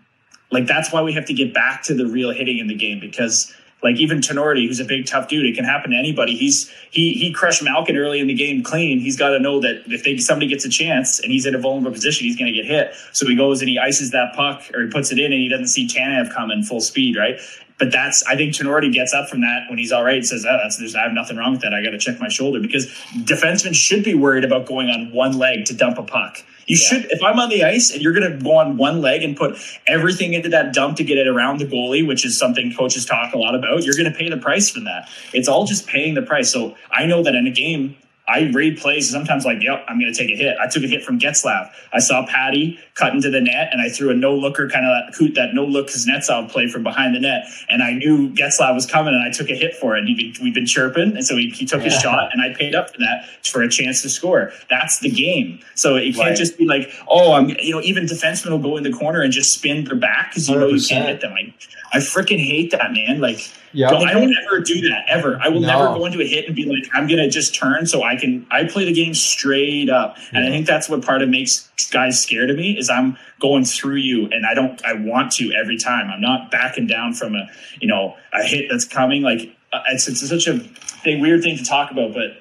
like 0.50 0.66
that's 0.66 0.92
why 0.92 1.02
we 1.02 1.12
have 1.12 1.26
to 1.26 1.34
get 1.34 1.54
back 1.54 1.82
to 1.84 1.94
the 1.94 2.06
real 2.06 2.30
hitting 2.30 2.58
in 2.58 2.66
the 2.66 2.74
game 2.74 3.00
because 3.00 3.52
like 3.82 3.96
even 3.96 4.18
Tinordi, 4.18 4.66
who's 4.66 4.80
a 4.80 4.84
big 4.84 5.06
tough 5.06 5.28
dude, 5.28 5.46
it 5.46 5.54
can 5.54 5.64
happen 5.64 5.90
to 5.90 5.96
anybody. 5.96 6.36
He's 6.36 6.70
he 6.90 7.14
he 7.14 7.32
crushed 7.32 7.62
Malkin 7.62 7.96
early 7.96 8.20
in 8.20 8.26
the 8.26 8.34
game 8.34 8.62
clean. 8.62 8.98
He's 8.98 9.16
got 9.16 9.30
to 9.30 9.38
know 9.38 9.60
that 9.60 9.82
if 9.86 10.04
they 10.04 10.18
somebody 10.18 10.48
gets 10.48 10.64
a 10.64 10.68
chance 10.68 11.18
and 11.20 11.32
he's 11.32 11.46
in 11.46 11.54
a 11.54 11.58
vulnerable 11.58 11.92
position, 11.92 12.26
he's 12.26 12.36
going 12.36 12.52
to 12.52 12.56
get 12.56 12.66
hit. 12.66 12.94
So 13.12 13.26
he 13.26 13.34
goes 13.34 13.60
and 13.60 13.68
he 13.68 13.78
ices 13.78 14.10
that 14.10 14.34
puck 14.34 14.62
or 14.74 14.82
he 14.82 14.90
puts 14.90 15.12
it 15.12 15.18
in 15.18 15.32
and 15.32 15.40
he 15.40 15.48
doesn't 15.48 15.68
see 15.68 15.86
Tanev 15.86 16.32
coming 16.32 16.62
full 16.62 16.80
speed, 16.80 17.16
right? 17.16 17.40
But 17.80 17.90
that's 17.90 18.22
I 18.28 18.36
think 18.36 18.54
Tinordi 18.54 18.92
gets 18.92 19.12
up 19.14 19.28
from 19.28 19.40
that 19.40 19.64
when 19.68 19.78
he's 19.78 19.90
all 19.90 20.04
right 20.04 20.18
and 20.18 20.26
says, 20.26 20.46
"Oh, 20.48 20.56
that's 20.62 20.76
there's 20.76 20.94
I 20.94 21.02
have 21.02 21.12
nothing 21.12 21.36
wrong 21.36 21.52
with 21.52 21.62
that. 21.62 21.74
I 21.74 21.82
got 21.82 21.90
to 21.90 21.98
check 21.98 22.20
my 22.20 22.28
shoulder." 22.28 22.60
Because 22.60 22.86
defensemen 23.24 23.74
should 23.74 24.04
be 24.04 24.14
worried 24.14 24.44
about 24.44 24.66
going 24.66 24.90
on 24.90 25.10
one 25.12 25.38
leg 25.38 25.64
to 25.64 25.74
dump 25.74 25.98
a 25.98 26.02
puck. 26.02 26.44
You 26.66 26.78
yeah. 26.80 26.88
should, 26.88 27.10
if 27.10 27.22
I'm 27.22 27.40
on 27.40 27.48
the 27.48 27.64
ice 27.64 27.90
and 27.90 28.00
you're 28.00 28.12
going 28.12 28.30
to 28.30 28.38
go 28.38 28.58
on 28.58 28.76
one 28.76 29.00
leg 29.00 29.24
and 29.24 29.36
put 29.36 29.58
everything 29.88 30.34
into 30.34 30.50
that 30.50 30.72
dump 30.72 30.98
to 30.98 31.04
get 31.04 31.18
it 31.18 31.26
around 31.26 31.58
the 31.58 31.64
goalie, 31.64 32.06
which 32.06 32.24
is 32.24 32.38
something 32.38 32.72
coaches 32.76 33.04
talk 33.04 33.32
a 33.32 33.38
lot 33.38 33.56
about, 33.56 33.82
you're 33.82 33.96
going 33.96 34.10
to 34.10 34.16
pay 34.16 34.28
the 34.28 34.36
price 34.36 34.70
for 34.70 34.78
that. 34.80 35.08
It's 35.32 35.48
all 35.48 35.64
just 35.64 35.88
paying 35.88 36.14
the 36.14 36.22
price. 36.22 36.52
So 36.52 36.76
I 36.92 37.06
know 37.06 37.24
that 37.24 37.34
in 37.34 37.46
a 37.46 37.50
game, 37.50 37.96
I 38.30 38.50
read 38.52 38.78
plays 38.78 39.10
sometimes 39.10 39.44
like, 39.44 39.60
yep, 39.60 39.84
I'm 39.88 39.98
going 39.98 40.12
to 40.12 40.16
take 40.16 40.30
a 40.30 40.36
hit. 40.36 40.56
I 40.58 40.68
took 40.68 40.84
a 40.84 40.86
hit 40.86 41.02
from 41.02 41.18
Getzlaf. 41.18 41.70
I 41.92 41.98
saw 41.98 42.24
Patty 42.26 42.78
cut 42.94 43.12
into 43.12 43.28
the 43.28 43.40
net 43.40 43.70
and 43.72 43.82
I 43.82 43.88
threw 43.88 44.10
a 44.10 44.14
no 44.14 44.34
looker 44.34 44.68
kind 44.68 44.86
of 44.86 45.12
that, 45.18 45.34
that 45.34 45.54
no 45.54 45.64
look 45.64 45.88
Kuznetsov 45.88 46.50
play 46.50 46.68
from 46.68 46.84
behind 46.84 47.14
the 47.14 47.20
net. 47.20 47.46
And 47.68 47.82
I 47.82 47.92
knew 47.92 48.30
Getzlaf 48.30 48.74
was 48.74 48.86
coming 48.86 49.14
and 49.14 49.22
I 49.22 49.30
took 49.30 49.50
a 49.50 49.54
hit 49.54 49.74
for 49.74 49.96
it. 49.96 50.04
And 50.04 50.16
we've 50.40 50.54
been 50.54 50.66
chirping. 50.66 51.16
And 51.16 51.24
so 51.24 51.36
he, 51.36 51.50
he 51.50 51.66
took 51.66 51.82
his 51.82 51.98
shot 51.98 52.30
and 52.32 52.40
I 52.40 52.54
paid 52.56 52.74
up 52.74 52.90
for 52.90 52.98
that 52.98 53.26
for 53.44 53.62
a 53.62 53.68
chance 53.68 54.02
to 54.02 54.08
score. 54.08 54.52
That's 54.68 55.00
the 55.00 55.10
game. 55.10 55.60
So 55.74 55.96
it 55.96 56.14
can't 56.14 56.28
right. 56.28 56.36
just 56.36 56.56
be 56.56 56.66
like, 56.66 56.92
oh, 57.08 57.32
I'm, 57.32 57.48
you 57.48 57.72
know, 57.72 57.80
even 57.80 58.04
defensemen 58.04 58.50
will 58.50 58.58
go 58.58 58.76
in 58.76 58.84
the 58.84 58.92
corner 58.92 59.22
and 59.22 59.32
just 59.32 59.52
spin 59.52 59.84
their 59.84 59.96
back 59.96 60.30
because 60.30 60.48
you 60.48 60.54
100%. 60.54 60.60
know 60.60 60.68
you 60.68 60.86
can't 60.86 61.08
hit 61.08 61.20
them. 61.20 61.32
I, 61.32 61.52
I 61.92 61.98
freaking 61.98 62.38
hate 62.38 62.70
that, 62.70 62.92
man. 62.92 63.20
Like, 63.20 63.50
yeah, 63.72 63.90
don't, 63.90 64.09
I 64.09 64.12
don't 64.12 64.35
ever 64.46 64.61
do 64.61 64.80
that 64.88 65.04
ever. 65.09 65.38
I 65.40 65.48
will 65.48 65.61
no. 65.61 65.66
never 65.66 65.98
go 65.98 66.06
into 66.06 66.20
a 66.20 66.26
hit 66.26 66.46
and 66.46 66.56
be 66.56 66.64
like, 66.64 66.90
I'm 66.92 67.06
gonna 67.06 67.28
just 67.28 67.54
turn 67.54 67.87
so 67.87 68.02
I 68.02 68.16
can. 68.16 68.46
I 68.50 68.64
play 68.64 68.85
the 68.85 68.92
game 68.92 69.14
straight 69.14 69.88
up, 69.88 70.16
yeah. 70.16 70.38
and 70.38 70.46
I 70.46 70.50
think 70.50 70.66
that's 70.66 70.88
what 70.88 71.04
part 71.04 71.22
of 71.22 71.28
makes 71.28 71.70
guys 71.90 72.20
scared 72.20 72.50
of 72.50 72.56
me 72.56 72.76
is 72.76 72.90
I'm 72.90 73.16
going 73.40 73.64
through 73.64 73.96
you, 73.96 74.28
and 74.30 74.46
I 74.46 74.54
don't. 74.54 74.85
I 74.85 74.94
want 74.94 75.33
to 75.33 75.52
every 75.52 75.76
time. 75.76 76.11
I'm 76.11 76.20
not 76.20 76.50
backing 76.50 76.87
down 76.87 77.14
from 77.14 77.35
a 77.35 77.48
you 77.80 77.88
know 77.88 78.16
a 78.33 78.42
hit 78.42 78.66
that's 78.70 78.85
coming. 78.85 79.22
Like 79.22 79.54
uh, 79.72 79.83
it's, 79.88 80.09
it's 80.09 80.28
such 80.28 80.46
a 80.46 80.59
thing, 80.59 81.20
weird 81.20 81.42
thing 81.42 81.56
to 81.56 81.64
talk 81.64 81.90
about, 81.90 82.12
but 82.12 82.38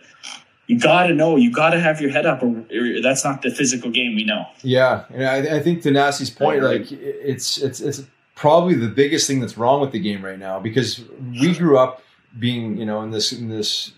you 0.67 0.79
got 0.79 1.07
to 1.07 1.13
know, 1.13 1.35
you 1.35 1.51
got 1.51 1.71
to 1.71 1.79
have 1.79 1.99
your 2.01 2.11
head 2.11 2.25
up, 2.25 2.43
or, 2.43 2.65
or, 2.71 3.01
that's 3.01 3.23
not 3.23 3.41
the 3.41 3.49
physical 3.49 3.89
game 3.89 4.15
we 4.15 4.23
know. 4.23 4.45
Yeah, 4.61 5.05
and 5.09 5.25
I, 5.25 5.57
I 5.57 5.59
think 5.61 5.81
to 5.83 5.91
Nasty's 5.91 6.29
point, 6.29 6.61
like 6.63 6.91
it's 6.91 7.57
it's 7.57 7.79
it's 7.81 8.03
probably 8.39 8.73
the 8.73 8.87
biggest 8.87 9.27
thing 9.27 9.41
that's 9.41 9.57
wrong 9.57 9.81
with 9.81 9.91
the 9.91 9.99
game 9.99 10.23
right 10.23 10.39
now 10.39 10.61
because 10.61 11.03
we 11.37 11.53
grew 11.53 11.77
up 11.77 12.01
being 12.39 12.77
you 12.77 12.85
know 12.85 13.01
in 13.01 13.11
this 13.11 13.33
in 13.33 13.49
this 13.49 13.91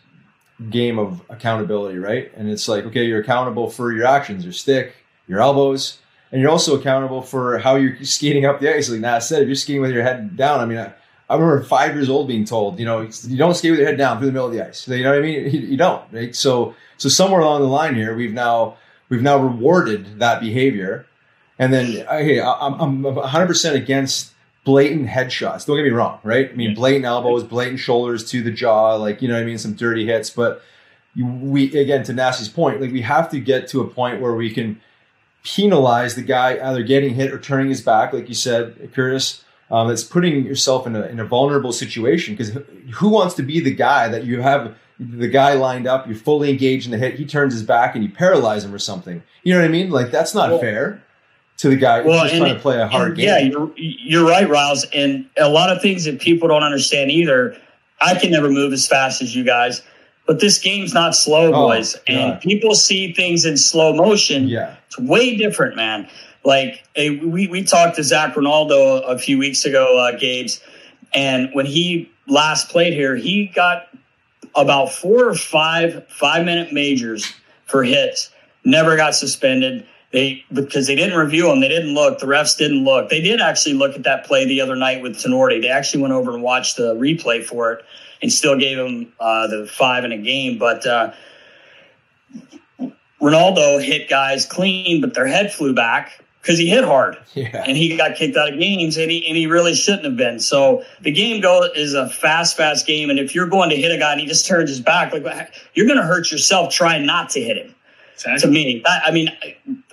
game 0.71 0.97
of 0.97 1.21
accountability 1.30 1.99
right? 1.99 2.32
And 2.36 2.49
it's 2.49 2.67
like 2.67 2.84
okay 2.86 3.06
you're 3.06 3.21
accountable 3.21 3.69
for 3.69 3.93
your 3.93 4.08
actions 4.08 4.43
your 4.43 4.51
stick 4.51 4.95
your 5.27 5.41
elbows 5.41 5.99
and 6.32 6.41
you're 6.41 6.49
also 6.49 6.80
accountable 6.80 7.21
for 7.21 7.60
how 7.60 7.75
you're 7.75 8.04
skating 8.04 8.45
up 8.45 8.60
the 8.60 8.75
ice. 8.75 8.89
Like 8.89 9.01
Nat 9.01 9.19
said 9.19 9.43
if 9.43 9.47
you're 9.47 9.54
skating 9.54 9.82
with 9.82 9.91
your 9.91 10.01
head 10.01 10.36
down 10.36 10.60
I 10.60 10.65
mean 10.65 10.80
I, 10.80 10.91
I 11.30 11.36
remember 11.36 11.62
five 11.62 11.93
years 11.93 12.10
old 12.10 12.27
being 12.27 12.43
told 12.43 12.80
you 12.80 12.86
know 12.86 13.01
you 13.01 13.38
don't 13.38 13.54
skate 13.54 13.71
with 13.71 13.80
your 13.80 13.89
head 13.89 13.99
down 13.99 14.17
through 14.17 14.27
the 14.27 14.34
middle 14.34 14.47
of 14.47 14.54
the 14.54 14.67
ice. 14.67 14.88
You 14.88 15.04
know 15.04 15.12
what 15.12 15.19
I 15.19 15.21
mean? 15.21 15.51
You, 15.54 15.60
you 15.60 15.77
don't 15.77 16.01
right? 16.12 16.36
So 16.36 16.73
so 16.97 17.10
somewhere 17.10 17.41
along 17.41 17.62
the 17.62 17.67
line 17.67 17.93
here 17.93 18.15
we've 18.15 18.34
now 18.34 18.77
we've 19.10 19.21
now 19.21 19.38
rewarded 19.38 20.17
that 20.17 20.41
behavior 20.41 21.06
and 21.62 21.71
then, 21.71 21.86
hey, 21.86 22.41
I'm, 22.41 22.74
I'm 22.82 23.04
100% 23.04 23.74
against 23.76 24.34
blatant 24.63 25.08
headshots. 25.08 25.67
Don't 25.67 25.76
get 25.76 25.84
me 25.86 25.91
wrong, 25.91 26.17
right? 26.24 26.50
I 26.50 26.56
mean, 26.56 26.74
blatant 26.74 27.06
elbows, 27.06 27.43
blatant 27.43 27.80
shoulders 27.80 28.28
to 28.32 28.41
the 28.41 28.50
jaw, 28.50 28.95
like, 28.95 29.21
you 29.21 29.28
know 29.28 29.39
I 29.39 29.43
mean? 29.43 29.60
Some 29.60 29.76
dirty 29.76 30.08
hits. 30.08 30.32
But 30.32 30.63
we, 31.15 31.65
again, 31.80 32.02
to 32.06 32.13
Nasty's 32.13 32.50
point, 32.50 32.82
like, 32.82 32.91
we 32.91 33.04
have 33.04 33.30
to 33.30 33.39
get 33.39 33.67
to 33.69 33.82
a 33.82 33.88
point 33.88 34.21
where 34.21 34.34
we 34.34 34.52
can 34.52 34.82
penalize 35.43 36.15
the 36.15 36.24
guy 36.24 36.58
either 36.67 36.82
getting 36.82 37.13
hit 37.13 37.32
or 37.32 37.38
turning 37.38 37.69
his 37.69 37.82
back, 37.82 38.12
like 38.12 38.28
you 38.28 38.34
said, 38.34 38.91
Curtis. 38.91 39.43
Um, 39.69 39.88
that's 39.88 40.04
putting 40.04 40.43
yourself 40.43 40.88
in 40.88 40.95
a, 40.95 41.04
in 41.04 41.19
a 41.19 41.26
vulnerable 41.26 41.71
situation 41.71 42.34
because 42.36 42.58
who 42.95 43.08
wants 43.08 43.36
to 43.36 43.43
be 43.43 43.60
the 43.60 43.74
guy 43.74 44.08
that 44.08 44.26
you 44.26 44.41
have 44.41 44.76
the 45.00 45.28
guy 45.28 45.54
lined 45.54 45.88
up, 45.88 46.08
you're 46.08 46.15
fully 46.15 46.50
engaged 46.50 46.86
in 46.86 46.91
the 46.91 46.97
hit, 46.97 47.15
he 47.15 47.26
turns 47.26 47.54
his 47.54 47.63
back 47.63 47.95
and 47.95 48.04
you 48.04 48.10
paralyze 48.10 48.65
him 48.65 48.74
or 48.74 48.80
something. 48.80 49.24
You 49.43 49.54
know 49.54 49.60
what 49.60 49.65
I 49.65 49.71
mean? 49.71 49.91
Like 49.91 50.10
that's 50.10 50.34
not 50.34 50.50
well, 50.50 50.60
fair 50.60 51.04
to 51.62 51.69
the 51.69 51.76
guy 51.76 52.02
well, 52.02 52.24
who's 52.24 52.36
trying 52.39 52.56
to 52.56 52.60
play 52.60 52.82
a 52.82 52.88
hard 52.88 53.15
game. 53.15 53.28
Yeah, 53.28 53.38
you're, 53.38 53.71
you're 53.76 54.28
right, 54.28 54.50
Riles. 54.50 54.84
And 54.95 55.30
a 55.38 55.47
lot 55.47 55.69
of 55.69 55.80
things 55.80 56.06
that 56.06 56.19
people 56.19 56.47
don't 56.47 56.63
understand 56.63 57.12
either. 57.12 57.56
I 58.02 58.15
can 58.15 58.32
never 58.32 58.50
move 58.50 58.74
as 58.74 58.88
fast 58.88 59.21
as 59.21 59.36
you 59.36 59.43
guys, 59.43 59.84
but 60.26 60.39
this 60.39 60.58
game's 60.58 60.91
not 60.91 61.15
slow, 61.15 61.54
oh, 61.54 61.67
boys. 61.67 61.95
And 62.08 62.41
people 62.41 62.74
see 62.74 63.13
things 63.13 63.45
in 63.45 63.58
slow 63.58 63.93
motion. 63.93 64.47
Yeah. 64.47 64.76
It's 64.88 64.97
way 64.97 65.38
different, 65.38 65.76
man. 65.76 66.10
Like 66.43 66.84
hey, 66.95 67.19
we, 67.19 67.45
we 67.45 67.63
talked 67.63 67.97
to 67.97 68.04
Zach 68.04 68.36
Rinaldo 68.36 69.02
a 69.02 69.19
few 69.19 69.38
weeks 69.38 69.63
ago, 69.63 70.00
uh, 70.00 70.17
Gabe's, 70.17 70.60
and 71.13 71.54
when 71.54 71.67
he 71.67 72.12
last 72.28 72.69
played 72.69 72.93
here, 72.93 73.15
he 73.15 73.45
got 73.54 73.88
about 74.56 74.91
four 74.91 75.30
or 75.30 75.36
five 75.36 76.08
five 76.10 76.43
minute 76.43 76.74
majors 76.74 77.32
for 77.67 77.84
hits. 77.84 78.32
Never 78.65 78.95
got 78.95 79.13
suspended 79.13 79.86
they 80.12 80.43
because 80.52 80.88
they 80.88 80.95
didn't 80.95 81.17
review 81.17 81.47
them, 81.47 81.62
they 81.62 81.69
didn't 81.69 81.93
look. 81.93 82.19
The 82.19 82.26
refs 82.26 82.58
didn't 82.58 82.84
look. 82.84 83.10
They 83.10 83.21
did 83.21 83.39
actually 83.39 83.76
look 83.76 83.95
at 83.95 84.04
that 84.04 84.26
play 84.26 84.45
the 84.45 84.62
other 84.62 84.76
night 84.76 85.02
with 85.02 85.15
Tinordi. 85.15 85.62
They 85.62 85.69
actually 85.69 86.02
went 86.02 86.13
over 86.13 86.34
and 86.34 86.43
watched 86.43 86.78
the 86.78 86.95
replay 86.95 87.43
for 87.43 87.74
it 87.74 87.86
and 88.21 88.32
still 88.32 88.58
gave 88.58 88.78
him 88.78 89.13
uh, 89.19 89.47
the 89.47 89.68
five 89.68 90.03
in 90.03 90.12
a 90.12 90.18
game. 90.18 90.57
But 90.57 90.86
uh, 90.86 91.14
Rinaldo 93.22 93.80
hit 93.80 94.09
guys 94.09 94.45
clean, 94.45 95.01
but 95.01 95.14
their 95.14 95.28
head 95.28 95.53
flew 95.53 95.74
back 95.74 96.22
because 96.41 96.57
he 96.57 96.68
hit 96.68 96.84
hard 96.84 97.18
yeah. 97.34 97.64
and 97.68 97.78
he 97.78 97.95
got 97.95 98.16
kicked 98.16 98.36
out 98.36 98.51
of 98.51 98.59
games 98.59 98.97
and 98.97 99.12
he, 99.12 99.26
and 99.28 99.38
he 99.38 99.45
really 99.45 99.76
shouldn't 99.76 100.05
have 100.05 100.18
been. 100.18 100.39
So 100.39 100.84
the 101.01 101.12
game 101.12 101.39
go 101.39 101.64
is 101.76 101.93
a 101.93 102.09
fast, 102.09 102.57
fast 102.57 102.88
game. 102.88 103.09
And 103.09 103.20
if 103.20 103.36
you're 103.36 103.47
going 103.47 103.70
to 103.70 103.76
hit 103.76 103.91
a 103.91 103.97
guy 103.97 104.12
and 104.14 104.22
he 104.22 104.28
just 104.28 104.47
turns 104.47 104.70
his 104.70 104.82
back, 104.82 105.14
like 105.14 105.53
you're 105.76 105.86
going 105.86 105.99
to 105.99 106.05
hurt 106.05 106.32
yourself 106.32 106.74
trying 106.74 107.05
not 107.05 107.30
to 107.32 107.41
hit 107.41 107.57
him. 107.57 107.76
Exactly. 108.16 108.39
To 108.39 108.47
me, 108.47 108.84
I, 108.86 109.01
I 109.05 109.12
mean, 109.12 109.30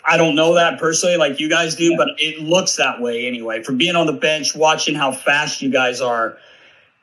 I 0.08 0.16
don't 0.16 0.34
know 0.34 0.54
that 0.54 0.78
personally 0.78 1.16
like 1.16 1.38
you 1.38 1.48
guys 1.48 1.74
do, 1.74 1.90
yeah. 1.90 1.96
but 1.96 2.08
it 2.18 2.40
looks 2.40 2.76
that 2.76 3.00
way 3.00 3.26
anyway. 3.26 3.62
From 3.62 3.76
being 3.76 3.96
on 3.96 4.06
the 4.06 4.12
bench, 4.12 4.54
watching 4.54 4.94
how 4.94 5.12
fast 5.12 5.60
you 5.60 5.70
guys 5.70 6.00
are, 6.00 6.38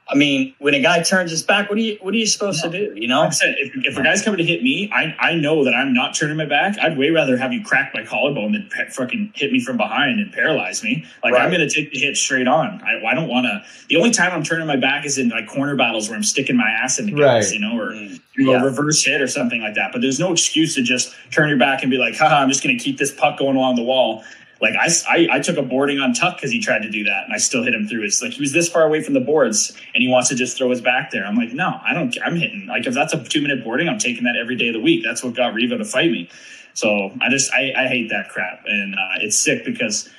I 0.07 0.13
mean, 0.13 0.53
when 0.59 0.75
a 0.75 0.81
guy 0.81 1.01
turns 1.01 1.31
his 1.31 1.41
back, 1.41 1.67
what 1.67 1.79
are 1.79 1.81
you 1.81 1.97
what 1.99 2.13
are 2.13 2.17
you 2.17 2.27
supposed 2.27 2.61
to 2.63 2.69
do? 2.69 2.93
You 2.95 3.07
know, 3.07 3.21
Like 3.21 3.29
I 3.29 3.31
said, 3.31 3.55
if, 3.57 3.71
if 3.87 3.97
a 3.97 4.03
guy's 4.03 4.21
coming 4.21 4.37
to 4.37 4.43
hit 4.45 4.61
me, 4.61 4.87
I, 4.93 5.15
I 5.19 5.33
know 5.33 5.63
that 5.63 5.73
I'm 5.73 5.95
not 5.95 6.13
turning 6.13 6.37
my 6.37 6.45
back. 6.45 6.77
I'd 6.79 6.95
way 6.95 7.09
rather 7.09 7.37
have 7.37 7.51
you 7.51 7.63
crack 7.63 7.91
my 7.91 8.03
collarbone 8.05 8.51
than 8.51 8.69
pe- 8.71 8.89
fucking 8.89 9.33
hit 9.33 9.51
me 9.51 9.59
from 9.59 9.77
behind 9.77 10.19
and 10.19 10.31
paralyze 10.31 10.83
me. 10.83 11.05
Like 11.23 11.33
Right. 11.33 11.41
I'm 11.41 11.49
going 11.51 11.67
to 11.67 11.73
take 11.73 11.91
the 11.91 11.97
hit 11.97 12.17
straight 12.17 12.47
on. 12.47 12.83
I, 12.83 13.03
I 13.03 13.15
don't 13.15 13.27
want 13.27 13.45
to. 13.47 13.63
The 13.89 13.95
only 13.97 14.11
time 14.11 14.31
I'm 14.31 14.43
turning 14.43 14.67
my 14.67 14.75
back 14.75 15.05
is 15.05 15.17
in 15.17 15.29
like 15.29 15.47
corner 15.47 15.75
battles 15.75 16.07
where 16.07 16.15
I'm 16.15 16.23
sticking 16.23 16.55
my 16.55 16.69
ass 16.69 16.99
in 16.99 17.07
the 17.07 17.11
guts, 17.13 17.47
Right. 17.47 17.53
you 17.55 17.59
know, 17.59 17.75
or 17.79 17.91
Mm. 17.93 18.19
do 18.35 18.43
Yeah. 18.43 18.61
a 18.61 18.63
reverse 18.63 19.03
hit 19.03 19.21
or 19.21 19.27
something 19.27 19.59
like 19.61 19.73
that. 19.73 19.91
But 19.91 20.01
there's 20.01 20.19
no 20.19 20.31
excuse 20.31 20.75
to 20.75 20.83
just 20.83 21.15
turn 21.31 21.49
your 21.49 21.57
back 21.57 21.81
and 21.81 21.89
be 21.89 21.97
like, 21.97 22.15
haha, 22.15 22.35
I'm 22.43 22.49
just 22.49 22.63
going 22.63 22.77
to 22.77 22.83
keep 22.83 22.99
this 22.99 23.11
puck 23.11 23.39
going 23.39 23.55
along 23.57 23.75
the 23.75 23.81
wall. 23.83 24.23
Like 24.61 24.75
I, 24.75 24.87
I, 25.09 25.27
I 25.33 25.39
took 25.39 25.57
a 25.57 25.61
boarding 25.61 25.99
on 25.99 26.13
Tuck 26.13 26.37
because 26.37 26.51
he 26.51 26.59
tried 26.59 26.83
to 26.83 26.89
do 26.89 27.03
that, 27.03 27.25
and 27.25 27.33
I 27.33 27.37
still 27.37 27.63
hit 27.63 27.73
him 27.73 27.87
through 27.87 28.03
his. 28.03 28.21
Like 28.21 28.33
he 28.33 28.41
was 28.41 28.53
this 28.53 28.69
far 28.69 28.83
away 28.83 29.01
from 29.01 29.13
the 29.13 29.19
boards, 29.19 29.75
and 29.93 30.01
he 30.01 30.07
wants 30.07 30.29
to 30.29 30.35
just 30.35 30.57
throw 30.57 30.69
his 30.69 30.81
back 30.81 31.11
there. 31.11 31.25
I'm 31.25 31.35
like, 31.35 31.51
no, 31.51 31.79
I 31.83 31.93
don't. 31.93 32.15
I'm 32.23 32.35
hitting. 32.35 32.67
Like 32.67 32.87
if 32.87 32.93
that's 32.93 33.13
a 33.13 33.23
two 33.23 33.41
minute 33.41 33.63
boarding, 33.63 33.89
I'm 33.89 33.99
taking 33.99 34.23
that 34.23 34.35
every 34.37 34.55
day 34.55 34.69
of 34.69 34.73
the 34.73 34.79
week. 34.79 35.03
That's 35.03 35.23
what 35.23 35.33
got 35.33 35.53
Riva 35.53 35.77
to 35.77 35.85
fight 35.85 36.11
me. 36.11 36.29
So 36.73 37.11
I 37.21 37.29
just 37.29 37.53
I, 37.53 37.73
I 37.75 37.87
hate 37.87 38.09
that 38.09 38.29
crap, 38.29 38.63
and 38.65 38.95
uh, 38.95 39.19
it's 39.21 39.37
sick 39.37 39.65
because 39.65 40.09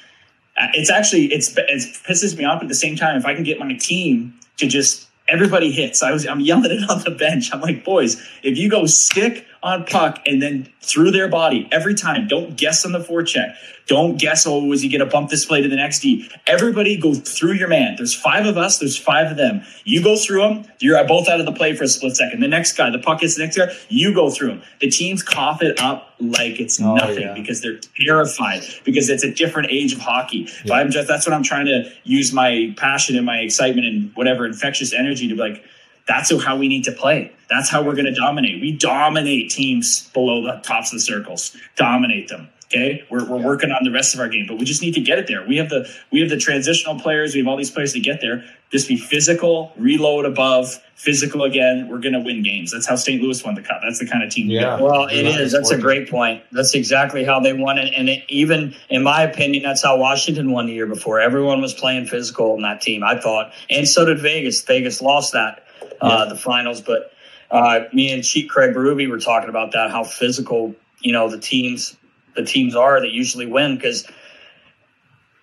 uh, 0.59 0.69
it's 0.75 0.91
actually 0.91 1.27
it's 1.27 1.57
it 1.57 1.97
pisses 2.07 2.37
me 2.37 2.45
off. 2.45 2.63
At 2.63 2.69
the 2.69 2.75
same 2.75 2.97
time, 2.97 3.17
if 3.17 3.25
I 3.25 3.35
can 3.35 3.45
get 3.45 3.59
my 3.59 3.75
team 3.75 4.35
to 4.59 4.67
just 4.67 5.09
everybody 5.29 5.71
hits, 5.71 6.03
I 6.03 6.13
was 6.13 6.27
I'm 6.27 6.41
yelling 6.41 6.71
it 6.71 6.91
on 6.91 7.03
the 7.05 7.11
bench. 7.11 7.51
I'm 7.53 7.61
like, 7.61 7.85
boys, 7.85 8.23
if 8.43 8.59
you 8.59 8.71
go 8.71 8.87
stick 8.87 9.47
on 9.67 9.85
puck 9.85 10.21
and 10.27 10.41
then 10.41 10.73
through 10.81 11.11
their 11.11 11.29
body 11.29 11.69
every 11.73 11.95
time, 11.95 12.29
don't 12.29 12.57
guess 12.57 12.85
on 12.87 12.93
the 12.93 13.01
forecheck. 13.01 13.55
Don't 13.89 14.19
guess, 14.19 14.47
oh, 14.49 14.73
is 14.73 14.83
he 14.83 14.89
going 14.89 14.99
to 15.01 15.07
bump 15.07 15.31
this 15.31 15.45
play 15.45 15.63
to 15.63 15.69
the 15.69 15.77
next 15.77 16.01
D? 16.01 16.29
Everybody 16.49 16.97
go 16.97 17.15
through 17.15 17.53
your 17.53 17.69
man. 17.69 17.95
There's 17.97 18.13
five 18.15 18.45
of 18.45 18.57
us. 18.59 18.79
There's 18.79 18.97
five 18.97 19.31
of 19.31 19.37
them. 19.37 19.63
You 19.85 20.03
go 20.03 20.17
through 20.17 20.41
them. 20.41 20.65
You're 20.81 21.03
both 21.07 21.29
out 21.29 21.39
of 21.39 21.47
the 21.47 21.53
play 21.53 21.73
for 21.77 21.85
a 21.85 21.89
split 21.89 22.17
second. 22.17 22.41
The 22.41 22.49
next 22.49 22.73
guy, 22.77 22.91
the 22.91 22.99
puck 22.99 23.21
hits 23.21 23.37
the 23.37 23.45
next 23.45 23.57
guy. 23.57 23.69
You 23.89 24.13
go 24.13 24.29
through 24.31 24.49
them. 24.49 24.63
The 24.81 24.91
teams 24.91 25.23
cough 25.23 25.63
it 25.63 25.79
up 25.81 26.15
like 26.19 26.59
it's 26.59 26.81
Oh, 26.81 26.95
nothing 26.97 27.21
yeah. 27.23 27.35
because 27.35 27.61
they're 27.63 27.79
terrified 28.01 28.63
because 28.85 29.09
it's 29.09 29.23
a 29.23 29.31
different 29.31 29.71
age 29.71 29.93
of 29.93 30.01
hockey. 30.01 30.49
If 30.65 30.71
I'm 30.71 30.91
just, 30.91 31.07
that's 31.07 31.25
what 31.25 31.33
I'm 31.33 31.45
trying 31.45 31.67
to 31.67 31.89
use 32.03 32.33
my 32.33 32.75
passion 32.77 33.17
and 33.17 33.25
my 33.25 33.39
excitement 33.39 33.87
and 33.87 34.11
whatever 34.17 34.47
infectious 34.47 34.93
energy 34.93 35.29
to 35.29 35.35
be 35.37 35.41
like, 35.41 35.65
that's 36.07 36.31
how 36.45 36.57
we 36.57 36.69
need 36.69 36.85
to 36.85 36.93
play. 36.93 37.33
That's 37.49 37.69
how 37.71 37.83
we're 37.83 37.95
going 37.95 38.07
to 38.07 38.15
dominate. 38.15 38.61
We 38.61 38.73
dominate 38.73 39.51
teams 39.51 40.09
below 40.11 40.43
the 40.43 40.61
tops 40.63 40.93
of 40.93 40.99
the 40.99 41.01
circles, 41.01 41.57
dominate 41.77 42.29
them. 42.29 42.49
Okay, 42.67 43.05
we're, 43.11 43.25
we're 43.25 43.41
working 43.41 43.71
on 43.71 43.85
the 43.85 43.93
rest 43.93 44.13
of 44.13 44.19
our 44.19 44.29
game, 44.29 44.47
but 44.49 44.59
we 44.59 44.65
just 44.65 44.83
need 44.83 44.95
to 44.95 45.01
get 45.01 45.21
it 45.21 45.29
there. 45.29 45.47
We 45.47 45.57
have 45.59 45.69
the 45.69 45.89
we 46.11 46.19
have 46.19 46.31
the 46.31 46.37
transitional 46.37 46.99
players. 46.99 47.33
We 47.33 47.39
have 47.39 47.47
all 47.47 47.57
these 47.57 47.71
players 47.71 47.93
to 47.93 48.01
get 48.01 48.21
there. 48.21 48.43
Just 48.73 48.89
be 48.89 48.97
physical, 48.97 49.73
reload 49.77 50.25
above, 50.25 50.75
physical 50.97 51.45
again. 51.45 51.87
We're 51.89 52.01
going 52.01 52.15
to 52.15 52.19
win 52.19 52.43
games. 52.43 52.73
That's 52.73 52.85
how 52.89 52.97
St. 52.97 53.23
Louis 53.23 53.45
won 53.45 53.55
the 53.55 53.63
cup. 53.63 53.83
That's 53.85 54.01
the 54.01 54.07
kind 54.09 54.25
of 54.25 54.31
team. 54.31 54.49
we 54.49 54.55
Yeah. 54.55 54.63
got. 54.63 54.81
Well, 54.81 55.07
it 55.07 55.25
Yeah, 55.27 55.39
is. 55.39 55.53
That's 55.53 55.71
a 55.71 55.79
great 55.79 56.11
point. 56.11 56.43
That's 56.51 56.75
exactly 56.75 57.23
how 57.23 57.39
they 57.39 57.53
won 57.53 57.79
it. 57.79 57.95
And 57.97 58.09
it, 58.09 58.25
even 58.29 58.75
in 58.91 59.05
my 59.05 59.23
opinion, 59.23 59.63
that's 59.63 59.85
how 59.85 59.97
Washington 59.99 60.51
won 60.51 60.67
the 60.67 60.73
year 60.73 60.87
before. 60.87 61.21
Everyone 61.21 61.61
was 61.63 61.73
playing 61.73 62.07
physical 62.07 62.57
in 62.57 62.63
that 62.63 62.81
team, 62.81 63.05
I 63.05 63.17
thought. 63.21 63.53
And 63.71 63.87
so 63.87 64.05
did 64.05 64.19
Vegas. 64.19 64.61
Vegas 64.65 65.01
lost 65.01 65.35
that, 65.35 65.63
uh, 66.01 66.27
the 66.27 66.37
finals. 66.37 66.81
But 66.81 67.13
uh, 67.51 67.81
me 67.93 68.13
and 68.13 68.25
Chief 68.25 68.49
Craig 68.49 68.75
Berube 68.75 69.09
were 69.09 69.21
talking 69.21 69.49
about 69.49 69.73
that, 69.73 69.91
how 69.91 70.05
physical, 70.05 70.75
you 71.01 71.13
know, 71.13 71.29
the 71.29 71.39
teams 71.39 71.97
the 72.35 72.45
teams 72.45 72.77
are 72.77 73.01
that 73.01 73.11
usually 73.11 73.47
win. 73.47 73.77
Because, 73.77 74.07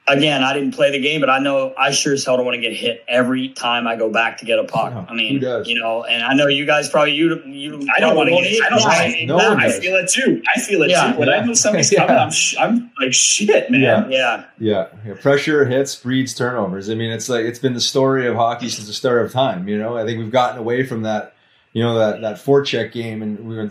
again, 0.07 0.43
I 0.43 0.53
didn't 0.53 0.73
play 0.73 0.91
the 0.91 0.99
game, 0.99 1.21
but 1.21 1.29
I 1.29 1.39
know 1.39 1.73
I 1.77 1.91
sure 1.91 2.13
as 2.13 2.25
hell 2.25 2.35
don't 2.37 2.45
want 2.45 2.55
to 2.55 2.61
get 2.61 2.73
hit 2.73 3.03
every 3.07 3.49
time 3.49 3.87
I 3.87 3.95
go 3.95 4.09
back 4.11 4.37
to 4.39 4.45
get 4.45 4.59
a 4.59 4.63
puck. 4.65 4.93
No, 4.93 5.05
I 5.09 5.13
mean, 5.13 5.41
you 5.65 5.79
know, 5.79 6.03
and 6.03 6.23
I 6.23 6.33
know 6.33 6.47
you 6.47 6.65
guys 6.65 6.89
probably, 6.89 7.13
you, 7.13 7.41
you 7.45 7.87
I 7.95 7.99
don't 7.99 8.15
want 8.15 8.27
to 8.29 8.35
probably 8.35 8.49
get. 8.51 8.63
I 8.63 8.69
don't 8.69 8.79
Yeah, 8.79 8.85
want 8.87 9.11
to 9.11 9.17
get. 9.19 9.25
No 9.27 9.35
one 9.37 9.59
I 9.61 9.69
feel 9.71 9.95
it 9.95 10.09
too. 10.09 10.41
I 10.55 10.59
feel 10.59 10.81
it 10.83 10.89
Yeah. 10.89 11.13
too. 11.13 11.19
When 11.19 11.29
I 11.29 11.39
know 11.43 11.53
something's 11.53 11.91
Yeah. 11.91 11.99
coming, 12.07 12.17
I'm, 12.21 12.31
sh- 12.31 12.55
I'm 12.59 12.91
like 12.99 13.13
shit, 13.13 13.71
man. 13.71 13.81
Yeah. 13.81 14.07
Yeah. 14.09 14.43
Yeah, 14.59 14.87
yeah. 15.05 15.13
Pressure 15.21 15.65
hits 15.65 15.95
breeds 15.95 16.33
turnovers. 16.33 16.89
I 16.89 16.95
mean, 16.95 17.11
it's 17.11 17.29
like 17.29 17.45
it's 17.45 17.59
been 17.59 17.73
the 17.73 17.81
story 17.81 18.27
of 18.27 18.35
hockey 18.35 18.69
since 18.69 18.87
the 18.87 18.93
start 18.93 19.25
of 19.25 19.31
time. 19.31 19.67
You 19.67 19.77
know, 19.77 19.97
I 19.97 20.05
think 20.05 20.19
we've 20.19 20.31
gotten 20.31 20.59
away 20.59 20.83
from 20.85 21.03
that. 21.03 21.33
You 21.71 21.81
know 21.83 21.97
that 21.97 22.21
that 22.21 22.35
forecheck 22.35 22.91
game, 22.91 23.21
and 23.23 23.39
we 23.39 23.55
were 23.55 23.69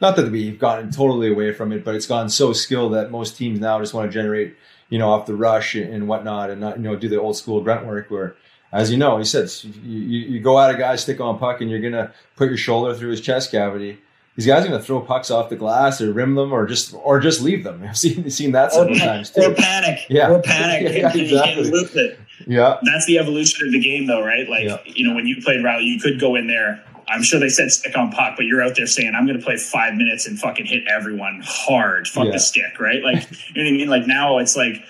not 0.00 0.16
that 0.16 0.30
we've 0.30 0.58
gotten 0.58 0.90
totally 0.90 1.30
away 1.30 1.52
from 1.52 1.72
it, 1.72 1.84
but 1.84 1.94
it's 1.94 2.06
gone 2.06 2.28
so 2.28 2.52
skilled 2.52 2.92
that 2.94 3.10
most 3.10 3.36
teams 3.36 3.60
now 3.60 3.78
just 3.80 3.94
want 3.94 4.10
to 4.10 4.12
generate, 4.12 4.56
you 4.90 4.98
know, 4.98 5.08
off 5.10 5.24
the 5.26 5.34
rush 5.34 5.74
and 5.74 6.06
whatnot, 6.06 6.50
and 6.50 6.60
not 6.60 6.76
you 6.76 6.82
know 6.82 6.94
do 6.96 7.08
the 7.08 7.18
old 7.20 7.36
school 7.36 7.62
grunt 7.62 7.86
work 7.86 8.10
where. 8.10 8.36
As 8.72 8.88
you 8.88 8.98
know, 8.98 9.18
he 9.18 9.24
said, 9.24 9.50
you, 9.82 9.98
you, 10.20 10.38
go 10.38 10.56
at 10.60 10.72
a 10.72 10.78
guy, 10.78 10.94
stick 10.94 11.20
on 11.20 11.40
puck, 11.40 11.60
and 11.60 11.68
you're 11.68 11.80
gonna 11.80 12.12
put 12.36 12.46
your 12.46 12.56
shoulder 12.56 12.94
through 12.94 13.10
his 13.10 13.20
chest 13.20 13.50
cavity. 13.50 13.98
These 14.36 14.46
guys 14.46 14.64
are 14.64 14.68
gonna 14.68 14.80
throw 14.80 15.00
pucks 15.00 15.28
off 15.28 15.48
the 15.50 15.56
glass 15.56 16.00
or 16.00 16.12
rim 16.12 16.36
them 16.36 16.52
or 16.52 16.66
just 16.66 16.94
or 16.94 17.18
just 17.18 17.40
leave 17.40 17.64
them. 17.64 17.82
I've 17.88 17.98
seen 17.98 18.30
seen 18.30 18.52
that 18.52 18.72
several 18.72 18.94
times 18.96 19.30
too. 19.30 19.42
or 19.42 19.54
panic. 19.54 19.98
Yeah. 20.08 20.30
Or 20.30 20.40
panic. 20.40 20.82
Yeah, 20.96 21.12
exactly. 21.12 21.62
and 21.64 21.70
lose 21.72 21.96
it. 21.96 22.20
Yeah, 22.46 22.78
that's 22.84 23.06
the 23.06 23.18
evolution 23.18 23.66
of 23.66 23.72
the 23.72 23.80
game, 23.80 24.06
though, 24.06 24.24
right? 24.24 24.48
Like, 24.48 24.64
Yeah. 24.66 24.78
you 24.86 25.04
know, 25.08 25.16
when 25.16 25.26
you 25.26 25.42
played 25.42 25.64
rally, 25.64 25.82
you 25.82 25.98
could 25.98 26.20
go 26.20 26.36
in 26.36 26.46
there. 26.46 26.80
I'm 27.10 27.22
sure 27.22 27.40
they 27.40 27.48
said 27.48 27.70
stick 27.72 27.96
on 27.98 28.10
puck, 28.12 28.34
but 28.36 28.46
you're 28.46 28.62
out 28.62 28.76
there 28.76 28.86
saying, 28.86 29.14
I'm 29.16 29.26
going 29.26 29.38
to 29.38 29.44
play 29.44 29.56
five 29.56 29.94
minutes 29.94 30.26
and 30.26 30.38
fucking 30.38 30.66
hit 30.66 30.84
everyone 30.88 31.42
hard. 31.44 32.06
Fuck 32.08 32.26
Yeah. 32.26 32.32
the 32.32 32.38
stick, 32.38 32.78
right? 32.80 33.02
Like, 33.02 33.28
you 33.54 33.62
know 33.62 33.68
what 33.68 33.74
I 33.74 33.76
mean? 33.76 33.88
Like 33.88 34.06
now 34.06 34.38
it's 34.38 34.56
like, 34.56 34.82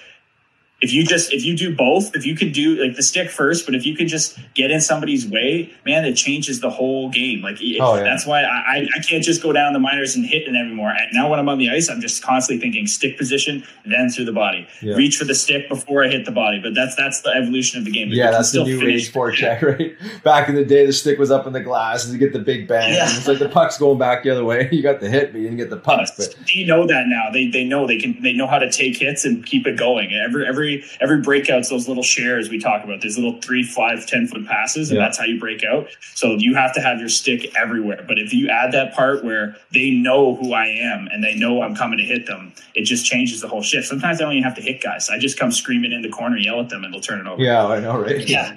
if 0.81 0.93
you 0.93 1.05
just 1.05 1.33
if 1.33 1.45
you 1.45 1.57
do 1.57 1.74
both, 1.74 2.14
if 2.16 2.24
you 2.24 2.35
could 2.35 2.53
do 2.53 2.83
like 2.83 2.97
the 2.97 3.03
stick 3.03 3.28
first, 3.31 3.66
but 3.66 3.74
if 3.74 3.85
you 3.85 3.95
could 3.97 4.09
just 4.09 4.39
get 4.55 4.70
in 4.70 4.81
somebody's 4.81 5.26
way, 5.28 5.70
man, 5.85 6.05
it 6.05 6.14
changes 6.14 6.61
the 6.61 6.70
whole 6.70 7.11
game. 7.11 7.43
Like 7.43 7.61
it- 7.61 7.78
Oh, 7.81 7.97
yeah. 7.97 8.03
that's 8.03 8.26
why 8.26 8.43
I, 8.43 8.87
I 8.97 9.01
can't 9.03 9.22
just 9.24 9.43
go 9.43 9.53
down 9.53 9.72
the 9.72 9.78
minors 9.78 10.16
and 10.16 10.24
hit 10.26 10.43
it 10.43 10.55
anymore. 10.57 10.93
Now 11.12 11.31
when 11.31 11.39
I'm 11.39 11.49
on 11.49 11.59
the 11.59 11.70
ice, 11.70 11.89
I'm 11.89 12.01
just 12.01 12.22
constantly 12.22 12.61
thinking 12.61 12.87
stick 12.87 13.16
position, 13.18 13.62
then 13.87 14.09
through 14.11 14.24
the 14.26 14.33
body, 14.33 14.66
Yeah. 14.83 14.95
reach 14.95 15.16
for 15.16 15.24
the 15.24 15.35
stick 15.35 15.68
before 15.68 16.05
I 16.05 16.09
hit 16.09 16.24
the 16.24 16.33
body. 16.33 16.61
But 16.61 16.74
that's 16.74 16.95
that's 16.97 17.20
the 17.22 17.31
evolution 17.31 17.78
of 17.78 17.85
the 17.85 17.91
game. 17.91 18.09
Yeah, 18.11 18.31
that's 18.31 18.53
the 18.53 18.64
new 18.64 18.81
age 18.83 19.09
age 19.09 19.12
forecheck, 19.12 19.62
right? 19.78 20.22
Back 20.24 20.49
in 20.49 20.55
the 20.55 20.64
day, 20.64 20.87
the 20.87 20.93
stick 20.93 21.18
was 21.18 21.31
up 21.31 21.47
in 21.47 21.53
the 21.53 21.61
glass, 21.61 22.05
and 22.05 22.12
you 22.12 22.18
get 22.18 22.33
the 22.33 22.39
big 22.39 22.66
bang. 22.68 22.93
Yeah. 22.95 23.05
It's 23.05 23.28
like 23.28 23.39
the 23.39 23.49
puck's 23.49 23.76
going 23.78 23.99
back 23.99 24.22
the 24.24 24.31
other 24.31 24.45
way. 24.45 24.68
You 24.81 24.83
got 24.83 25.01
the 25.01 25.11
hit, 25.11 25.33
but 25.33 25.39
you 25.39 25.45
didn't 25.45 25.59
get 25.59 25.68
the 25.70 25.76
puck. 25.76 26.09
But 26.16 26.35
They 26.55 26.64
know 26.64 26.87
that 26.87 27.05
now. 27.07 27.31
They 27.33 27.49
they 27.49 27.64
know 27.64 27.87
they 27.87 27.99
can 27.99 28.20
they 28.22 28.33
know 28.33 28.47
how 28.47 28.59
to 28.59 28.70
take 28.70 28.97
hits 28.97 29.24
and 29.24 29.45
keep 29.45 29.66
it 29.66 29.76
going. 29.78 30.12
Every 30.14 30.47
every 30.47 30.70
every 31.01 31.21
breakout's 31.21 31.68
those 31.68 31.89
little 31.89 32.03
shares 32.03 32.49
we 32.51 32.59
talk 32.59 32.85
about. 32.85 33.01
There's 33.01 33.16
little 33.18 33.41
three, 33.41 33.62
five, 33.62 34.07
ten 34.07 34.27
foot 34.27 34.47
passes, 34.47 34.91
and 34.91 34.99
Yeah. 34.99 35.05
that's 35.05 35.18
how 35.18 35.25
you 35.25 35.39
break 35.39 35.64
out. 35.64 35.89
So 36.14 36.35
you 36.37 36.55
have 36.55 36.73
to 36.75 36.81
have 36.81 37.01
your 37.01 37.09
stick 37.09 37.55
everywhere. 37.57 38.05
But 38.07 38.18
if 38.18 38.33
you 38.33 38.49
add 38.49 38.73
that 38.73 38.95
part 38.95 39.25
where 39.25 39.57
they 39.73 39.91
know 39.91 40.37
who 40.37 40.53
I 40.53 40.66
am 40.66 41.09
and 41.12 41.23
they 41.25 41.35
know 41.35 41.62
I'm 41.62 41.75
coming 41.75 41.99
to 41.99 42.05
hit 42.05 42.27
them, 42.27 42.53
it 42.75 42.85
just 42.85 43.05
changes 43.07 43.41
the 43.41 43.49
whole 43.49 43.62
shift. 43.62 43.87
Sometimes 43.89 44.21
I 44.21 44.25
don't 44.25 44.33
even 44.33 44.45
have 44.45 44.57
to 44.57 44.62
hit 44.62 44.83
guys. 44.83 45.09
I 45.11 45.18
just 45.18 45.39
come 45.39 45.53
screaming 45.53 45.93
in 45.93 46.03
the 46.03 46.09
corner, 46.11 46.37
yell 46.37 46.61
at 46.61 46.68
them, 46.68 46.85
and 46.85 46.93
they'll 46.95 47.01
turn 47.01 47.21
it 47.21 47.27
over. 47.27 47.43
yeah, 47.43 47.66
I 47.66 47.81
know, 47.81 47.99
right? 48.01 48.29
Yeah. 48.29 48.57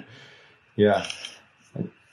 yeah. 0.76 1.06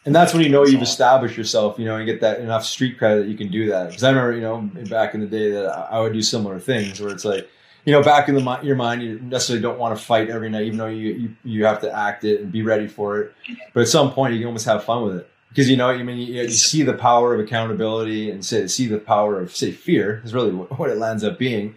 And 0.04 0.16
that's 0.16 0.34
when 0.34 0.42
you 0.42 0.50
know 0.50 0.66
you've 0.66 0.82
established 0.82 1.38
yourself, 1.38 1.78
you 1.78 1.86
know, 1.86 1.96
and 1.96 2.08
get 2.08 2.22
that 2.22 2.40
enough 2.40 2.66
street 2.66 2.98
credit 2.98 3.22
that 3.26 3.30
you 3.30 3.38
can 3.38 3.52
do 3.52 3.68
that. 3.70 3.90
Because 3.90 4.04
I 4.04 4.10
remember, 4.10 4.34
you 4.34 4.42
know, 4.42 4.62
back 4.90 5.14
in 5.14 5.20
the 5.20 5.28
day 5.28 5.52
that 5.52 5.68
I 5.92 6.00
would 6.00 6.12
do 6.14 6.24
similar 6.24 6.60
things 6.60 7.00
where 7.00 7.12
it's 7.12 7.24
like, 7.24 7.48
you 7.86 7.92
know, 7.94 8.04
back 8.04 8.30
in 8.30 8.36
the 8.36 8.60
your 8.64 8.76
mind, 8.76 9.02
you 9.02 9.20
necessarily 9.20 9.62
don't 9.62 9.80
want 9.80 9.98
to 9.98 10.04
fight 10.04 10.30
every 10.30 10.50
night, 10.50 10.64
even 10.66 10.78
though 10.78 10.88
you, 10.88 11.14
you 11.14 11.36
you 11.44 11.66
have 11.66 11.82
to 11.82 11.92
act 11.92 12.24
it 12.24 12.42
and 12.42 12.52
be 12.52 12.62
ready 12.62 12.88
for 12.88 13.20
it. 13.20 13.34
But 13.74 13.82
at 13.82 13.88
some 13.88 14.12
point, 14.12 14.34
you 14.34 14.40
can 14.40 14.48
almost 14.48 14.66
have 14.66 14.84
fun 14.84 15.04
with 15.04 15.16
it 15.18 15.30
because 15.50 15.70
you 15.70 15.78
know, 15.78 15.90
I 15.90 16.02
mean, 16.04 16.18
you, 16.18 16.44
you 16.44 16.50
see 16.50 16.84
the 16.84 16.94
power 16.94 17.34
of 17.34 17.40
accountability 17.40 18.30
and 18.32 18.46
say, 18.46 18.68
see 18.68 18.88
the 18.88 19.00
power 19.00 19.40
of 19.40 19.56
say 19.56 19.72
fear 19.72 20.22
is 20.24 20.34
really 20.34 20.52
what, 20.52 20.90
it 20.90 20.98
lands 20.98 21.24
up 21.24 21.38
being. 21.40 21.76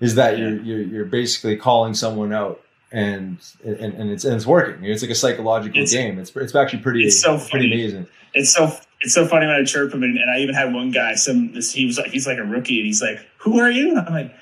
Is 0.00 0.14
that 0.14 0.38
you're, 0.38 0.60
you're 0.62 0.82
you're 0.82 1.04
basically 1.04 1.56
calling 1.56 1.92
someone 1.94 2.32
out 2.32 2.62
and 2.92 3.38
and, 3.64 3.76
and 3.94 4.10
it's 4.10 4.24
and 4.24 4.34
it's 4.34 4.46
working. 4.46 4.84
It's 4.84 5.02
like 5.02 5.10
a 5.10 5.14
psychological 5.14 5.76
It's- 5.82 5.92
game. 5.92 6.18
It's 6.18 6.34
it's 6.34 6.54
actually 6.54 6.80
pretty 6.82 7.04
it's 7.04 7.20
so 7.20 7.38
pretty 7.38 7.72
amazing. 7.72 8.06
it's 8.32 8.52
so 8.54 8.72
it's 9.02 9.14
so 9.14 9.26
funny 9.26 9.46
when 9.46 9.56
I 9.56 9.64
chirp 9.64 9.92
him, 9.94 10.02
and, 10.02 10.16
and 10.18 10.30
I 10.30 10.38
even 10.40 10.54
had 10.54 10.72
one 10.74 10.90
guy. 10.90 11.14
Some 11.14 11.52
this, 11.52 11.72
he 11.72 11.84
was 11.86 11.98
like 11.98 12.10
he's 12.10 12.26
like 12.26 12.38
a 12.38 12.44
rookie, 12.44 12.78
and 12.78 12.86
he's 12.86 13.02
like, 13.02 13.18
"Who 13.38 13.58
are 13.60 13.70
you?" 13.70 13.98
I'm 13.98 14.12
like, 14.12 14.34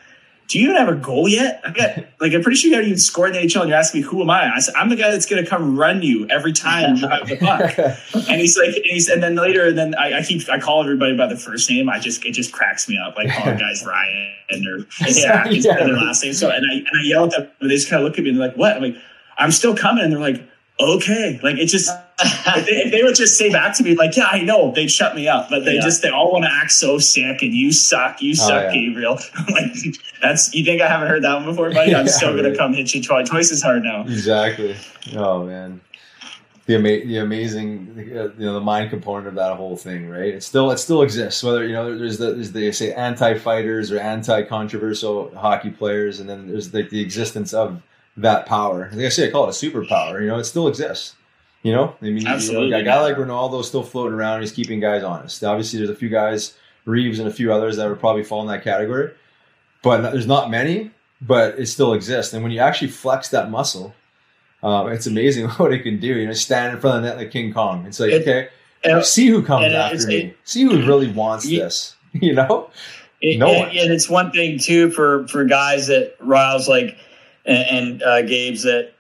"Do 0.49 0.59
you 0.59 0.65
even 0.65 0.77
have 0.77 0.89
a 0.89 0.95
goal 0.97 1.29
yet?" 1.29 1.61
I 1.65 1.71
got 1.71 1.97
like 2.21 2.33
I'm 2.33 2.43
pretty 2.43 2.57
sure 2.57 2.69
you 2.71 2.75
haven't 2.75 2.89
even 2.89 2.99
scored 2.99 3.37
in 3.37 3.41
the 3.41 3.47
NHL, 3.49 3.61
and 3.61 3.69
you're 3.71 3.79
asking 3.79 4.01
me, 4.01 4.07
"Who 4.09 4.21
am 4.23 4.31
I?" 4.31 4.53
I 4.55 4.59
said, 4.59 4.75
"I'm 4.75 4.89
the 4.89 4.97
guy 4.97 5.11
that's 5.11 5.27
going 5.27 5.43
to 5.43 5.49
come 5.49 5.79
run 5.79 6.03
you 6.03 6.27
every 6.29 6.53
time 6.53 6.97
you 6.97 7.07
have 7.07 7.29
the 7.29 7.37
puck." 7.37 7.79
and 8.29 8.41
he's 8.41 8.59
like, 8.59 8.75
and, 8.75 8.85
he's, 8.85 9.09
and 9.09 9.23
then 9.23 9.37
later, 9.37 9.67
and 9.69 9.79
then 9.79 9.95
I, 9.95 10.19
I 10.19 10.23
keep 10.23 10.49
I 10.49 10.59
call 10.59 10.83
everybody 10.83 11.17
by 11.17 11.27
the 11.27 11.37
first 11.37 11.71
name. 11.71 11.89
I 11.89 11.99
just 12.01 12.25
it 12.25 12.33
just 12.33 12.53
cracks 12.53 12.89
me 12.89 12.99
up, 12.99 13.17
like 13.17 13.31
calling 13.31 13.59
guys 13.59 13.85
Ryan 13.87 14.67
or 14.67 14.79
yeah, 15.09 15.49
Yeah. 15.49 15.77
their 15.77 15.95
last 15.95 16.25
name. 16.25 16.33
So 16.33 16.51
and 16.51 16.65
I 16.71 16.75
and 16.77 16.89
I 16.89 17.03
yell 17.05 17.27
at 17.27 17.31
them, 17.33 17.49
and 17.61 17.71
they 17.71 17.75
just 17.75 17.89
kind 17.89 18.03
of 18.03 18.09
look 18.09 18.19
at 18.19 18.25
me 18.25 18.31
and 18.31 18.41
they're 18.41 18.49
like, 18.49 18.57
"What?" 18.57 18.77
I'm 18.77 18.83
like, 18.83 18.97
"I'm 19.39 19.53
still 19.53 19.77
coming," 19.77 20.05
and 20.05 20.13
they're 20.13 20.21
like. 20.21 20.43
Okay, 20.81 21.41
like 21.43 21.59
it 21.59 21.67
just 21.67 21.91
if 22.21 22.67
they, 22.67 22.73
if 22.73 22.93
they 22.93 23.03
would 23.03 23.15
just 23.15 23.37
say 23.39 23.51
back 23.51 23.77
to 23.77 23.83
me 23.85 23.95
like, 23.95 24.17
"Yeah, 24.17 24.27
I 24.31 24.41
know," 24.43 24.73
they'd 24.73 24.91
shut 24.91 25.15
me 25.15 25.29
up. 25.29 25.49
But 25.51 25.65
they 25.65 25.75
Yeah. 25.77 25.83
just 25.83 26.03
they 26.03 26.11
all 26.11 26.33
want 26.33 26.45
to 26.45 26.51
act 26.53 26.73
so 26.73 26.99
sick 26.99 27.43
and 27.43 27.55
you 27.55 27.71
suck, 27.73 28.21
you 28.23 28.35
suck, 28.35 28.65
yeah. 28.65 28.73
Gabriel. 28.73 29.19
like 29.53 29.73
that's 30.21 30.55
you 30.55 30.65
think 30.65 30.83
I 30.83 30.89
haven't 30.89 31.09
heard 31.09 31.23
that 31.25 31.35
one 31.37 31.45
before, 31.45 31.71
buddy? 31.71 31.95
I'm 31.95 32.09
still 32.19 32.35
gonna 32.35 32.57
come 32.57 32.73
hit 32.75 32.95
you 32.95 33.03
twice, 33.03 33.29
twice 33.29 33.53
as 33.53 33.63
hard 33.63 33.83
now. 33.85 34.03
Exactly. 34.03 34.77
Oh 35.17 35.45
man. 35.45 35.81
the 36.67 36.75
ama- 36.75 37.07
the 37.07 37.19
amazing 37.19 37.95
uh, 37.97 38.25
you 38.37 38.45
know 38.47 38.55
the 38.55 38.61
mind 38.61 38.91
component 38.91 39.29
of 39.29 39.35
that 39.37 39.57
whole 39.57 39.77
thing, 39.77 40.09
right? 40.09 40.35
It 40.35 40.43
still 40.43 40.71
it 40.71 40.79
still 40.79 41.03
exists. 41.03 41.43
Whether 41.43 41.65
you 41.67 41.73
know 41.75 41.97
there's 41.97 42.19
the 42.19 42.33
there's 42.35 42.53
the 42.53 42.73
say 42.73 42.93
anti 42.93 43.39
fighters 43.39 43.91
or 43.93 43.99
anti 44.01 44.43
controversial 44.43 45.31
hockey 45.37 45.71
players, 45.71 46.19
and 46.21 46.29
then 46.29 46.49
there's 46.49 46.75
like 46.75 46.91
the 46.91 47.01
existence 47.01 47.55
of 47.55 47.81
that 48.17 48.47
power. 48.47 48.91
Like 48.93 49.07
I 49.07 49.09
say, 49.11 49.29
I 49.29 49.31
call 49.31 49.45
it 49.49 49.51
a 49.63 49.67
superpower. 49.67 50.21
You 50.21 50.27
know, 50.27 50.39
it 50.39 50.45
still 50.45 50.67
exists. 50.69 51.15
You 51.63 51.73
know, 51.73 51.95
I 52.01 52.05
mean, 52.11 52.27
Absolutely. 52.27 52.67
You 52.69 52.73
know, 52.73 52.79
a 52.79 52.85
guy 52.85 53.01
like 53.03 53.17
Rinaldo 53.19 53.63
still 53.63 53.83
floating 53.83 54.15
around. 54.15 54.41
He's 54.43 54.53
keeping 54.53 54.79
guys 54.81 55.03
honest. 55.03 55.43
Obviously, 55.43 55.79
there's 55.81 55.91
a 55.91 55.95
few 55.95 56.09
guys, 56.09 56.55
Reeves 56.85 57.19
and 57.19 57.27
a 57.29 57.33
few 57.33 57.53
others 57.53 57.77
that 57.77 57.89
would 57.89 57.99
probably 57.99 58.23
fall 58.25 58.41
in 58.43 58.49
that 58.49 58.63
category, 58.63 59.11
but 59.83 60.01
there's 60.13 60.27
not 60.27 60.51
many. 60.51 60.91
But 61.21 61.59
it 61.59 61.67
still 61.67 61.95
exists. 61.95 62.33
And 62.33 62.45
when 62.45 62.53
you 62.53 62.61
actually 62.61 62.89
flex 62.93 63.31
that 63.31 63.51
muscle, 63.51 63.93
um, 64.63 64.93
it's 64.93 65.09
amazing 65.09 65.49
what 65.57 65.73
it 65.73 65.81
can 65.81 65.99
do. 65.99 66.07
You 66.07 66.27
know, 66.29 66.33
stand 66.33 66.75
in 66.77 66.81
front 66.81 66.99
of 66.99 67.03
the 67.03 67.09
net 67.09 67.19
like 67.19 67.33
King 67.33 67.53
Kong. 67.53 67.85
It's 67.87 67.99
like, 67.99 68.13
It- 68.13 68.23
okay, 68.23 68.49
and- 68.85 69.05
see 69.05 69.27
who 69.27 69.43
comes 69.43 69.65
and 69.67 69.75
after 69.75 69.95
it's- 69.97 70.07
me. 70.07 70.17
it- 70.19 70.37
see 70.45 70.63
who 70.63 70.87
really 70.87 71.11
wants 71.23 71.45
You- 71.45 71.59
this. 71.61 71.97
You 72.13 72.35
know, 72.35 72.71
It- 73.21 73.39
No 73.39 73.49
and, 73.49 73.59
one. 73.67 73.69
and 73.71 73.93
it's 73.93 74.09
one 74.09 74.31
thing 74.31 74.61
too 74.61 74.91
for 74.93 75.27
for 75.27 75.45
guys 75.45 75.89
that 75.89 76.15
Riles 76.21 76.69
like 76.69 76.97
and, 77.45 77.69
and 77.69 78.03
uh, 78.05 78.23
Gabe's 78.23 78.63
that 78.63 78.93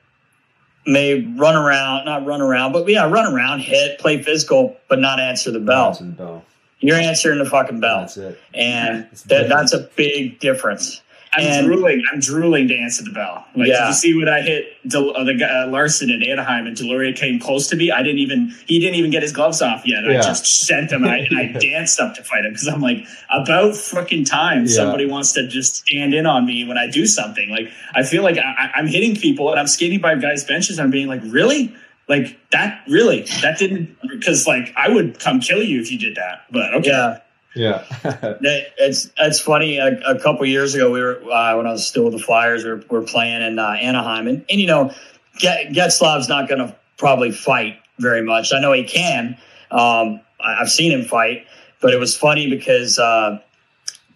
may 0.88 1.20
run 1.36 1.54
around, 1.54 2.06
not 2.06 2.24
run 2.26 2.40
around, 2.40 2.72
but 2.72 2.88
yeah, 2.88 3.08
run 3.08 3.32
around, 3.32 3.60
hit, 3.60 3.98
play 3.98 4.22
physical, 4.22 4.76
but 4.88 4.98
not 4.98 5.20
answer 5.20 5.50
the 5.50 5.60
bell. 5.60 5.88
Answer 5.88 6.04
the 6.04 6.10
bell. 6.12 6.44
You're 6.80 6.96
answering 6.96 7.38
the 7.38 7.44
fucking 7.44 7.80
bell, 7.80 8.00
That's 8.02 8.16
it. 8.16 8.38
and 8.54 9.08
that, 9.26 9.48
that's 9.48 9.72
a 9.72 9.80
big 9.96 10.38
difference. 10.38 11.02
I'm 11.32 11.42
And- 11.46 11.66
drooling. 11.66 12.02
I'm 12.12 12.20
drooling 12.20 12.68
to 12.68 12.76
answer 12.76 13.04
the 13.04 13.10
bell. 13.10 13.46
Like, 13.54 13.68
did 13.68 13.86
you 13.86 13.92
see 13.92 14.14
when 14.14 14.28
I 14.28 14.40
hit 14.40 14.64
Del- 14.88 15.14
uh, 15.16 15.24
the 15.24 15.34
guy, 15.34 15.46
uh, 15.46 15.66
Larson 15.68 16.10
in 16.10 16.22
Anaheim 16.22 16.66
and 16.66 16.76
Deslauriers 16.76 17.16
came 17.16 17.38
close 17.38 17.68
to 17.68 17.76
me? 17.76 17.90
I 17.90 18.02
didn't 18.02 18.20
even. 18.20 18.54
He 18.66 18.78
didn't 18.78 18.94
even 18.96 19.10
get 19.10 19.22
his 19.22 19.32
gloves 19.32 19.60
off 19.60 19.82
yet. 19.86 20.04
Yeah. 20.04 20.18
I 20.18 20.22
just 20.22 20.46
sent 20.66 20.90
him. 20.90 21.04
I, 21.04 21.18
and 21.18 21.38
I 21.38 21.46
danced 21.60 22.00
up 22.00 22.14
to 22.14 22.22
fight 22.24 22.44
him 22.46 22.52
because 22.52 22.66
I'm 22.68 22.80
like, 22.80 23.06
about 23.30 23.72
freaking 23.72 24.24
time 24.28 24.60
Yeah. 24.64 24.72
somebody 24.74 25.06
wants 25.06 25.32
to 25.32 25.46
just 25.46 25.76
stand 25.86 26.14
in 26.14 26.24
on 26.26 26.46
me 26.46 26.64
when 26.66 26.78
I 26.78 26.86
do 26.86 27.04
something. 27.06 27.50
Like, 27.50 27.70
I 27.94 28.02
feel 28.04 28.22
like 28.22 28.38
I, 28.38 28.40
I- 28.42 28.70
I'm 28.76 28.86
hitting 28.86 29.14
people 29.16 29.50
and 29.50 29.60
I'm 29.60 29.66
skating 29.66 30.00
by 30.00 30.14
guys' 30.16 30.44
benches. 30.44 30.78
And 30.78 30.84
I'm 30.86 30.90
being 30.90 31.08
like, 31.08 31.20
really. 31.24 31.74
Like 32.08 32.38
that, 32.52 32.80
really? 32.88 33.26
That 33.42 33.58
didn't 33.58 33.94
because 34.08 34.46
like 34.46 34.72
I 34.78 34.88
would 34.88 35.20
come 35.20 35.40
kill 35.40 35.62
you 35.62 35.78
if 35.82 35.92
you 35.92 35.98
did 35.98 36.14
that. 36.16 36.40
But 36.50 36.72
okay, 36.76 36.88
Yeah, 36.88 37.18
Yeah. 37.54 37.84
It's 38.80 39.10
it's 39.18 39.40
funny. 39.40 39.78
A, 39.78 39.98
a 40.06 40.20
couple 40.20 40.46
years 40.46 40.74
ago, 40.74 40.90
we 40.90 41.00
were 41.00 41.20
uh, 41.30 41.56
when 41.56 41.66
I 41.66 41.72
was 41.72 41.86
still 41.86 42.04
with 42.04 42.12
the 42.12 42.18
Flyers. 42.18 42.64
We 42.64 42.70
were, 42.70 42.76
we 42.76 42.98
were 42.98 43.02
playing 43.02 43.42
in 43.42 43.58
uh, 43.58 43.70
Anaheim, 43.80 44.28
and, 44.28 44.44
and 44.48 44.60
you 44.60 44.66
know, 44.66 44.92
Get, 45.38 45.72
Getzlaf's 45.72 46.28
not 46.28 46.48
going 46.48 46.66
to 46.66 46.74
probably 46.96 47.32
fight 47.32 47.78
very 47.98 48.22
much. 48.22 48.52
I 48.52 48.60
know 48.60 48.72
he 48.72 48.84
can. 48.84 49.36
Um, 49.70 50.20
I, 50.40 50.60
I've 50.60 50.70
seen 50.70 50.92
him 50.92 51.04
fight, 51.04 51.46
but 51.80 51.92
it 51.92 51.98
was 51.98 52.16
funny 52.16 52.48
because 52.48 52.98
uh, 52.98 53.40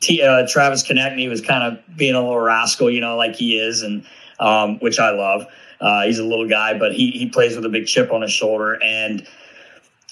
T, 0.01 0.22
uh, 0.22 0.47
Travis 0.49 0.87
Konecny 0.87 1.28
was 1.28 1.41
kind 1.41 1.62
of 1.62 1.97
being 1.97 2.14
a 2.14 2.20
little 2.20 2.39
rascal, 2.39 2.91
you 2.91 3.01
know, 3.01 3.16
like 3.16 3.35
he 3.35 3.59
is, 3.59 3.83
and 3.83 4.05
um, 4.41 4.78
which 4.78 4.99
I 4.99 5.11
love. 5.11 5.47
Uh, 5.80 6.03
he's 6.03 6.18
a 6.18 6.24
little 6.24 6.49
guy, 6.49 6.78
but 6.78 6.93
he 6.93 7.11
he 7.11 7.28
plays 7.28 7.57
with 7.57 7.64
a 7.64 7.68
big 7.68 7.87
chip 7.87 8.12
on 8.12 8.22
his 8.22 8.33
shoulder, 8.33 8.80
and 8.83 9.26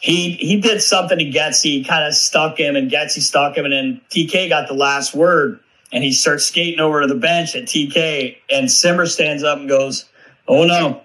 he 0.01 0.33
he 0.33 0.61
did 0.61 0.83
something 0.83 1.19
to 1.19 1.31
Getsy, 1.31 1.87
kind 1.87 2.07
of 2.07 2.15
stuck 2.15 2.59
him, 2.59 2.77
and 2.77 2.91
Getsy 2.91 3.21
stuck 3.21 3.57
him, 3.57 3.65
and 3.65 3.73
then 3.73 4.01
TK 4.11 4.49
got 4.49 4.69
the 4.69 4.75
last 4.75 5.15
word, 5.15 5.61
and 5.93 6.03
he 6.03 6.13
starts 6.13 6.47
skating 6.47 6.81
over 6.81 7.03
to 7.03 7.07
the 7.07 7.15
bench 7.15 7.55
at 7.55 7.65
TK, 7.65 8.37
and 8.51 8.71
Simmer 8.71 9.07
stands 9.07 9.43
up 9.43 9.59
and 9.59 9.69
goes, 9.69 10.07
"Oh 10.49 10.65
no." 10.65 11.03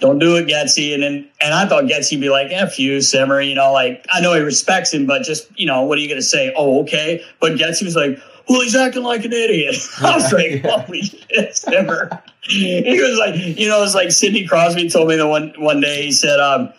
Don't 0.00 0.18
do 0.18 0.34
it, 0.36 0.48
Getsy. 0.48 0.92
And 0.92 1.04
then, 1.04 1.28
and 1.40 1.54
I 1.54 1.68
thought 1.68 1.84
Getsy 1.84 2.16
would 2.16 2.20
be 2.20 2.30
like, 2.30 2.50
F 2.50 2.80
you, 2.80 3.00
Simmer. 3.00 3.40
You 3.40 3.54
know, 3.54 3.72
like, 3.72 4.04
I 4.10 4.20
know 4.20 4.34
he 4.34 4.40
respects 4.40 4.92
him, 4.92 5.06
but 5.06 5.22
just, 5.22 5.56
you 5.56 5.66
know, 5.66 5.82
what 5.82 5.98
are 5.98 6.00
you 6.00 6.08
going 6.08 6.20
to 6.20 6.26
say? 6.26 6.52
Oh, 6.56 6.80
okay. 6.82 7.24
But 7.40 7.52
Getsy 7.52 7.84
was 7.84 7.94
like, 7.94 8.18
well, 8.48 8.60
he's 8.60 8.74
acting 8.74 9.04
like 9.04 9.24
an 9.24 9.32
idiot. 9.32 9.76
I 10.00 10.16
was 10.16 10.32
like, 10.32 10.64
holy 10.64 11.02
shit, 11.02 11.56
Simmer. 11.56 12.22
He 12.44 13.00
was 13.00 13.18
like, 13.18 13.36
you 13.56 13.68
know, 13.68 13.84
it's 13.84 13.94
like 13.94 14.10
Sidney 14.10 14.48
Crosby 14.48 14.90
told 14.90 15.06
me 15.06 15.14
the 15.14 15.28
one, 15.28 15.54
one 15.58 15.80
day, 15.80 16.02
he 16.02 16.10
said, 16.10 16.40
um, 16.40 16.72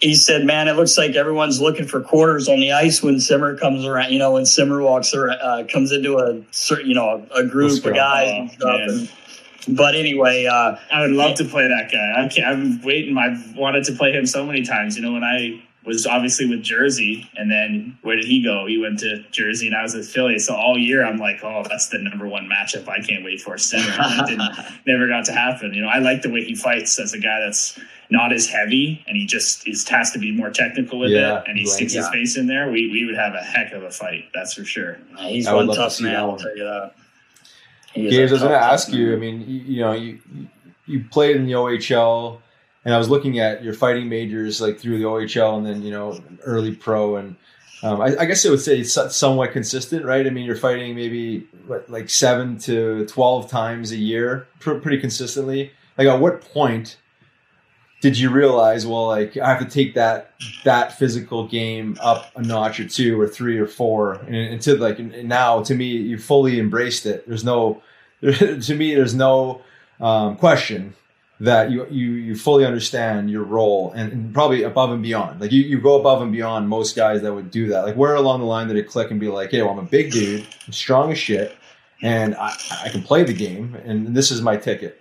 he 0.00 0.14
said, 0.14 0.44
"Man, 0.44 0.68
it 0.68 0.76
looks 0.76 0.96
like 0.96 1.16
everyone's 1.16 1.60
looking 1.60 1.86
for 1.86 2.00
quarters 2.00 2.48
on 2.48 2.60
the 2.60 2.72
ice 2.72 3.02
when 3.02 3.20
Simmer 3.20 3.56
comes 3.56 3.84
around. 3.84 4.12
You 4.12 4.18
know, 4.18 4.32
when 4.32 4.46
Simmer 4.46 4.80
walks 4.80 5.12
around, 5.14 5.38
uh, 5.40 5.64
comes 5.70 5.90
into 5.92 6.18
a 6.18 6.40
certain, 6.52 6.88
you 6.88 6.94
know, 6.94 7.26
a, 7.34 7.44
group 7.44 7.72
Let's 7.72 7.86
of 7.86 7.94
guys 7.94 8.56
and 8.60 8.62
Oh, 8.62 9.06
but 9.68 9.94
anyway, 9.94 10.46
uh, 10.46 10.76
I 10.90 11.02
would 11.02 11.10
love 11.10 11.36
to 11.38 11.44
play 11.44 11.68
that 11.68 11.90
guy. 11.92 12.24
I 12.24 12.28
can't, 12.28 12.46
I'm 12.46 12.82
waiting. 12.82 13.18
I've 13.18 13.54
wanted 13.54 13.84
to 13.84 13.92
play 13.92 14.12
him 14.12 14.24
so 14.24 14.46
many 14.46 14.62
times. 14.62 14.96
You 14.96 15.02
know, 15.02 15.12
when 15.12 15.24
I 15.24 15.62
was 15.84 16.06
obviously 16.06 16.48
with 16.48 16.62
Jersey, 16.62 17.28
and 17.36 17.50
then 17.50 17.98
where 18.02 18.16
did 18.16 18.26
he 18.26 18.42
go? 18.42 18.66
He 18.66 18.78
went 18.78 19.00
to 19.00 19.24
Jersey, 19.30 19.66
and 19.66 19.76
I 19.76 19.82
was 19.82 19.94
with 19.94 20.08
Philly. 20.08 20.38
So 20.38 20.54
all 20.54 20.78
year, 20.78 21.04
I'm 21.04 21.18
like, 21.18 21.42
oh, 21.42 21.64
that's 21.68 21.88
the 21.88 21.98
number 21.98 22.26
one 22.26 22.48
matchup. 22.48 22.88
I 22.88 23.00
can't 23.00 23.24
wait 23.24 23.40
for 23.40 23.58
center. 23.58 23.92
And 23.98 24.26
didn't, 24.26 24.52
never 24.86 25.08
got 25.08 25.24
to 25.26 25.32
happen. 25.32 25.74
You 25.74 25.82
know, 25.82 25.88
I 25.88 25.98
like 25.98 26.22
the 26.22 26.30
way 26.30 26.44
he 26.44 26.54
fights 26.54 26.98
as 26.98 27.12
a 27.14 27.18
guy 27.18 27.40
that's 27.40 27.78
not 28.10 28.32
as 28.32 28.46
heavy, 28.46 29.04
and 29.06 29.16
he 29.16 29.26
just 29.26 29.64
he 29.64 29.74
has 29.88 30.10
to 30.12 30.18
be 30.18 30.32
more 30.32 30.50
technical 30.50 30.98
with 30.98 31.10
Yeah, 31.10 31.40
it, 31.40 31.44
and 31.46 31.58
he 31.58 31.64
right. 31.64 31.72
sticks 31.72 31.92
his 31.92 32.08
face 32.08 32.36
in 32.36 32.46
there. 32.46 32.70
We 32.70 32.90
we 32.90 33.04
would 33.04 33.16
have 33.16 33.34
a 33.34 33.42
heck 33.42 33.72
of 33.72 33.82
a 33.82 33.90
fight. 33.90 34.24
That's 34.34 34.54
for 34.54 34.64
sure. 34.64 34.98
he's 35.18 35.46
I 35.46 35.54
one 35.54 35.66
love 35.66 35.76
to 35.76 35.82
tough 35.82 36.00
man. 36.00 36.16
I'll 36.16 36.36
tell 36.36 36.56
you 36.56 36.64
that. 36.64 36.92
Gabe, 37.94 38.12
I 38.12 38.16
a 38.16 38.32
was 38.32 38.40
going 38.40 38.52
to 38.52 38.58
ask 38.58 38.88
tough 38.88 38.96
you. 38.96 39.12
I 39.12 39.16
mean, 39.16 39.40
you, 39.46 39.60
you 39.60 39.80
know, 39.80 39.92
you 39.92 40.18
you 40.86 41.04
played 41.10 41.36
in 41.36 41.46
the 41.46 41.52
OHL, 41.52 42.40
and 42.84 42.94
I 42.94 42.98
was 42.98 43.10
looking 43.10 43.38
at 43.38 43.62
your 43.62 43.74
fighting 43.74 44.08
majors 44.08 44.60
like 44.60 44.78
through 44.78 44.98
the 44.98 45.04
OHL, 45.04 45.58
and 45.58 45.66
then 45.66 45.82
you 45.82 45.90
know 45.90 46.18
early 46.44 46.74
pro, 46.74 47.16
and 47.16 47.36
um, 47.82 48.00
I, 48.00 48.16
I 48.16 48.24
guess 48.24 48.44
I 48.46 48.50
would 48.50 48.60
say 48.60 48.80
it's 48.80 48.98
somewhat 49.14 49.52
consistent, 49.52 50.04
right? 50.04 50.26
I 50.26 50.30
mean, 50.30 50.44
you're 50.46 50.56
fighting 50.56 50.96
maybe 50.96 51.46
what, 51.66 51.88
like 51.90 52.08
seven 52.08 52.58
to 52.60 53.06
twelve 53.06 53.50
times 53.50 53.92
a 53.92 53.96
year, 53.96 54.48
pr- 54.60 54.74
pretty 54.74 54.98
consistently. 54.98 55.72
Like, 55.98 56.08
at 56.08 56.20
what 56.20 56.40
point 56.40 56.96
did 58.00 58.16
you 58.16 58.30
realize, 58.30 58.86
well, 58.86 59.08
like 59.08 59.36
I 59.36 59.48
have 59.48 59.58
to 59.58 59.68
take 59.68 59.94
that 59.94 60.32
that 60.64 60.96
physical 60.98 61.48
game 61.48 61.96
up 62.00 62.30
a 62.36 62.42
notch 62.42 62.78
or 62.78 62.88
two 62.88 63.20
or 63.20 63.26
three 63.26 63.58
or 63.58 63.66
four, 63.66 64.14
and, 64.14 64.36
and 64.36 64.62
to 64.62 64.76
like 64.76 64.98
and 64.98 65.28
now 65.28 65.62
to 65.64 65.74
me, 65.74 65.86
you 65.86 66.18
fully 66.18 66.60
embraced 66.60 67.06
it. 67.06 67.26
There's 67.26 67.44
no 67.44 67.82
to 68.20 68.74
me, 68.74 68.94
there's 68.94 69.14
no 69.14 69.62
um, 70.00 70.36
question 70.36 70.94
that 71.40 71.70
you, 71.70 71.86
you 71.90 72.10
you 72.12 72.36
fully 72.36 72.64
understand 72.64 73.30
your 73.30 73.44
role 73.44 73.92
and, 73.92 74.12
and 74.12 74.34
probably 74.34 74.62
above 74.62 74.90
and 74.90 75.02
beyond. 75.02 75.40
Like 75.40 75.52
you, 75.52 75.62
you 75.62 75.80
go 75.80 75.98
above 75.98 76.22
and 76.22 76.32
beyond 76.32 76.68
most 76.68 76.96
guys 76.96 77.22
that 77.22 77.32
would 77.32 77.50
do 77.50 77.68
that. 77.68 77.84
Like 77.84 77.96
where 77.96 78.14
along 78.14 78.40
the 78.40 78.46
line 78.46 78.68
did 78.68 78.76
it 78.76 78.88
click 78.88 79.10
and 79.10 79.18
be 79.18 79.28
like, 79.28 79.50
hey, 79.50 79.62
well, 79.62 79.72
I'm 79.72 79.78
a 79.78 79.82
big 79.82 80.12
dude, 80.12 80.46
I'm 80.66 80.72
strong 80.72 81.12
as 81.12 81.18
shit, 81.18 81.56
and 82.02 82.36
I, 82.36 82.54
I 82.84 82.88
can 82.90 83.02
play 83.02 83.24
the 83.24 83.34
game, 83.34 83.76
and 83.84 84.16
this 84.16 84.30
is 84.30 84.40
my 84.40 84.56
ticket. 84.56 85.00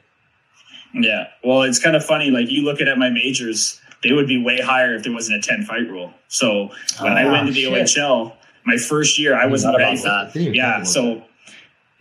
Yeah. 1.03 1.27
Well, 1.43 1.63
it's 1.63 1.79
kind 1.79 1.95
of 1.95 2.03
funny. 2.05 2.29
Like 2.31 2.49
you 2.49 2.63
looking 2.63 2.87
at 2.87 2.97
my 2.97 3.09
majors, 3.09 3.79
they 4.03 4.11
would 4.11 4.27
be 4.27 4.41
way 4.41 4.59
higher 4.61 4.95
if 4.95 5.03
there 5.03 5.13
wasn't 5.13 5.43
a 5.43 5.47
10 5.47 5.63
fight 5.63 5.87
rule. 5.89 6.13
So 6.27 6.69
when 7.01 7.13
I 7.13 7.25
Ah, 7.25 7.31
went 7.31 7.47
to 7.47 7.53
the 7.53 7.63
shit. 7.63 7.73
OHL, 7.97 8.33
my 8.65 8.77
first 8.77 9.17
year, 9.17 9.35
I 9.35 9.45
wasn't 9.45 9.77
ready 9.77 9.99
about 9.99 10.31
for 10.31 10.39
that. 10.39 10.47
I 10.49 10.51
Yeah. 10.53 10.83
So 10.83 11.23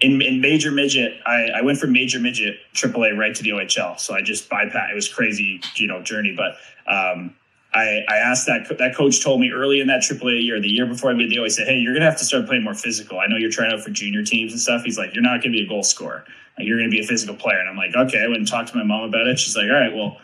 in, 0.01 0.21
in 0.21 0.41
major 0.41 0.71
midget, 0.71 1.15
I, 1.27 1.49
I 1.57 1.63
went 1.63 1.79
from 1.79 1.93
major 1.93 2.19
midget 2.19 2.57
AAA 2.75 3.17
right 3.17 3.35
to 3.35 3.43
the 3.43 3.51
OHL. 3.51 3.99
So 3.99 4.15
I 4.15 4.21
just 4.23 4.49
bypassed. 4.51 4.93
It 4.93 4.95
was 4.95 5.09
crazy, 5.09 5.61
you 5.77 5.87
know, 5.87 6.03
journey. 6.03 6.37
But 6.37 6.57
um, 6.93 7.35
I, 7.77 8.05
I 8.09 8.16
asked 8.16 8.47
that 8.47 8.66
that 8.79 8.97
coach 8.97 9.22
told 9.22 9.41
me 9.41 9.51
early 9.51 9.81
in 9.81 9.87
that 9.89 10.01
AAA 10.01 10.43
year, 10.43 10.59
the 10.61 10.68
year 10.68 10.87
before 10.87 11.11
I 11.11 11.14
made 11.14 11.31
the 11.31 11.39
O, 11.39 11.45
he 11.45 11.51
said, 11.51 11.66
"Hey, 11.66 11.77
you're 11.77 11.93
gonna 11.93 12.07
have 12.07 12.16
to 12.18 12.24
start 12.24 12.47
playing 12.47 12.64
more 12.64 12.74
physical. 12.74 13.20
I 13.20 13.27
know 13.27 13.37
you're 13.37 13.51
trying 13.51 13.72
out 13.72 13.81
for 13.81 13.91
junior 13.91 14.22
teams 14.22 14.53
and 14.53 14.61
stuff." 14.61 14.83
He's 14.83 14.97
like, 14.97 15.14
"You're 15.14 15.22
not 15.22 15.43
gonna 15.43 15.53
be 15.53 15.62
a 15.62 15.68
goal 15.68 15.83
scorer. 15.83 16.24
You're 16.59 16.79
gonna 16.79 16.91
be 16.91 17.01
a 17.01 17.07
physical 17.07 17.37
player." 17.37 17.59
And 17.59 17.68
I'm 17.68 17.77
like, 17.77 17.95
"Okay." 17.95 18.22
I 18.22 18.27
went 18.29 18.39
and 18.39 18.49
talked 18.49 18.70
to 18.70 18.77
my 18.77 18.83
mom 18.83 19.03
about 19.09 19.27
it. 19.27 19.39
She's 19.39 19.57
like, 19.57 19.66
"All 19.66 19.81
right, 19.81 19.95
well." 19.95 20.18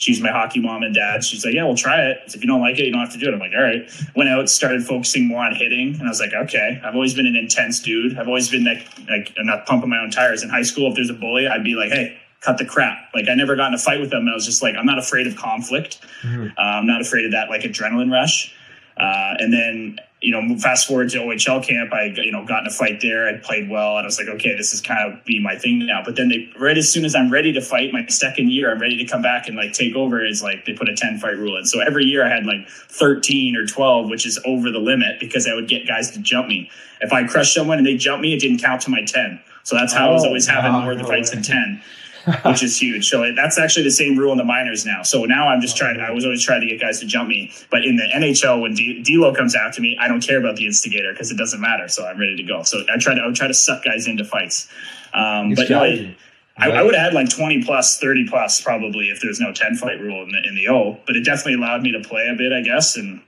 She's 0.00 0.20
my 0.20 0.30
hockey 0.30 0.60
mom 0.60 0.84
and 0.84 0.94
dad. 0.94 1.24
She's 1.24 1.44
like, 1.44 1.54
yeah, 1.54 1.64
we'll 1.64 1.74
try 1.74 2.02
it. 2.02 2.18
If 2.28 2.40
you 2.40 2.46
don't 2.46 2.60
like 2.60 2.78
it, 2.78 2.84
you 2.84 2.92
don't 2.92 3.00
have 3.00 3.12
to 3.14 3.18
do 3.18 3.26
it. 3.26 3.34
I'm 3.34 3.40
like, 3.40 3.50
all 3.52 3.60
right. 3.60 3.90
Went 4.14 4.30
out, 4.30 4.48
started 4.48 4.86
focusing 4.86 5.26
more 5.26 5.44
on 5.44 5.56
hitting, 5.56 5.94
and 5.94 6.02
I 6.02 6.08
was 6.08 6.20
like, 6.20 6.32
okay. 6.32 6.80
I've 6.84 6.94
always 6.94 7.14
been 7.14 7.26
an 7.26 7.34
intense 7.34 7.80
dude. 7.80 8.16
I've 8.16 8.28
always 8.28 8.48
been 8.48 8.62
like, 8.62 8.86
like 9.08 9.34
I'm 9.36 9.46
not 9.46 9.66
pumping 9.66 9.90
my 9.90 9.98
own 9.98 10.12
tires. 10.12 10.44
In 10.44 10.50
high 10.50 10.62
school, 10.62 10.88
if 10.88 10.94
there's 10.94 11.10
a 11.10 11.14
bully, 11.14 11.48
I'd 11.48 11.64
be 11.64 11.74
like, 11.74 11.90
hey, 11.90 12.16
cut 12.40 12.58
the 12.58 12.64
crap. 12.64 12.98
Like 13.14 13.28
I 13.28 13.34
never 13.34 13.56
got 13.56 13.68
in 13.68 13.74
a 13.74 13.78
fight 13.78 14.00
with 14.00 14.10
them. 14.10 14.28
I 14.28 14.34
was 14.34 14.46
just 14.46 14.62
like, 14.62 14.74
I'm 14.76 14.86
not 14.86 14.98
afraid 14.98 15.26
of 15.26 15.36
conflict. 15.36 16.00
Uh, 16.24 16.60
I'm 16.60 16.86
not 16.86 17.00
afraid 17.00 17.24
of 17.26 17.32
that 17.32 17.48
like 17.50 17.62
adrenaline 17.62 18.12
rush. 18.12 18.54
Uh, 18.96 19.34
and 19.38 19.52
then 19.52 19.98
you 20.20 20.32
know, 20.32 20.58
fast 20.58 20.88
forward 20.88 21.08
to 21.10 21.18
OHL 21.18 21.64
camp, 21.64 21.92
I 21.92 22.06
you 22.16 22.32
know 22.32 22.44
got 22.44 22.62
in 22.62 22.66
a 22.66 22.70
fight 22.70 23.00
there. 23.00 23.28
I 23.28 23.38
played 23.38 23.70
well, 23.70 23.96
and 23.98 24.00
I 24.00 24.06
was 24.06 24.18
like, 24.18 24.26
okay, 24.26 24.56
this 24.56 24.74
is 24.74 24.80
kind 24.80 25.12
of 25.12 25.24
be 25.24 25.40
my 25.40 25.54
thing 25.54 25.86
now. 25.86 26.02
But 26.04 26.16
then 26.16 26.28
they 26.28 26.50
right 26.58 26.76
as 26.76 26.90
soon 26.90 27.04
as 27.04 27.14
I'm 27.14 27.30
ready 27.30 27.52
to 27.52 27.60
fight, 27.60 27.92
my 27.92 28.04
second 28.06 28.50
year, 28.50 28.72
I'm 28.72 28.80
ready 28.80 28.96
to 28.98 29.04
come 29.04 29.22
back 29.22 29.46
and 29.46 29.56
like 29.56 29.74
take 29.74 29.94
over. 29.94 30.24
Is 30.24 30.42
like 30.42 30.64
they 30.64 30.72
put 30.72 30.88
a 30.88 30.96
ten 30.96 31.18
fight 31.18 31.38
rule 31.38 31.56
in. 31.56 31.66
So 31.66 31.78
every 31.80 32.04
year 32.04 32.26
I 32.26 32.28
had 32.34 32.46
like 32.46 32.68
13 32.68 33.54
or 33.54 33.64
12, 33.64 34.10
which 34.10 34.26
is 34.26 34.40
over 34.44 34.72
the 34.72 34.80
limit 34.80 35.20
because 35.20 35.46
I 35.46 35.54
would 35.54 35.68
get 35.68 35.86
guys 35.86 36.10
to 36.10 36.18
jump 36.18 36.48
me. 36.48 36.68
If 37.00 37.12
I 37.12 37.24
crushed 37.24 37.54
someone 37.54 37.78
and 37.78 37.86
they 37.86 37.96
jumped 37.96 38.22
me, 38.22 38.34
it 38.34 38.40
didn't 38.40 38.58
count 38.58 38.82
to 38.82 38.90
my 38.90 39.04
10. 39.04 39.40
So 39.62 39.76
that's 39.76 39.92
how 39.92 40.08
I 40.08 40.12
was 40.12 40.24
Oh, 40.24 40.28
always 40.28 40.48
having 40.48 40.72
wow, 40.72 40.82
more 40.82 40.92
of 40.92 40.98
the 40.98 41.04
fights 41.04 41.30
than 41.30 41.42
10. 41.44 41.80
which 42.44 42.62
is 42.62 42.80
huge. 42.80 43.08
So 43.08 43.32
that's 43.34 43.58
actually 43.58 43.84
the 43.84 43.90
same 43.90 44.18
rule 44.18 44.32
in 44.32 44.38
the 44.38 44.44
minors 44.44 44.84
now. 44.84 45.02
So 45.02 45.24
now 45.24 45.48
I'm 45.48 45.60
just 45.60 45.76
trying. 45.76 45.98
I 46.00 46.10
was 46.10 46.24
always 46.24 46.42
trying 46.42 46.60
to 46.60 46.66
get 46.66 46.80
guys 46.80 47.00
to 47.00 47.06
jump 47.06 47.28
me, 47.28 47.52
but 47.70 47.84
in 47.84 47.96
the 47.96 48.04
NHL, 48.04 48.60
when 48.60 48.74
D- 48.74 49.02
D'Lo 49.02 49.34
comes 49.34 49.54
after 49.54 49.80
me, 49.80 49.96
I 50.00 50.08
don't 50.08 50.20
care 50.20 50.38
about 50.38 50.56
the 50.56 50.66
instigator 50.66 51.12
because 51.12 51.30
it 51.30 51.36
doesn't 51.36 51.60
matter. 51.60 51.88
So 51.88 52.06
I'm 52.06 52.18
ready 52.18 52.36
to 52.36 52.42
go. 52.42 52.62
So 52.62 52.82
I 52.92 52.98
try 52.98 53.14
to 53.14 53.20
I 53.20 53.26
would 53.26 53.36
try 53.36 53.46
to 53.46 53.54
suck 53.54 53.84
guys 53.84 54.06
into 54.06 54.24
fights. 54.24 54.68
Um, 55.14 55.54
but 55.54 55.70
no, 55.70 55.82
I, 55.82 56.16
I, 56.58 56.82
would 56.82 56.94
have 56.94 57.12
had 57.12 57.14
like 57.14 57.30
20 57.30 57.62
plus, 57.64 57.98
30 57.98 58.28
plus 58.28 58.60
probably 58.60 59.06
if 59.06 59.20
there's 59.20 59.40
no 59.40 59.52
10 59.52 59.76
fight 59.76 60.00
rule 60.00 60.22
in 60.22 60.30
the 60.30 60.42
in 60.46 60.54
the 60.54 60.68
O. 60.68 60.98
But 61.06 61.16
it 61.16 61.24
definitely 61.24 61.54
allowed 61.54 61.82
me 61.82 61.92
to 61.92 62.00
play 62.00 62.28
a 62.28 62.34
bit, 62.36 62.52
I 62.52 62.60
guess, 62.60 62.96
and 62.96 63.22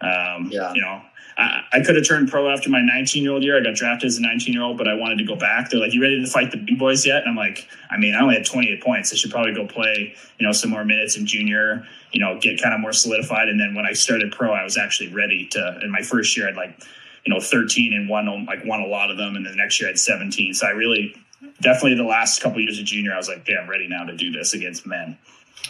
um, 0.00 0.50
Yeah. 0.52 0.72
you 0.74 0.80
know. 0.80 1.00
I, 1.36 1.62
I 1.72 1.80
could 1.80 1.96
have 1.96 2.06
turned 2.06 2.30
pro 2.30 2.48
after 2.48 2.70
my 2.70 2.80
19 2.80 3.22
year 3.22 3.32
old 3.32 3.42
year. 3.42 3.58
I 3.58 3.62
got 3.62 3.74
drafted 3.74 4.06
as 4.06 4.18
a 4.18 4.22
19 4.22 4.54
year 4.54 4.62
old, 4.62 4.78
but 4.78 4.88
I 4.88 4.94
wanted 4.94 5.18
to 5.18 5.24
go 5.24 5.36
back. 5.36 5.70
They're 5.70 5.80
like, 5.80 5.92
"You 5.92 6.02
ready 6.02 6.20
to 6.22 6.30
fight 6.30 6.50
the 6.50 6.56
big 6.56 6.78
boys 6.78 7.04
yet?" 7.04 7.22
And 7.22 7.30
I'm 7.30 7.36
like, 7.36 7.68
"I 7.90 7.96
mean, 7.96 8.14
I 8.14 8.20
only 8.20 8.34
had 8.34 8.46
28 8.46 8.82
points. 8.82 9.12
I 9.12 9.16
should 9.16 9.30
probably 9.30 9.52
go 9.52 9.66
play, 9.66 10.14
you 10.38 10.46
know, 10.46 10.52
some 10.52 10.70
more 10.70 10.84
minutes 10.84 11.16
in 11.16 11.26
junior. 11.26 11.86
You 12.12 12.20
know, 12.20 12.38
get 12.38 12.62
kind 12.62 12.74
of 12.74 12.80
more 12.80 12.92
solidified." 12.92 13.48
And 13.48 13.58
then 13.58 13.74
when 13.74 13.86
I 13.86 13.92
started 13.92 14.32
pro, 14.32 14.52
I 14.52 14.62
was 14.62 14.76
actually 14.76 15.12
ready 15.12 15.46
to. 15.52 15.80
In 15.82 15.90
my 15.90 16.02
first 16.02 16.36
year, 16.36 16.48
I'd 16.48 16.56
like, 16.56 16.80
you 17.24 17.32
know, 17.32 17.40
13 17.40 17.92
and 17.92 18.08
won 18.08 18.46
like 18.46 18.64
won 18.64 18.80
a 18.80 18.86
lot 18.86 19.10
of 19.10 19.16
them, 19.16 19.36
and 19.36 19.44
the 19.44 19.54
next 19.54 19.80
year 19.80 19.88
I 19.88 19.92
had 19.92 19.98
17. 19.98 20.54
So 20.54 20.66
I 20.66 20.70
really, 20.70 21.16
definitely 21.60 21.96
the 21.96 22.04
last 22.04 22.40
couple 22.40 22.60
years 22.60 22.78
of 22.78 22.84
junior, 22.84 23.12
I 23.12 23.16
was 23.16 23.28
like, 23.28 23.46
"Yeah, 23.48 23.58
I'm 23.58 23.68
ready 23.68 23.88
now 23.88 24.04
to 24.04 24.16
do 24.16 24.30
this 24.30 24.54
against 24.54 24.86
men." 24.86 25.18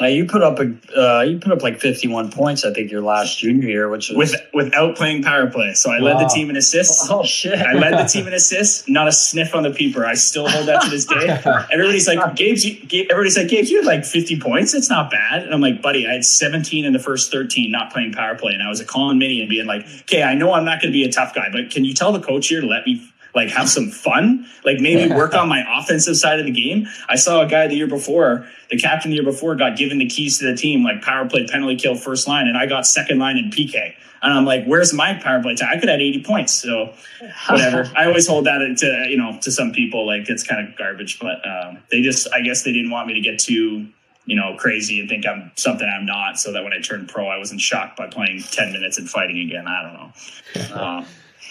Uh, 0.00 0.06
you 0.06 0.24
put 0.24 0.42
up 0.42 0.58
a 0.58 0.74
uh, 0.98 1.22
you 1.22 1.38
put 1.38 1.52
up 1.52 1.62
like 1.62 1.78
51 1.78 2.32
points, 2.32 2.64
I 2.64 2.72
think, 2.72 2.90
your 2.90 3.00
last 3.00 3.38
junior 3.38 3.68
year, 3.68 3.88
which 3.88 4.10
was 4.10 4.32
with 4.32 4.40
without 4.52 4.96
playing 4.96 5.22
power 5.22 5.48
play. 5.48 5.72
So 5.74 5.92
I 5.92 5.98
led 5.98 6.18
the 6.18 6.26
team 6.26 6.50
in 6.50 6.56
assists. 6.56 7.08
oh 7.10 7.22
shit! 7.22 7.60
I 7.60 7.74
led 7.74 7.92
the 7.92 8.08
team 8.08 8.26
in 8.26 8.34
assists. 8.34 8.88
Not 8.88 9.06
a 9.06 9.12
sniff 9.12 9.54
on 9.54 9.62
the 9.62 9.70
peeper. 9.70 10.04
I 10.04 10.14
still 10.14 10.48
hold 10.48 10.66
that 10.66 10.82
to 10.82 10.90
this 10.90 11.04
day. 11.04 11.28
Everybody's 11.72 12.08
like, 12.08 12.34
Gabe's. 12.34 12.64
Gabe, 12.64 13.06
everybody's 13.08 13.36
like, 13.36 13.46
Gabe, 13.46 13.66
you 13.66 13.76
had 13.76 13.86
like 13.86 14.04
50 14.04 14.40
points. 14.40 14.74
It's 14.74 14.90
not 14.90 15.12
bad. 15.12 15.44
And 15.44 15.54
I'm 15.54 15.60
like, 15.60 15.80
buddy, 15.80 16.08
I 16.08 16.14
had 16.14 16.24
17 16.24 16.84
in 16.84 16.92
the 16.92 16.98
first 16.98 17.30
13 17.30 17.70
not 17.70 17.92
playing 17.92 18.14
power 18.14 18.34
play, 18.34 18.52
and 18.52 18.62
I 18.64 18.68
was 18.68 18.80
a 18.80 18.84
calling 18.84 19.18
mini 19.18 19.40
and 19.40 19.48
being 19.48 19.66
like, 19.66 19.86
okay, 20.02 20.24
I 20.24 20.34
know 20.34 20.52
I'm 20.54 20.64
not 20.64 20.80
going 20.80 20.92
to 20.92 20.96
be 20.96 21.04
a 21.04 21.12
tough 21.12 21.34
guy, 21.34 21.50
but 21.52 21.70
can 21.70 21.84
you 21.84 21.94
tell 21.94 22.10
the 22.10 22.20
coach 22.20 22.48
here 22.48 22.60
to 22.60 22.66
let 22.66 22.84
me 22.84 23.08
like 23.34 23.48
have 23.50 23.68
some 23.68 23.90
fun, 23.90 24.46
like 24.64 24.78
maybe 24.80 25.12
work 25.12 25.34
on 25.34 25.48
my 25.48 25.64
offensive 25.78 26.16
side 26.16 26.38
of 26.38 26.46
the 26.46 26.52
game. 26.52 26.86
I 27.08 27.16
saw 27.16 27.42
a 27.42 27.46
guy 27.46 27.66
the 27.66 27.74
year 27.74 27.88
before, 27.88 28.48
the 28.70 28.78
captain 28.78 29.10
the 29.10 29.16
year 29.16 29.24
before, 29.24 29.54
got 29.56 29.76
given 29.76 29.98
the 29.98 30.06
keys 30.06 30.38
to 30.38 30.46
the 30.46 30.56
team, 30.56 30.84
like 30.84 31.02
power 31.02 31.28
play, 31.28 31.46
penalty 31.46 31.76
kill, 31.76 31.96
first 31.96 32.28
line, 32.28 32.46
and 32.46 32.56
I 32.56 32.66
got 32.66 32.86
second 32.86 33.18
line 33.18 33.36
in 33.36 33.50
PK. 33.50 33.94
And 34.22 34.32
I'm 34.32 34.46
like, 34.46 34.64
where's 34.64 34.94
my 34.94 35.14
power 35.14 35.42
play 35.42 35.54
time? 35.54 35.68
I 35.70 35.78
could 35.78 35.90
have 35.90 36.00
80 36.00 36.22
points. 36.22 36.54
So 36.54 36.94
whatever. 37.48 37.90
I 37.94 38.06
always 38.06 38.26
hold 38.26 38.46
that 38.46 38.58
to 38.78 39.06
you 39.10 39.18
know 39.18 39.38
to 39.42 39.50
some 39.50 39.72
people 39.72 40.06
like 40.06 40.28
it's 40.30 40.42
kind 40.42 40.66
of 40.66 40.76
garbage, 40.76 41.18
but 41.18 41.46
um, 41.46 41.78
they 41.90 42.00
just 42.00 42.28
I 42.32 42.40
guess 42.40 42.62
they 42.62 42.72
didn't 42.72 42.90
want 42.90 43.08
me 43.08 43.14
to 43.14 43.20
get 43.20 43.38
too 43.38 43.88
you 44.26 44.36
know 44.36 44.56
crazy 44.56 45.00
and 45.00 45.08
think 45.08 45.26
I'm 45.26 45.50
something 45.56 45.86
I'm 45.86 46.06
not, 46.06 46.38
so 46.38 46.52
that 46.52 46.62
when 46.62 46.72
I 46.72 46.80
turned 46.80 47.08
pro, 47.08 47.26
I 47.26 47.36
wasn't 47.36 47.60
shocked 47.60 47.98
by 47.98 48.06
playing 48.06 48.42
10 48.50 48.72
minutes 48.72 48.96
and 48.96 49.10
fighting 49.10 49.38
again. 49.40 49.66
I 49.66 49.82
don't 49.82 49.94
know. 49.94 50.80
Um, 50.80 51.06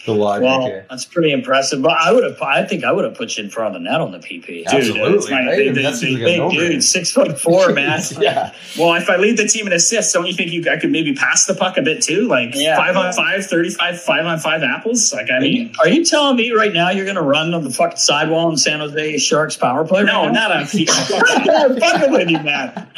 The 0.06 0.14
logic. 0.14 0.44
Well, 0.44 0.84
that's 0.90 1.06
pretty 1.06 1.32
impressive. 1.32 1.82
But 1.82 1.92
I 1.94 2.12
would 2.12 2.26
have, 2.26 2.42
I 2.42 2.66
think 2.66 2.84
I 2.84 2.92
would 2.92 3.06
have 3.06 3.14
put 3.16 3.38
you 3.38 3.46
in 3.46 3.50
front 3.50 3.74
of 3.74 3.82
the 3.82 3.90
net 3.90 4.02
on 4.02 4.12
the 4.12 4.18
PP. 4.20 4.46
Dude, 4.46 4.68
Absolutely, 4.68 5.32
my- 5.32 5.40
right? 5.40 5.46
they- 5.46 5.54
I 5.54 5.58
mean, 5.68 5.74
they- 5.76 5.82
that 5.84 5.96
seems 5.96 6.20
they- 6.20 6.40
like 6.40 6.54
a 6.54 6.56
Big 6.58 6.72
dude, 6.72 6.84
six 6.84 7.12
foot 7.12 7.40
four, 7.40 7.72
man. 7.72 8.02
yeah. 8.20 8.52
Well, 8.78 8.94
if 8.96 9.10
I 9.10 9.16
lead 9.16 9.38
the 9.38 9.48
team 9.48 9.66
in 9.66 9.72
assists, 9.72 10.12
don't 10.12 10.26
you 10.28 10.34
think 10.34 10.52
you 10.52 10.66
I 10.70 10.78
could 10.78 10.92
maybe 10.92 11.14
pass 11.14 11.46
the 11.46 11.54
puck 11.56 11.78
a 11.78 11.82
bit 11.82 12.02
too? 12.02 12.28
Like 12.28 12.52
Yeah. 12.54 12.76
five 12.76 12.98
on 12.98 13.14
five, 13.14 13.46
35, 13.46 14.02
five 14.02 14.26
on 14.26 14.40
five 14.40 14.62
apples? 14.62 15.14
Like, 15.14 15.32
I 15.32 15.40
mean, 15.40 15.74
are 15.80 15.88
you 15.88 16.04
telling 16.04 16.36
me 16.36 16.52
right 16.52 16.74
now 16.74 16.90
you're 16.90 17.06
going 17.06 17.16
to 17.16 17.22
run 17.22 17.54
on 17.54 17.64
the 17.64 17.70
fucking 17.70 17.98
sidewall 17.98 18.50
in 18.50 18.58
San 18.58 18.82
Jose 18.82 19.18
Sharks 19.20 19.56
power 19.56 19.86
play? 19.86 20.04
no, 20.04 20.24
right 20.24 20.34
not 20.34 20.52
on 20.52 20.66
feet. 20.66 20.90
I'm 20.94 21.80
fucking 21.80 22.12
with 22.12 22.30
you, 22.30 22.40
man. 22.40 22.72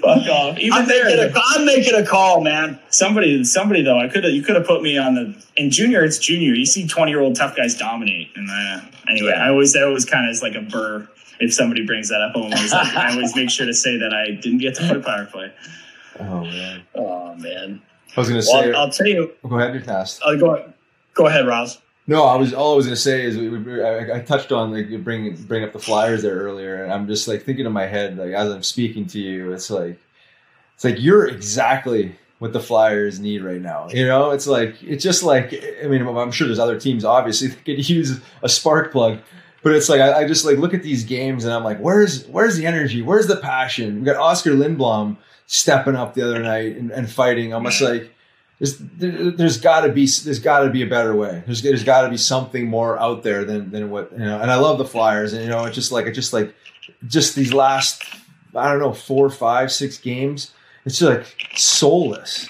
Fuck 0.00 0.28
off. 0.28 0.58
Even 0.58 0.78
I'm 0.78 0.88
there, 0.88 1.04
making, 1.04 1.36
a, 1.36 1.40
I'm 1.50 1.64
making 1.64 1.94
a 1.94 2.04
call, 2.04 2.40
man. 2.40 2.78
Somebody, 2.90 3.42
somebody 3.44 3.82
though, 3.82 3.98
I 3.98 4.08
could 4.08 4.24
have, 4.24 4.32
you 4.32 4.42
could 4.42 4.56
have 4.56 4.66
put 4.66 4.82
me 4.82 4.98
on 4.98 5.14
the, 5.14 5.44
in 5.56 5.70
junior, 5.70 6.04
it's 6.04 6.18
junior. 6.18 6.54
You 6.54 6.66
see 6.66 6.86
20 6.86 7.10
year 7.10 7.20
old 7.20 7.36
tough 7.36 7.56
guys 7.56 7.76
dominate. 7.76 8.30
And 8.36 8.48
uh, 8.50 8.80
anyway, 9.10 9.32
I 9.32 9.48
always, 9.48 9.72
that 9.74 9.84
was 9.86 10.04
kind 10.04 10.28
of 10.28 10.40
like 10.42 10.54
a 10.54 10.60
burr. 10.62 11.08
If 11.40 11.54
somebody 11.54 11.86
brings 11.86 12.08
that 12.08 12.20
up, 12.20 12.32
I'm 12.34 12.42
always 12.44 12.72
like, 12.72 12.96
I 12.96 13.12
always 13.12 13.36
make 13.36 13.48
sure 13.50 13.64
to 13.66 13.72
say 13.74 13.96
that 13.96 14.12
I 14.12 14.32
didn't 14.32 14.58
get 14.58 14.74
to 14.76 14.88
play 14.88 15.00
power 15.00 15.24
play. 15.26 15.52
Oh 16.18 16.40
man. 16.42 16.82
Oh 16.96 17.34
man. 17.36 17.80
I 18.16 18.20
was 18.20 18.28
gonna 18.28 18.38
Well, 18.40 18.62
say. 18.62 18.72
I'll, 18.72 18.76
I'll 18.76 18.90
tell 18.90 19.06
you. 19.06 19.32
go 19.48 19.58
ahead, 19.58 19.72
you're 19.72 19.82
tasked. 19.82 20.20
I'll 20.24 20.36
go. 20.36 20.72
Go 21.14 21.26
ahead, 21.26 21.46
Ross. 21.46 21.78
No, 22.08 22.24
I 22.24 22.36
was 22.36 22.52
all 22.54 22.72
I 22.72 22.76
was 22.76 22.86
gonna 22.86 22.96
say 22.96 23.22
is 23.24 23.36
we, 23.36 23.50
we, 23.50 23.82
I, 23.82 24.16
I 24.16 24.20
touched 24.20 24.50
on 24.50 24.72
like 24.72 24.88
you 24.88 24.98
bring 24.98 25.36
bring 25.44 25.62
up 25.62 25.72
the 25.72 25.78
Flyers 25.78 26.22
there 26.22 26.36
earlier, 26.38 26.82
and 26.82 26.92
I'm 26.92 27.06
just 27.06 27.28
like 27.28 27.42
thinking 27.44 27.66
in 27.66 27.72
my 27.72 27.86
head 27.86 28.16
like 28.16 28.32
as 28.32 28.50
I'm 28.50 28.62
speaking 28.64 29.06
to 29.08 29.20
you, 29.20 29.52
it's 29.52 29.70
like 29.70 30.00
it's 30.74 30.84
like 30.84 30.96
you're 30.98 31.28
exactly 31.28 32.16
what 32.38 32.52
the 32.52 32.60
Flyers 32.60 33.18
need 33.18 33.42
right 33.42 33.60
now. 33.60 33.88
You 33.90 34.06
know, 34.06 34.30
it's 34.30 34.46
like 34.46 34.82
it's 34.82 35.02
just 35.02 35.22
like 35.22 35.54
I 35.82 35.86
mean 35.88 36.06
I'm 36.06 36.30
sure 36.30 36.46
there's 36.46 36.58
other 36.58 36.78
teams 36.78 37.04
obviously 37.04 37.48
that 37.48 37.64
could 37.64 37.88
use 37.88 38.20
a 38.42 38.48
spark 38.48 38.92
plug, 38.92 39.18
but 39.62 39.74
it's 39.74 39.88
like 39.88 40.00
I, 40.00 40.20
I 40.20 40.28
just 40.28 40.44
like 40.44 40.58
look 40.58 40.74
at 40.74 40.82
these 40.82 41.04
games 41.04 41.44
and 41.44 41.52
I'm 41.52 41.64
like, 41.64 41.78
where's 41.78 42.26
where's 42.28 42.56
the 42.56 42.66
energy? 42.66 43.02
Where's 43.02 43.26
the 43.26 43.36
passion? 43.36 44.00
We 44.00 44.04
got 44.06 44.16
Oskar 44.16 44.50
Lindblom 44.52 45.16
stepping 45.46 45.96
up 45.96 46.14
the 46.14 46.22
other 46.22 46.40
night 46.40 46.76
and, 46.76 46.90
and 46.90 47.10
fighting. 47.10 47.52
I'm 47.52 47.64
just 47.64 47.80
like 47.80 48.12
there's 48.58 48.78
there, 48.78 49.30
there's 49.30 49.58
got 49.60 49.82
to 49.82 49.92
be 49.92 50.06
there's 50.06 50.40
got 50.40 50.60
to 50.60 50.70
be 50.70 50.82
a 50.82 50.86
better 50.86 51.14
way. 51.14 51.42
There's 51.46 51.62
there's 51.62 51.84
got 51.84 52.02
to 52.02 52.08
be 52.08 52.16
something 52.16 52.68
more 52.68 52.98
out 52.98 53.22
there 53.22 53.44
than 53.44 53.70
than 53.70 53.90
what 53.90 54.12
you 54.12 54.18
know. 54.18 54.40
And 54.40 54.50
I 54.50 54.56
love 54.56 54.78
the 54.78 54.84
Flyers, 54.84 55.32
and 55.32 55.42
you 55.42 55.50
know, 55.50 55.64
it's 55.64 55.74
just 55.74 55.92
like 55.92 56.06
it's 56.06 56.16
just 56.16 56.32
like 56.32 56.54
just 57.06 57.34
these 57.34 57.52
last 57.52 58.02
I 58.54 58.70
don't 58.70 58.80
know 58.80 58.92
four, 58.92 59.30
five, 59.30 59.70
six 59.70 59.98
games. 59.98 60.52
It's 60.88 60.98
just 60.98 61.10
like 61.18 61.26
soulless, 61.56 62.48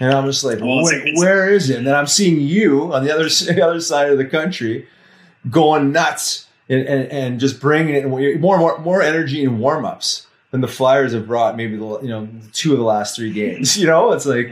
and 0.00 0.12
I'm 0.12 0.26
just 0.26 0.44
like, 0.44 0.60
Well, 0.60 0.80
it's 0.80 0.90
"Wh- 0.90 1.04
like- 1.06 1.16
where 1.18 1.48
is 1.50 1.70
it? 1.70 1.78
And 1.78 1.86
then 1.86 1.94
I'm 1.94 2.06
seeing 2.06 2.40
you 2.40 2.92
on 2.92 3.04
the 3.04 3.12
other 3.12 3.24
the 3.28 3.62
other 3.64 3.80
side 3.80 4.10
of 4.10 4.18
the 4.18 4.24
country 4.24 4.86
going 5.50 5.92
nuts 5.92 6.46
and 6.68 6.86
and, 6.86 7.10
and 7.10 7.40
just 7.40 7.60
bringing 7.60 7.94
it 7.94 8.06
more 8.06 8.36
more 8.38 8.78
more 8.78 9.02
energy 9.02 9.42
in 9.42 9.58
warm 9.58 9.84
ups 9.84 10.26
than 10.50 10.60
the 10.60 10.68
Flyers 10.68 11.12
have 11.12 11.26
brought. 11.26 11.56
Maybe 11.56 11.76
the 11.76 12.00
you 12.00 12.08
know 12.08 12.28
two 12.52 12.72
of 12.72 12.78
the 12.78 12.84
last 12.84 13.16
three 13.16 13.32
games. 13.32 13.76
You 13.80 13.86
know, 13.86 14.12
it's 14.12 14.26
like. 14.26 14.50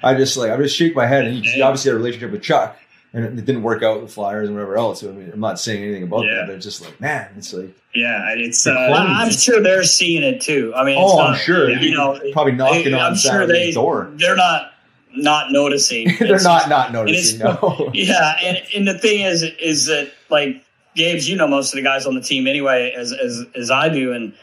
I 0.00 0.14
just 0.14 0.36
like 0.36 0.52
I 0.52 0.56
just 0.58 0.76
shake 0.76 0.94
my 0.94 1.06
head, 1.06 1.24
and 1.24 1.34
you, 1.44 1.50
you 1.56 1.64
obviously 1.64 1.90
had 1.90 1.96
a 1.96 1.98
relationship 1.98 2.30
with 2.30 2.40
Chuck, 2.40 2.78
and 3.12 3.24
it, 3.24 3.44
didn't 3.44 3.62
work 3.62 3.82
out 3.82 4.02
with 4.02 4.12
Flyers 4.12 4.48
and 4.48 4.56
whatever 4.56 4.76
else. 4.76 5.02
I 5.02 5.08
mean, 5.08 5.30
I'm 5.32 5.40
not 5.40 5.58
saying 5.58 5.82
anything 5.82 6.02
about 6.02 6.24
Yeah. 6.24 6.46
that, 6.46 6.50
it's 6.50 6.64
just 6.64 6.82
like, 6.82 7.00
man, 7.00 7.28
it's 7.36 7.52
like, 7.52 7.70
Yeah, 7.94 8.34
it's, 8.36 8.66
uh. 8.66 8.70
I'm 8.72 9.30
sure 9.30 9.62
they're 9.62 9.84
seeing 9.84 10.22
it 10.22 10.40
too. 10.40 10.72
I 10.76 10.84
mean, 10.84 10.98
it's 10.98 11.12
oh, 11.12 11.20
I'm 11.20 11.36
sure, 11.38 11.70
You 11.70 11.94
know, 11.94 12.20
probably 12.32 12.52
knocking 12.52 12.94
I'm 12.94 13.00
on 13.12 13.14
sure 13.16 13.32
Saturday's 13.32 13.74
they 13.74 13.80
door. 13.80 14.10
they're 14.14 14.36
not 14.36 14.72
not 15.16 15.50
noticing. 15.50 16.14
They're 16.18 16.34
It's 16.34 16.44
not 16.44 16.68
not 16.68 16.92
noticing. 16.92 17.38
No, 17.40 17.90
Yeah, 17.94 18.36
and 18.42 18.58
and 18.74 18.86
the 18.86 18.98
thing 18.98 19.22
is, 19.22 19.42
is 19.42 19.86
that 19.86 20.12
like 20.28 20.62
Gabe's, 20.94 21.28
you 21.28 21.34
know, 21.36 21.48
most 21.48 21.72
of 21.72 21.76
the 21.76 21.82
guys 21.82 22.06
on 22.06 22.14
the 22.14 22.20
team 22.20 22.46
anyway, 22.46 22.92
as 22.94 23.12
as 23.12 23.44
as 23.54 23.70
I 23.70 23.88
do, 23.88 24.12
and 24.12 24.34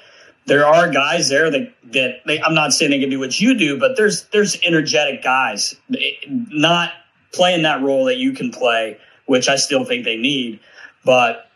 there 0.47 0.66
are 0.66 0.89
guys 0.89 1.30
there 1.30 1.51
that 1.51 1.72
that 1.93 2.22
they, 2.26 2.41
I'm 2.41 2.55
not 2.55 2.74
saying 2.74 2.91
they 2.91 2.99
can 2.99 3.09
do 3.11 3.20
what 3.20 3.39
you 3.39 3.53
do, 3.55 3.80
but 3.80 3.95
there's 3.95 4.24
there's 4.30 4.59
energetic 4.63 5.24
guys 5.24 5.76
eh, 5.93 6.11
not 6.28 6.91
playing 7.36 7.64
that 7.64 7.82
role 7.82 8.06
that 8.06 8.18
you 8.18 8.34
can 8.34 8.52
play, 8.52 8.98
which 9.26 9.48
I 9.50 9.56
still 9.58 9.84
think 9.84 10.06
they 10.06 10.18
need, 10.18 10.60
but 11.04 11.50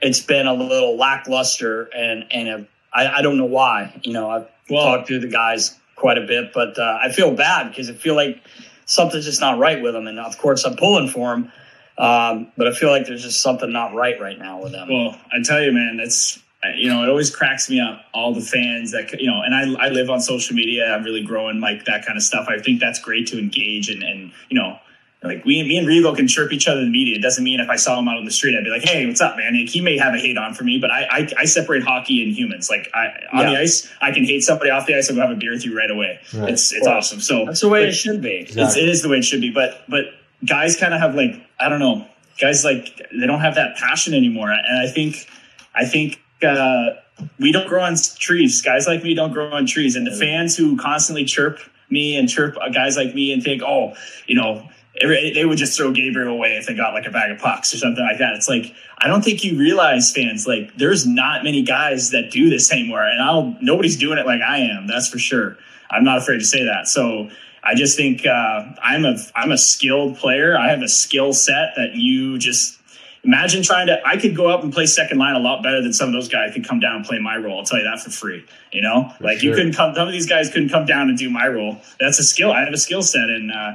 it's 0.00 0.20
been 0.20 0.46
a 0.46 0.54
little 0.54 0.96
lackluster, 0.96 1.84
and 1.94 2.24
and 2.30 2.48
uh, 2.48 2.66
I, 2.92 3.18
I 3.18 3.22
don't 3.22 3.36
know 3.36 3.44
why. 3.44 4.00
You 4.02 4.12
know, 4.12 4.30
I've 4.30 4.48
Well- 4.68 4.84
talked 4.96 5.08
to 5.08 5.18
the 5.20 5.28
guys 5.28 5.76
quite 5.96 6.16
a 6.18 6.26
bit, 6.26 6.52
but 6.54 6.78
uh, 6.78 6.98
I 7.02 7.10
feel 7.12 7.32
bad 7.34 7.68
because 7.68 7.90
I 7.90 7.92
feel 7.92 8.14
like 8.16 8.42
something's 8.86 9.26
just 9.26 9.40
not 9.40 9.58
right 9.58 9.80
with 9.82 9.92
them, 9.94 10.06
and 10.06 10.18
of 10.18 10.38
course 10.38 10.64
I'm 10.64 10.76
pulling 10.76 11.08
for 11.08 11.30
them. 11.30 11.52
Um, 11.98 12.50
but 12.56 12.66
I 12.66 12.72
feel 12.72 12.88
like 12.88 13.06
there's 13.06 13.22
just 13.22 13.42
something 13.42 13.70
not 13.70 13.94
right 13.94 14.18
right 14.18 14.38
now 14.38 14.62
with 14.62 14.72
them. 14.72 14.88
Well, 14.88 15.18
I 15.30 15.42
tell 15.42 15.62
you, 15.62 15.70
man, 15.70 16.00
it's 16.00 16.40
you 16.76 16.88
know 16.88 17.02
it 17.04 17.08
always 17.10 17.34
cracks 17.34 17.68
me 17.68 17.78
up. 17.78 18.00
All 18.14 18.32
the 18.32 18.40
fans 18.40 18.92
that 18.92 19.20
you 19.20 19.30
know, 19.30 19.42
and 19.42 19.54
I 19.54 19.86
I 19.86 19.88
live 19.90 20.08
on 20.08 20.20
social 20.22 20.56
media. 20.56 20.86
I'm 20.94 21.04
really 21.04 21.22
growing 21.22 21.60
like 21.60 21.84
that 21.84 22.06
kind 22.06 22.16
of 22.16 22.22
stuff. 22.22 22.46
I 22.48 22.58
think 22.58 22.80
that's 22.80 22.98
great 23.00 23.26
to 23.28 23.38
engage 23.38 23.90
and 23.90 24.02
and 24.02 24.32
you 24.48 24.58
know. 24.58 24.78
Like 25.22 25.44
we, 25.44 25.62
me 25.62 25.76
and 25.76 25.86
Revo 25.86 26.16
can 26.16 26.26
chirp 26.26 26.50
each 26.50 26.66
other 26.66 26.80
in 26.80 26.86
the 26.86 26.90
media. 26.90 27.16
It 27.16 27.20
doesn't 27.20 27.44
mean 27.44 27.60
if 27.60 27.68
I 27.68 27.76
saw 27.76 27.98
him 27.98 28.08
out 28.08 28.16
on 28.16 28.24
the 28.24 28.30
street, 28.30 28.56
I'd 28.56 28.64
be 28.64 28.70
like, 28.70 28.82
"Hey, 28.82 29.06
what's 29.06 29.20
up, 29.20 29.36
man?" 29.36 29.54
Like, 29.54 29.68
he 29.68 29.82
may 29.82 29.98
have 29.98 30.14
a 30.14 30.18
hate 30.18 30.38
on 30.38 30.54
for 30.54 30.64
me, 30.64 30.78
but 30.78 30.90
I, 30.90 31.02
I, 31.10 31.28
I 31.40 31.44
separate 31.44 31.82
hockey 31.82 32.22
and 32.22 32.32
humans. 32.32 32.70
Like 32.70 32.88
I, 32.94 33.08
on 33.30 33.44
Yeah. 33.44 33.50
the 33.50 33.58
ice, 33.58 33.86
I 34.00 34.12
can 34.12 34.24
hate 34.24 34.42
somebody 34.44 34.70
off 34.70 34.86
the 34.86 34.96
ice. 34.96 35.10
I'll 35.10 35.16
go 35.16 35.20
have 35.22 35.30
a 35.30 35.34
beer 35.34 35.52
with 35.52 35.66
you 35.66 35.76
right 35.76 35.90
away. 35.90 36.20
Right. 36.34 36.48
It's 36.50 36.72
it's 36.72 36.86
awesome. 36.86 37.20
So 37.20 37.44
That's 37.44 37.60
the 37.60 37.68
way 37.68 37.86
it 37.86 37.92
should 37.92 38.22
be. 38.22 38.46
it's, 38.48 38.76
it 38.76 38.88
is 38.88 39.02
the 39.02 39.10
way 39.10 39.18
it 39.18 39.24
should 39.24 39.42
be. 39.42 39.50
But 39.50 39.82
but 39.90 40.06
guys 40.46 40.76
kind 40.78 40.94
of 40.94 41.00
have 41.00 41.14
like 41.14 41.34
I 41.58 41.68
don't 41.68 41.80
know, 41.80 42.06
guys 42.40 42.64
like 42.64 42.96
they 43.12 43.26
don't 43.26 43.40
have 43.40 43.56
that 43.56 43.76
passion 43.76 44.14
anymore. 44.14 44.50
And 44.50 44.78
I 44.80 44.90
think 44.90 45.28
I 45.74 45.84
think 45.84 46.18
uh, 46.42 46.92
we 47.38 47.52
don't 47.52 47.68
grow 47.68 47.82
on 47.82 47.94
trees. 48.18 48.62
Guys 48.62 48.86
like 48.86 49.02
me 49.02 49.12
don't 49.12 49.32
grow 49.34 49.50
on 49.50 49.66
trees. 49.66 49.96
And 49.96 50.06
the 50.06 50.16
fans 50.16 50.56
who 50.56 50.78
constantly 50.78 51.26
chirp 51.26 51.58
me 51.90 52.16
and 52.16 52.26
chirp 52.26 52.56
uh, 52.56 52.70
guys 52.70 52.96
like 52.96 53.14
me 53.14 53.34
and 53.34 53.42
think, 53.42 53.62
oh, 53.62 53.92
you 54.26 54.34
know. 54.34 54.66
Every, 55.00 55.32
they 55.32 55.44
would 55.44 55.58
just 55.58 55.76
throw 55.76 55.92
Gabriel 55.92 56.32
away 56.32 56.56
if 56.56 56.66
they 56.66 56.74
got 56.74 56.94
like 56.94 57.06
a 57.06 57.10
bag 57.10 57.30
of 57.30 57.38
pucks 57.38 57.74
or 57.74 57.78
something 57.78 58.04
like 58.04 58.18
that. 58.18 58.34
It's 58.34 58.48
like 58.48 58.74
I 58.98 59.08
don't 59.08 59.22
think 59.22 59.44
you 59.44 59.58
realize, 59.58 60.12
fans, 60.12 60.46
like 60.46 60.76
there's 60.76 61.06
not 61.06 61.44
many 61.44 61.62
guys 61.62 62.10
that 62.10 62.30
do 62.30 62.50
this 62.50 62.72
anymore, 62.72 63.04
and 63.04 63.22
I'll 63.22 63.56
nobody's 63.60 63.96
doing 63.96 64.18
it 64.18 64.26
like 64.26 64.42
I 64.42 64.58
am. 64.58 64.86
That's 64.86 65.08
for 65.08 65.18
sure. 65.18 65.56
I'm 65.90 66.04
not 66.04 66.18
afraid 66.18 66.38
to 66.38 66.44
say 66.44 66.64
that. 66.64 66.86
So 66.86 67.30
I 67.62 67.74
just 67.74 67.96
think 67.96 68.26
uh, 68.26 68.64
I'm 68.82 69.04
a 69.04 69.16
I'm 69.34 69.52
a 69.52 69.58
skilled 69.58 70.16
player. 70.16 70.56
I 70.56 70.68
have 70.68 70.82
a 70.82 70.88
skill 70.88 71.32
set 71.32 71.74
that 71.76 71.94
you 71.94 72.38
just 72.38 72.78
imagine 73.22 73.62
trying 73.62 73.86
to. 73.88 74.00
I 74.06 74.16
could 74.16 74.34
go 74.34 74.48
up 74.48 74.62
and 74.62 74.72
play 74.72 74.86
second 74.86 75.18
line 75.18 75.34
a 75.34 75.40
lot 75.40 75.62
better 75.62 75.82
than 75.82 75.92
some 75.92 76.08
of 76.08 76.12
those 76.12 76.28
guys 76.28 76.52
could 76.54 76.66
come 76.66 76.80
down 76.80 76.96
and 76.96 77.04
play 77.04 77.18
my 77.18 77.36
role. 77.36 77.58
I'll 77.58 77.64
tell 77.64 77.78
you 77.78 77.84
that 77.84 78.00
for 78.00 78.10
free. 78.10 78.44
You 78.72 78.82
know, 78.82 79.12
for 79.18 79.24
like 79.24 79.40
sure. 79.40 79.50
you 79.50 79.56
couldn't 79.56 79.74
come. 79.74 79.94
Some 79.94 80.06
of 80.08 80.12
these 80.12 80.26
guys 80.26 80.50
couldn't 80.50 80.70
come 80.70 80.86
down 80.86 81.08
and 81.08 81.18
do 81.18 81.28
my 81.28 81.46
role. 81.48 81.78
That's 81.98 82.18
a 82.18 82.24
skill. 82.24 82.52
I 82.52 82.64
have 82.64 82.72
a 82.72 82.78
skill 82.78 83.02
set, 83.02 83.28
and 83.28 83.52
uh, 83.52 83.72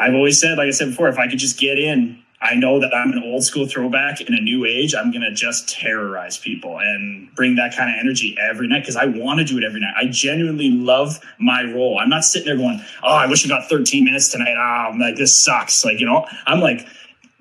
I've 0.00 0.14
always 0.14 0.40
said, 0.40 0.58
like 0.58 0.68
I 0.68 0.70
said 0.70 0.88
before, 0.88 1.08
if 1.08 1.18
I 1.18 1.28
could 1.28 1.38
just 1.38 1.58
get 1.58 1.78
in 1.78 2.22
I 2.42 2.54
know 2.54 2.80
that 2.80 2.94
I'm 2.94 3.12
an 3.12 3.22
old 3.22 3.44
school 3.44 3.66
throwback 3.66 4.22
in 4.22 4.32
a 4.32 4.40
new 4.40 4.64
age. 4.64 4.94
I'm 4.94 5.10
going 5.10 5.22
to 5.22 5.32
just 5.32 5.68
terrorize 5.68 6.38
people 6.38 6.78
and 6.78 7.32
bring 7.34 7.56
that 7.56 7.76
kind 7.76 7.90
of 7.90 7.96
energy 8.00 8.34
every 8.40 8.66
night 8.66 8.80
because 8.80 8.96
I 8.96 9.04
want 9.04 9.40
to 9.40 9.44
do 9.44 9.58
it 9.58 9.64
every 9.64 9.80
night. 9.80 9.92
I 9.94 10.06
genuinely 10.06 10.70
love 10.70 11.20
my 11.38 11.62
role. 11.64 11.98
I'm 11.98 12.08
not 12.08 12.24
sitting 12.24 12.46
there 12.46 12.56
going, 12.56 12.82
oh, 13.02 13.14
I 13.14 13.26
wish 13.26 13.44
I 13.44 13.48
got 13.48 13.68
13 13.68 14.04
minutes 14.04 14.30
tonight. 14.30 14.54
Oh, 14.56 14.90
I'm 14.90 14.98
like, 14.98 15.16
this 15.16 15.36
sucks. 15.36 15.84
Like, 15.84 16.00
you 16.00 16.06
know, 16.06 16.26
I'm 16.46 16.60
like, 16.60 16.86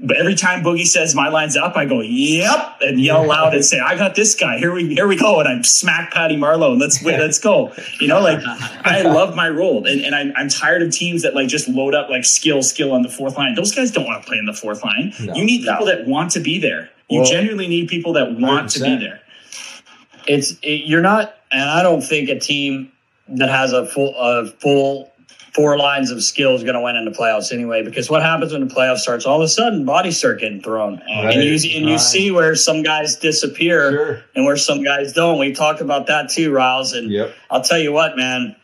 but 0.02 0.16
every 0.16 0.36
time 0.36 0.64
Boogie 0.64 0.88
says 0.88 1.14
my 1.14 1.28
line's 1.28 1.58
up, 1.58 1.76
I 1.76 1.84
go, 1.84 2.00
"Yep," 2.00 2.78
and 2.82 3.02
yell 3.02 3.28
loud 3.28 3.54
and 3.54 3.66
say, 3.66 3.80
"I 3.80 3.96
got 3.98 4.16
this 4.16 4.34
guy. 4.34 4.58
Here 4.58 4.72
we 4.72 4.94
here 4.94 5.08
we 5.08 5.18
go!" 5.18 5.42
And 5.42 5.50
I 5.50 5.62
smack 5.62 6.14
Patty 6.14 6.38
Marleau 6.38 6.72
and 6.72 6.80
let's 6.80 7.04
let's 7.04 7.38
go. 7.38 7.74
You 8.00 8.08
know, 8.08 8.22
like 8.22 8.40
I 8.86 9.02
love 9.06 9.36
my 9.36 9.50
role, 9.50 9.86
and, 9.86 10.00
and 10.02 10.16
I'm, 10.16 10.32
I'm 10.38 10.48
tired 10.48 10.84
of 10.84 10.92
teams 10.92 11.24
that 11.24 11.36
like 11.36 11.50
just 11.50 11.68
load 11.68 11.94
up 11.94 12.10
like 12.10 12.24
skill 12.24 12.64
skill 12.64 12.94
on 12.94 13.02
the 13.02 13.10
fourth 13.10 13.38
line. 13.38 13.56
Those 13.56 13.76
guys 13.76 13.92
don't 13.92 14.06
want 14.06 14.24
to 14.24 14.28
play 14.28 14.38
in 14.38 14.46
the 14.46 14.54
fourth 14.54 14.84
line. 14.86 15.14
No, 15.20 15.36
you 15.36 15.44
need 15.44 15.64
people 15.64 15.86
no. 15.86 15.88
that 15.88 16.08
want 16.08 16.32
to 16.32 16.40
be 16.40 16.60
there. 16.60 16.90
You 17.10 17.22
well, 17.22 17.30
genuinely 17.30 17.68
need 17.68 17.90
people 17.90 18.14
that 18.14 18.40
want 18.40 18.68
100%. 18.68 18.74
to 18.74 18.80
be 18.80 18.96
there. 18.98 19.22
It's 20.28 20.52
it, 20.62 20.86
you're 20.86 21.02
not, 21.02 21.34
and 21.52 21.70
I 21.70 21.84
don't 21.84 22.02
think 22.02 22.30
a 22.30 22.40
team 22.40 22.94
that 23.28 23.50
has 23.50 23.74
a 23.74 23.86
full 23.86 24.16
a 24.18 24.48
full 24.48 25.12
four 25.54 25.78
lines 25.78 26.12
of 26.12 26.24
skill 26.24 26.56
is 26.56 26.64
going 26.64 26.76
to 26.76 26.82
win 26.82 26.96
in 26.96 27.06
the 27.06 27.12
playoffs 27.12 27.52
anyway. 27.52 27.84
Because 27.84 28.10
what 28.10 28.22
happens 28.22 28.52
when 28.52 28.68
the 28.68 28.74
playoffs 28.74 29.00
starts? 29.00 29.26
All 29.26 29.38
of 29.38 29.46
a 29.46 29.48
sudden, 29.48 29.86
bodies 29.86 30.18
start 30.18 30.40
getting 30.40 30.62
thrown, 30.62 30.98
right. 30.98 31.36
and 31.36 31.44
you 31.44 31.54
and 31.54 31.86
you 31.86 31.92
right. 31.92 32.00
see 32.00 32.32
where 32.32 32.56
some 32.56 32.84
guys 32.84 33.16
disappear 33.16 33.92
sure. 33.92 34.24
and 34.36 34.46
where 34.46 34.58
some 34.58 34.84
guys 34.84 35.14
don't. 35.14 35.40
We 35.40 35.54
talked 35.54 35.82
about 35.82 36.08
that 36.08 36.30
too, 36.30 36.52
Riles. 36.52 36.94
And 36.94 37.10
yep. 37.12 37.34
I'll 37.50 37.62
tell 37.62 37.80
you 37.80 37.92
what, 37.92 38.16
man, 38.16 38.56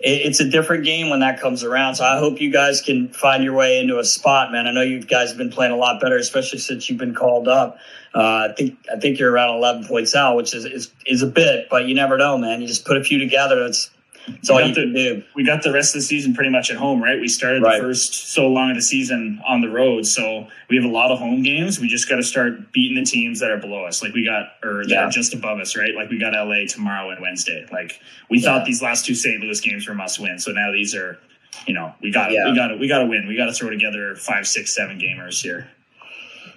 it, 0.00 0.26
it's 0.26 0.40
a 0.40 0.48
different 0.48 0.84
game 0.84 1.10
when 1.10 1.20
that 1.20 1.40
comes 1.40 1.64
around. 1.64 1.96
So 1.96 2.04
I 2.04 2.18
hope 2.18 2.40
you 2.40 2.50
guys 2.50 2.80
can 2.80 3.08
find 3.08 3.44
your 3.44 3.54
way 3.54 3.78
into 3.78 3.98
a 3.98 4.04
spot, 4.04 4.52
man. 4.52 4.66
I 4.66 4.72
know 4.72 4.82
you 4.82 5.02
guys 5.02 5.30
have 5.30 5.38
been 5.38 5.50
playing 5.50 5.72
a 5.72 5.76
lot 5.76 6.00
better, 6.00 6.16
especially 6.16 6.58
since 6.58 6.88
you've 6.88 6.98
been 6.98 7.14
called 7.14 7.48
up. 7.48 7.78
Uh, 8.14 8.48
I 8.50 8.54
think 8.56 8.78
I 8.92 8.98
think 8.98 9.18
you're 9.18 9.32
around 9.32 9.56
11 9.56 9.86
points 9.86 10.14
out, 10.14 10.36
which 10.36 10.54
is, 10.54 10.64
is 10.66 10.92
is 11.06 11.22
a 11.22 11.26
bit, 11.26 11.68
but 11.70 11.86
you 11.86 11.94
never 11.94 12.18
know, 12.18 12.36
man. 12.36 12.60
You 12.60 12.66
just 12.66 12.84
put 12.84 12.96
a 12.96 13.04
few 13.04 13.18
together. 13.18 13.64
That's 13.64 13.90
that's 14.26 14.50
all 14.50 14.60
you 14.60 14.74
can 14.74 14.92
do. 14.92 15.22
We 15.34 15.44
got 15.44 15.62
the 15.62 15.72
rest 15.72 15.94
of 15.94 16.00
the 16.00 16.06
season 16.06 16.34
pretty 16.34 16.50
much 16.50 16.70
at 16.70 16.76
home, 16.76 17.02
right? 17.02 17.20
We 17.20 17.28
started 17.28 17.62
right. 17.62 17.76
the 17.76 17.82
first 17.82 18.32
so 18.32 18.48
long 18.48 18.70
of 18.70 18.76
the 18.76 18.82
season 18.82 19.40
on 19.46 19.60
the 19.60 19.68
road, 19.68 20.06
so 20.06 20.46
we 20.68 20.76
have 20.76 20.84
a 20.84 20.92
lot 20.92 21.10
of 21.10 21.18
home 21.18 21.42
games. 21.42 21.80
We 21.80 21.88
just 21.88 22.08
got 22.08 22.16
to 22.16 22.22
start 22.22 22.72
beating 22.72 23.02
the 23.02 23.08
teams 23.08 23.40
that 23.40 23.50
are 23.50 23.58
below 23.58 23.84
us, 23.84 24.02
like 24.02 24.14
we 24.14 24.24
got 24.24 24.54
or 24.62 24.84
that 24.84 24.90
yeah. 24.90 25.06
are 25.06 25.10
just 25.10 25.34
above 25.34 25.58
us, 25.58 25.76
right? 25.76 25.94
Like 25.94 26.10
we 26.10 26.18
got 26.18 26.34
LA 26.34 26.66
tomorrow 26.68 27.10
and 27.10 27.20
Wednesday. 27.20 27.66
Like 27.72 28.00
we 28.30 28.38
yeah. 28.38 28.48
thought 28.48 28.64
these 28.64 28.82
last 28.82 29.04
two 29.04 29.14
St. 29.14 29.40
Louis 29.42 29.60
games 29.60 29.88
were 29.88 29.94
must 29.94 30.18
win, 30.20 30.38
so 30.38 30.52
now 30.52 30.70
these 30.72 30.94
are, 30.94 31.18
you 31.66 31.74
know, 31.74 31.94
we 32.00 32.12
got 32.12 32.30
yeah. 32.30 32.48
we 32.48 32.54
got 32.54 32.68
to 32.68 32.76
we 32.76 32.88
got 32.88 33.00
to 33.00 33.06
win. 33.06 33.26
We 33.26 33.36
got 33.36 33.46
to 33.46 33.52
throw 33.52 33.70
together 33.70 34.14
five, 34.14 34.46
six, 34.46 34.74
seven 34.74 35.00
gamers 35.00 35.42
here. 35.42 35.68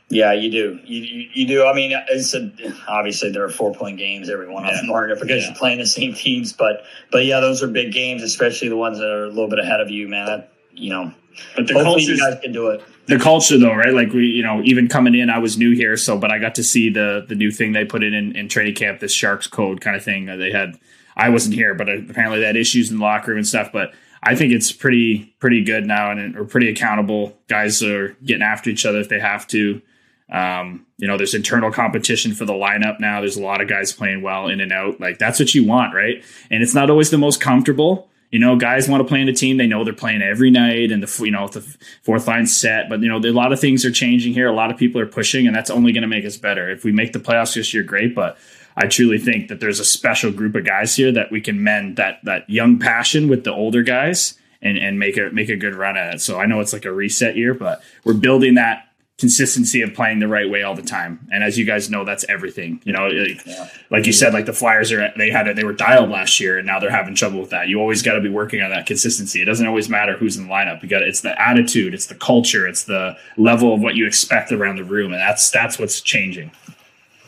Yeah, 0.10 0.34
you 0.34 0.52
do. 0.52 0.80
You, 0.84 1.02
you, 1.02 1.30
you, 1.34 1.48
do. 1.48 1.66
I 1.66 1.74
mean, 1.74 1.92
it's 2.10 2.36
a, 2.36 2.52
obviously 2.88 3.32
there 3.32 3.44
are 3.44 3.50
four 3.50 3.74
point 3.74 3.98
games. 3.98 4.30
Every 4.30 4.48
one 4.48 4.66
of 4.66 4.76
them 4.76 4.92
are 4.92 5.08
because 5.08 5.30
yeah. 5.30 5.48
you're 5.48 5.56
playing 5.56 5.80
the 5.80 5.88
same 5.88 6.14
teams. 6.14 6.54
But 6.54 6.84
but 7.12 7.26
yeah, 7.26 7.40
those 7.40 7.64
are 7.64 7.68
big 7.68 7.92
games, 7.92 8.22
especially 8.22 8.70
the 8.70 8.78
ones 8.78 9.00
that 9.00 9.08
are 9.08 9.26
a 9.26 9.30
little 9.30 9.50
bit 9.50 9.58
ahead 9.58 9.82
of 9.82 9.90
you, 9.90 10.08
man. 10.08 10.28
That 10.28 10.52
you 10.74 10.92
know, 10.92 11.12
but 11.56 11.68
the 11.68 11.74
hopefully 11.74 12.04
you 12.04 12.20
guys 12.20 12.40
can 12.40 12.52
do 12.52 12.70
it. 12.70 12.84
The 13.08 13.18
culture, 13.18 13.58
though, 13.58 13.74
right? 13.74 13.94
Like 13.94 14.14
we, 14.14 14.28
you 14.28 14.44
know, 14.44 14.62
even 14.64 14.88
coming 14.88 15.16
in, 15.16 15.30
I 15.30 15.40
was 15.40 15.58
new 15.58 15.76
here, 15.76 15.98
so 15.98 16.18
but 16.18 16.32
I 16.32 16.38
got 16.38 16.56
to 16.56 16.64
see 16.64 16.90
the 16.90 17.26
the 17.28 17.36
new 17.36 17.50
thing 17.50 17.72
they 17.72 17.86
put 17.86 18.04
in 18.04 18.14
in, 18.14 18.36
in 18.36 18.48
training 18.48 18.76
camp, 18.76 19.00
this 19.00 19.12
Sharks 19.12 19.48
code 19.48 19.82
kind 19.82 19.96
of 19.96 20.04
thing. 20.04 20.26
They 20.26 20.52
had. 20.52 20.78
I 21.18 21.30
wasn't 21.30 21.56
here, 21.56 21.74
but 21.74 21.88
apparently 21.88 22.42
they 22.42 22.46
had 22.46 22.58
issues 22.58 22.92
in 22.92 22.98
the 22.98 23.04
locker 23.04 23.32
room 23.32 23.38
and 23.38 23.48
stuff. 23.48 23.72
But 23.72 23.94
I 24.22 24.36
think 24.36 24.52
it's 24.52 24.72
pretty 24.72 25.36
pretty 25.40 25.64
good 25.64 25.86
now, 25.88 26.12
and 26.12 26.36
we're 26.36 26.46
pretty 26.46 26.70
accountable. 26.70 27.38
Guys 27.48 27.82
are 27.82 28.10
getting 28.24 28.44
after 28.44 28.70
each 28.70 28.86
other 28.86 29.00
if 29.00 29.10
they 29.10 29.20
have 29.20 29.48
to. 29.48 29.82
Um, 30.30 30.86
you 30.98 31.08
know, 31.08 31.18
there's 31.18 31.36
internal 31.36 31.72
competition 31.72 32.34
for 32.34 32.46
the 32.46 32.54
lineup 32.54 33.00
now. 33.00 33.20
There's 33.20 33.38
a 33.38 33.44
lot 33.44 33.62
of 33.62 33.68
guys 33.68 33.94
playing 33.94 34.22
well 34.22 34.48
in 34.48 34.60
and 34.60 34.72
out. 34.72 35.00
Like 35.00 35.20
that's 35.20 35.40
what 35.40 35.54
you 35.54 35.66
want, 35.66 35.94
right? 35.94 36.24
And 36.50 36.64
it's 36.64 36.74
not 36.74 36.90
always 36.90 37.12
the 37.12 37.18
most 37.18 37.40
comfortable. 37.42 38.10
You 38.32 38.40
know, 38.40 38.56
guys 38.56 38.90
want 38.90 39.02
to 39.02 39.08
play 39.08 39.22
in 39.22 39.30
a 39.30 39.34
team. 39.34 39.58
They 39.58 39.68
know 39.68 39.84
they're 39.84 39.94
playing 39.94 40.22
every 40.22 40.50
night, 40.50 40.92
and 40.92 41.02
the 41.02 41.24
you 41.24 41.32
know 41.32 41.48
the 41.48 41.62
fourth 42.02 42.28
line 42.28 42.48
set. 42.48 42.90
But 42.90 43.02
you 43.02 43.08
know, 43.08 43.18
a 43.18 43.32
lot 43.32 43.54
of 43.54 43.60
things 43.60 43.86
are 43.86 43.92
changing 43.92 44.34
here. 44.34 44.48
A 44.48 44.56
lot 44.56 44.72
of 44.72 44.78
people 44.78 45.00
are 45.00 45.06
pushing, 45.06 45.48
and 45.48 45.56
that's 45.56 45.70
only 45.70 45.94
going 45.94 46.02
to 46.02 46.08
make 46.08 46.26
us 46.26 46.36
better. 46.36 46.70
If 46.70 46.84
we 46.84 46.92
make 46.92 47.14
the 47.14 47.20
playoffs 47.20 47.54
this 47.54 47.74
year, 47.74 47.84
great. 47.84 48.16
But 48.16 48.38
I 48.76 48.88
truly 48.88 49.20
think 49.20 49.48
that 49.48 49.60
there's 49.60 49.80
a 49.80 49.86
special 49.86 50.32
group 50.32 50.56
of 50.56 50.66
guys 50.66 50.96
here 50.96 51.12
that 51.12 51.32
we 51.32 51.40
can 51.40 51.64
mend 51.64 51.98
that 51.98 52.20
that 52.24 52.50
young 52.50 52.80
passion 52.80 53.30
with 53.30 53.44
the 53.44 53.54
older 53.54 53.84
guys 53.84 54.38
and 54.62 54.78
and 54.78 55.00
make 55.00 55.18
a 55.18 55.30
make 55.32 55.50
a 55.50 55.56
good 55.56 55.76
run 55.76 55.96
at 55.96 56.16
it. 56.16 56.22
So 56.22 56.40
I 56.40 56.46
know 56.46 56.60
it's 56.60 56.74
like 56.74 56.86
a 56.86 56.92
reset 56.92 57.38
year, 57.38 57.54
but 57.54 57.82
we're 58.04 58.16
building 58.16 58.56
that 58.56 58.90
consistency 59.18 59.82
of 59.82 59.94
playing 59.94 60.20
the 60.20 60.28
right 60.28 60.50
way 60.50 60.64
all 60.64 60.76
the 60.76 60.82
time. 60.82 61.26
And 61.32 61.42
as 61.42 61.58
you 61.58 61.66
guys 61.66 61.90
know, 61.90 62.04
that's 62.04 62.26
everything. 62.28 62.82
You 62.84 62.92
know, 62.92 63.08
like, 63.08 63.46
yeah. 63.46 63.70
like 63.90 64.06
you 64.06 64.12
said, 64.12 64.34
like 64.34 64.46
the 64.46 64.54
Flyers 64.54 64.92
are 64.92 65.14
they 65.18 65.30
had 65.30 65.48
it, 65.48 65.56
they 65.56 65.64
were 65.64 65.74
dialed 65.74 66.10
last 66.10 66.40
year, 66.40 66.58
and 66.58 66.68
now 66.68 66.80
they're 66.80 66.92
having 66.92 67.16
trouble 67.16 67.40
with 67.40 67.52
that. 67.52 67.70
You 67.70 67.80
always 67.80 68.02
got 68.02 68.14
to 68.14 68.22
be 68.22 68.30
working 68.30 68.62
on 68.62 68.72
that 68.72 68.86
consistency. 68.86 69.42
It 69.42 69.46
doesn't 69.46 69.66
always 69.66 69.88
matter 69.88 70.18
who's 70.18 70.36
in 70.36 70.48
the 70.48 70.54
lineup. 70.54 70.84
You 70.84 70.90
got 70.90 71.02
it's 71.02 71.22
the 71.22 71.40
attitude, 71.42 71.94
it's 71.94 72.08
the 72.08 72.16
culture, 72.16 72.68
it's 72.68 72.84
the 72.84 73.16
level 73.38 73.74
of 73.74 73.82
what 73.82 73.96
you 73.96 74.06
expect 74.06 74.52
around 74.52 74.76
the 74.78 74.84
room, 74.84 75.14
and 75.14 75.22
that's 75.22 75.50
that's 75.50 75.80
what's 75.80 76.02
changing. 76.02 76.52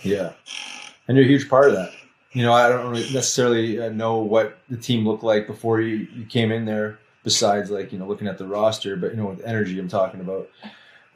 Yeah, 0.04 0.34
and 1.08 1.16
you're 1.16 1.26
a 1.26 1.30
huge 1.30 1.50
part 1.50 1.70
of 1.70 1.76
that. 1.76 1.92
You 2.34 2.44
know, 2.44 2.52
I 2.52 2.68
don't 2.68 2.92
necessarily 2.92 3.80
uh, 3.80 3.90
know 3.90 4.18
what 4.18 4.60
the 4.70 4.78
team 4.78 5.08
looked 5.08 5.24
like 5.24 5.48
before 5.48 5.80
you, 5.82 6.08
you 6.14 6.26
came 6.26 6.52
in 6.52 6.66
there. 6.66 7.00
Besides, 7.24 7.70
like 7.70 7.92
you 7.92 8.00
know, 8.00 8.08
looking 8.08 8.28
at 8.28 8.38
the 8.38 8.48
roster, 8.48 8.96
but 8.96 9.12
you 9.12 9.18
know, 9.18 9.26
with 9.26 9.42
energy, 9.42 9.78
I'm 9.80 9.90
talking 9.90 10.22
about 10.22 10.50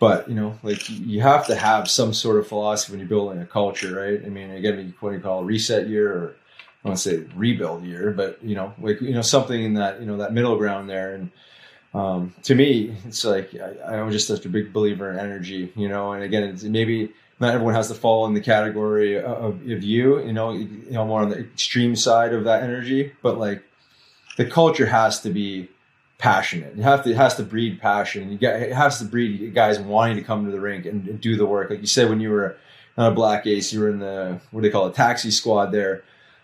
but 0.01 0.27
you 0.27 0.33
know, 0.33 0.57
like 0.63 0.89
you 0.89 1.21
have 1.21 1.45
to 1.45 1.55
have 1.55 1.87
some 1.87 2.11
sort 2.11 2.39
of 2.39 2.47
philosophy 2.47 2.91
when 2.91 2.99
you're 2.99 3.07
building 3.07 3.39
a 3.39 3.45
culture, 3.45 3.93
right? 3.95 4.19
I 4.25 4.29
mean, 4.29 4.49
again, 4.49 4.95
what 4.99 5.11
do 5.11 5.15
you 5.15 5.21
call 5.21 5.41
a 5.41 5.45
reset 5.45 5.87
year, 5.87 6.11
or 6.11 6.35
I 6.83 6.87
want 6.87 6.99
to 6.99 7.03
say 7.03 7.23
rebuild 7.35 7.85
year, 7.85 8.09
but 8.09 8.43
you 8.43 8.55
know, 8.55 8.73
like 8.81 8.99
you 8.99 9.13
know, 9.13 9.21
something 9.21 9.63
in 9.63 9.75
that 9.75 9.99
you 9.99 10.07
know 10.07 10.17
that 10.17 10.33
middle 10.33 10.57
ground 10.57 10.89
there. 10.89 11.13
And 11.13 11.31
um, 11.93 12.33
to 12.41 12.55
me, 12.55 12.97
it's 13.05 13.23
like 13.23 13.53
I, 13.53 13.95
I'm 13.95 14.11
just 14.11 14.27
such 14.27 14.43
a 14.43 14.49
big 14.49 14.73
believer 14.73 15.11
in 15.11 15.19
energy, 15.19 15.71
you 15.75 15.87
know. 15.87 16.13
And 16.13 16.23
again, 16.23 16.57
maybe 16.63 17.13
not 17.39 17.53
everyone 17.53 17.75
has 17.75 17.89
to 17.89 17.95
fall 17.95 18.25
in 18.25 18.33
the 18.33 18.41
category 18.41 19.19
of, 19.19 19.61
of 19.69 19.83
you, 19.83 20.19
you 20.25 20.33
know, 20.33 20.51
you 20.51 20.89
know, 20.89 21.05
more 21.05 21.21
on 21.21 21.29
the 21.29 21.37
extreme 21.37 21.95
side 21.95 22.33
of 22.33 22.45
that 22.45 22.63
energy, 22.63 23.11
but 23.21 23.37
like 23.37 23.61
the 24.37 24.45
culture 24.45 24.87
has 24.87 25.21
to 25.21 25.29
be 25.29 25.69
passionate. 26.21 26.75
You 26.77 26.83
have 26.83 27.03
to 27.03 27.09
it 27.09 27.17
has 27.17 27.35
to 27.35 27.43
breed 27.43 27.81
passion. 27.81 28.31
You 28.31 28.37
get 28.37 28.61
it 28.61 28.73
has 28.73 28.99
to 28.99 29.05
breed 29.05 29.53
guys 29.53 29.79
wanting 29.79 30.17
to 30.17 30.23
come 30.23 30.45
to 30.45 30.51
the 30.51 30.59
rink 30.59 30.85
and, 30.85 31.07
and, 31.07 31.19
do 31.19 31.35
the 31.35 31.47
work. 31.47 31.71
Like 31.71 31.81
you 31.81 31.87
said, 31.87 32.09
when 32.09 32.21
you 32.21 32.29
were 32.29 32.57
on 32.95 33.11
a 33.11 33.15
black 33.15 33.47
ace, 33.47 33.73
you 33.73 33.79
were 33.81 33.89
in 33.89 33.99
the 33.99 34.39
what 34.51 34.61
do 34.61 34.67
they 34.67 34.71
call 34.71 34.87
it, 34.87 34.93
taxi 34.93 35.31
squad 35.31 35.71
there. 35.71 36.03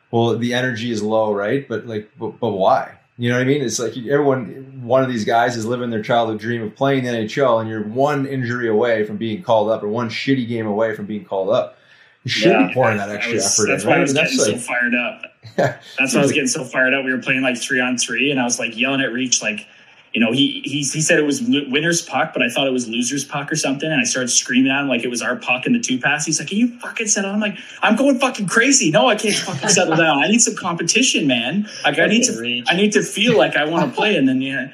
Well, 0.09 0.37
the 0.37 0.53
energy 0.53 0.89
is 0.89 1.03
low, 1.03 1.31
right? 1.31 1.67
But 1.67 1.85
like, 1.85 2.09
but, 2.17 2.39
but 2.39 2.51
why? 2.51 2.97
You 3.19 3.29
know 3.29 3.35
what 3.35 3.43
I 3.43 3.45
mean? 3.45 3.63
It's 3.63 3.79
like 3.79 3.97
everyone, 3.97 4.81
one 4.83 5.03
of 5.03 5.09
these 5.09 5.25
guys 5.25 5.57
is 5.57 5.65
living 5.65 5.89
their 5.89 6.03
childhood 6.03 6.39
dream 6.39 6.61
of 6.61 6.75
playing 6.75 7.03
the 7.03 7.11
NHL, 7.11 7.59
and 7.59 7.69
you're 7.69 7.83
one 7.83 8.25
injury 8.25 8.69
away 8.69 9.05
from 9.05 9.17
being 9.17 9.41
called 9.43 9.69
up, 9.69 9.83
or 9.83 9.87
one 9.87 10.09
shitty 10.09 10.47
game 10.47 10.67
away 10.67 10.95
from 10.95 11.05
being 11.05 11.25
called 11.25 11.49
up. 11.49 11.77
You 12.23 12.31
should 12.31 12.51
yeah, 12.51 12.67
be 12.67 12.73
pouring 12.73 12.97
that 12.97 13.09
extra 13.09 13.35
was, 13.35 13.45
effort. 13.45 13.67
That's 13.69 13.83
in, 13.83 13.89
why 13.89 13.95
right? 13.95 13.99
I 13.99 14.01
was 14.01 14.13
getting 14.13 14.37
like, 14.37 14.47
so 14.47 14.57
fired 14.57 14.95
up. 14.95 15.21
Yeah. 15.57 15.79
That's 15.97 16.13
why 16.13 16.19
I 16.19 16.23
was 16.23 16.33
getting 16.33 16.49
so 16.49 16.63
fired 16.63 16.93
up. 16.93 17.03
We 17.03 17.11
were 17.11 17.17
playing 17.17 17.41
like 17.41 17.57
three 17.57 17.79
on 17.79 17.97
three, 17.97 18.29
and 18.29 18.39
I 18.39 18.43
was 18.43 18.59
like 18.59 18.77
yelling 18.77 19.01
at 19.01 19.11
Reach, 19.11 19.41
like, 19.41 19.65
you 20.13 20.21
know, 20.21 20.31
he 20.31 20.61
he 20.63 20.79
he 20.79 21.01
said 21.01 21.19
it 21.19 21.25
was 21.25 21.41
winner's 21.41 22.01
puck, 22.01 22.31
but 22.33 22.41
I 22.41 22.49
thought 22.49 22.67
it 22.67 22.73
was 22.73 22.87
loser's 22.87 23.23
puck 23.23 23.51
or 23.51 23.55
something. 23.55 23.89
And 23.89 23.99
I 23.99 24.03
started 24.03 24.29
screaming 24.29 24.71
at 24.71 24.81
him 24.81 24.87
like 24.87 25.03
it 25.03 25.09
was 25.09 25.21
our 25.21 25.35
puck 25.35 25.65
in 25.65 25.73
the 25.73 25.79
two 25.79 25.99
pass. 25.99 26.25
He's 26.25 26.39
like, 26.39 26.49
"Can 26.49 26.57
you 26.57 26.79
fucking 26.79 27.07
settle?" 27.07 27.31
I'm 27.31 27.39
like, 27.39 27.57
"I'm 27.81 27.95
going 27.95 28.19
fucking 28.19 28.47
crazy. 28.47 28.91
No, 28.91 29.07
I 29.07 29.15
can't 29.15 29.35
fucking 29.35 29.69
settle 29.69 29.95
down. 29.95 30.23
I 30.23 30.27
need 30.27 30.41
some 30.41 30.55
competition, 30.55 31.27
man. 31.27 31.67
Like 31.83 31.99
I 31.99 32.07
need 32.07 32.23
to 32.23 32.63
I 32.67 32.75
need 32.75 32.93
to 32.93 33.01
feel 33.01 33.37
like 33.37 33.55
I 33.55 33.65
want 33.65 33.89
to 33.89 33.95
play." 33.95 34.15
And 34.15 34.27
then 34.27 34.41
yeah, 34.41 34.71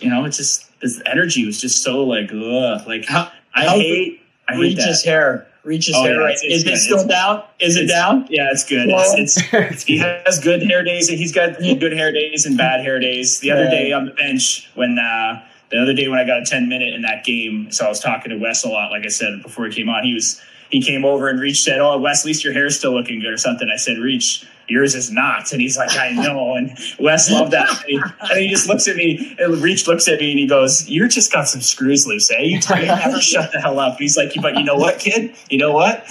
you 0.00 0.08
know, 0.08 0.24
it's 0.24 0.36
just 0.36 0.66
this 0.80 1.00
energy 1.06 1.46
was 1.46 1.60
just 1.60 1.82
so 1.82 2.04
like, 2.04 2.30
ugh, 2.32 2.86
like 2.86 3.06
how, 3.06 3.30
I 3.54 3.66
hate. 3.66 4.22
I 4.48 4.54
hate 4.54 4.76
that. 4.76 5.02
hair 5.04 5.46
reaches 5.66 5.94
oh, 5.96 6.02
hair. 6.02 6.20
Yeah, 6.20 6.28
it's, 6.28 6.42
it's 6.42 6.54
is 6.54 6.64
it 6.64 6.76
still 6.78 7.06
down? 7.06 7.42
Is 7.58 7.76
it 7.76 7.86
down? 7.86 8.26
Yeah, 8.30 8.48
it's 8.50 8.64
good. 8.64 8.88
Well, 8.88 9.04
it's, 9.16 9.38
it's, 9.52 9.82
he 9.82 9.98
has 9.98 10.38
good 10.38 10.62
hair 10.62 10.82
days. 10.82 11.08
He's 11.08 11.32
got 11.32 11.58
good 11.58 11.92
hair 11.92 12.12
days 12.12 12.46
and 12.46 12.56
bad 12.56 12.80
hair 12.80 12.98
days. 12.98 13.40
The 13.40 13.50
other 13.50 13.68
day 13.68 13.92
on 13.92 14.06
the 14.06 14.12
bench 14.12 14.70
when 14.74 14.98
uh, 14.98 15.42
the 15.70 15.78
other 15.78 15.92
day 15.92 16.08
when 16.08 16.18
I 16.18 16.24
got 16.24 16.40
a 16.40 16.44
10 16.44 16.68
minute 16.68 16.94
in 16.94 17.02
that 17.02 17.24
game, 17.24 17.70
so 17.72 17.84
I 17.84 17.88
was 17.88 18.00
talking 18.00 18.30
to 18.30 18.38
Wes 18.38 18.64
a 18.64 18.68
lot, 18.68 18.90
like 18.90 19.04
I 19.04 19.08
said 19.08 19.42
before 19.42 19.66
he 19.66 19.74
came 19.74 19.88
on, 19.88 20.04
he 20.04 20.14
was 20.14 20.40
he 20.70 20.82
came 20.82 21.04
over 21.04 21.28
and 21.28 21.40
Reach 21.40 21.62
said, 21.62 21.78
Oh, 21.78 21.98
Wes, 21.98 22.22
at 22.22 22.26
least 22.26 22.44
your 22.44 22.52
hair's 22.52 22.78
still 22.78 22.92
looking 22.92 23.20
good 23.20 23.32
or 23.32 23.36
something. 23.36 23.68
I 23.72 23.76
said, 23.76 23.98
Reach, 23.98 24.46
yours 24.68 24.94
is 24.94 25.10
not. 25.10 25.52
And 25.52 25.60
he's 25.60 25.76
like, 25.76 25.96
I 25.96 26.10
know. 26.12 26.54
And 26.54 26.76
Wes 26.98 27.30
loved 27.30 27.52
that. 27.52 27.68
And 27.68 27.84
he, 27.86 28.00
and 28.30 28.40
he 28.40 28.48
just 28.48 28.68
looks 28.68 28.88
at 28.88 28.96
me 28.96 29.36
and 29.38 29.56
Reach 29.58 29.86
looks 29.86 30.08
at 30.08 30.20
me 30.20 30.30
and 30.30 30.38
he 30.38 30.46
goes, 30.46 30.88
You 30.88 31.06
just 31.08 31.32
got 31.32 31.48
some 31.48 31.60
screws 31.60 32.06
loose, 32.06 32.30
eh? 32.30 32.40
You, 32.40 32.60
never 32.68 33.20
shut 33.20 33.52
the 33.52 33.60
hell 33.60 33.78
up. 33.78 33.98
He's 33.98 34.16
like, 34.16 34.32
But 34.40 34.56
you 34.56 34.64
know 34.64 34.76
what, 34.76 34.98
kid? 34.98 35.34
You 35.50 35.58
know 35.58 35.72
what? 35.72 36.08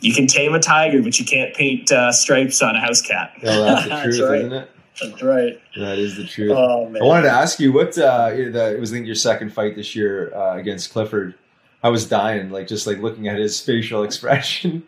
You 0.00 0.12
can 0.12 0.26
tame 0.26 0.52
a 0.54 0.58
tiger, 0.58 1.00
but 1.00 1.18
you 1.18 1.24
can't 1.24 1.54
paint 1.54 1.92
uh, 1.92 2.10
stripes 2.10 2.60
on 2.60 2.74
a 2.74 2.80
house 2.80 3.00
cat. 3.00 3.34
No, 3.42 3.64
that's 3.64 3.84
the 3.84 3.88
That's 3.90 4.02
truth, 4.02 4.28
right. 4.28 4.38
isn't 4.40 4.52
it? 4.52 4.70
That's 5.00 5.22
right. 5.22 5.60
That 5.76 5.98
is 5.98 6.16
the 6.16 6.26
truth. 6.26 6.52
Oh, 6.54 6.88
man. 6.88 7.02
I 7.02 7.04
wanted 7.04 7.22
to 7.22 7.32
ask 7.32 7.58
you 7.58 7.72
what 7.72 7.96
uh, 7.96 8.30
the, 8.30 8.74
it 8.74 8.80
was. 8.80 8.92
I 8.92 8.96
think 8.96 9.06
your 9.06 9.14
second 9.14 9.52
fight 9.52 9.74
this 9.74 9.96
year 9.96 10.34
uh, 10.34 10.56
against 10.56 10.92
Clifford. 10.92 11.34
I 11.82 11.88
was 11.88 12.06
dying, 12.06 12.50
like 12.50 12.68
just 12.68 12.86
like 12.86 12.98
looking 12.98 13.28
at 13.28 13.38
his 13.38 13.60
facial 13.60 14.02
expression. 14.08 14.82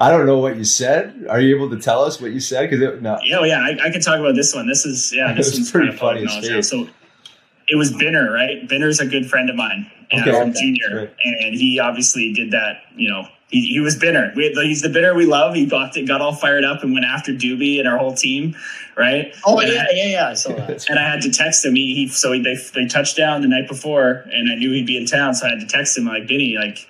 I 0.00 0.10
don't 0.10 0.24
know 0.24 0.38
what 0.38 0.56
you 0.56 0.64
said. 0.64 1.26
Are 1.28 1.40
you 1.40 1.54
able 1.54 1.68
to 1.70 1.78
tell 1.78 2.02
us 2.02 2.20
what 2.20 2.32
you 2.32 2.40
said? 2.40 2.70
Because 2.70 3.02
no, 3.02 3.18
Yeah, 3.22 3.36
well, 3.40 3.46
yeah, 3.46 3.60
I, 3.60 3.88
I 3.88 3.90
can 3.90 4.00
talk 4.00 4.18
about 4.18 4.34
this 4.34 4.54
one. 4.54 4.66
This 4.66 4.86
is 4.86 5.14
yeah, 5.14 5.32
this 5.36 5.52
one's 5.52 5.70
pretty 5.70 5.88
kind 5.98 6.24
of 6.24 6.30
funny. 6.32 6.56
as 6.58 6.68
So 6.68 6.88
it 7.68 7.76
was 7.76 7.92
Binner, 7.92 8.32
right? 8.32 8.66
Binner's 8.66 8.98
a 8.98 9.06
good 9.06 9.28
friend 9.28 9.50
of 9.50 9.56
mine 9.56 9.90
Okay, 10.10 10.30
from 10.30 10.50
okay, 10.50 10.60
junior, 10.60 11.00
right. 11.00 11.14
and 11.22 11.54
he 11.54 11.78
obviously 11.78 12.32
did 12.32 12.50
that. 12.52 12.80
You 12.96 13.10
know, 13.10 13.28
he, 13.50 13.66
he 13.72 13.80
was 13.80 13.96
bitter. 13.96 14.32
We, 14.36 14.50
he's 14.54 14.82
the 14.82 14.88
bitter 14.90 15.14
we 15.14 15.24
love. 15.26 15.54
He 15.54 15.66
got 15.66 15.94
got 16.06 16.20
all 16.20 16.34
fired 16.34 16.64
up 16.64 16.82
and 16.82 16.92
went 16.92 17.06
after 17.06 17.32
Doobie 17.32 17.78
and 17.78 17.88
our 17.88 17.96
whole 17.98 18.14
team, 18.14 18.54
right? 18.96 19.34
Oh 19.46 19.58
And 19.58 19.72
yeah, 19.72 19.86
I- 19.88 19.94
yeah, 19.94 20.06
yeah. 20.08 20.28
I 20.28 20.34
saw 20.34 20.54
that. 20.54 20.86
and 20.90 20.98
I 20.98 21.02
had 21.08 21.22
to 21.22 21.30
text 21.30 21.64
him. 21.64 21.74
He, 21.74 21.94
he 21.94 22.08
so 22.08 22.30
they 22.32 22.56
they 22.74 22.86
touched 22.86 23.16
down 23.16 23.40
the 23.42 23.48
night 23.48 23.66
before, 23.68 24.24
and 24.32 24.50
I 24.52 24.54
knew 24.56 24.70
he'd 24.72 24.86
be 24.86 24.96
in 24.96 25.06
town, 25.06 25.34
so 25.34 25.46
I 25.46 25.50
had 25.50 25.60
to 25.60 25.66
text 25.66 25.96
him 25.96 26.04
like, 26.04 26.28
Benny, 26.28 26.56
like, 26.58 26.86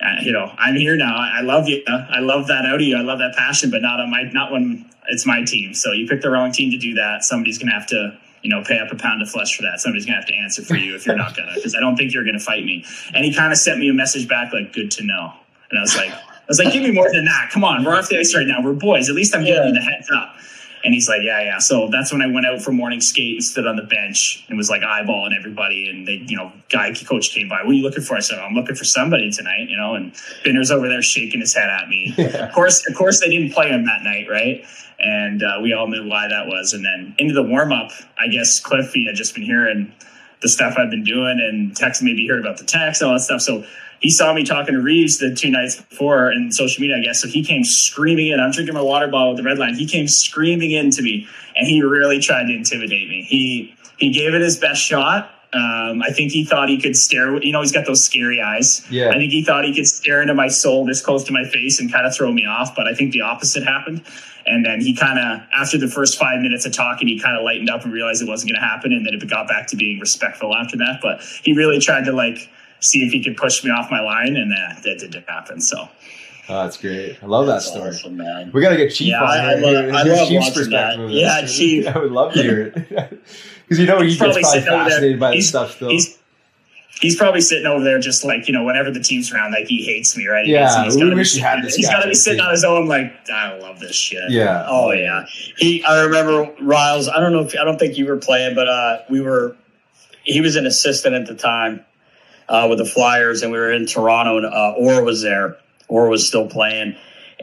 uh, 0.00 0.16
you 0.22 0.32
know, 0.32 0.52
I'm 0.58 0.74
here 0.74 0.96
now. 0.96 1.14
I, 1.16 1.42
love 1.42 1.68
you. 1.68 1.84
I 1.86 2.18
love 2.18 2.48
that 2.48 2.64
out 2.66 2.74
of 2.76 2.80
you. 2.80 2.96
I 2.96 3.02
love 3.02 3.20
that 3.20 3.36
passion, 3.36 3.70
but 3.70 3.82
not 3.82 4.00
on 4.00 4.10
my 4.10 4.24
not 4.32 4.50
when 4.50 4.84
it's 5.08 5.24
my 5.24 5.44
team. 5.44 5.72
So 5.74 5.92
you 5.92 6.08
picked 6.08 6.22
the 6.22 6.30
wrong 6.30 6.50
team 6.50 6.72
to 6.72 6.78
do 6.78 6.94
that. 6.94 7.22
Somebody's 7.22 7.58
gonna 7.58 7.72
have 7.72 7.86
to. 7.88 8.18
You 8.44 8.50
know, 8.50 8.64
pay 8.64 8.80
up 8.80 8.90
a 8.90 8.96
pound 8.96 9.22
of 9.22 9.30
flesh 9.30 9.56
for 9.56 9.62
that. 9.62 9.78
Somebody's 9.78 10.04
gonna 10.04 10.18
have 10.18 10.26
to 10.26 10.34
answer 10.34 10.62
for 10.62 10.74
you 10.74 10.96
if 10.96 11.06
you're 11.06 11.14
not 11.14 11.36
gonna, 11.36 11.52
because 11.54 11.76
I 11.76 11.78
don't 11.78 11.94
think 11.94 12.12
you're 12.12 12.24
gonna 12.24 12.40
fight 12.40 12.64
me. 12.64 12.84
And 13.14 13.24
he 13.24 13.32
kind 13.32 13.52
of 13.52 13.58
sent 13.58 13.78
me 13.78 13.88
a 13.88 13.94
message 13.94 14.26
back 14.26 14.52
like, 14.52 14.72
"Good 14.72 14.90
to 14.90 15.04
know." 15.04 15.32
And 15.72 15.80
I 15.80 15.82
was 15.82 15.96
like, 15.96 16.12
I 16.12 16.44
was 16.46 16.58
like, 16.58 16.72
"Give 16.72 16.82
me 16.82 16.92
more 16.92 17.10
than 17.10 17.24
that. 17.24 17.50
Come 17.50 17.64
on, 17.64 17.82
we're 17.82 17.96
off 17.96 18.08
the 18.08 18.18
ice 18.18 18.34
right 18.34 18.46
now. 18.46 18.62
We're 18.62 18.74
boys. 18.74 19.08
At 19.08 19.16
least 19.16 19.34
I'm 19.34 19.44
giving 19.44 19.68
you 19.68 19.74
the 19.74 19.80
heads 19.80 20.08
up." 20.14 20.36
And 20.84 20.92
he's 20.92 21.08
like, 21.08 21.20
yeah, 21.22 21.42
yeah. 21.42 21.58
So 21.58 21.88
that's 21.88 22.12
when 22.12 22.22
I 22.22 22.26
went 22.26 22.46
out 22.46 22.60
for 22.60 22.72
morning 22.72 23.00
skate 23.00 23.34
and 23.34 23.44
stood 23.44 23.66
on 23.66 23.76
the 23.76 23.82
bench 23.82 24.44
and 24.48 24.58
was 24.58 24.68
like 24.68 24.82
eyeballing 24.82 25.36
everybody. 25.36 25.88
And 25.88 26.06
they, 26.06 26.24
you 26.26 26.36
know, 26.36 26.52
guy 26.70 26.92
coach 26.92 27.30
came 27.30 27.48
by. 27.48 27.62
What 27.62 27.70
are 27.70 27.74
you 27.74 27.82
looking 27.82 28.02
for? 28.02 28.16
I 28.16 28.20
said, 28.20 28.38
I'm 28.38 28.54
looking 28.54 28.74
for 28.74 28.84
somebody 28.84 29.30
tonight, 29.30 29.68
you 29.68 29.76
know. 29.76 29.94
And 29.94 30.12
Binner's 30.44 30.70
over 30.70 30.88
there 30.88 31.02
shaking 31.02 31.40
his 31.40 31.54
head 31.54 31.68
at 31.68 31.88
me. 31.88 32.14
Of 32.42 32.52
course, 32.52 32.86
of 32.88 32.94
course, 32.96 33.20
they 33.20 33.28
didn't 33.28 33.52
play 33.52 33.68
him 33.68 33.84
that 33.84 34.02
night, 34.02 34.26
right? 34.28 34.64
And 34.98 35.42
uh, 35.42 35.58
we 35.62 35.72
all 35.72 35.86
knew 35.86 36.08
why 36.08 36.28
that 36.28 36.46
was. 36.46 36.72
And 36.72 36.84
then 36.84 37.14
into 37.18 37.34
the 37.34 37.42
warm 37.42 37.72
up, 37.72 37.92
I 38.18 38.26
guess 38.28 38.58
Cliffy 38.58 39.06
had 39.06 39.14
just 39.14 39.34
been 39.34 39.44
hearing 39.44 39.92
the 40.40 40.48
stuff 40.48 40.74
I've 40.76 40.90
been 40.90 41.04
doing 41.04 41.40
and 41.40 41.76
text 41.76 42.02
maybe 42.02 42.26
heard 42.26 42.40
about 42.40 42.58
the 42.58 42.64
text, 42.64 43.02
all 43.02 43.12
that 43.12 43.20
stuff. 43.20 43.40
So 43.40 43.64
he 44.02 44.10
saw 44.10 44.34
me 44.34 44.44
talking 44.44 44.74
to 44.74 44.80
Reeves 44.82 45.18
the 45.18 45.34
two 45.34 45.50
nights 45.50 45.76
before 45.76 46.30
in 46.30 46.50
social 46.50 46.82
media, 46.82 46.96
I 46.98 47.00
guess. 47.00 47.22
So 47.22 47.28
he 47.28 47.42
came 47.42 47.64
screaming 47.64 48.28
in. 48.28 48.40
I'm 48.40 48.50
drinking 48.50 48.74
my 48.74 48.82
water 48.82 49.06
bottle 49.06 49.30
with 49.30 49.38
the 49.38 49.44
red 49.44 49.58
line. 49.58 49.74
He 49.74 49.86
came 49.86 50.08
screaming 50.08 50.72
into 50.72 51.02
me 51.02 51.28
and 51.56 51.66
he 51.66 51.82
really 51.82 52.18
tried 52.18 52.46
to 52.46 52.52
intimidate 52.52 53.08
me. 53.08 53.22
He 53.22 53.74
he 53.98 54.10
gave 54.10 54.34
it 54.34 54.42
his 54.42 54.58
best 54.58 54.82
shot. 54.82 55.30
Um, 55.54 56.02
I 56.02 56.10
think 56.10 56.32
he 56.32 56.44
thought 56.44 56.68
he 56.68 56.80
could 56.80 56.96
stare. 56.96 57.40
You 57.42 57.52
know, 57.52 57.60
he's 57.60 57.72
got 57.72 57.86
those 57.86 58.02
scary 58.02 58.40
eyes. 58.40 58.84
Yeah. 58.90 59.10
I 59.10 59.18
think 59.18 59.30
he 59.30 59.44
thought 59.44 59.64
he 59.64 59.74
could 59.74 59.86
stare 59.86 60.20
into 60.20 60.34
my 60.34 60.48
soul 60.48 60.84
this 60.84 61.00
close 61.00 61.22
to 61.24 61.32
my 61.32 61.44
face 61.44 61.78
and 61.78 61.92
kind 61.92 62.06
of 62.06 62.14
throw 62.14 62.32
me 62.32 62.44
off. 62.44 62.74
But 62.74 62.88
I 62.88 62.94
think 62.94 63.12
the 63.12 63.20
opposite 63.20 63.62
happened. 63.62 64.02
And 64.46 64.64
then 64.64 64.80
he 64.80 64.96
kind 64.96 65.18
of, 65.18 65.46
after 65.54 65.78
the 65.78 65.86
first 65.86 66.18
five 66.18 66.40
minutes 66.40 66.66
of 66.66 66.72
talking, 66.72 67.06
he 67.06 67.20
kind 67.20 67.36
of 67.36 67.44
lightened 67.44 67.70
up 67.70 67.84
and 67.84 67.92
realized 67.92 68.22
it 68.22 68.28
wasn't 68.28 68.50
going 68.50 68.60
to 68.60 68.66
happen. 68.66 68.92
And 68.92 69.06
then 69.06 69.14
it 69.14 69.30
got 69.30 69.46
back 69.46 69.68
to 69.68 69.76
being 69.76 70.00
respectful 70.00 70.56
after 70.56 70.76
that. 70.78 71.00
But 71.00 71.20
he 71.44 71.52
really 71.52 71.78
tried 71.78 72.06
to 72.06 72.12
like 72.12 72.50
see 72.82 73.04
if 73.06 73.12
he 73.12 73.22
could 73.24 73.36
push 73.36 73.64
me 73.64 73.70
off 73.70 73.90
my 73.90 74.00
line, 74.00 74.36
and 74.36 74.52
uh, 74.52 74.80
that 74.82 74.98
didn't 75.00 75.28
happen. 75.28 75.60
So 75.60 75.76
oh, 76.48 76.62
that's 76.64 76.76
great. 76.76 77.18
I 77.22 77.26
love 77.26 77.46
that 77.46 77.62
story. 77.62 77.88
awesome, 77.90 78.16
man. 78.16 78.50
We 78.52 78.60
got 78.60 78.70
to 78.70 78.76
get 78.76 78.92
Chief 78.92 79.08
Yeah, 79.08 79.22
on 79.22 79.28
I- 79.28 79.52
I 79.52 79.54
love- 79.54 79.94
I 79.94 80.02
Chief's 80.04 80.18
love 80.18 80.32
watching 80.32 80.54
perspective 80.54 81.08
that. 81.08 81.14
Yeah. 81.14 81.46
Chief. 81.46 81.86
I 81.96 81.98
would 81.98 82.12
love 82.12 82.32
to 82.34 82.42
hear 82.42 82.60
it 82.66 82.74
because 83.62 83.78
you 83.78 83.86
know 83.86 84.00
he's 84.02 84.18
gets 84.18 84.18
probably 84.18 84.42
probably 84.42 84.60
sitting 84.60 84.68
over 84.68 84.82
there. 84.84 84.90
fascinated 84.90 85.20
by 85.20 85.30
this 85.36 85.48
stuff 85.48 85.72
still. 85.76 85.88
He's, 85.90 86.18
he's 87.00 87.16
probably 87.16 87.40
sitting 87.40 87.66
over 87.66 87.82
there 87.82 87.98
just 87.98 88.22
like, 88.24 88.46
you 88.46 88.52
know, 88.54 88.64
whenever 88.64 88.90
the 88.90 89.00
team's 89.00 89.32
around, 89.32 89.52
like 89.52 89.66
he 89.66 89.82
hates 89.84 90.16
me, 90.16 90.26
right? 90.28 90.44
He 90.44 90.52
Yeah. 90.52 90.84
He's 90.84 90.94
we 90.94 91.00
gotta 91.02 91.12
be 91.12 91.16
wish 91.18 91.34
you 91.34 91.42
had 91.42 91.50
sitting- 91.54 91.64
this 91.64 91.76
He's 91.76 91.86
guy 91.86 91.92
got 91.94 91.98
to 92.00 92.04
on 92.04 92.08
be 92.10 92.14
sitting 92.14 92.38
team. 92.38 92.46
on 92.46 92.52
his 92.52 92.64
own, 92.64 92.86
like, 92.88 93.12
I 93.32 93.56
love 93.58 93.80
this 93.80 93.94
shit. 93.96 94.30
yeah. 94.30 94.66
Oh 94.68 94.90
yeah. 94.92 95.24
He 95.56 95.82
I 95.84 96.02
remember 96.02 96.52
Riles, 96.60 97.08
I 97.08 97.18
don't 97.20 97.32
know 97.32 97.40
if 97.44 97.54
I 97.58 97.64
don't 97.64 97.78
think 97.78 97.96
you 97.96 98.06
were 98.06 98.18
playing, 98.18 98.54
but 98.54 98.68
uh 98.68 98.98
we 99.08 99.20
were 99.20 99.56
he 100.24 100.40
was 100.40 100.54
an 100.56 100.66
assistant 100.66 101.14
at 101.14 101.26
the 101.26 101.34
time 101.34 101.84
uh 102.48 102.66
with 102.68 102.78
the 102.78 102.84
Flyers 102.84 103.42
and 103.42 103.52
we 103.52 103.58
were 103.58 103.72
in 103.72 103.86
Toronto 103.86 104.38
and 104.38 104.46
uh 104.46 104.74
Orr 104.76 105.04
was 105.04 105.22
there. 105.22 105.56
Orr 105.88 106.08
was 106.08 106.26
still 106.26 106.48
playing 106.48 106.96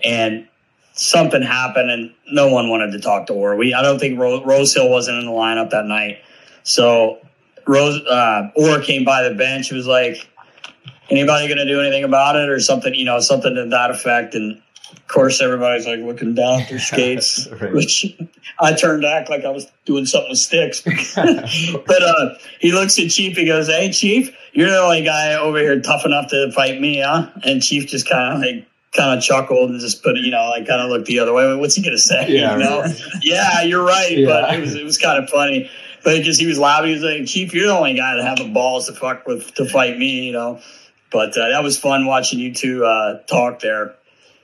and 0.04 0.48
something 0.94 1.42
happened 1.42 1.90
and 1.92 2.14
no 2.32 2.50
one 2.50 2.70
wanted 2.70 2.92
to 2.92 3.00
talk 3.00 3.28
to 3.28 3.34
Orr. 3.34 3.56
We 3.56 3.74
I 3.74 3.82
don't 3.82 4.00
think 4.00 4.20
Ro- 4.20 4.44
Rosehill 4.44 4.90
wasn't 4.90 5.20
in 5.20 5.26
the 5.26 5.32
lineup 5.32 5.70
that 5.72 5.86
night. 5.86 6.20
So 6.64 7.20
Rose 7.68 8.02
uh 8.06 8.50
Orr 8.56 8.82
came 8.82 9.06
by 9.06 9.28
the 9.28 9.36
bench. 9.36 9.70
He 9.70 9.76
was 9.76 9.88
like 9.88 10.28
anybody 11.10 11.48
going 11.48 11.58
to 11.58 11.66
do 11.66 11.82
anything 11.82 12.04
about 12.04 12.36
it 12.36 12.50
or 12.50 12.60
something, 12.60 12.94
you 12.94 13.06
know, 13.06 13.20
something 13.20 13.56
to 13.56 13.66
that 13.66 13.92
effect. 13.92 14.36
And 14.36 14.62
course, 15.10 15.42
everybody's 15.42 15.86
like 15.86 16.00
looking 16.00 16.34
down 16.36 16.62
at 16.62 16.70
their 16.70 16.80
skates, 16.80 17.48
Right. 17.62 17.74
which 17.74 18.06
I 18.60 18.74
turned 18.74 19.02
to 19.02 19.10
act 19.10 19.30
like 19.30 19.44
I 19.44 19.50
was 19.50 19.68
doing 19.86 20.06
something 20.06 20.30
with 20.30 20.40
sticks. 20.40 20.82
but 21.16 22.02
uh, 22.04 22.36
he 22.60 22.72
looks 22.72 22.98
at 23.00 23.10
Chief. 23.10 23.36
He 23.36 23.46
goes, 23.46 23.68
Hey, 23.68 23.92
Chief, 23.92 24.36
you're 24.54 24.70
the 24.70 24.80
only 24.80 25.04
guy 25.04 25.36
over 25.36 25.60
here 25.60 25.80
tough 25.82 26.06
enough 26.06 26.30
to 26.30 26.52
fight 26.54 26.80
me, 26.80 27.02
huh? 27.02 27.30
And 27.44 27.62
Chief 27.62 27.88
just 27.88 28.10
kind 28.10 28.36
of 28.36 28.42
like, 28.42 28.66
kind 28.96 29.16
of 29.16 29.24
chuckled 29.24 29.70
and 29.70 29.80
just 29.80 30.02
put, 30.02 30.18
you 30.18 30.32
know, 30.32 30.50
like 30.50 30.68
kind 30.68 30.82
of 30.82 30.90
looked 30.90 31.06
the 31.06 31.20
other 31.20 31.34
way. 31.34 31.56
What's 31.56 31.76
he 31.76 31.84
to 31.88 31.98
say? 31.98 32.26
Yeah, 32.30 32.54
you 32.54 32.64
know? 32.64 32.82
right. 32.82 33.02
yeah, 33.22 33.62
you're 33.62 33.84
right. 33.84 34.18
Yeah. 34.18 34.26
But 34.26 34.56
it 34.56 34.60
was, 34.62 34.74
it 34.74 34.84
was 34.84 34.98
kind 34.98 35.24
of 35.24 35.30
funny. 35.30 35.70
But 36.04 36.18
because 36.18 36.40
he 36.40 36.48
was 36.48 36.58
loud, 36.58 36.86
he 36.86 36.94
was 36.94 37.04
like, 37.04 37.28
Chief, 37.28 37.54
you're 37.54 37.68
the 37.68 37.78
only 37.78 37.94
guy 37.94 38.16
that 38.16 38.26
have 38.26 38.38
the 38.40 38.52
balls 38.52 38.88
to 38.88 38.94
fuck 38.94 39.28
with, 39.28 39.54
to 39.56 39.66
fight 39.70 39.98
me, 39.98 40.26
you 40.26 40.32
know? 40.32 40.60
But 41.12 41.38
uh, 41.38 41.50
that 41.50 41.64
was 41.64 41.78
fun 41.78 42.06
watching 42.06 42.40
you 42.40 42.54
two 42.54 42.86
uh, 42.86 43.20
talk 43.24 43.60
there. 43.60 43.96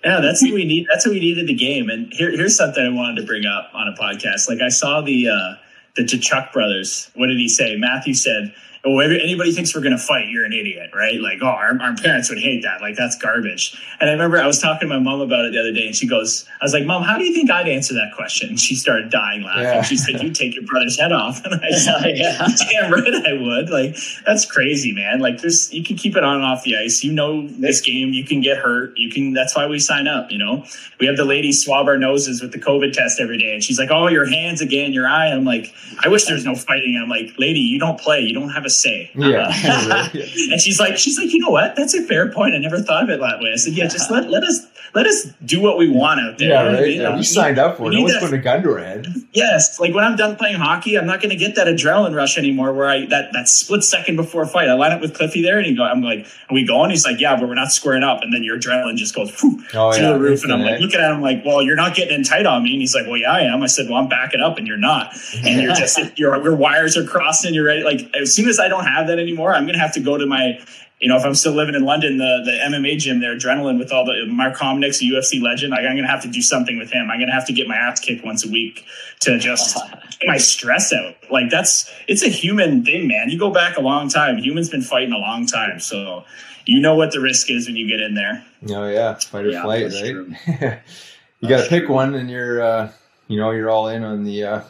Yeah, 0.05 0.19
that's 0.21 0.43
what 0.43 0.53
we 0.53 0.65
need. 0.65 0.85
That's 0.87 1.03
what 1.03 1.13
we 1.13 1.19
needed 1.19 1.47
the 1.47 1.55
game. 1.55 1.89
And 1.89 2.13
here, 2.13 2.29
here's 2.29 2.55
something 2.55 2.85
I 2.85 2.89
wanted 2.89 3.21
to 3.21 3.25
bring 3.25 3.47
up 3.47 3.71
on 3.73 3.87
a 3.87 3.93
podcast. 3.99 4.47
Like 4.47 4.61
I 4.61 4.69
saw 4.69 5.01
the 5.01 5.29
uh, 5.29 5.55
the 5.95 6.03
Tkachuk 6.03 6.53
brothers. 6.53 7.09
What 7.15 7.25
did 7.27 7.37
he 7.37 7.47
say? 7.47 7.75
Matthew 7.75 8.13
said, 8.13 8.53
"Oh, 8.85 8.99
anybody 8.99 9.51
thinks 9.51 9.75
we're 9.75 9.81
going 9.81 9.97
to 9.97 10.03
fight, 10.03 10.29
you're 10.29 10.45
an 10.45 10.53
idiot, 10.53 10.91
right? 10.93 11.19
Like, 11.19 11.39
oh, 11.41 11.47
our, 11.47 11.77
our 11.81 11.95
parents 11.95 12.29
would 12.29 12.39
hate 12.39 12.63
that. 12.63 12.81
Like, 12.81 12.95
that's 12.95 13.17
garbage." 13.17 13.75
And 13.99 14.09
I 14.09 14.13
remember 14.13 14.39
I 14.39 14.47
was 14.47 14.59
talking 14.59 14.87
to 14.87 14.95
my 14.95 14.99
mom 14.99 15.21
about 15.21 15.45
it 15.45 15.53
the 15.53 15.59
other 15.59 15.71
day, 15.71 15.87
and 15.87 15.95
she 15.95 16.07
goes, 16.07 16.45
"I 16.61 16.65
was 16.65 16.73
like, 16.73 16.85
Mom, 16.85 17.03
how 17.03 17.17
do 17.17 17.23
you 17.23 17.33
think 17.33 17.49
I'd 17.51 17.67
answer 17.67 17.93
that 17.95 18.13
question?" 18.15 18.49
And 18.49 18.59
she 18.59 18.75
started 18.75 19.09
dying 19.09 19.43
laughing. 19.43 19.63
Yeah. 19.63 19.81
She 19.81 19.97
said, 19.97 20.21
"You 20.21 20.31
take 20.31 20.55
your 20.55 20.65
brother's 20.65 20.99
head 20.99 21.11
off." 21.11 21.41
And 21.45 21.61
I 21.63 21.71
said, 21.71 22.17
Yeah. 22.17 22.47
"Damn 22.71 22.91
right, 22.91 23.27
I 23.27 23.33
would." 23.33 23.69
Like, 23.69 23.97
that's 24.25 24.45
crazy, 24.49 24.93
man. 24.93 25.19
Like, 25.19 25.41
there's 25.41 25.71
you 25.73 25.83
can 25.83 25.95
keep 25.95 26.15
it 26.15 26.23
on 26.23 26.35
and 26.35 26.45
off 26.45 26.63
the 26.63 26.77
ice. 26.77 27.03
You 27.03 27.13
know, 27.13 27.47
this 27.47 27.81
game, 27.81 28.13
you 28.13 28.25
can 28.25 28.41
get 28.41 28.57
hurt. 28.57 28.97
You 28.97 29.11
can. 29.11 29.33
That's 29.33 29.55
why 29.55 29.67
we 29.67 29.79
sign 29.79 30.07
up. 30.07 30.31
You 30.31 30.37
know, 30.37 30.65
we 30.99 31.07
have 31.07 31.17
the 31.17 31.25
ladies 31.25 31.63
swab 31.63 31.87
our 31.87 31.97
noses 31.97 32.41
with 32.41 32.51
the 32.51 32.59
COVID 32.59 32.93
test 32.93 33.19
every 33.19 33.37
day, 33.37 33.53
and 33.53 33.63
she's 33.63 33.79
like, 33.79 33.89
"Oh, 33.91 34.07
your 34.07 34.25
hands 34.25 34.61
again, 34.61 34.93
your 34.93 35.07
eye." 35.07 35.27
I'm 35.27 35.45
like, 35.45 35.73
I 36.03 36.07
wish 36.07 36.25
there's 36.25 36.45
no 36.45 36.55
fighting. 36.55 36.99
I'm 37.01 37.09
like, 37.09 37.33
lady, 37.37 37.59
you 37.59 37.79
don't 37.79 37.99
play. 37.99 38.21
You 38.21 38.33
don't 38.33 38.49
have 38.49 38.65
a 38.65 38.69
say. 38.75 39.11
Yeah. 39.15 39.51
Uh, 39.51 40.09
and 40.13 40.61
she's 40.61 40.79
like, 40.79 40.97
she's 40.97 41.17
like, 41.17 41.33
you 41.33 41.39
know 41.39 41.49
what? 41.49 41.75
That's 41.75 41.93
a 41.93 42.01
fair 42.03 42.31
point. 42.31 42.55
I 42.55 42.59
never 42.59 42.79
thought 42.79 43.03
of 43.03 43.09
it 43.09 43.19
that 43.19 43.39
way. 43.39 43.51
I 43.53 43.55
said, 43.55 43.73
yeah, 43.73 43.87
just 43.87 44.11
let 44.11 44.29
let 44.29 44.43
us 44.43 44.65
let 44.95 45.05
us 45.05 45.27
do 45.43 45.61
what 45.61 45.77
we 45.77 45.89
want 45.89 46.21
out 46.21 46.37
there. 46.37 46.49
yeah, 46.49 46.63
You 46.63 46.71
know 46.71 46.79
right. 46.81 46.95
Yeah, 46.95 47.15
We 47.17 47.23
signed 47.23 47.59
up 47.59 47.77
for 47.77 47.91
it. 47.91 47.95
No 47.95 48.01
one's 48.01 48.17
putting 48.17 48.39
a 48.39 48.41
gun 48.41 48.63
to 48.63 48.71
our 48.71 48.77
head. 48.79 49.07
Yes, 49.33 49.79
like 49.79 49.93
when 49.93 50.03
I'm 50.05 50.15
done 50.15 50.37
playing 50.37 50.55
hockey, 50.55 50.97
I'm 50.97 51.05
not 51.05 51.19
going 51.21 51.31
to 51.31 51.35
get 51.35 51.55
that 51.55 51.67
adrenaline 51.67 52.15
rush 52.15 52.37
anymore. 52.37 52.71
Where 52.73 52.87
I 52.87 53.05
that 53.07 53.33
that 53.33 53.49
split 53.49 53.83
second 53.83 54.15
before 54.15 54.43
a 54.43 54.47
fight, 54.47 54.69
I 54.69 54.73
line 54.73 54.93
up 54.93 55.01
with 55.01 55.13
Cliffy 55.13 55.41
there, 55.41 55.57
and 55.57 55.65
he 55.67 55.75
go, 55.75 55.83
I'm 55.83 56.01
like, 56.01 56.25
are 56.49 56.53
we 56.53 56.65
going? 56.65 56.89
He's 56.89 57.05
like, 57.05 57.19
yeah, 57.19 57.37
but 57.37 57.47
we're 57.49 57.55
not 57.55 57.71
squaring 57.73 58.03
up, 58.03 58.21
and 58.21 58.33
then 58.33 58.43
your 58.43 58.57
adrenaline 58.57 58.95
just 58.95 59.13
goes 59.13 59.37
whew, 59.41 59.61
Oh, 59.73 59.91
through 59.91 60.03
yeah, 60.03 60.13
the 60.13 60.19
roof, 60.19 60.43
and 60.45 60.53
I'm 60.53 60.61
like 60.61 60.79
looking 60.79 60.99
at 61.01 61.11
him 61.11 61.21
like, 61.21 61.43
well, 61.45 61.61
you're 61.61 61.75
not 61.75 61.93
getting 61.95 62.15
in 62.15 62.23
tight 62.23 62.45
on 62.45 62.63
me, 62.63 62.71
and 62.71 62.81
he's 62.81 62.95
like, 62.95 63.05
well, 63.05 63.17
yeah, 63.17 63.33
I 63.33 63.41
am. 63.41 63.61
I 63.61 63.67
said, 63.67 63.89
well, 63.89 63.97
I'm 63.97 64.07
backing 64.07 64.39
up, 64.39 64.57
and 64.57 64.65
you're 64.65 64.77
not, 64.77 65.13
and 65.43 65.61
you're 65.61 65.73
just 65.75 65.99
your 66.17 66.41
your 66.41 66.55
wires 66.55 66.95
are 66.95 67.03
crossing, 67.05 67.53
you're 67.53 67.65
ready. 67.65 67.83
Like 67.83 68.09
as 68.15 68.33
soon 68.33 68.47
as 68.47 68.59
I 68.59 68.69
don't 68.69 68.85
have 68.85 69.07
that 69.07 69.19
anymore, 69.19 69.53
I'm 69.53 69.63
going 69.65 69.73
to 69.75 69.79
have 69.81 69.93
to 69.95 69.99
go 69.99 70.17
to 70.17 70.25
my 70.25 70.59
you 71.05 71.09
know, 71.09 71.17
if 71.17 71.23
I'm 71.23 71.35
still 71.35 71.53
living 71.53 71.75
in 71.75 71.85
London, 71.85 72.17
the 72.17 72.41
the 72.43 72.51
MMA 72.67 72.97
gym, 72.97 73.19
their 73.19 73.35
adrenaline 73.35 73.77
with 73.77 73.91
all 73.91 74.05
the 74.05 74.25
Mark 74.25 74.57
Hominick's 74.57 75.03
a 75.03 75.05
UFC 75.05 75.39
legend. 75.39 75.69
Like, 75.69 75.81
I'm 75.81 75.95
gonna 75.95 76.07
have 76.07 76.23
to 76.23 76.27
do 76.27 76.41
something 76.41 76.79
with 76.79 76.89
him. 76.89 77.11
I'm 77.11 77.19
gonna 77.19 77.31
have 77.31 77.45
to 77.45 77.53
get 77.53 77.67
my 77.67 77.75
ass 77.75 77.99
kicked 77.99 78.25
once 78.25 78.43
a 78.43 78.49
week 78.49 78.83
to 79.19 79.37
just 79.37 79.75
get 80.19 80.27
my 80.27 80.37
stress 80.37 80.91
out. 80.91 81.15
Like 81.29 81.51
that's 81.51 81.93
it's 82.07 82.23
a 82.23 82.27
human 82.27 82.83
thing, 82.83 83.07
man. 83.07 83.29
You 83.29 83.37
go 83.37 83.51
back 83.51 83.77
a 83.77 83.81
long 83.81 84.09
time. 84.09 84.37
Humans 84.37 84.69
been 84.69 84.81
fighting 84.81 85.13
a 85.13 85.19
long 85.19 85.45
time, 85.45 85.79
so 85.79 86.23
you 86.65 86.81
know 86.81 86.95
what 86.95 87.11
the 87.11 87.19
risk 87.19 87.51
is 87.51 87.67
when 87.67 87.75
you 87.75 87.87
get 87.87 87.99
in 87.99 88.15
there. 88.15 88.43
Oh 88.71 88.87
yeah, 88.87 89.13
fight 89.13 89.45
or 89.45 89.49
Yeah, 89.51 89.61
flight, 89.61 89.91
right? 89.93 90.79
you 91.39 91.47
got 91.47 91.65
to 91.65 91.69
pick 91.69 91.87
one, 91.87 92.15
and 92.15 92.31
you're, 92.31 92.63
uh, 92.63 92.91
you 93.27 93.37
know, 93.37 93.51
you're 93.51 93.69
all 93.69 93.89
in 93.89 94.03
on 94.03 94.23
the 94.23 94.43
uh, 94.43 94.61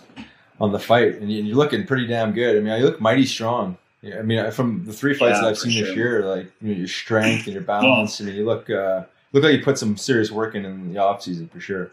on 0.59 0.73
the 0.73 0.79
fight, 0.79 1.15
and 1.15 1.31
you're 1.31 1.55
looking 1.55 1.88
pretty 1.88 2.07
damn 2.07 2.33
good. 2.33 2.57
I 2.57 2.59
mean, 2.59 2.77
you 2.77 2.86
look 2.88 2.99
mighty 2.99 3.25
strong. 3.25 3.77
Yeah, 4.06 4.20
I 4.20 4.22
mean, 4.22 4.51
from 4.51 4.86
the 4.86 4.93
three 4.93 5.16
fights 5.16 5.38
Yeah, 5.38 5.41
that 5.41 5.47
I've 5.47 5.58
seen 5.58 5.84
this 5.84 5.95
year, 5.95 6.24
like 6.24 6.51
you 6.62 6.74
know, 6.74 6.78
your 6.78 6.88
strength 6.88 7.45
and 7.45 7.53
your 7.56 7.64
balance. 7.64 8.22
I 8.22 8.26
mean, 8.26 8.36
you 8.36 8.45
look 8.45 8.70
uh, 8.70 9.03
look 9.34 9.43
like 9.43 9.53
you 9.53 9.64
put 9.64 9.80
some 9.80 9.97
serious 9.97 10.30
work 10.30 10.53
in 10.53 10.64
in 10.64 10.93
the 10.93 10.99
off 10.99 11.24
season 11.24 11.47
for 11.47 11.60
sure. 11.60 11.89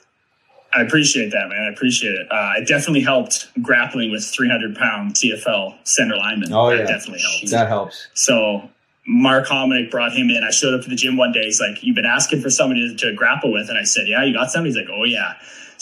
I 0.75 0.83
appreciate 0.83 1.31
that, 1.31 1.49
man. 1.49 1.69
I 1.69 1.73
appreciate 1.73 2.13
it. 2.13 2.27
Uh, 2.31 2.53
it 2.59 2.69
definitely 2.69 3.01
helped 3.01 3.49
grappling 3.63 4.11
with 4.11 4.25
300 4.25 4.77
pound 4.77 5.15
CFL 5.15 5.75
center 5.85 6.17
lineman. 6.17 6.53
Oh 6.53 6.69
that 6.69 6.81
yeah, 6.81 6.85
definitely 6.85 7.23
helped. 7.23 7.51
That 7.51 7.69
helps. 7.69 8.09
So 8.13 8.69
Mark 9.07 9.47
Hominick 9.47 9.91
brought 9.91 10.13
him 10.13 10.29
in. 10.29 10.45
I 10.45 10.51
showed 10.51 10.75
up 10.75 10.83
to 10.83 10.91
the 10.91 10.97
gym 10.97 11.17
one 11.17 11.33
day. 11.33 11.45
He's 11.45 11.61
like, 11.61 11.83
"You've 11.83 11.97
been 11.97 12.05
asking 12.05 12.43
for 12.43 12.51
somebody 12.51 12.95
to, 12.95 13.07
to 13.07 13.15
grapple 13.15 13.53
with," 13.53 13.71
and 13.71 13.79
I 13.79 13.85
said, 13.85 14.07
"Yeah, 14.07 14.23
you 14.23 14.35
got 14.35 14.51
somebody." 14.51 14.75
He's 14.75 14.77
like, 14.77 14.95
"Oh 14.95 15.05
yeah." 15.05 15.33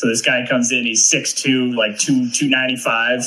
So 0.00 0.06
this 0.06 0.22
guy 0.22 0.46
comes 0.48 0.72
in. 0.72 0.86
He's 0.86 1.12
6'2", 1.12 1.76
like 1.76 1.98
two 1.98 2.30
two 2.30 2.48
ninety 2.48 2.76
five, 2.76 3.20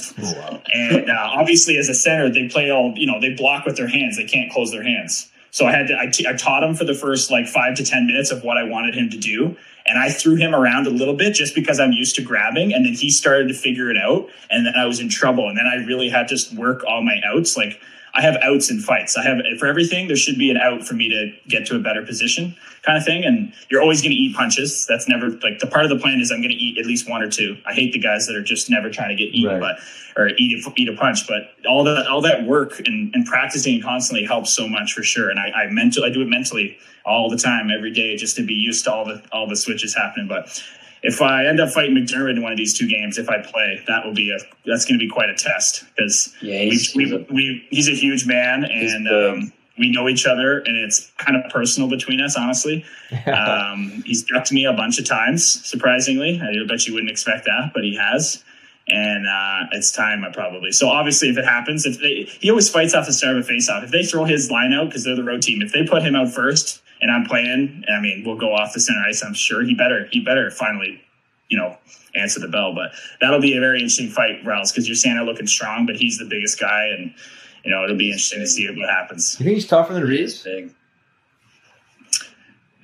and 0.74 1.08
uh, 1.08 1.30
obviously 1.32 1.78
as 1.78 1.88
a 1.88 1.94
center, 1.94 2.32
they 2.32 2.48
play 2.48 2.72
all 2.72 2.96
you 2.98 3.06
know. 3.06 3.22
They 3.22 3.30
block 3.30 3.68
with 3.68 3.78
their 3.78 3.88
hands. 3.88 4.18
They 4.18 4.24
can't 4.24 4.52
close 4.52 4.72
their 4.72 4.82
hands. 4.82 5.30
So 5.52 5.68
I 5.68 5.72
had 5.72 5.90
to. 5.90 6.00
I, 6.00 6.08
t- 6.08 6.26
I 6.28 6.34
taught 6.34 6.64
him 6.64 6.74
for 6.74 6.84
the 6.84 6.96
first 6.96 7.30
like 7.30 7.46
five 7.46 7.76
to 7.76 7.86
ten 7.86 8.08
minutes 8.08 8.32
of 8.32 8.44
what 8.44 8.58
I 8.58 8.64
wanted 8.64 8.96
him 8.96 9.12
to 9.12 9.18
do, 9.20 9.56
and 9.86 10.00
I 10.00 10.10
threw 10.10 10.36
him 10.36 10.56
around 10.56 10.88
a 10.88 10.90
little 10.90 11.14
bit 11.14 11.36
just 11.36 11.54
because 11.54 11.80
I'm 11.80 11.92
used 11.92 12.16
to 12.16 12.24
grabbing, 12.24 12.74
and 12.74 12.84
then 12.84 12.94
he 12.94 13.12
started 13.12 13.50
to 13.50 13.54
figure 13.54 13.92
it 13.92 13.98
out, 13.98 14.28
and 14.50 14.66
then 14.66 14.74
I 14.76 14.88
was 14.88 15.00
in 15.00 15.10
trouble, 15.10 15.48
and 15.48 15.56
then 15.56 15.68
I 15.68 15.76
really 15.86 16.10
had 16.10 16.28
to 16.30 16.38
work 16.58 16.84
all 16.88 17.04
my 17.04 17.22
outs 17.24 17.56
like. 17.56 17.80
I 18.16 18.22
have 18.22 18.36
outs 18.44 18.70
in 18.70 18.80
fights. 18.80 19.18
I 19.18 19.24
have 19.24 19.40
for 19.60 19.66
everything. 19.66 20.08
There 20.08 20.16
should 20.16 20.38
be 20.38 20.52
an 20.52 20.58
out 20.58 20.84
for 20.86 20.94
me 20.94 21.10
to 21.10 21.32
get 21.50 21.66
to 21.68 21.76
a 21.76 21.80
better 21.80 22.06
position, 22.06 22.56
kind 22.84 22.96
of 22.96 23.04
thing. 23.04 23.24
And 23.26 23.52
you're 23.70 23.82
always 23.82 24.02
going 24.04 24.12
to 24.12 24.16
eat 24.18 24.36
punches. 24.36 24.86
That's 24.88 25.08
never 25.10 25.30
like 25.30 25.58
the 25.60 25.66
part 25.66 25.84
of 25.86 25.90
the 25.90 25.98
plan 25.98 26.20
is 26.22 26.32
I'm 26.32 26.38
going 26.40 26.52
to 26.52 26.56
eat 26.56 26.78
at 26.78 26.86
least 26.86 27.10
one 27.10 27.24
or 27.24 27.30
two. 27.30 27.58
I 27.66 27.74
hate 27.74 27.92
the 27.92 27.98
guys 28.00 28.28
that 28.28 28.36
are 28.36 28.44
just 28.44 28.70
never 28.70 28.92
trying 28.92 29.10
to 29.10 29.16
get 29.16 29.34
eaten, 29.34 29.60
Right. 29.60 29.76
but 30.16 30.22
or 30.22 30.30
eat 30.38 30.64
a, 30.64 30.72
eat 30.76 30.90
a 30.90 30.96
punch. 30.96 31.28
But 31.28 31.56
all 31.68 31.84
that 31.86 32.06
all 32.06 32.22
that 32.22 32.46
work 32.46 32.80
and, 32.86 33.14
and 33.16 33.26
practicing 33.26 33.82
constantly 33.82 34.26
helps 34.28 34.54
so 34.54 34.68
much 34.68 34.94
for 34.94 35.02
sure. 35.02 35.32
And 35.32 35.40
I, 35.40 35.50
I 35.50 35.68
mental 35.72 36.04
I 36.04 36.10
do 36.10 36.22
it 36.22 36.28
mentally 36.28 36.78
all 37.06 37.30
the 37.32 37.38
time, 37.38 37.72
every 37.72 37.92
day, 37.92 38.16
just 38.16 38.36
to 38.36 38.46
be 38.46 38.54
used 38.54 38.84
to 38.86 38.94
all 38.94 39.06
the 39.06 39.24
all 39.32 39.48
the 39.48 39.56
switches 39.56 39.96
happening. 39.96 40.28
But 40.28 40.62
if 41.04 41.22
I 41.22 41.46
end 41.46 41.60
up 41.60 41.70
fighting 41.70 41.96
MacDermid 41.96 42.38
in 42.38 42.42
one 42.42 42.52
of 42.52 42.58
these 42.58 42.78
two 42.78 42.88
games, 42.88 43.18
if 43.18 43.30
I 43.30 43.40
play, 43.42 43.84
that 43.88 44.06
will 44.06 44.14
be 44.14 44.32
a 44.32 44.38
that's 44.66 44.86
going 44.86 44.98
to 45.00 45.04
be 45.06 45.10
quite 45.10 45.30
a 45.30 45.36
test 45.36 45.84
because 45.96 46.34
Yeah, 46.42 46.60
we, 46.62 46.70
he's, 46.72 46.96
we, 46.96 47.04
he's 47.04 47.14
a- 47.14 47.26
we 47.34 47.68
he's 47.70 47.88
a 47.90 47.92
huge 47.96 48.26
man 48.26 48.64
and 48.66 49.08
um, 49.10 49.54
we 49.78 49.92
know 49.92 50.08
each 50.08 50.26
other 50.26 50.60
and 50.60 50.78
it's 50.78 51.12
kind 51.18 51.36
of 51.36 51.52
personal 51.52 51.90
between 51.90 52.20
us 52.22 52.36
honestly. 52.38 52.86
Um, 53.28 54.02
he's 54.06 54.24
ducked 54.24 54.52
me 54.52 54.66
a 54.66 54.74
bunch 54.74 54.98
of 55.00 55.06
times 55.06 55.46
surprisingly. 55.68 56.42
I 56.42 56.66
bet 56.68 56.88
you 56.88 56.94
wouldn't 56.94 57.12
expect 57.12 57.46
that 57.46 57.72
but 57.74 57.84
he 57.84 57.96
has 57.96 58.44
and 58.94 59.26
uh, 59.28 59.68
it's 59.72 59.92
time 59.92 60.24
I 60.24 60.32
probably 60.32 60.72
so 60.72 60.88
obviously 60.88 61.30
if 61.30 61.38
it 61.38 61.46
happens 61.46 61.86
if 61.86 62.00
they 62.00 62.28
he 62.40 62.50
always 62.50 62.70
fights 62.70 62.94
off 62.94 63.06
the 63.06 63.14
start 63.14 63.36
of 63.36 63.44
a 63.44 63.48
face 63.48 63.70
off 63.70 63.84
if 63.84 63.92
they 63.92 64.04
throw 64.04 64.24
his 64.26 64.52
line 64.52 64.74
out 64.74 64.86
because 64.86 65.04
they're 65.04 65.16
the 65.16 65.24
road 65.24 65.42
team 65.42 65.62
if 65.62 65.72
they 65.72 65.84
put 65.84 66.04
him 66.04 66.16
out 66.16 66.32
first 66.32 66.82
and 67.02 67.12
I'm 67.12 67.26
playing 67.26 67.84
I 67.90 68.00
mean 68.00 68.24
we'll 68.26 68.38
go 68.38 68.54
off 68.54 68.74
the 68.74 68.80
center 68.80 69.02
ice 69.08 69.24
I'm 69.24 69.34
sure 69.34 69.64
he 69.64 69.74
better 69.74 70.08
he 70.12 70.20
better 70.20 70.52
finally 70.52 71.04
you 71.54 71.60
know, 71.60 71.78
answer 72.16 72.40
the 72.40 72.48
bell. 72.48 72.74
But 72.74 72.92
that'll 73.22 73.40
be 73.40 73.56
a 73.56 73.60
very 73.60 73.78
interesting 73.78 74.10
fight, 74.10 74.44
Rouse, 74.44 74.72
because 74.72 74.88
you're 74.88 74.96
Santa 74.96 75.24
looking 75.24 75.46
strong, 75.46 75.86
but 75.86 75.96
he's 75.96 76.18
the 76.18 76.26
biggest 76.26 76.60
guy, 76.60 76.88
and 76.88 77.14
you 77.64 77.72
know 77.72 77.84
it'll 77.84 77.96
be 77.96 78.10
interesting 78.10 78.40
to 78.40 78.48
see 78.48 78.68
what 78.68 78.90
happens. 78.90 79.40
You 79.40 79.46
think 79.46 79.56
he's 79.56 79.68
tougher 79.68 79.94
than 79.94 80.04
Reaves? 80.04 80.48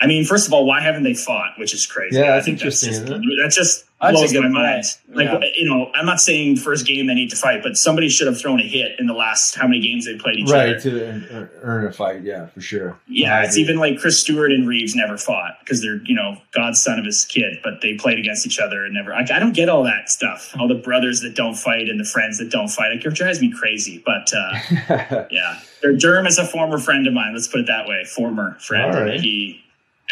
I 0.02 0.08
mean, 0.08 0.24
first 0.24 0.48
of 0.48 0.54
all, 0.54 0.66
why 0.66 0.82
haven't 0.82 1.04
they 1.04 1.16
fought? 1.16 1.58
Which 1.58 1.74
is 1.74 1.86
crazy. 1.86 2.18
Yeah, 2.18 2.26
I 2.26 2.28
that's 2.36 2.46
think 2.46 2.60
interesting, 2.60 2.92
Just, 2.92 3.04
isn't 3.04 3.22
that 3.42 3.52
just 3.52 3.52
That's 3.52 3.56
a 3.56 3.89
blows 4.00 4.32
good 4.32 4.40
my 4.42 4.48
point. 4.48 4.54
mind. 4.54 4.86
Like 5.10 5.42
Yeah. 5.44 5.50
you 5.58 5.70
know, 5.70 5.92
I'm 5.94 6.06
not 6.06 6.22
saying 6.22 6.56
first 6.58 6.86
game 6.88 7.08
they 7.08 7.14
need 7.14 7.30
to 7.32 7.36
fight, 7.36 7.62
but 7.64 7.76
somebody 7.76 8.08
should 8.08 8.28
have 8.28 8.40
thrown 8.40 8.60
a 8.60 8.64
hit 8.64 8.98
in 9.00 9.08
the 9.08 9.14
last 9.14 9.56
how 9.56 9.68
many 9.68 9.82
games 9.82 10.06
they 10.06 10.16
played 10.18 10.38
each 10.38 10.48
other. 10.48 10.56
Right 10.58 10.76
other. 10.78 10.90
to 10.90 11.06
earn- 11.34 11.50
earn 11.62 11.86
a 11.88 11.92
fight, 11.92 12.24
yeah, 12.24 12.46
for 12.48 12.62
sure. 12.62 12.98
Yeah, 13.08 13.44
it's 13.44 13.58
even 13.58 13.78
like 13.78 14.00
Chris 14.00 14.20
Stewart 14.20 14.52
and 14.54 14.68
Reaves 14.68 14.96
never 14.96 15.18
fought 15.18 15.58
because 15.60 15.82
they're 15.82 16.02
you 16.06 16.16
know 16.16 16.38
God's 16.54 16.82
son 16.82 16.98
of 16.98 17.04
his 17.06 17.26
kid, 17.26 17.58
but 17.64 17.82
they 17.82 17.96
played 17.96 18.20
against 18.20 18.46
each 18.46 18.60
other 18.60 18.86
and 18.86 18.94
never. 18.94 19.12
Like, 19.12 19.32
I 19.32 19.40
don't 19.40 19.54
get 19.54 19.68
all 19.70 19.84
that 19.84 20.10
stuff. 20.10 20.56
All 20.58 20.68
the 20.70 20.76
brothers 20.76 21.20
that 21.22 21.36
don't 21.36 21.56
fight 21.56 21.90
and 21.90 22.00
the 22.00 22.06
friends 22.06 22.38
that 22.38 22.50
don't 22.50 22.70
fight. 22.70 22.92
Like, 22.96 23.06
it 23.06 23.14
drives 23.14 23.42
me 23.42 23.52
crazy. 23.52 24.02
But 24.06 24.32
uh, 24.34 25.26
yeah, 25.32 25.60
MacDermid 25.84 26.28
is 26.28 26.38
a 26.38 26.46
former 26.48 26.78
friend 26.78 27.06
of 27.08 27.14
mine. 27.14 27.34
Let's 27.34 27.48
put 27.50 27.60
it 27.60 27.68
that 27.68 27.88
way, 27.88 28.06
former 28.06 28.56
friend. 28.60 28.96
All 28.96 29.02
right. 29.04 29.16
And 29.16 29.22
He, 29.24 29.62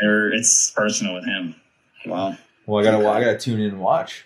or 0.01 0.29
it's 0.31 0.71
personal 0.71 1.13
with 1.15 1.25
him. 1.25 1.55
Wow. 2.05 2.37
Well, 2.67 2.85
I 2.85 2.91
gotta, 2.91 3.07
I 3.09 3.19
gotta 3.23 3.37
tune 3.39 3.59
in 3.59 3.71
and 3.71 3.79
watch. 3.79 4.23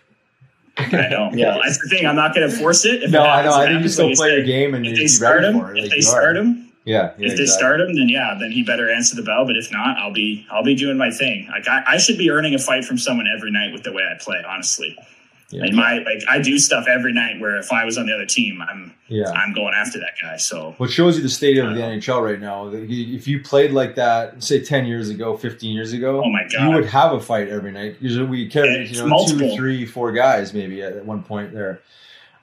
I 0.78 1.08
know. 1.10 1.30
Yeah. 1.34 1.50
Well, 1.56 1.62
that's 1.64 1.78
the 1.82 1.90
thing. 1.90 2.06
I'm 2.08 2.16
not 2.16 2.34
going 2.34 2.50
to 2.50 2.56
force 2.58 2.86
it. 2.86 3.04
If 3.04 3.10
it 3.10 3.12
No, 3.12 3.24
I 3.24 3.42
happens, 3.44 3.46
know. 3.46 3.54
I 3.54 3.66
think 3.66 3.70
you 3.70 3.76
happens. 3.76 3.96
just 3.96 3.98
go 4.00 4.06
Like 4.08 4.14
I 4.14 4.16
play 4.16 4.36
your 4.38 4.46
game 4.46 4.74
and 4.74 4.86
If 4.86 4.92
you 4.94 4.98
they 5.04 5.08
start 5.08 5.44
him, 5.44 5.56
it. 5.58 5.60
if 5.60 5.64
like 5.64 5.74
they 5.76 5.82
you 5.98 5.98
are. 5.98 6.02
start 6.02 6.38
him, 6.38 6.72
yeah, 6.86 7.12
yeah, 7.18 7.28
if 7.32 7.38
they 7.38 7.46
start 7.46 7.80
him, 7.82 7.94
then 7.96 8.10
yeah, 8.10 8.36
then 8.40 8.52
he 8.52 8.64
better 8.64 8.90
answer 8.90 9.16
the 9.16 9.22
bell. 9.22 9.46
But 9.46 9.58
if 9.58 9.72
not, 9.72 9.98
I'll 10.00 10.14
be 10.14 10.48
I'll 10.52 10.64
be 10.64 10.74
doing 10.74 10.98
my 10.98 11.12
thing. 11.12 11.48
Like 11.52 11.68
I, 11.68 11.84
I 11.86 11.98
should 11.98 12.18
be 12.18 12.32
earning 12.32 12.56
a 12.56 12.60
fight 12.60 12.86
from 12.86 12.98
someone 12.98 13.28
every 13.28 13.52
night 13.52 13.72
with 13.74 13.84
the 13.84 13.92
way 13.92 14.02
I 14.04 14.18
play. 14.20 14.42
Honestly, 14.48 14.98
Yeah. 15.52 15.66
in 15.66 15.76
my 15.76 15.96
like 16.00 16.24
I 16.30 16.42
do 16.42 16.58
stuff 16.58 16.86
every 16.88 17.14
night 17.14 17.40
where 17.42 17.58
if 17.58 17.72
I 17.72 17.84
was 17.86 17.98
on 17.98 18.06
the 18.06 18.14
other 18.14 18.26
team, 18.26 18.62
I'm 18.62 18.94
Yeah. 19.08 19.30
I'm 19.32 19.54
going 19.54 19.74
after 19.74 20.00
that 20.00 20.14
guy. 20.22 20.38
So 20.38 20.74
What 20.78 20.90
shows 20.90 21.18
you 21.18 21.24
the 21.24 21.30
state 21.30 21.58
of 21.58 21.76
the 21.76 21.82
NHL 21.82 22.22
right 22.24 22.40
now? 22.40 22.70
If 22.74 23.28
you 23.28 23.42
played 23.42 23.72
like 23.72 23.96
that, 23.96 24.42
say 24.42 24.64
ten 24.64 24.86
years 24.86 25.10
ago, 25.10 25.36
fifteen 25.38 25.74
years 25.74 25.92
ago, 25.94 26.24
Oh 26.24 26.30
my 26.30 26.44
God. 26.52 26.68
you 26.68 26.76
would 26.76 26.86
have 26.86 27.12
a 27.14 27.20
fight 27.20 27.50
every 27.50 27.72
night. 27.72 27.98
Usually 28.00 28.26
we 28.26 28.48
carry 28.48 28.88
you 28.88 28.98
know 29.00 29.08
multiple. 29.08 29.50
two, 29.50 29.56
three, 29.56 29.86
four 29.86 30.12
guys 30.12 30.54
maybe 30.54 30.82
at 30.82 31.06
one 31.06 31.22
point 31.24 31.54
there. 31.54 31.82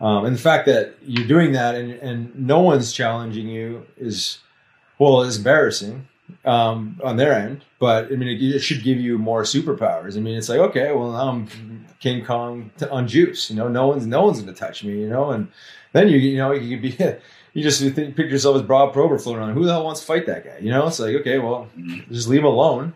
Um, 0.00 0.26
and 0.26 0.36
the 0.36 0.40
fact 0.40 0.66
that 0.66 0.94
you're 1.02 1.26
doing 1.26 1.52
that 1.52 1.74
and, 1.74 1.92
and 1.94 2.38
no 2.38 2.60
one's 2.60 2.92
challenging 2.92 3.48
you 3.48 3.84
is 3.96 4.38
well, 4.98 5.22
it's 5.22 5.36
embarrassing 5.38 6.06
um, 6.44 7.00
on 7.02 7.16
their 7.16 7.32
end. 7.32 7.64
But 7.78 8.06
I 8.12 8.16
mean, 8.16 8.28
it, 8.28 8.42
it 8.56 8.58
should 8.60 8.82
give 8.82 8.98
you 8.98 9.18
more 9.18 9.42
superpowers. 9.42 10.16
I 10.16 10.20
mean, 10.20 10.36
it's 10.36 10.48
like 10.48 10.58
okay, 10.58 10.92
well 10.92 11.12
now 11.12 11.28
I'm 11.30 11.46
King 12.00 12.24
Kong 12.24 12.70
t- 12.78 12.86
on 12.86 13.08
juice. 13.08 13.50
You 13.50 13.56
know, 13.56 13.68
no 13.68 13.88
one's 13.88 14.06
no 14.06 14.24
one's 14.24 14.40
going 14.40 14.52
to 14.52 14.58
touch 14.58 14.84
me. 14.84 15.00
You 15.00 15.08
know, 15.08 15.30
and 15.30 15.48
then 15.92 16.08
you 16.08 16.18
you 16.18 16.36
know 16.36 16.52
you 16.52 16.76
could 16.76 16.82
be. 16.82 17.16
You 17.54 17.64
just 17.64 17.80
think, 17.80 18.14
picture 18.14 18.26
yourself 18.28 18.56
as 18.56 18.62
Bob 18.62 18.92
Probert 18.92 19.20
floating 19.20 19.42
around. 19.42 19.54
Who 19.54 19.64
the 19.64 19.72
hell 19.72 19.82
wants 19.82 20.00
to 20.00 20.06
fight 20.06 20.26
that 20.26 20.44
guy? 20.44 20.58
You 20.60 20.70
know, 20.70 20.86
it's 20.86 21.00
like 21.00 21.16
okay, 21.16 21.38
well, 21.38 21.68
mm-hmm. 21.76 22.12
just 22.12 22.28
leave 22.28 22.40
him 22.40 22.46
alone. 22.46 22.94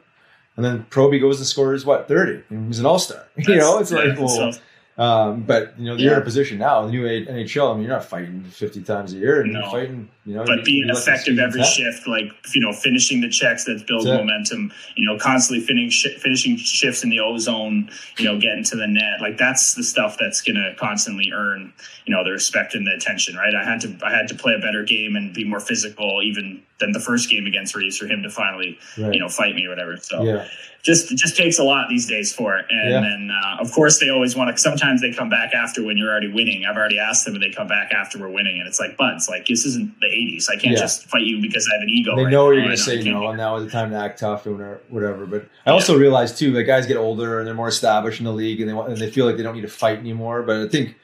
And 0.56 0.64
then 0.64 0.86
Proby 0.90 1.20
goes 1.20 1.38
and 1.38 1.46
scores 1.46 1.84
what 1.84 2.06
thirty, 2.06 2.44
and 2.48 2.68
he's 2.68 2.78
an 2.78 2.86
all 2.86 2.98
star. 3.00 3.26
You 3.36 3.56
know, 3.56 3.78
it's 3.78 3.90
like 3.90 4.16
well, 4.18 4.52
um, 4.98 5.42
but 5.42 5.78
you 5.78 5.86
know, 5.86 5.94
you're 5.96 6.12
in 6.14 6.18
a 6.20 6.24
position 6.24 6.58
now, 6.58 6.80
in 6.84 6.86
the 6.86 6.92
new 6.92 7.04
NHL. 7.04 7.70
I 7.70 7.74
mean, 7.74 7.84
you're 7.84 7.92
not 7.92 8.04
fighting 8.04 8.44
50 8.44 8.82
times 8.82 9.14
a 9.14 9.16
year, 9.16 9.40
and 9.40 9.50
you're 9.52 9.62
No. 9.62 9.70
fighting. 9.70 10.08
You 10.24 10.34
know, 10.34 10.44
but 10.44 10.64
being 10.64 10.84
you're 10.86 10.94
less 10.94 11.02
effective 11.08 11.38
every 11.38 11.62
10. 11.62 11.70
shift, 11.72 12.06
like 12.06 12.24
you 12.54 12.60
know, 12.60 12.72
finishing 12.72 13.20
the 13.22 13.28
checks 13.28 13.64
that 13.64 13.84
builds 13.86 14.04
That's 14.04 14.14
it. 14.14 14.18
momentum. 14.18 14.70
You 14.96 15.06
know, 15.06 15.18
constantly 15.18 15.64
finishing 15.66 15.90
shi 15.90 16.18
finishing 16.18 16.56
shifts 16.56 17.02
in 17.02 17.10
the 17.10 17.20
ozone. 17.20 17.90
You 18.18 18.26
know, 18.26 18.38
getting 18.38 18.62
to 18.64 18.76
the 18.76 18.86
net. 18.86 19.20
Like 19.20 19.38
that's 19.38 19.74
the 19.74 19.82
stuff 19.82 20.16
that's 20.20 20.42
going 20.42 20.56
to 20.56 20.74
constantly 20.78 21.32
earn 21.34 21.72
you 22.06 22.14
know 22.14 22.22
the 22.22 22.30
respect 22.32 22.74
and 22.74 22.86
the 22.86 22.92
attention. 22.92 23.34
Right. 23.36 23.54
I 23.54 23.64
had 23.64 23.80
to 23.80 23.96
I 24.04 24.10
had 24.14 24.28
to 24.28 24.34
play 24.34 24.52
a 24.54 24.58
better 24.58 24.82
game 24.84 25.16
and 25.16 25.32
be 25.34 25.42
more 25.44 25.60
physical, 25.60 26.20
even 26.22 26.62
than 26.82 26.92
the 26.92 27.00
first 27.00 27.30
game 27.30 27.46
against 27.46 27.74
Reaves 27.74 27.96
for 27.96 28.06
him 28.06 28.22
to 28.22 28.28
finally 28.30 28.78
Right. 28.98 29.14
you 29.14 29.20
know 29.20 29.28
fight 29.30 29.54
me 29.54 29.64
or 29.66 29.70
whatever. 29.70 29.96
So 29.96 30.22
Yeah, 30.22 30.46
just 30.82 31.08
just 31.16 31.36
takes 31.36 31.58
a 31.58 31.64
lot 31.64 31.88
these 31.88 32.06
days 32.06 32.34
for 32.34 32.58
it. 32.58 32.66
And 32.68 32.90
Yeah. 32.90 33.00
then 33.00 33.30
uh, 33.30 33.56
of 33.62 33.72
course 33.72 33.98
they 34.00 34.10
always 34.10 34.36
want 34.36 34.54
to. 34.54 34.60
Sometimes 34.60 35.00
they 35.00 35.12
come 35.12 35.30
back 35.30 35.54
after 35.54 35.82
when 35.82 35.96
you're 35.96 36.10
already 36.10 36.28
winning. 36.28 36.64
I've 36.68 36.76
already 36.76 36.98
asked 36.98 37.24
them, 37.24 37.34
and 37.34 37.42
they 37.42 37.50
come 37.50 37.68
back 37.68 37.92
after 37.94 38.18
we're 38.18 38.28
winning, 38.28 38.58
and 38.58 38.66
it's 38.68 38.78
like, 38.80 38.96
buds, 38.98 39.28
like 39.28 39.46
this 39.46 39.64
isn't 39.64 39.98
the 40.00 40.08
'80s. 40.08 40.48
I 40.50 40.56
can't 40.56 40.74
Yeah. 40.74 40.80
just 40.80 41.08
fight 41.08 41.22
you 41.22 41.40
because 41.40 41.66
I 41.72 41.76
have 41.76 41.82
an 41.82 41.88
ego. 41.90 42.16
they 42.16 42.24
right 42.24 42.30
know 42.32 42.46
now. 42.48 42.52
you're 42.52 42.64
going 42.64 42.76
to 42.76 42.82
say 42.82 43.02
no, 43.02 43.28
and 43.28 43.38
now 43.38 43.56
is 43.56 43.64
the 43.64 43.70
time 43.70 43.90
to 43.92 43.96
act 43.96 44.18
tough 44.18 44.46
or 44.46 44.52
whatever- 44.52 44.80
whatever. 44.90 45.26
But 45.26 45.46
I 45.64 45.70
also 45.70 45.96
realize 45.96 46.36
too 46.36 46.50
that 46.52 46.64
guys 46.64 46.86
get 46.86 46.96
older 46.98 47.38
and 47.38 47.46
they're 47.46 47.54
more 47.54 47.68
established 47.68 48.18
in 48.18 48.24
the 48.26 48.32
league, 48.32 48.60
and 48.60 48.68
they 48.68 48.74
want, 48.74 48.88
and 48.90 48.98
they 48.98 49.10
feel 49.10 49.24
like 49.26 49.36
they 49.36 49.42
don't 49.44 49.54
need 49.54 49.62
to 49.62 49.68
fight 49.68 49.98
anymore. 49.98 50.42
But 50.42 50.56
I 50.62 50.68
think. 50.68 50.96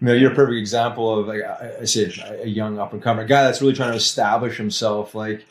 You 0.00 0.06
know, 0.06 0.12
you're 0.14 0.32
a 0.32 0.34
perfect 0.34 0.58
example 0.58 1.18
of 1.18 1.26
like 1.26 1.42
I 1.42 1.78
I 1.80 1.84
say 1.84 2.12
a 2.42 2.46
young 2.46 2.78
up 2.78 2.92
and 2.92 3.02
comer 3.02 3.24
guy 3.24 3.44
that's 3.44 3.60
really 3.60 3.74
trying 3.74 3.90
to 3.90 3.96
establish 3.96 4.56
himself. 4.56 5.14
Like, 5.14 5.44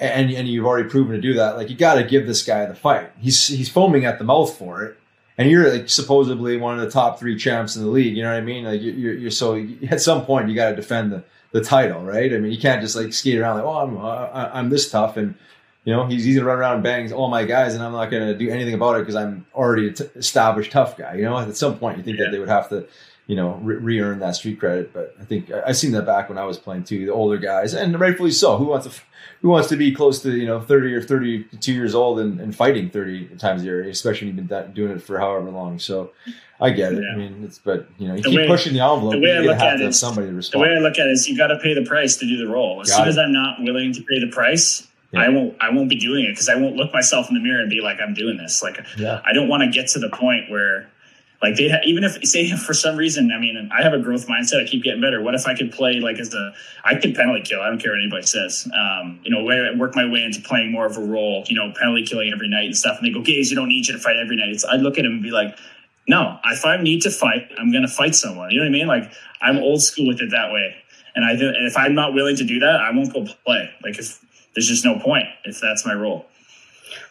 and 0.00 0.30
and 0.30 0.48
you've 0.48 0.64
already 0.64 0.88
proven 0.88 1.14
to 1.14 1.20
do 1.20 1.34
that. 1.34 1.56
Like, 1.56 1.68
you 1.68 1.76
got 1.76 1.94
to 1.96 2.04
give 2.04 2.26
this 2.26 2.42
guy 2.42 2.64
the 2.66 2.74
fight. 2.74 3.10
He's 3.18 3.46
he's 3.46 3.68
foaming 3.68 4.06
at 4.06 4.18
the 4.18 4.24
mouth 4.24 4.56
for 4.56 4.82
it, 4.84 4.96
and 5.36 5.50
you're 5.50 5.70
like 5.70 5.90
supposedly 5.90 6.56
one 6.56 6.78
of 6.78 6.84
the 6.84 6.90
top 6.90 7.18
three 7.18 7.36
champs 7.36 7.76
in 7.76 7.82
the 7.82 7.90
league. 7.90 8.16
You 8.16 8.22
know 8.22 8.30
what 8.30 8.38
I 8.38 8.42
mean? 8.42 8.64
Like, 8.64 8.80
you're, 8.80 8.94
you're, 8.94 9.14
you're 9.14 9.30
so 9.30 9.62
at 9.90 10.00
some 10.00 10.24
point 10.24 10.48
you 10.48 10.54
got 10.54 10.70
to 10.70 10.76
defend 10.76 11.12
the, 11.12 11.24
the 11.52 11.60
title, 11.60 12.02
right? 12.02 12.32
I 12.32 12.38
mean, 12.38 12.52
you 12.52 12.58
can't 12.58 12.80
just 12.80 12.96
like 12.96 13.12
skate 13.12 13.38
around 13.38 13.56
like, 13.56 13.64
oh, 13.64 13.78
I'm 13.78 13.98
uh, 13.98 14.50
I'm 14.54 14.70
this 14.70 14.90
tough, 14.90 15.18
and 15.18 15.34
you 15.84 15.92
know 15.92 16.06
he's, 16.06 16.24
he's 16.24 16.36
gonna 16.36 16.48
run 16.48 16.58
around 16.58 16.74
and 16.76 16.82
bangs 16.82 17.12
all 17.12 17.28
my 17.28 17.44
guys, 17.44 17.74
and 17.74 17.84
I'm 17.84 17.92
not 17.92 18.10
gonna 18.10 18.34
do 18.34 18.48
anything 18.48 18.74
about 18.74 18.96
it 18.96 19.00
because 19.00 19.16
I'm 19.16 19.44
already 19.54 19.88
an 19.88 19.94
t- 19.94 20.04
established 20.16 20.72
tough 20.72 20.96
guy. 20.96 21.16
You 21.16 21.24
know, 21.24 21.38
at 21.38 21.54
some 21.56 21.78
point 21.78 21.98
you 21.98 22.02
think 22.02 22.18
yeah. 22.18 22.24
that 22.24 22.30
they 22.30 22.38
would 22.38 22.48
have 22.48 22.70
to, 22.70 22.86
you 23.26 23.34
know, 23.34 23.54
re 23.62 24.00
earn 24.00 24.20
that 24.20 24.36
street 24.36 24.58
credit. 24.60 24.92
But 24.92 25.16
I 25.20 25.24
think 25.24 25.50
I, 25.50 25.68
have 25.68 25.76
seen 25.76 25.92
that 25.92 26.06
back 26.06 26.28
when 26.28 26.38
I 26.38 26.44
was 26.44 26.58
playing 26.58 26.84
too. 26.84 27.06
The 27.06 27.12
older 27.12 27.38
guys, 27.38 27.74
and 27.74 27.98
rightfully 27.98 28.30
so. 28.30 28.56
Who 28.56 28.66
wants 28.66 28.86
to 28.86 29.02
who 29.42 29.48
wants 29.48 29.68
to 29.68 29.76
be 29.76 29.92
close 29.92 30.22
to 30.22 30.36
you 30.36 30.46
know 30.46 30.60
30 30.60 30.94
or 30.94 31.02
32 31.02 31.72
years 31.72 31.94
old 31.94 32.20
and, 32.20 32.40
and 32.40 32.54
fighting 32.54 32.90
30 32.90 33.36
times 33.36 33.62
a 33.62 33.64
year, 33.64 33.82
especially 33.82 34.28
when 34.28 34.36
you've 34.36 34.48
been 34.48 34.72
doing 34.72 34.92
it 34.92 35.02
for 35.02 35.18
however 35.18 35.50
long. 35.50 35.78
So 35.78 36.12
I 36.60 36.70
get 36.70 36.92
it. 36.92 37.02
Yeah. 37.02 37.12
I 37.12 37.16
mean, 37.16 37.44
it's 37.44 37.58
but 37.58 37.88
you 37.98 38.08
know, 38.08 38.14
you 38.14 38.22
the 38.22 38.30
keep 38.30 38.38
way, 38.38 38.46
pushing 38.46 38.72
the 38.72 38.80
envelope. 38.80 39.12
The 39.12 39.20
way 39.20 39.36
I 39.36 39.40
look 39.40 39.58
at 39.58 39.80
it, 39.80 39.94
somebody 39.94 40.28
to 40.28 40.34
respond. 40.34 40.60
The 40.60 40.68
way 40.68 40.74
I 40.74 40.78
look 40.78 40.98
at 40.98 41.06
it 41.06 41.10
is, 41.10 41.28
you 41.28 41.36
got 41.36 41.48
to 41.48 41.58
pay 41.58 41.74
the 41.74 41.84
price 41.84 42.16
to 42.16 42.26
do 42.26 42.36
the 42.36 42.50
role. 42.50 42.80
As 42.80 42.88
got 42.88 42.96
soon 42.96 43.06
it. 43.06 43.10
as 43.10 43.18
I'm 43.18 43.32
not 43.32 43.60
willing 43.60 43.92
to 43.92 44.02
pay 44.02 44.20
the 44.20 44.30
price, 44.30 44.86
yeah. 45.12 45.20
I 45.20 45.28
won't. 45.28 45.56
I 45.60 45.70
won't 45.70 45.88
be 45.88 45.98
doing 45.98 46.24
it 46.24 46.30
because 46.30 46.48
I 46.48 46.54
won't 46.54 46.76
look 46.76 46.92
myself 46.92 47.28
in 47.28 47.34
the 47.34 47.40
mirror 47.40 47.60
and 47.60 47.70
be 47.70 47.80
like, 47.80 47.98
I'm 48.00 48.14
doing 48.14 48.36
this. 48.38 48.62
Like, 48.62 48.78
yeah. 48.96 49.20
I 49.24 49.32
don't 49.32 49.48
want 49.48 49.62
to 49.64 49.70
get 49.70 49.88
to 49.90 49.98
the 49.98 50.08
point 50.08 50.50
where 50.50 50.88
like 51.42 51.56
they 51.56 51.70
even 51.84 52.02
if 52.02 52.24
say 52.26 52.50
for 52.56 52.72
some 52.72 52.96
reason, 52.96 53.30
I 53.30 53.38
mean, 53.38 53.70
I 53.76 53.82
have 53.82 53.92
a 53.92 53.98
growth 53.98 54.26
mindset. 54.26 54.62
I 54.62 54.66
keep 54.66 54.82
getting 54.82 55.00
better. 55.00 55.20
What 55.20 55.34
if 55.34 55.46
I 55.46 55.54
could 55.54 55.70
play 55.70 56.00
like 56.00 56.18
as 56.18 56.32
a 56.32 56.54
I 56.82 56.94
could 56.94 57.14
penalty 57.14 57.42
kill. 57.42 57.60
I 57.60 57.68
don't 57.68 57.78
care 57.78 57.92
what 57.92 58.00
anybody 58.00 58.26
says. 58.26 58.68
Um, 58.74 59.20
you 59.22 59.30
know, 59.30 59.44
work 59.76 59.94
my 59.94 60.08
way 60.08 60.22
into 60.22 60.40
playing 60.40 60.72
more 60.72 60.86
of 60.86 60.96
a 60.96 61.00
role. 61.00 61.44
You 61.48 61.56
know, 61.56 61.72
penalty 61.78 62.04
killing 62.04 62.32
every 62.32 62.48
night 62.48 62.66
and 62.66 62.76
stuff. 62.76 62.98
And 62.98 63.06
they 63.06 63.12
go, 63.12 63.20
"Gabes, 63.20 63.50
you 63.50 63.56
don't 63.56 63.68
need 63.68 63.86
you 63.86 63.94
to 63.94 64.00
fight 64.00 64.16
every 64.16 64.36
night." 64.36 64.48
It's, 64.48 64.64
I 64.64 64.76
look 64.76 64.98
at 64.98 65.04
him 65.04 65.12
and 65.12 65.22
be 65.22 65.30
like, 65.30 65.58
"No, 66.08 66.38
if 66.46 66.64
I 66.64 66.78
need 66.78 67.02
to 67.02 67.10
fight, 67.10 67.50
I'm 67.58 67.70
going 67.70 67.86
to 67.86 67.92
fight 67.92 68.14
someone." 68.14 68.50
You 68.50 68.58
know 68.58 68.64
what 68.64 68.70
I 68.70 68.72
mean? 68.72 68.86
Like 68.86 69.12
I'm 69.42 69.58
old 69.58 69.82
school 69.82 70.06
with 70.08 70.20
it 70.22 70.30
that 70.30 70.52
way. 70.52 70.74
And 71.14 71.24
I 71.24 71.32
and 71.32 71.66
if 71.66 71.76
I'm 71.76 71.94
not 71.94 72.14
willing 72.14 72.36
to 72.36 72.44
do 72.44 72.60
that, 72.60 72.80
I 72.80 72.90
won't 72.92 73.12
go 73.12 73.26
play. 73.44 73.70
Like 73.82 73.98
if 73.98 74.24
there's 74.54 74.68
just 74.68 74.84
no 74.86 74.98
point 74.98 75.26
if 75.44 75.60
that's 75.60 75.84
my 75.84 75.92
role. 75.92 76.26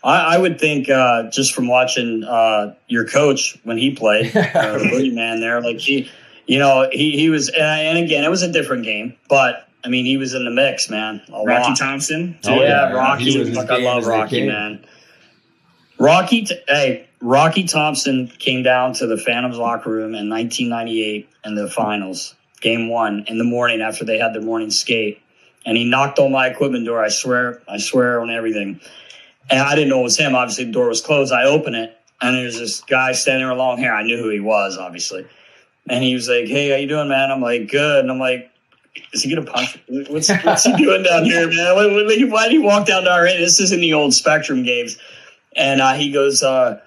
I, 0.05 0.35
I 0.35 0.37
would 0.37 0.59
think 0.59 0.87
uh, 0.87 1.23
just 1.31 1.53
from 1.53 1.67
watching 1.67 2.23
uh, 2.23 2.75
your 2.87 3.07
coach 3.07 3.57
when 3.63 3.77
he 3.77 3.95
played, 3.95 4.27
uh, 4.37 4.77
the 4.77 5.11
man 5.11 5.41
there, 5.41 5.61
like 5.61 5.79
he, 5.79 6.09
you 6.45 6.59
know, 6.59 6.87
he 6.91 7.17
he 7.17 7.29
was, 7.29 7.49
and 7.49 7.97
again, 7.97 8.23
it 8.23 8.29
was 8.29 8.43
a 8.43 8.51
different 8.51 8.83
game, 8.83 9.15
but 9.27 9.67
I 9.83 9.89
mean, 9.89 10.05
he 10.05 10.17
was 10.17 10.35
in 10.35 10.45
the 10.45 10.51
mix, 10.51 10.89
man. 10.89 11.21
Rocky 11.29 11.69
lot. 11.69 11.77
Thompson, 11.77 12.37
oh, 12.45 12.61
yeah, 12.61 12.89
yeah, 12.89 12.91
Rocky. 12.91 13.43
Like, 13.45 13.71
I 13.71 13.77
love 13.77 14.05
Rocky, 14.05 14.45
man. 14.45 14.85
Rocky, 15.97 16.45
t- 16.45 16.61
hey, 16.67 17.07
Rocky 17.19 17.63
Thompson 17.63 18.27
came 18.27 18.61
down 18.61 18.93
to 18.93 19.07
the 19.07 19.17
Phantoms 19.17 19.57
locker 19.57 19.89
room 19.89 20.13
in 20.13 20.29
1998 20.29 21.29
in 21.45 21.55
the 21.55 21.67
finals, 21.69 22.35
game 22.61 22.89
one, 22.89 23.25
in 23.27 23.39
the 23.39 23.43
morning 23.43 23.81
after 23.81 24.05
they 24.05 24.19
had 24.19 24.33
their 24.35 24.41
morning 24.41 24.69
skate, 24.69 25.19
and 25.65 25.77
he 25.77 25.85
knocked 25.85 26.19
on 26.19 26.31
my 26.31 26.47
equipment 26.47 26.85
door. 26.85 27.03
I 27.03 27.09
swear, 27.09 27.61
I 27.67 27.77
swear 27.77 28.21
on 28.21 28.29
everything. 28.29 28.79
And 29.49 29.59
I 29.59 29.75
didn't 29.75 29.89
know 29.89 29.99
it 29.99 30.03
was 30.03 30.17
him. 30.17 30.35
Obviously, 30.35 30.65
the 30.65 30.71
door 30.71 30.87
was 30.87 31.01
closed. 31.01 31.31
I 31.31 31.43
open 31.43 31.75
it, 31.75 31.97
and 32.21 32.35
there's 32.35 32.57
this 32.57 32.81
guy 32.81 33.11
standing 33.11 33.47
with 33.47 33.57
long 33.57 33.77
hair. 33.77 33.93
I 33.93 34.03
knew 34.03 34.17
who 34.17 34.29
he 34.29 34.39
was, 34.39 34.77
obviously. 34.77 35.25
And 35.87 36.03
he 36.03 36.13
was 36.15 36.27
like, 36.27 36.47
"Hey, 36.47 36.69
how 36.69 36.77
you 36.77 36.87
doing, 36.87 37.09
man?" 37.09 37.31
I'm 37.31 37.41
like, 37.41 37.69
"Good." 37.69 37.99
And 37.99 38.11
I'm 38.11 38.19
like, 38.19 38.49
"Is 39.13 39.21
he 39.21 39.33
gonna 39.33 39.45
punch? 39.45 39.77
What's, 39.87 40.29
what's 40.43 40.63
he 40.63 40.75
doing 40.75 41.03
down 41.03 41.25
here, 41.25 41.47
man? 41.49 41.75
Why, 41.75 42.43
did 42.43 42.51
he 42.51 42.59
walk 42.59 42.87
down 42.87 43.03
to 43.03 43.11
our 43.11 43.25
end? 43.25 43.41
This 43.41 43.59
is 43.59 43.71
in 43.71 43.81
the 43.81 43.93
old 43.93 44.13
Spectrum 44.13 44.63
games." 44.63 44.97
And 45.55 45.79
uh, 45.79 45.93
he 45.93 46.11
goes, 46.11 46.41
uh, 46.41 46.81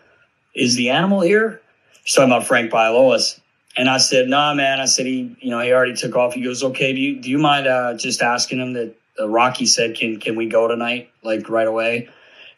"Is 0.54 0.74
the 0.74 0.90
animal 0.90 1.20
here?" 1.20 1.60
He's 2.04 2.14
talking 2.14 2.32
about 2.32 2.46
Frank 2.46 2.72
Bialowas. 2.72 3.38
And 3.76 3.88
I 3.88 3.98
said, 3.98 4.28
"Nah, 4.28 4.52
man." 4.54 4.80
I 4.80 4.86
said, 4.86 5.06
"He, 5.06 5.36
you 5.40 5.50
know, 5.50 5.60
he 5.60 5.72
already 5.72 5.94
took 5.94 6.16
off." 6.16 6.34
He 6.34 6.42
goes, 6.42 6.64
"Okay, 6.64 6.92
do 6.92 6.98
you 6.98 7.20
do 7.20 7.30
you 7.30 7.38
mind 7.38 7.68
uh, 7.68 7.94
just 7.94 8.20
asking 8.20 8.58
him 8.58 8.72
that 8.72 8.96
uh, 9.20 9.28
Rocky 9.28 9.66
said, 9.66 9.94
can 9.94 10.18
can 10.18 10.34
we 10.34 10.46
go 10.46 10.66
tonight, 10.66 11.10
like 11.22 11.48
right 11.48 11.68
away?" 11.68 12.08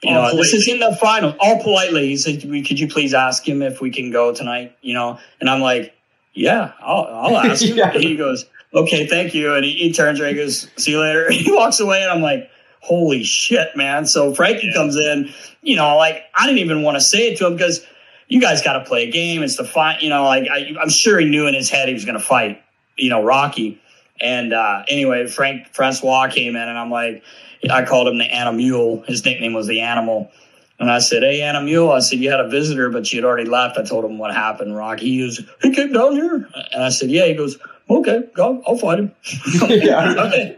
You 0.02 0.12
know, 0.12 0.34
this 0.34 0.54
is 0.54 0.66
in 0.66 0.80
the 0.80 0.96
final. 0.96 1.34
All 1.40 1.62
politely, 1.62 2.08
he 2.08 2.16
said, 2.16 2.40
"Could 2.40 2.80
you 2.80 2.88
please 2.88 3.12
ask 3.12 3.46
him 3.46 3.60
if 3.60 3.82
we 3.82 3.90
can 3.90 4.10
go 4.10 4.34
tonight?" 4.34 4.74
You 4.80 4.94
know, 4.94 5.18
and 5.40 5.50
I'm 5.50 5.60
like, 5.60 5.94
"Yeah, 6.32 6.72
I'll, 6.80 7.04
I'll 7.04 7.36
ask 7.50 7.62
him." 7.62 7.76
yeah. 7.76 7.92
He 7.92 8.16
goes, 8.16 8.46
"Okay, 8.72 9.06
thank 9.06 9.34
you," 9.34 9.54
and 9.54 9.62
he, 9.62 9.72
he 9.72 9.92
turns 9.92 10.18
around, 10.18 10.30
and 10.30 10.38
goes, 10.38 10.70
"See 10.76 10.92
you 10.92 11.00
later." 11.00 11.30
he 11.30 11.52
walks 11.52 11.80
away, 11.80 12.02
and 12.02 12.10
I'm 12.10 12.22
like, 12.22 12.48
"Holy 12.80 13.22
shit, 13.22 13.76
man!" 13.76 14.06
So 14.06 14.34
Frankie 14.34 14.68
yeah. 14.68 14.72
comes 14.72 14.96
in. 14.96 15.30
You 15.60 15.76
know, 15.76 15.96
like 15.96 16.22
I 16.34 16.46
didn't 16.46 16.60
even 16.60 16.82
want 16.82 16.96
to 16.96 17.02
say 17.02 17.32
it 17.32 17.38
to 17.38 17.46
him 17.46 17.52
because 17.52 17.86
you 18.28 18.40
guys 18.40 18.62
got 18.62 18.74
to 18.74 18.84
play 18.84 19.06
a 19.06 19.10
game. 19.10 19.42
It's 19.42 19.56
the 19.56 19.64
fight. 19.64 20.00
You 20.00 20.08
know, 20.08 20.24
like 20.24 20.48
I, 20.50 20.74
I'm 20.80 20.88
sure 20.88 21.20
he 21.20 21.26
knew 21.26 21.46
in 21.46 21.52
his 21.52 21.68
head 21.68 21.88
he 21.88 21.94
was 21.94 22.06
going 22.06 22.18
to 22.18 22.24
fight. 22.24 22.62
You 22.96 23.10
know, 23.10 23.22
Rocky. 23.22 23.82
And 24.18 24.54
uh, 24.54 24.84
anyway, 24.88 25.26
Frank 25.26 25.66
Francois 25.74 26.28
came 26.28 26.56
in, 26.56 26.68
and 26.68 26.78
I'm 26.78 26.90
like 26.90 27.22
I 27.68 27.84
called 27.84 28.08
him 28.08 28.18
the 28.18 28.24
Animal. 28.24 29.02
His 29.02 29.24
nickname 29.24 29.52
was 29.52 29.66
the 29.66 29.80
Animal. 29.80 30.30
And 30.78 30.90
I 30.90 30.98
said, 30.98 31.22
Hey, 31.22 31.42
Animal, 31.42 31.92
I 31.92 32.00
said, 32.00 32.20
You 32.20 32.30
had 32.30 32.40
a 32.40 32.48
visitor, 32.48 32.88
but 32.88 33.12
you 33.12 33.18
had 33.18 33.26
already 33.26 33.48
left. 33.48 33.76
I 33.76 33.84
told 33.84 34.04
him 34.04 34.18
what 34.18 34.34
happened, 34.34 34.76
Rocky. 34.76 35.10
He 35.10 35.20
goes, 35.20 35.40
He 35.62 35.74
came 35.74 35.92
down 35.92 36.12
here. 36.12 36.48
And 36.72 36.82
I 36.82 36.88
said, 36.88 37.10
Yeah. 37.10 37.26
He 37.26 37.34
goes, 37.34 37.58
Okay, 37.90 38.22
go, 38.34 38.62
I'll 38.66 38.78
fight 38.78 39.00
him. 39.00 39.12
yeah, 39.68 40.14
okay. 40.16 40.56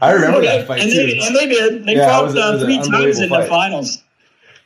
I 0.00 0.12
remember 0.12 0.38
okay. 0.38 0.58
that 0.58 0.66
fight 0.68 0.80
and 0.80 0.90
they. 0.90 1.18
And 1.18 1.34
they 1.34 1.46
did. 1.46 1.84
They 1.84 1.96
yeah, 1.96 2.08
fought 2.08 2.36
uh, 2.36 2.58
three 2.58 2.78
times 2.78 3.20
in 3.20 3.28
fight. 3.28 3.42
the 3.42 3.48
finals. 3.48 4.02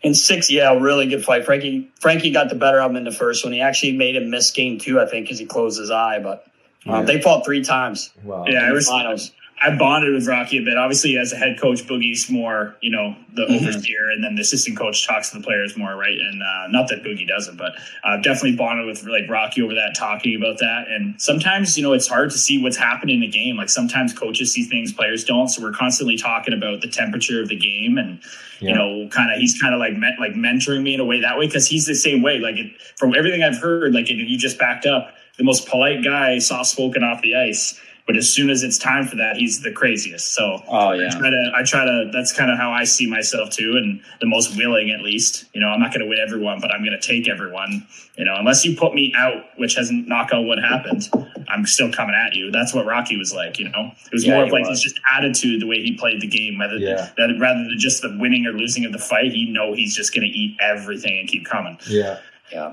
In 0.02 0.14
six, 0.14 0.50
yeah, 0.50 0.78
really 0.78 1.08
good 1.08 1.24
fight. 1.24 1.44
Frankie 1.44 1.90
Frankie 1.98 2.30
got 2.30 2.50
the 2.50 2.54
better 2.54 2.80
of 2.80 2.90
him 2.90 2.96
in 2.96 3.04
the 3.04 3.10
first 3.10 3.42
one. 3.42 3.52
He 3.52 3.60
actually 3.60 3.96
made 3.96 4.14
him 4.14 4.30
miss 4.30 4.52
game 4.52 4.78
two, 4.78 5.00
I 5.00 5.06
think, 5.06 5.26
because 5.26 5.38
he 5.38 5.46
closed 5.46 5.80
his 5.80 5.90
eye. 5.90 6.20
But 6.20 6.46
um, 6.86 7.00
yeah. 7.00 7.02
they 7.02 7.20
fought 7.20 7.44
three 7.44 7.64
times. 7.64 8.12
Wow. 8.22 8.44
Yeah, 8.46 8.68
it 8.68 8.72
was 8.72 8.88
finals. 8.88 9.32
I 9.60 9.76
bonded 9.76 10.14
with 10.14 10.26
Rocky 10.26 10.58
a 10.58 10.62
bit. 10.62 10.76
Obviously, 10.76 11.16
as 11.16 11.32
a 11.32 11.36
head 11.36 11.60
coach, 11.60 11.82
Boogie's 11.84 12.30
more, 12.30 12.76
you 12.80 12.90
know, 12.90 13.16
the 13.34 13.42
mm-hmm. 13.42 13.54
overseer, 13.54 14.10
and 14.10 14.22
then 14.22 14.36
the 14.36 14.42
assistant 14.42 14.78
coach 14.78 15.06
talks 15.06 15.30
to 15.30 15.38
the 15.38 15.44
players 15.44 15.76
more, 15.76 15.96
right? 15.96 16.16
And 16.18 16.42
uh, 16.42 16.68
not 16.68 16.88
that 16.88 17.02
Boogie 17.02 17.26
doesn't, 17.26 17.56
but 17.56 17.72
uh, 18.04 18.18
definitely 18.18 18.56
bonded 18.56 18.86
with 18.86 19.04
like 19.04 19.28
Rocky 19.28 19.62
over 19.62 19.74
that, 19.74 19.94
talking 19.96 20.36
about 20.36 20.58
that. 20.58 20.86
And 20.88 21.20
sometimes, 21.20 21.76
you 21.76 21.82
know, 21.82 21.92
it's 21.92 22.06
hard 22.06 22.30
to 22.30 22.38
see 22.38 22.62
what's 22.62 22.76
happening 22.76 23.16
in 23.16 23.20
the 23.20 23.28
game. 23.28 23.56
Like 23.56 23.68
sometimes 23.68 24.12
coaches 24.12 24.52
see 24.52 24.64
things 24.64 24.92
players 24.92 25.24
don't, 25.24 25.48
so 25.48 25.62
we're 25.62 25.72
constantly 25.72 26.16
talking 26.16 26.54
about 26.54 26.80
the 26.80 26.88
temperature 26.88 27.42
of 27.42 27.48
the 27.48 27.56
game, 27.56 27.98
and 27.98 28.20
yeah. 28.60 28.70
you 28.70 28.74
know, 28.74 29.08
kind 29.08 29.32
of 29.32 29.40
he's 29.40 29.60
kind 29.60 29.74
of 29.74 29.80
like 29.80 29.94
like 30.20 30.34
mentoring 30.34 30.82
me 30.82 30.94
in 30.94 31.00
a 31.00 31.04
way 31.04 31.20
that 31.20 31.36
way 31.36 31.46
because 31.46 31.66
he's 31.66 31.86
the 31.86 31.94
same 31.94 32.22
way. 32.22 32.38
Like 32.38 32.56
it, 32.56 32.80
from 32.96 33.14
everything 33.14 33.42
I've 33.42 33.58
heard, 33.58 33.92
like 33.92 34.08
it, 34.08 34.14
you 34.14 34.38
just 34.38 34.58
backed 34.58 34.86
up 34.86 35.14
the 35.36 35.44
most 35.44 35.68
polite 35.68 36.04
guy, 36.04 36.38
soft 36.38 36.66
spoken 36.66 37.02
off 37.02 37.22
the 37.22 37.34
ice 37.34 37.80
but 38.08 38.16
as 38.16 38.26
soon 38.32 38.48
as 38.48 38.62
it's 38.62 38.78
time 38.78 39.06
for 39.06 39.16
that, 39.16 39.36
he's 39.36 39.60
the 39.60 39.70
craziest. 39.70 40.32
So 40.32 40.62
oh 40.66 40.92
yeah, 40.92 41.08
I 41.08 41.18
try 41.18 41.28
to 41.28 41.52
I 41.56 41.62
try 41.62 41.84
to 41.84 42.10
that's 42.10 42.32
kind 42.32 42.50
of 42.50 42.56
how 42.56 42.72
I 42.72 42.84
see 42.84 43.06
myself 43.06 43.50
too, 43.50 43.74
and 43.76 44.00
the 44.22 44.26
most 44.26 44.56
willing 44.56 44.90
at 44.90 45.02
least. 45.02 45.44
You 45.52 45.60
know, 45.60 45.66
I'm 45.68 45.78
not 45.78 45.92
going 45.92 46.00
to 46.00 46.08
win 46.08 46.18
everyone, 46.18 46.58
but 46.58 46.72
I'm 46.72 46.80
going 46.80 46.98
to 46.98 47.06
take 47.06 47.28
everyone. 47.28 47.86
You 48.16 48.24
know, 48.24 48.34
unless 48.36 48.64
you 48.64 48.74
put 48.74 48.94
me 48.94 49.12
out, 49.14 49.44
which 49.58 49.74
hasn't 49.74 50.08
knock 50.08 50.32
on 50.32 50.46
what 50.46 50.58
happened, 50.58 51.06
I'm 51.48 51.66
still 51.66 51.92
coming 51.92 52.14
at 52.14 52.34
you. 52.34 52.50
That's 52.50 52.72
what 52.72 52.86
Rocky 52.86 53.18
was 53.18 53.34
like. 53.34 53.58
You 53.58 53.68
know, 53.68 53.90
it 54.06 54.12
was 54.12 54.24
yeah, 54.24 54.36
more 54.36 54.44
of 54.44 54.52
like 54.52 54.64
was. 54.64 54.82
his 54.82 54.92
just 54.94 55.00
attitude, 55.14 55.60
the 55.60 55.66
way 55.66 55.82
he 55.82 55.94
played 55.94 56.22
the 56.22 56.28
game, 56.28 56.56
whether 56.56 56.76
yeah. 56.78 57.10
that 57.18 57.36
rather 57.38 57.60
than 57.60 57.78
just 57.78 58.00
the 58.00 58.16
winning 58.18 58.46
or 58.46 58.52
losing 58.52 58.86
of 58.86 58.92
the 58.92 58.98
fight, 58.98 59.32
he 59.32 59.52
know 59.52 59.74
he's 59.74 59.94
just 59.94 60.14
going 60.14 60.26
to 60.26 60.34
eat 60.34 60.56
everything 60.62 61.18
and 61.18 61.28
keep 61.28 61.44
coming. 61.44 61.78
Yeah, 61.86 62.20
yeah. 62.50 62.72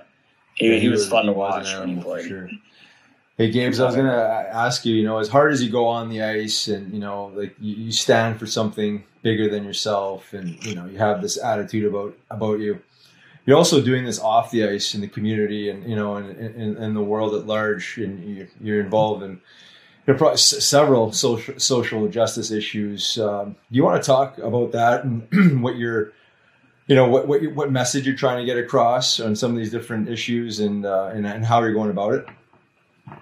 He, 0.54 0.72
he, 0.72 0.80
he 0.80 0.88
was, 0.88 1.02
was, 1.02 1.10
fun 1.10 1.26
to 1.26 1.34
watch 1.34 1.74
when 1.78 1.98
he 1.98 2.02
played. 2.02 2.30
Sure. 2.30 2.50
Hey, 3.38 3.52
Gabes, 3.52 3.82
I 3.82 3.86
was 3.86 3.96
going 3.96 4.08
to 4.08 4.50
ask 4.54 4.86
you, 4.86 4.96
you 4.96 5.04
know, 5.04 5.18
as 5.18 5.28
hard 5.28 5.52
as 5.52 5.62
you 5.62 5.70
go 5.70 5.88
on 5.88 6.08
the 6.08 6.24
ice 6.24 6.70
and, 6.70 6.94
you 6.94 7.02
know, 7.02 7.34
like 7.36 7.54
you, 7.60 7.76
you, 7.76 7.92
stand 7.92 8.40
for 8.40 8.46
something 8.46 9.04
bigger 9.24 9.50
than 9.50 9.66
yourself 9.66 10.32
and, 10.32 10.64
you 10.64 10.74
know, 10.74 10.86
you 10.86 10.98
have 11.00 11.22
this 11.22 11.38
attitude 11.38 11.84
about, 11.84 12.18
about 12.32 12.62
you. 12.62 12.82
You're 13.46 13.58
also 13.58 13.82
doing 13.82 14.06
this 14.06 14.20
off 14.22 14.52
the 14.52 14.64
ice 14.64 14.96
in 14.96 15.02
the 15.02 15.10
community 15.10 15.70
and, 15.70 15.84
you 15.84 15.98
know, 15.98 16.16
in, 16.16 16.30
in, 16.30 16.78
in 16.78 16.94
the 16.94 17.04
world 17.04 17.36
at 17.36 17.46
large. 17.46 17.98
And 17.98 18.48
you're 18.62 18.80
involved 18.80 19.22
in 19.22 19.42
are 20.08 20.38
several 20.38 21.12
social, 21.12 21.60
social 21.60 22.08
justice 22.08 22.52
issues. 22.52 23.18
Um, 23.18 23.58
do 23.70 23.76
you 23.76 23.84
want 23.84 24.02
to 24.02 24.08
talk 24.08 24.38
about 24.38 24.72
that 24.72 25.04
and 25.04 25.62
what 25.62 25.76
you're, 25.76 26.14
you 26.88 26.96
know, 26.96 27.10
what, 27.10 27.28
what, 27.28 27.44
what 27.54 27.70
message 27.70 28.08
you're 28.08 28.16
trying 28.16 28.40
to 28.40 28.46
get 28.46 28.58
across 28.58 29.20
on 29.20 29.36
some 29.36 29.52
of 29.52 29.58
these 29.58 29.72
different 29.72 30.08
issues 30.08 30.62
and, 30.62 30.86
uh, 30.86 31.12
and, 31.14 31.28
and 31.28 31.46
how 31.46 31.60
you're 31.60 31.74
going 31.74 31.90
about 31.90 32.14
it? 32.14 32.26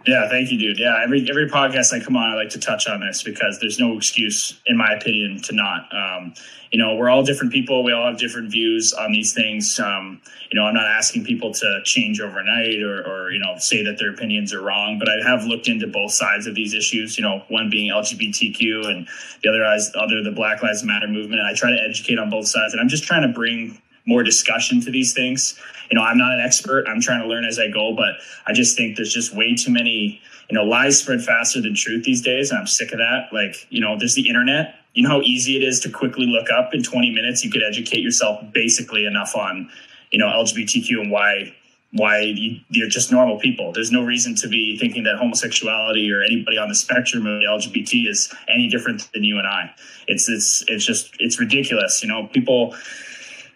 Yeah, 0.05 0.29
thank 0.29 0.49
you, 0.49 0.57
dude. 0.57 0.79
Yeah, 0.79 1.01
every 1.03 1.29
every 1.29 1.49
podcast 1.49 1.93
I 1.93 1.99
come 2.03 2.15
on, 2.15 2.29
I 2.29 2.35
like 2.35 2.49
to 2.49 2.59
touch 2.59 2.87
on 2.87 3.01
this 3.01 3.21
because 3.21 3.59
there's 3.59 3.79
no 3.79 3.97
excuse, 3.97 4.59
in 4.65 4.77
my 4.77 4.93
opinion, 4.93 5.41
to 5.43 5.55
not. 5.55 5.87
Um, 5.93 6.33
you 6.71 6.79
know, 6.79 6.95
we're 6.95 7.09
all 7.09 7.23
different 7.23 7.51
people. 7.51 7.83
We 7.83 7.91
all 7.91 8.07
have 8.07 8.17
different 8.17 8.49
views 8.49 8.93
on 8.93 9.11
these 9.11 9.33
things. 9.33 9.79
Um, 9.79 10.21
you 10.51 10.59
know, 10.59 10.65
I'm 10.65 10.73
not 10.73 10.87
asking 10.87 11.25
people 11.25 11.53
to 11.53 11.81
change 11.83 12.21
overnight 12.21 12.81
or, 12.81 13.05
or 13.05 13.31
you 13.31 13.39
know 13.39 13.55
say 13.57 13.83
that 13.83 13.97
their 13.99 14.09
opinions 14.09 14.53
are 14.53 14.61
wrong, 14.61 14.99
but 14.99 15.09
I 15.09 15.15
have 15.29 15.45
looked 15.45 15.67
into 15.67 15.87
both 15.87 16.11
sides 16.11 16.47
of 16.47 16.55
these 16.55 16.73
issues. 16.73 17.17
You 17.17 17.23
know, 17.23 17.43
one 17.49 17.69
being 17.69 17.91
LGBTQ 17.91 18.89
and 18.89 19.07
the 19.43 19.49
other 19.49 19.65
other 19.65 20.23
the 20.23 20.33
Black 20.33 20.63
Lives 20.63 20.83
Matter 20.83 21.07
movement. 21.07 21.41
And 21.41 21.47
I 21.47 21.53
try 21.53 21.71
to 21.71 21.81
educate 21.81 22.19
on 22.19 22.29
both 22.29 22.47
sides, 22.47 22.73
and 22.73 22.81
I'm 22.81 22.89
just 22.89 23.03
trying 23.03 23.23
to 23.23 23.33
bring 23.33 23.81
more 24.05 24.23
discussion 24.23 24.81
to 24.81 24.91
these 24.91 25.13
things. 25.13 25.59
You 25.89 25.97
know, 25.97 26.03
I'm 26.03 26.17
not 26.17 26.31
an 26.31 26.39
expert. 26.39 26.85
I'm 26.87 27.01
trying 27.01 27.21
to 27.21 27.27
learn 27.27 27.45
as 27.45 27.59
I 27.59 27.67
go, 27.69 27.95
but 27.95 28.15
I 28.45 28.53
just 28.53 28.75
think 28.75 28.95
there's 28.95 29.13
just 29.13 29.35
way 29.35 29.55
too 29.55 29.71
many, 29.71 30.21
you 30.49 30.57
know, 30.57 30.63
lies 30.63 30.99
spread 30.99 31.23
faster 31.23 31.61
than 31.61 31.75
truth 31.75 32.03
these 32.03 32.21
days. 32.21 32.51
And 32.51 32.59
I'm 32.59 32.67
sick 32.67 32.91
of 32.91 32.97
that. 32.97 33.27
Like, 33.31 33.67
you 33.69 33.81
know, 33.81 33.97
there's 33.97 34.15
the 34.15 34.27
internet. 34.27 34.75
You 34.93 35.03
know 35.03 35.09
how 35.09 35.21
easy 35.21 35.55
it 35.55 35.63
is 35.63 35.79
to 35.81 35.89
quickly 35.89 36.25
look 36.25 36.49
up 36.51 36.73
in 36.73 36.83
20 36.83 37.11
minutes. 37.11 37.43
You 37.43 37.51
could 37.51 37.63
educate 37.63 38.01
yourself 38.01 38.43
basically 38.53 39.05
enough 39.05 39.35
on, 39.35 39.69
you 40.11 40.19
know, 40.19 40.27
LGBTQ 40.27 41.01
and 41.01 41.11
why 41.11 41.53
why 41.95 42.21
you, 42.21 42.59
are 42.83 42.89
just 42.89 43.11
normal 43.11 43.39
people. 43.39 43.71
There's 43.71 43.91
no 43.91 44.03
reason 44.03 44.33
to 44.35 44.47
be 44.47 44.77
thinking 44.79 45.03
that 45.03 45.17
homosexuality 45.17 46.11
or 46.11 46.23
anybody 46.23 46.57
on 46.57 46.67
the 46.67 46.75
spectrum 46.75 47.27
of 47.27 47.41
LGBT 47.41 48.09
is 48.09 48.33
any 48.47 48.67
different 48.67 49.07
than 49.13 49.23
you 49.23 49.37
and 49.37 49.45
I. 49.45 49.71
It's 50.07 50.27
it's 50.27 50.63
it's 50.67 50.83
just 50.83 51.15
it's 51.19 51.39
ridiculous. 51.39 52.01
You 52.01 52.09
know, 52.09 52.27
people 52.33 52.75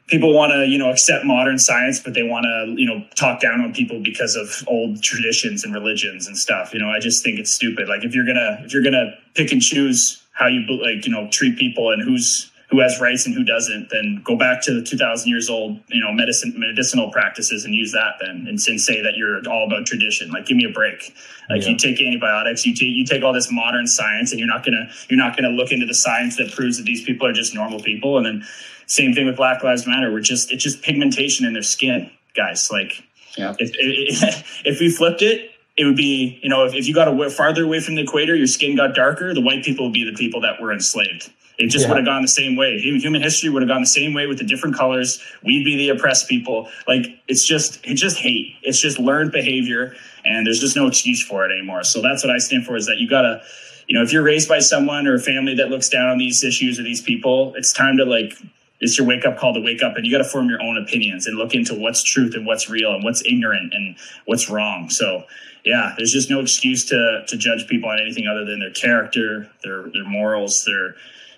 people 0.07 0.33
want 0.33 0.51
to 0.53 0.65
you 0.65 0.77
know 0.77 0.89
accept 0.89 1.25
modern 1.25 1.59
science, 1.59 1.99
but 1.99 2.13
they 2.13 2.23
want 2.23 2.45
to 2.45 2.81
you 2.81 2.87
know 2.87 3.05
talk 3.15 3.39
down 3.39 3.61
on 3.61 3.73
people 3.73 4.01
because 4.03 4.35
of 4.35 4.63
old 4.67 5.01
traditions 5.03 5.63
and 5.63 5.73
religions 5.73 6.27
and 6.27 6.37
stuff. 6.37 6.73
You 6.73 6.79
know, 6.79 6.89
I 6.89 6.99
just 6.99 7.23
think 7.23 7.39
it's 7.39 7.51
stupid. 7.51 7.87
Like 7.87 8.03
if 8.03 8.15
you're 8.15 8.25
gonna 8.25 8.61
if 8.63 8.73
you're 8.73 8.83
gonna 8.83 9.11
pick 9.35 9.51
and 9.51 9.61
choose 9.61 10.23
how 10.31 10.47
you 10.47 10.65
like 10.81 11.05
you 11.05 11.11
know 11.11 11.27
treat 11.29 11.57
people 11.57 11.91
and 11.91 12.01
who's 12.01 12.49
who 12.69 12.81
has 12.81 12.99
rights 12.99 13.25
and 13.25 13.33
who 13.33 13.45
doesn't, 13.45 13.89
then 13.91 14.21
go 14.25 14.35
back 14.35 14.61
to 14.61 14.73
the 14.73 14.81
2000 14.81 15.29
years 15.29 15.49
old, 15.49 15.79
you 15.87 16.01
know, 16.01 16.11
medicine, 16.11 16.53
medicinal 16.57 17.09
practices 17.11 17.63
and 17.63 17.73
use 17.73 17.93
that 17.93 18.15
then 18.19 18.45
and, 18.45 18.59
and 18.59 18.81
say 18.81 19.01
that 19.01 19.15
you're 19.15 19.37
all 19.49 19.65
about 19.65 19.85
tradition. 19.85 20.29
Like, 20.31 20.45
give 20.47 20.57
me 20.57 20.65
a 20.65 20.73
break. 20.73 21.15
Like 21.49 21.63
yeah. 21.63 21.69
you 21.69 21.77
take 21.77 22.01
antibiotics, 22.01 22.65
you 22.65 22.73
take, 22.73 22.89
you 22.89 23.05
take 23.05 23.23
all 23.23 23.31
this 23.31 23.49
modern 23.49 23.87
science 23.87 24.31
and 24.31 24.39
you're 24.39 24.49
not 24.49 24.65
going 24.65 24.73
to, 24.73 24.93
you're 25.07 25.17
not 25.17 25.37
to 25.37 25.47
look 25.47 25.71
into 25.71 25.85
the 25.85 25.93
science 25.93 26.35
that 26.35 26.51
proves 26.51 26.75
that 26.75 26.83
these 26.83 27.03
people 27.03 27.25
are 27.25 27.31
just 27.31 27.55
normal 27.55 27.79
people. 27.79 28.17
And 28.17 28.25
then 28.25 28.47
same 28.87 29.13
thing 29.13 29.25
with 29.25 29.35
Black 29.35 29.63
Lives 29.63 29.85
Matter. 29.85 30.11
We're 30.11 30.21
just, 30.21 30.51
it's 30.51 30.63
just 30.63 30.81
pigmentation 30.81 31.45
in 31.45 31.53
their 31.53 31.61
skin, 31.61 32.09
guys. 32.35 32.69
Like, 32.71 33.03
yeah. 33.37 33.53
if, 33.59 33.71
if, 33.75 34.61
if 34.65 34.79
we 34.79 34.89
flipped 34.89 35.21
it, 35.21 35.51
it 35.77 35.85
would 35.85 35.95
be, 35.95 36.39
you 36.41 36.49
know, 36.49 36.65
if, 36.65 36.73
if 36.73 36.87
you 36.87 36.93
got 36.93 37.07
a, 37.07 37.29
farther 37.29 37.63
away 37.63 37.79
from 37.79 37.95
the 37.95 38.01
equator, 38.01 38.35
your 38.35 38.47
skin 38.47 38.75
got 38.75 38.95
darker, 38.95 39.33
the 39.33 39.41
white 39.41 39.63
people 39.63 39.85
would 39.85 39.93
be 39.93 40.03
the 40.03 40.17
people 40.17 40.41
that 40.41 40.59
were 40.59 40.73
enslaved. 40.73 41.31
It 41.57 41.67
just 41.67 41.85
yeah. 41.85 41.89
would 41.89 41.97
have 41.97 42.05
gone 42.05 42.21
the 42.21 42.27
same 42.27 42.55
way. 42.55 42.77
Human 42.79 43.21
history 43.21 43.49
would 43.49 43.63
have 43.63 43.69
gone 43.69 43.81
the 43.81 43.87
same 43.87 44.13
way 44.13 44.27
with 44.27 44.37
the 44.37 44.43
different 44.43 44.75
colors. 44.75 45.19
We'd 45.43 45.65
be 45.65 45.75
the 45.75 45.89
oppressed 45.89 46.27
people. 46.27 46.69
Like 46.87 47.07
it's 47.27 47.45
just 47.47 47.79
it's 47.83 47.99
just 47.99 48.17
hate. 48.17 48.55
It's 48.61 48.79
just 48.79 48.99
learned 48.99 49.31
behavior, 49.31 49.95
and 50.23 50.45
there's 50.45 50.59
just 50.59 50.75
no 50.75 50.87
excuse 50.87 51.23
for 51.23 51.45
it 51.45 51.51
anymore. 51.51 51.83
So 51.83 52.01
that's 52.01 52.23
what 52.23 52.31
I 52.33 52.37
stand 52.37 52.65
for. 52.65 52.75
Is 52.75 52.85
that 52.85 52.97
you 52.97 53.09
gotta, 53.09 53.41
you 53.87 53.97
know, 53.97 54.03
if 54.03 54.13
you're 54.13 54.21
raised 54.21 54.47
by 54.47 54.59
someone 54.59 55.07
or 55.07 55.15
a 55.15 55.19
family 55.19 55.55
that 55.55 55.69
looks 55.69 55.89
down 55.89 56.09
on 56.09 56.19
these 56.19 56.43
issues 56.43 56.79
or 56.79 56.83
these 56.83 57.01
people, 57.01 57.55
it's 57.55 57.73
time 57.73 57.97
to 57.97 58.05
like 58.05 58.37
it's 58.79 58.97
your 58.97 59.07
wake 59.07 59.25
up 59.25 59.37
call 59.37 59.53
to 59.53 59.59
wake 59.61 59.81
up 59.81 59.95
and 59.95 60.05
you 60.05 60.11
got 60.11 60.23
to 60.23 60.29
form 60.29 60.49
your 60.49 60.61
own 60.61 60.77
opinions 60.77 61.25
and 61.27 61.37
look 61.37 61.53
into 61.55 61.73
what's 61.73 62.03
truth 62.03 62.35
and 62.35 62.45
what's 62.45 62.69
real 62.69 62.93
and 62.93 63.03
what's 63.03 63.23
ignorant 63.25 63.73
and 63.73 63.95
what's 64.25 64.49
wrong. 64.49 64.89
So 64.89 65.23
yeah, 65.65 65.93
there's 65.97 66.11
just 66.13 66.29
no 66.29 66.39
excuse 66.39 66.85
to 66.85 67.23
to 67.27 67.37
judge 67.37 67.67
people 67.67 67.89
on 67.89 67.99
anything 67.99 68.27
other 68.27 68.45
than 68.45 68.59
their 68.59 68.71
character, 68.71 69.49
their 69.63 69.89
their 69.93 70.05
morals, 70.05 70.63
their 70.65 70.95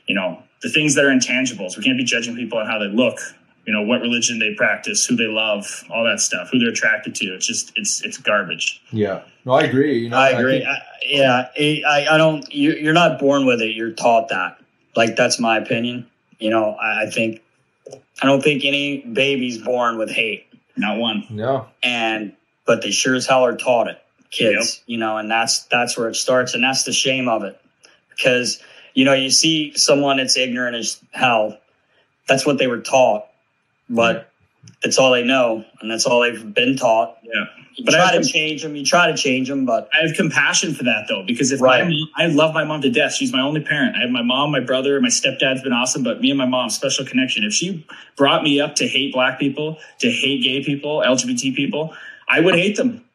you 0.08 0.16
know, 0.16 0.42
the 0.62 0.70
things 0.70 0.96
that 0.96 1.06
are 1.06 1.10
intangibles. 1.10 1.78
We 1.78 1.84
can't 1.84 1.98
be 1.98 2.04
judging 2.04 2.36
people 2.36 2.58
on 2.58 2.66
how 2.66 2.80
they 2.80 2.88
look, 2.88 3.20
you 3.66 3.72
know, 3.74 3.84
what 3.84 4.02
religion 4.02 4.40
they 4.40 4.56
practice, 4.56 5.06
who 5.06 5.16
they 5.16 5.28
love, 5.28 5.84
all 5.92 6.04
that 6.04 6.20
stuff, 6.20 6.50
who 6.52 6.58
they're 6.60 6.70
attracted 6.70 7.14
to. 7.16 7.26
It's 7.36 7.46
just, 7.46 7.72
it's, 7.76 8.04
it's 8.04 8.18
garbage. 8.18 8.82
Yeah. 8.92 9.22
No, 9.46 9.54
I 9.54 9.62
agree. 9.62 10.00
You 10.00 10.10
know, 10.10 10.18
I 10.18 10.30
agree. 10.32 10.56
I 10.56 10.58
think- 10.58 10.68
I, 10.68 11.86
yeah. 11.86 11.86
I, 11.88 12.16
I 12.16 12.18
don't, 12.18 12.44
you're 12.52 12.94
not 12.94 13.20
born 13.20 13.46
with 13.46 13.62
it. 13.62 13.76
You're 13.76 13.92
taught 13.92 14.30
that. 14.30 14.60
Like, 14.96 15.16
that's 15.16 15.40
my 15.40 15.58
opinion. 15.58 16.10
You 16.40 16.50
know, 16.50 16.72
I, 16.72 17.04
I 17.04 17.10
think, 17.10 17.42
I 18.22 18.26
don't 18.26 18.42
think 18.42 18.66
any 18.66 19.02
baby's 19.02 19.58
born 19.58 19.98
with 19.98 20.10
hate. 20.10 20.46
Not 20.76 20.98
one. 20.98 21.26
No. 21.30 21.68
And, 21.84 22.34
but 22.66 22.82
they 22.82 22.92
sure 22.92 23.16
as 23.16 23.28
hell 23.28 23.46
are 23.46 23.58
taught 23.58 23.88
it, 23.88 24.02
kids, 24.32 24.78
yep. 24.78 24.84
you 24.88 24.98
know, 24.98 25.18
and 25.18 25.30
that's, 25.30 25.64
that's 25.66 25.98
where 25.98 26.08
it 26.08 26.16
starts. 26.16 26.54
And 26.54 26.64
that's 26.64 26.84
the 26.84 26.94
shame 26.94 27.28
of 27.28 27.44
it 27.44 27.60
because, 28.10 28.62
you 28.94 29.06
know, 29.06 29.14
you 29.14 29.30
see 29.30 29.74
someone 29.76 30.18
that's 30.18 30.38
ignorant 30.38 30.76
as 30.76 31.02
hell. 31.12 31.58
That's 32.28 32.46
what 32.46 32.58
they 32.58 32.68
were 32.68 32.80
taught, 32.80 33.26
but 33.90 34.29
it's 34.84 34.98
all 34.98 35.12
they 35.12 35.24
know, 35.24 35.66
and 35.82 35.92
that's 35.92 36.06
all 36.06 36.22
they've 36.22 36.54
been 36.54 36.78
taught. 36.78 37.18
Yeah. 37.24 37.46
You 37.76 37.86
but 37.86 37.92
try 37.92 38.18
to 38.18 38.24
change 38.24 38.64
them. 38.64 38.76
You 38.76 38.84
try 38.84 39.10
to 39.10 39.16
change 39.16 39.48
them, 39.48 39.66
but 39.66 39.90
I 39.94 40.06
have 40.06 40.16
compassion 40.16 40.74
for 40.74 40.84
that 40.84 41.06
though, 41.08 41.24
because 41.26 41.52
if 41.52 41.62
right. 41.62 41.84
mom, 41.86 42.10
I 42.18 42.28
love 42.28 42.54
my 42.54 42.64
mom 42.64 42.82
to 42.82 42.90
death. 42.90 43.14
She's 43.14 43.32
my 43.32 43.42
only 43.42 43.62
parent. 43.62 43.96
I 43.96 44.02
have 44.02 44.10
my 44.10 44.22
mom, 44.22 44.52
my 44.52 44.60
brother, 44.60 45.00
my 45.00 45.08
stepdad's 45.08 45.62
been 45.62 45.72
awesome, 45.72 46.04
but 46.04 46.20
me 46.20 46.30
and 46.30 46.38
my 46.38 46.46
mom, 46.46 46.70
special 46.70 47.06
connection. 47.06 47.44
If 47.44 47.54
she 47.54 47.86
brought 48.18 48.44
me 48.44 48.60
up 48.60 48.76
to 48.76 48.88
hate 48.88 49.14
black 49.14 49.40
people, 49.40 49.78
to 50.00 50.12
hate 50.12 50.44
gay 50.44 50.64
people, 50.64 51.02
LGBT 51.06 51.56
people, 51.56 51.96
I 52.28 52.42
would 52.42 52.56
hate 52.56 52.76
them. 52.76 53.06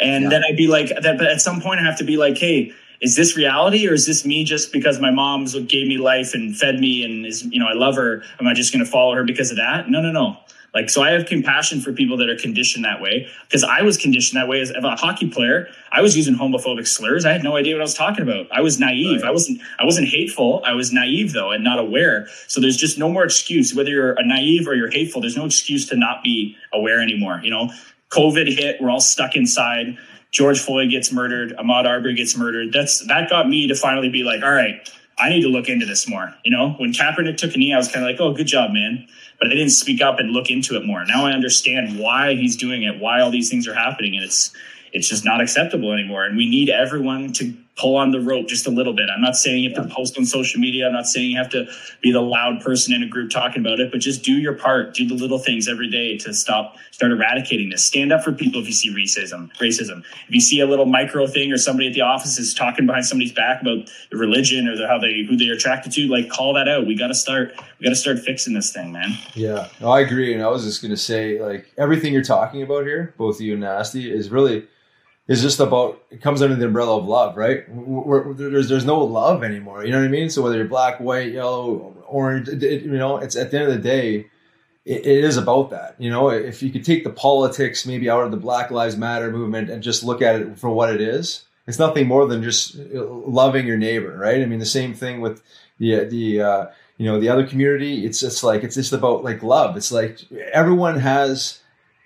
And 0.00 0.24
yeah. 0.24 0.30
then 0.30 0.42
I'd 0.48 0.56
be 0.56 0.66
like, 0.66 0.88
that, 0.88 1.18
but 1.18 1.26
at 1.26 1.40
some 1.40 1.60
point 1.60 1.80
I 1.80 1.84
have 1.84 1.98
to 1.98 2.04
be 2.04 2.16
like, 2.16 2.38
hey, 2.38 2.72
is 3.00 3.14
this 3.14 3.36
reality 3.36 3.88
or 3.88 3.92
is 3.92 4.06
this 4.06 4.24
me 4.24 4.44
just 4.44 4.72
because 4.72 5.00
my 5.00 5.10
mom's 5.10 5.54
gave 5.54 5.86
me 5.86 5.98
life 5.98 6.34
and 6.34 6.56
fed 6.56 6.80
me 6.80 7.04
and 7.04 7.24
is 7.24 7.44
you 7.44 7.60
know 7.60 7.66
I 7.66 7.74
love 7.74 7.94
her? 7.94 8.22
Am 8.40 8.46
I 8.46 8.54
just 8.54 8.72
going 8.72 8.84
to 8.84 8.90
follow 8.90 9.14
her 9.14 9.24
because 9.24 9.50
of 9.50 9.56
that? 9.58 9.88
No, 9.88 10.00
no, 10.00 10.10
no. 10.10 10.36
Like 10.74 10.90
so, 10.90 11.02
I 11.02 11.10
have 11.10 11.26
compassion 11.26 11.80
for 11.80 11.92
people 11.92 12.16
that 12.18 12.28
are 12.28 12.36
conditioned 12.36 12.84
that 12.84 13.00
way 13.00 13.28
because 13.42 13.64
I 13.64 13.82
was 13.82 13.96
conditioned 13.96 14.40
that 14.40 14.48
way 14.48 14.60
as 14.60 14.70
a 14.70 14.96
hockey 14.96 15.28
player. 15.28 15.68
I 15.90 16.02
was 16.02 16.16
using 16.16 16.34
homophobic 16.34 16.86
slurs. 16.86 17.24
I 17.24 17.32
had 17.32 17.42
no 17.42 17.56
idea 17.56 17.74
what 17.74 17.80
I 17.80 17.84
was 17.84 17.94
talking 17.94 18.22
about. 18.22 18.46
I 18.52 18.60
was 18.60 18.78
naive. 18.78 19.22
Right. 19.22 19.28
I 19.28 19.32
wasn't. 19.32 19.60
I 19.78 19.84
wasn't 19.84 20.08
hateful. 20.08 20.62
I 20.64 20.74
was 20.74 20.92
naive 20.92 21.32
though 21.32 21.50
and 21.50 21.64
not 21.64 21.78
aware. 21.78 22.28
So 22.46 22.60
there's 22.60 22.76
just 22.76 22.98
no 22.98 23.08
more 23.08 23.24
excuse 23.24 23.74
whether 23.74 23.90
you're 23.90 24.12
a 24.12 24.26
naive 24.26 24.68
or 24.68 24.74
you're 24.74 24.90
hateful. 24.90 25.20
There's 25.20 25.36
no 25.36 25.46
excuse 25.46 25.88
to 25.88 25.96
not 25.96 26.22
be 26.22 26.56
aware 26.72 27.00
anymore. 27.00 27.40
You 27.42 27.50
know, 27.50 27.70
COVID 28.10 28.54
hit. 28.54 28.80
We're 28.80 28.90
all 28.90 29.00
stuck 29.00 29.36
inside 29.36 29.98
George 30.30 30.60
Floyd 30.60 30.90
gets 30.90 31.10
murdered, 31.10 31.56
Ahmaud 31.56 31.86
Arbery 31.86 32.14
gets 32.14 32.36
murdered. 32.36 32.72
That's 32.72 33.00
that 33.06 33.30
got 33.30 33.48
me 33.48 33.66
to 33.68 33.74
finally 33.74 34.10
be 34.10 34.24
like, 34.24 34.42
all 34.42 34.52
right, 34.52 34.88
I 35.18 35.30
need 35.30 35.42
to 35.42 35.48
look 35.48 35.68
into 35.68 35.86
this 35.86 36.08
more. 36.08 36.34
You 36.44 36.52
know, 36.52 36.70
when 36.72 36.92
Kaepernick 36.92 37.36
took 37.36 37.54
a 37.54 37.58
knee, 37.58 37.74
I 37.74 37.76
was 37.76 37.88
kind 37.88 38.04
of 38.04 38.10
like, 38.10 38.20
oh, 38.20 38.32
good 38.32 38.46
job, 38.46 38.72
man. 38.72 39.06
But 39.38 39.48
I 39.48 39.50
didn't 39.50 39.70
speak 39.70 40.00
up 40.00 40.18
and 40.18 40.30
look 40.30 40.50
into 40.50 40.76
it 40.76 40.84
more. 40.84 41.04
Now 41.04 41.26
I 41.26 41.32
understand 41.32 41.98
why 41.98 42.34
he's 42.34 42.56
doing 42.56 42.82
it, 42.82 42.98
why 42.98 43.20
all 43.20 43.30
these 43.30 43.50
things 43.50 43.66
are 43.68 43.74
happening, 43.74 44.14
and 44.14 44.24
it's 44.24 44.52
it's 44.92 45.08
just 45.08 45.24
not 45.24 45.40
acceptable 45.40 45.92
anymore. 45.92 46.24
And 46.24 46.36
we 46.36 46.48
need 46.48 46.70
everyone 46.70 47.32
to 47.34 47.54
pull 47.78 47.96
on 47.96 48.10
the 48.10 48.20
rope 48.20 48.48
just 48.48 48.66
a 48.66 48.70
little 48.70 48.92
bit. 48.92 49.08
I'm 49.14 49.22
not 49.22 49.36
saying 49.36 49.62
you 49.62 49.70
have 49.70 49.88
to 49.88 49.94
post 49.94 50.18
on 50.18 50.24
social 50.24 50.60
media. 50.60 50.86
I'm 50.86 50.92
not 50.92 51.06
saying 51.06 51.30
you 51.30 51.38
have 51.38 51.48
to 51.50 51.66
be 52.02 52.12
the 52.12 52.20
loud 52.20 52.60
person 52.60 52.92
in 52.92 53.02
a 53.02 53.06
group 53.06 53.30
talking 53.30 53.64
about 53.64 53.80
it, 53.80 53.90
but 53.92 54.00
just 54.00 54.24
do 54.24 54.32
your 54.32 54.54
part. 54.54 54.94
Do 54.94 55.06
the 55.06 55.14
little 55.14 55.38
things 55.38 55.68
every 55.68 55.88
day 55.88 56.18
to 56.18 56.34
stop, 56.34 56.76
start 56.90 57.12
eradicating 57.12 57.70
this. 57.70 57.84
Stand 57.84 58.12
up 58.12 58.24
for 58.24 58.32
people 58.32 58.60
if 58.60 58.66
you 58.66 58.72
see 58.72 58.92
racism, 58.92 59.50
racism. 59.58 60.02
If 60.28 60.34
you 60.34 60.40
see 60.40 60.60
a 60.60 60.66
little 60.66 60.86
micro 60.86 61.26
thing 61.26 61.52
or 61.52 61.56
somebody 61.56 61.88
at 61.88 61.94
the 61.94 62.00
office 62.00 62.38
is 62.38 62.52
talking 62.52 62.86
behind 62.86 63.06
somebody's 63.06 63.32
back 63.32 63.62
about 63.62 63.88
the 64.10 64.16
religion 64.16 64.68
or 64.68 64.76
the, 64.76 64.88
how 64.88 64.98
they, 64.98 65.24
who 65.28 65.36
they're 65.36 65.54
attracted 65.54 65.92
to, 65.92 66.08
like 66.08 66.28
call 66.28 66.54
that 66.54 66.68
out. 66.68 66.86
We 66.86 66.96
got 66.96 67.08
to 67.08 67.14
start, 67.14 67.54
we 67.78 67.84
got 67.84 67.90
to 67.90 67.96
start 67.96 68.18
fixing 68.18 68.54
this 68.54 68.72
thing, 68.72 68.92
man. 68.92 69.12
Yeah, 69.34 69.68
no, 69.80 69.90
I 69.90 70.00
agree. 70.00 70.34
And 70.34 70.42
I 70.42 70.48
was 70.48 70.64
just 70.64 70.82
going 70.82 70.90
to 70.90 70.96
say, 70.96 71.40
like, 71.40 71.72
everything 71.78 72.12
you're 72.12 72.22
talking 72.22 72.62
about 72.62 72.84
here, 72.84 73.14
both 73.16 73.40
you 73.40 73.52
and 73.52 73.60
Nasty, 73.60 74.10
is 74.10 74.30
really 74.30 74.66
is 75.28 75.42
just 75.42 75.60
about 75.60 76.02
it 76.10 76.22
comes 76.22 76.42
under 76.42 76.56
the 76.56 76.64
umbrella 76.64 76.98
of 76.98 77.06
love, 77.06 77.36
right? 77.36 77.68
We're, 77.70 78.32
there's 78.32 78.68
there's 78.68 78.86
no 78.86 78.98
love 79.04 79.44
anymore. 79.44 79.84
You 79.84 79.92
know 79.92 79.98
what 79.98 80.06
I 80.06 80.10
mean? 80.10 80.30
So 80.30 80.42
whether 80.42 80.56
you're 80.56 80.66
black, 80.66 80.98
white, 80.98 81.32
yellow, 81.32 81.94
orange, 82.06 82.48
it, 82.48 82.82
you 82.82 82.96
know, 82.96 83.18
it's 83.18 83.36
at 83.36 83.50
the 83.50 83.58
end 83.58 83.68
of 83.68 83.74
the 83.74 83.82
day, 83.82 84.26
it, 84.86 85.06
it 85.06 85.24
is 85.24 85.36
about 85.36 85.70
that. 85.70 85.96
You 85.98 86.10
know, 86.10 86.30
if 86.30 86.62
you 86.62 86.70
could 86.70 86.84
take 86.84 87.04
the 87.04 87.10
politics 87.10 87.86
maybe 87.86 88.08
out 88.08 88.24
of 88.24 88.30
the 88.30 88.38
Black 88.38 88.70
Lives 88.70 88.96
Matter 88.96 89.30
movement 89.30 89.68
and 89.68 89.82
just 89.82 90.02
look 90.02 90.22
at 90.22 90.40
it 90.40 90.58
for 90.58 90.70
what 90.70 90.92
it 90.92 91.02
is, 91.02 91.44
it's 91.66 91.78
nothing 91.78 92.08
more 92.08 92.26
than 92.26 92.42
just 92.42 92.76
loving 92.76 93.66
your 93.66 93.76
neighbor, 93.76 94.16
right? 94.16 94.40
I 94.40 94.46
mean, 94.46 94.58
the 94.58 94.66
same 94.66 94.94
thing 94.94 95.20
with 95.20 95.42
the 95.78 96.04
the 96.04 96.40
uh, 96.40 96.66
you 96.96 97.04
know 97.04 97.20
the 97.20 97.28
other 97.28 97.46
community. 97.46 98.06
It's 98.06 98.20
just 98.20 98.42
like 98.42 98.64
it's 98.64 98.76
just 98.76 98.94
about 98.94 99.24
like 99.24 99.42
love. 99.42 99.76
It's 99.76 99.92
like 99.92 100.20
everyone 100.52 100.98
has 100.98 101.60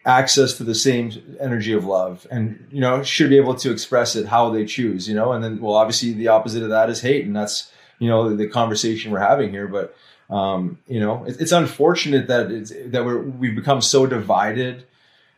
access 0.05 0.57
to 0.57 0.65
the 0.65 0.74
same 0.74 1.37
energy 1.41 1.73
of 1.73 1.85
love. 1.85 2.27
And 2.31 2.66
you 2.70 2.81
know 2.81 3.03
should 3.03 3.31
be 3.31 3.37
able 3.37 3.55
to 3.57 3.70
express 3.70 4.16
it 4.16 4.27
how 4.27 4.51
they 4.51 4.65
choose 4.65 5.09
you 5.09 5.15
know? 5.15 5.33
And 5.33 5.43
then 5.43 5.61
well 5.61 5.74
obviously 5.74 6.12
the 6.12 6.29
opposite 6.29 6.62
of 6.62 6.70
that 6.70 6.91
is 6.91 7.01
hate. 7.01 7.24
And 7.24 7.37
that's 7.37 7.73
you 7.99 8.09
know 8.09 8.35
the 8.35 8.49
conversation 8.49 9.12
we're 9.12 9.20
having 9.20 9.51
here. 9.51 9.69
But 9.69 9.97
um, 10.31 10.79
you 10.87 11.01
know 11.01 11.24
it, 11.24 11.41
it's 11.41 11.53
unfortunate 11.53 12.29
that 12.29 12.51
it's 12.51 12.73
that 12.87 13.05
we're 13.05 13.20
we've 13.20 13.57
become 13.57 13.81
so 13.81 14.07
divided 14.07 14.85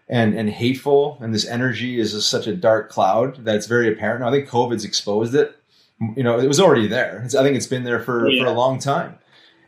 and 0.09 0.35
and 0.35 0.49
hateful. 0.51 1.19
And 1.21 1.35
this 1.35 1.47
energy 1.47 2.01
is 2.01 2.13
just 2.13 2.31
such 2.31 2.47
a 2.47 2.57
dark 2.57 2.91
cloud 2.91 3.45
that 3.45 3.57
it's 3.57 3.67
very 3.67 3.93
apparent. 3.93 4.21
Now, 4.21 4.29
i 4.29 4.31
think 4.31 4.49
covid's 4.49 4.85
exposed 4.85 5.35
it. 5.35 5.57
You 6.17 6.23
know 6.23 6.39
it 6.39 6.49
was 6.49 6.61
already 6.61 6.87
there. 6.87 7.23
It's, 7.25 7.35
i 7.35 7.43
think 7.43 7.57
it's 7.57 7.67
been 7.67 7.85
there 7.85 8.01
for 8.01 8.29
yeah. 8.29 8.43
for 8.43 8.49
a 8.49 8.55
long 8.55 8.79
time 8.79 9.19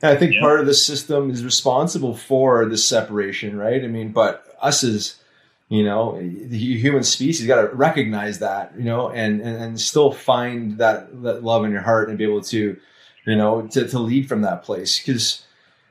and 0.03 0.13
I 0.13 0.17
think 0.17 0.35
yeah. 0.35 0.41
part 0.41 0.61
of 0.61 0.67
the 0.67 0.75
system 0.75 1.31
is 1.31 1.45
responsible 1.45 2.17
for 2.17 2.67
this 2.67 2.85
separation, 2.85 3.57
right? 3.57 3.83
I 3.83 3.87
mean, 3.87 4.13
but 4.13 4.57
us 4.61 4.85
as 4.85 5.17
you 5.69 5.85
know 5.85 6.19
the 6.19 6.59
human 6.59 7.03
species 7.03 7.47
got 7.47 7.61
to 7.61 7.75
recognize 7.75 8.39
that 8.39 8.73
you 8.77 8.85
know 8.85 9.11
and, 9.11 9.41
and 9.41 9.57
and 9.63 9.81
still 9.81 10.13
find 10.13 10.79
that 10.79 11.23
that 11.23 11.43
love 11.43 11.65
in 11.65 11.73
your 11.73 11.81
heart 11.81 12.09
and 12.09 12.17
be 12.17 12.25
able 12.25 12.43
to 12.43 12.77
you 13.27 13.37
know 13.37 13.67
to, 13.69 13.89
to 13.89 13.99
lead 13.99 14.29
from 14.29 14.43
that 14.43 14.63
place 14.63 14.99
because 14.99 15.45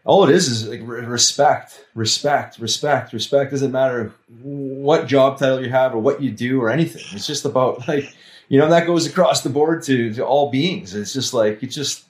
all 0.05 0.23
it 0.23 0.29
is 0.29 0.47
is 0.47 0.67
like 0.67 0.81
respect, 0.83 1.83
respect, 1.95 2.59
respect, 2.59 3.11
respect. 3.11 3.51
Doesn't 3.51 3.71
matter 3.71 4.13
what 4.39 5.07
job 5.07 5.39
title 5.39 5.61
you 5.61 5.71
have 5.71 5.95
or 5.95 5.97
what 5.97 6.21
you 6.21 6.29
do 6.29 6.61
or 6.61 6.69
anything. 6.69 7.03
It's 7.11 7.25
just 7.25 7.43
about 7.43 7.87
like, 7.87 8.15
you 8.47 8.59
know, 8.59 8.69
that 8.69 8.85
goes 8.85 9.07
across 9.07 9.41
the 9.41 9.49
board 9.49 9.81
to, 9.83 10.13
to 10.13 10.23
all 10.23 10.51
beings. 10.51 10.93
It's 10.93 11.11
just 11.11 11.33
like, 11.33 11.63
it's 11.63 11.73
just, 11.73 12.04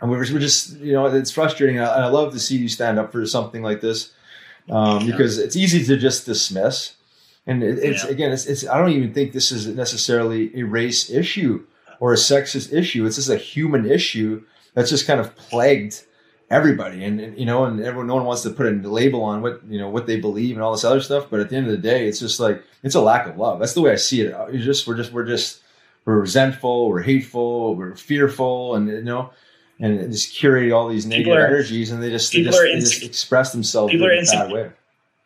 and 0.00 0.10
we're, 0.10 0.18
we're 0.18 0.38
just, 0.38 0.76
you 0.78 0.92
know, 0.92 1.06
it's 1.06 1.30
frustrating. 1.30 1.78
And 1.78 1.86
I, 1.86 2.08
love 2.08 2.32
to 2.32 2.38
see 2.38 2.56
you 2.56 2.68
stand 2.68 2.98
up 2.98 3.12
for 3.12 3.24
something 3.26 3.62
like 3.62 3.80
this 3.80 4.12
um, 4.70 5.06
because 5.06 5.38
it's 5.38 5.56
easy 5.56 5.84
to 5.84 5.96
just 5.96 6.26
dismiss. 6.26 6.94
And 7.46 7.62
it, 7.62 7.78
it's, 7.78 8.04
yeah. 8.04 8.10
again, 8.10 8.32
it's, 8.32 8.46
it's, 8.46 8.66
I 8.66 8.78
don't 8.78 8.90
even 8.90 9.14
think 9.14 9.32
this 9.32 9.52
is 9.52 9.66
necessarily 9.68 10.50
a 10.58 10.64
race 10.64 11.08
issue 11.10 11.64
or 12.00 12.12
a 12.12 12.16
sexist 12.16 12.72
issue. 12.72 13.06
It's 13.06 13.16
just 13.16 13.30
a 13.30 13.36
human 13.36 13.90
issue 13.90 14.44
that's 14.74 14.90
just 14.90 15.06
kind 15.06 15.20
of 15.20 15.34
plagued 15.36 16.04
everybody 16.48 17.02
and, 17.02 17.20
and, 17.20 17.36
you 17.36 17.44
know 17.44 17.64
and 17.64 17.80
everyone 17.80 18.06
no 18.06 18.14
one 18.14 18.24
wants 18.24 18.42
to 18.42 18.50
put 18.50 18.66
a 18.66 18.70
label 18.70 19.24
on 19.24 19.42
what 19.42 19.60
you 19.68 19.80
know 19.80 19.88
what 19.88 20.06
they 20.06 20.20
believe 20.20 20.54
and 20.54 20.62
all 20.62 20.70
this 20.70 20.84
other 20.84 21.00
stuff 21.00 21.26
but 21.28 21.40
at 21.40 21.50
the 21.50 21.56
end 21.56 21.66
of 21.66 21.72
the 21.72 21.78
day 21.78 22.06
it's 22.06 22.20
just 22.20 22.38
like 22.38 22.62
it's 22.84 22.94
a 22.94 23.00
lack 23.00 23.26
of 23.26 23.36
love 23.36 23.58
that's 23.58 23.72
the 23.72 23.80
way 23.80 23.90
i 23.90 23.96
see 23.96 24.20
it 24.20 24.32
it's 24.50 24.64
just 24.64 24.86
we're 24.86 24.94
just 24.94 25.10
we're 25.12 25.24
just 25.24 25.60
we're 26.04 26.20
resentful 26.20 26.88
we're 26.88 27.02
hateful 27.02 27.74
we're 27.74 27.96
fearful 27.96 28.76
and 28.76 28.88
you 28.88 29.02
know 29.02 29.28
and 29.78 30.10
just 30.10 30.34
curate 30.34 30.72
all 30.72 30.88
these 30.88 31.06
negative 31.06 31.34
are, 31.34 31.46
energies 31.46 31.90
and 31.90 32.02
they 32.02 32.10
just 32.10 32.32
they 32.32 32.42
just, 32.42 32.58
they 32.58 32.80
just 32.80 33.02
express 33.02 33.52
themselves 33.52 33.92
in 33.92 34.02
a 34.02 34.06
bad 34.06 34.52
way 34.52 34.70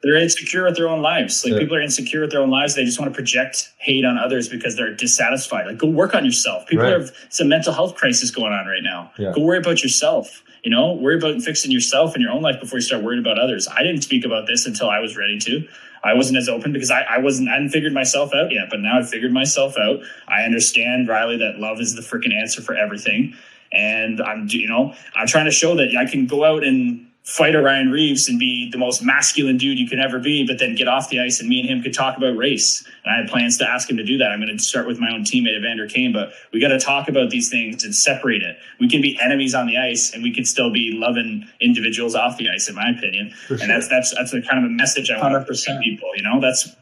they're 0.02 0.16
insecure 0.16 0.64
with 0.64 0.76
their 0.76 0.88
own 0.88 1.02
lives. 1.02 1.44
Like 1.44 1.54
yeah. 1.54 1.58
people 1.58 1.76
are 1.76 1.82
insecure 1.82 2.22
with 2.22 2.30
their 2.30 2.40
own 2.40 2.50
lives. 2.50 2.74
They 2.74 2.84
just 2.84 2.98
want 2.98 3.12
to 3.12 3.14
project 3.14 3.70
hate 3.78 4.04
on 4.04 4.16
others 4.16 4.48
because 4.48 4.76
they're 4.76 4.94
dissatisfied. 4.94 5.66
Like 5.66 5.78
go 5.78 5.88
work 5.88 6.14
on 6.14 6.24
yourself. 6.24 6.66
People 6.66 6.84
right. 6.84 6.92
have 6.92 7.10
some 7.28 7.48
mental 7.48 7.72
health 7.72 7.96
crisis 7.96 8.30
going 8.30 8.52
on 8.52 8.66
right 8.66 8.82
now. 8.82 9.12
Yeah. 9.18 9.32
Go 9.34 9.42
worry 9.42 9.58
about 9.58 9.82
yourself. 9.82 10.42
You 10.64 10.70
know, 10.70 10.92
worry 10.92 11.16
about 11.16 11.40
fixing 11.42 11.70
yourself 11.70 12.14
and 12.14 12.22
your 12.22 12.32
own 12.32 12.42
life 12.42 12.60
before 12.60 12.78
you 12.78 12.82
start 12.82 13.02
worrying 13.02 13.20
about 13.20 13.38
others. 13.38 13.66
I 13.68 13.82
didn't 13.82 14.02
speak 14.02 14.24
about 14.24 14.46
this 14.46 14.66
until 14.66 14.90
I 14.90 15.00
was 15.00 15.16
ready 15.16 15.38
to. 15.40 15.66
I 16.02 16.14
wasn't 16.14 16.38
as 16.38 16.48
open 16.48 16.72
because 16.72 16.90
I, 16.90 17.02
I 17.02 17.18
wasn't, 17.18 17.50
I 17.50 17.54
hadn't 17.54 17.70
figured 17.70 17.92
myself 17.92 18.32
out 18.34 18.50
yet, 18.50 18.68
but 18.70 18.80
now 18.80 18.98
I've 18.98 19.08
figured 19.08 19.32
myself 19.32 19.76
out. 19.78 20.00
I 20.28 20.42
understand, 20.42 21.08
Riley, 21.08 21.36
that 21.38 21.58
love 21.58 21.80
is 21.80 21.94
the 21.94 22.00
freaking 22.00 22.34
answer 22.34 22.62
for 22.62 22.74
everything. 22.74 23.34
And 23.72 24.20
I'm, 24.20 24.46
you 24.48 24.68
know, 24.68 24.94
I'm 25.14 25.26
trying 25.26 25.44
to 25.44 25.50
show 25.50 25.76
that 25.76 25.96
I 25.96 26.10
can 26.10 26.26
go 26.26 26.44
out 26.44 26.64
and 26.64 27.06
fight 27.22 27.54
a 27.54 27.62
Ryan 27.62 27.90
Reaves 27.90 28.28
and 28.28 28.38
be 28.38 28.70
the 28.70 28.78
most 28.78 29.02
masculine 29.02 29.58
dude 29.58 29.78
you 29.78 29.86
can 29.86 30.00
ever 30.00 30.18
be, 30.18 30.46
but 30.46 30.58
then 30.58 30.74
get 30.74 30.88
off 30.88 31.10
the 31.10 31.20
ice 31.20 31.38
and 31.38 31.48
me 31.48 31.60
and 31.60 31.68
him 31.68 31.82
could 31.82 31.94
talk 31.94 32.16
about 32.16 32.36
race. 32.36 32.84
And 33.04 33.14
I 33.14 33.18
had 33.18 33.28
plans 33.28 33.58
to 33.58 33.68
ask 33.68 33.88
him 33.88 33.98
to 33.98 34.04
do 34.04 34.18
that. 34.18 34.32
I'm 34.32 34.40
going 34.40 34.56
to 34.56 34.62
start 34.62 34.86
with 34.86 34.98
my 34.98 35.12
own 35.12 35.22
teammate 35.22 35.56
Evander 35.56 35.86
Kane, 35.86 36.12
but 36.12 36.32
we 36.52 36.60
got 36.60 36.68
to 36.68 36.80
talk 36.80 37.08
about 37.08 37.30
these 37.30 37.48
things 37.50 37.84
and 37.84 37.94
separate 37.94 38.42
it. 38.42 38.56
We 38.80 38.88
can 38.88 39.02
be 39.02 39.18
enemies 39.22 39.54
on 39.54 39.66
the 39.66 39.76
ice 39.76 40.12
and 40.12 40.22
we 40.22 40.34
can 40.34 40.44
still 40.44 40.72
be 40.72 40.92
loving 40.92 41.46
individuals 41.60 42.14
off 42.14 42.38
the 42.38 42.48
ice, 42.48 42.68
in 42.68 42.74
my 42.74 42.90
opinion. 42.90 43.32
Sure. 43.46 43.58
And 43.60 43.70
that's 43.70 43.88
that's 43.88 44.14
that's 44.14 44.32
the 44.32 44.42
kind 44.42 44.64
of 44.64 44.70
a 44.70 44.72
message 44.72 45.10
I 45.10 45.20
want 45.20 45.34
100%. 45.46 45.64
to 45.66 45.80
people. 45.80 46.10
You 46.16 46.22
know, 46.22 46.40
that's 46.40 46.74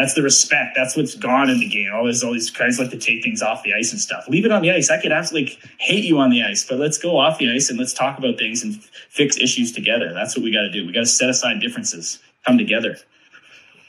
that's 0.00 0.14
the 0.14 0.22
respect. 0.22 0.72
That's 0.74 0.96
what's 0.96 1.14
gone 1.14 1.50
in 1.50 1.60
the 1.60 1.68
game. 1.68 1.90
All 1.94 2.06
these 2.06 2.24
all 2.24 2.32
these 2.32 2.50
guys 2.50 2.78
like 2.78 2.90
to 2.90 2.98
take 2.98 3.22
things 3.22 3.42
off 3.42 3.62
the 3.62 3.74
ice 3.74 3.92
and 3.92 4.00
stuff. 4.00 4.26
Leave 4.28 4.44
it 4.44 4.50
on 4.50 4.62
the 4.62 4.70
ice. 4.70 4.90
I 4.90 5.00
could 5.00 5.12
absolutely 5.12 5.58
hate 5.78 6.04
you 6.04 6.18
on 6.18 6.30
the 6.30 6.42
ice, 6.42 6.64
but 6.64 6.78
let's 6.78 6.96
go 6.96 7.18
off 7.18 7.38
the 7.38 7.52
ice 7.52 7.68
and 7.68 7.78
let's 7.78 7.92
talk 7.92 8.18
about 8.18 8.38
things 8.38 8.62
and 8.62 8.82
fix 9.10 9.36
issues 9.36 9.72
together. 9.72 10.12
That's 10.14 10.36
what 10.36 10.42
we 10.42 10.52
got 10.52 10.62
to 10.62 10.70
do. 10.70 10.86
We 10.86 10.92
got 10.92 11.00
to 11.00 11.06
set 11.06 11.28
aside 11.28 11.60
differences, 11.60 12.18
come 12.46 12.56
together. 12.56 12.96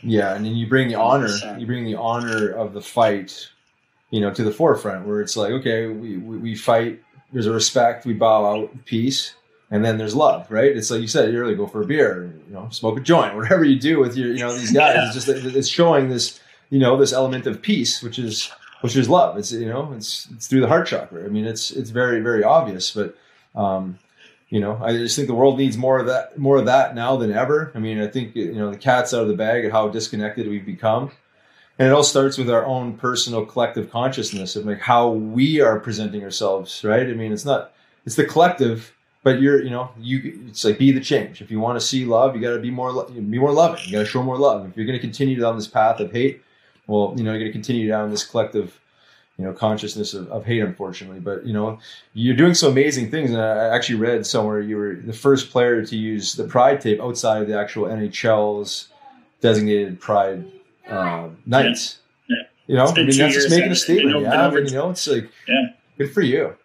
Yeah, 0.03 0.35
and 0.35 0.45
then 0.45 0.55
you 0.55 0.67
bring 0.67 0.89
the 0.89 0.95
honor. 0.95 1.29
You 1.57 1.65
bring 1.65 1.85
the 1.85 1.95
honor 1.95 2.49
of 2.49 2.73
the 2.73 2.81
fight, 2.81 3.49
you 4.09 4.19
know, 4.19 4.33
to 4.33 4.43
the 4.43 4.51
forefront. 4.51 5.07
Where 5.07 5.21
it's 5.21 5.37
like, 5.37 5.51
okay, 5.51 5.87
we 5.87 6.17
we, 6.17 6.37
we 6.37 6.55
fight. 6.55 7.01
There's 7.31 7.47
a 7.47 7.53
respect. 7.53 8.05
We 8.05 8.13
bow 8.13 8.45
out 8.45 8.85
peace 8.85 9.35
and 9.71 9.83
then 9.83 9.97
there's 9.97 10.13
love, 10.13 10.51
right? 10.51 10.75
It's 10.75 10.91
like 10.91 11.01
you 11.01 11.07
said 11.07 11.33
earlier, 11.33 11.55
go 11.55 11.65
for 11.65 11.81
a 11.81 11.85
beer, 11.85 12.33
you 12.47 12.53
know, 12.53 12.67
smoke 12.69 12.97
a 12.97 13.01
joint, 13.01 13.35
whatever 13.37 13.63
you 13.63 13.79
do 13.79 13.99
with 13.99 14.17
your, 14.17 14.33
you 14.33 14.39
know, 14.39 14.53
these 14.53 14.73
guys. 14.73 14.95
Yeah. 14.95 15.05
It's 15.05 15.25
just 15.25 15.29
it's 15.29 15.67
showing 15.67 16.09
this, 16.09 16.39
you 16.69 16.79
know, 16.79 16.97
this 16.97 17.13
element 17.13 17.47
of 17.47 17.61
peace, 17.61 18.03
which 18.03 18.19
is 18.19 18.51
which 18.81 18.95
is 18.95 19.09
love. 19.09 19.37
It's 19.37 19.51
you 19.51 19.69
know, 19.69 19.93
it's 19.93 20.27
it's 20.31 20.47
through 20.47 20.61
the 20.61 20.67
heart 20.67 20.87
chakra. 20.87 21.23
I 21.23 21.29
mean, 21.29 21.45
it's 21.45 21.71
it's 21.71 21.89
very 21.89 22.19
very 22.19 22.43
obvious, 22.43 22.91
but 22.91 23.17
um, 23.55 23.97
you 24.49 24.59
know, 24.59 24.77
I 24.83 24.91
just 24.91 25.15
think 25.15 25.29
the 25.29 25.33
world 25.33 25.57
needs 25.57 25.77
more 25.77 25.99
of 25.99 26.07
that 26.07 26.37
more 26.37 26.57
of 26.57 26.65
that 26.65 26.93
now 26.93 27.15
than 27.15 27.31
ever. 27.31 27.71
I 27.73 27.79
mean, 27.79 28.01
I 28.01 28.07
think 28.07 28.35
you 28.35 28.53
know 28.53 28.69
the 28.69 28.77
cat's 28.77 29.13
out 29.13 29.21
of 29.21 29.29
the 29.29 29.35
bag 29.35 29.63
at 29.63 29.71
how 29.71 29.87
disconnected 29.87 30.47
we've 30.47 30.65
become. 30.65 31.11
And 31.79 31.87
it 31.87 31.93
all 31.93 32.03
starts 32.03 32.37
with 32.37 32.49
our 32.49 32.63
own 32.65 32.93
personal 32.95 33.43
collective 33.43 33.89
consciousness 33.89 34.55
of 34.55 34.65
like 34.65 34.81
how 34.81 35.09
we 35.09 35.61
are 35.61 35.79
presenting 35.79 36.23
ourselves, 36.23 36.83
right? 36.83 37.07
I 37.07 37.13
mean, 37.13 37.31
it's 37.31 37.45
not 37.45 37.71
it's 38.05 38.17
the 38.17 38.25
collective 38.25 38.93
but 39.23 39.41
you're 39.41 39.61
you 39.61 39.69
know 39.69 39.91
you 39.99 40.45
it's 40.47 40.63
like 40.63 40.77
be 40.77 40.91
the 40.91 40.99
change. 40.99 41.41
If 41.41 41.51
you 41.51 41.59
want 41.59 41.79
to 41.79 41.85
see 41.85 42.05
love 42.05 42.35
you 42.35 42.41
got 42.41 42.53
to 42.53 42.59
be 42.59 42.71
more 42.71 43.05
be 43.05 43.39
more 43.39 43.51
loving. 43.51 43.83
You 43.85 43.91
got 43.93 43.99
to 43.99 44.05
show 44.05 44.23
more 44.23 44.37
love. 44.37 44.67
If 44.67 44.75
you're 44.75 44.85
going 44.85 44.97
to 44.97 45.01
continue 45.01 45.39
down 45.39 45.55
this 45.55 45.67
path 45.67 45.99
of 45.99 46.11
hate 46.11 46.41
well 46.87 47.13
you 47.15 47.23
know 47.23 47.31
you're 47.31 47.41
going 47.41 47.51
to 47.51 47.53
continue 47.53 47.87
down 47.87 48.09
this 48.09 48.25
collective 48.25 48.79
you 49.37 49.45
know 49.45 49.53
consciousness 49.53 50.13
of, 50.13 50.27
of, 50.29 50.45
hate 50.45 50.61
unfortunately. 50.61 51.19
But 51.19 51.45
you 51.45 51.53
know 51.53 51.79
you're 52.13 52.35
doing 52.35 52.53
some 52.53 52.71
amazing 52.71 53.11
things. 53.11 53.31
And 53.31 53.41
i 53.41 53.75
actually 53.75 53.99
read 53.99 54.25
somewhere 54.25 54.59
you 54.59 54.77
were 54.77 54.95
the 54.95 55.13
first 55.13 55.51
player 55.51 55.85
to 55.85 55.95
use 55.95 56.33
the 56.33 56.45
pride 56.45 56.81
tape 56.81 56.99
outside 57.01 57.41
of 57.41 57.47
the 57.47 57.57
actual 57.57 57.85
nhl's 57.85 58.87
designated 59.39 59.99
pride 59.99 60.45
uh, 60.87 61.29
nights. 61.45 61.99
Yeah. 62.27 62.35
yeah. 62.37 62.43
you 62.67 62.75
know 62.75 62.85
i 62.85 62.95
mean 62.95 63.17
that's 63.17 63.33
just 63.33 63.49
making 63.49 63.71
a 63.71 63.75
statement. 63.75 64.21
yeah 64.21 64.47
I 64.47 64.49
mean, 64.49 64.67
you 64.67 64.73
know 64.73 64.89
it's 64.91 65.07
like 65.07 65.29
yeah. 65.47 65.69
good 65.97 66.13
for 66.13 66.21
you 66.21 66.55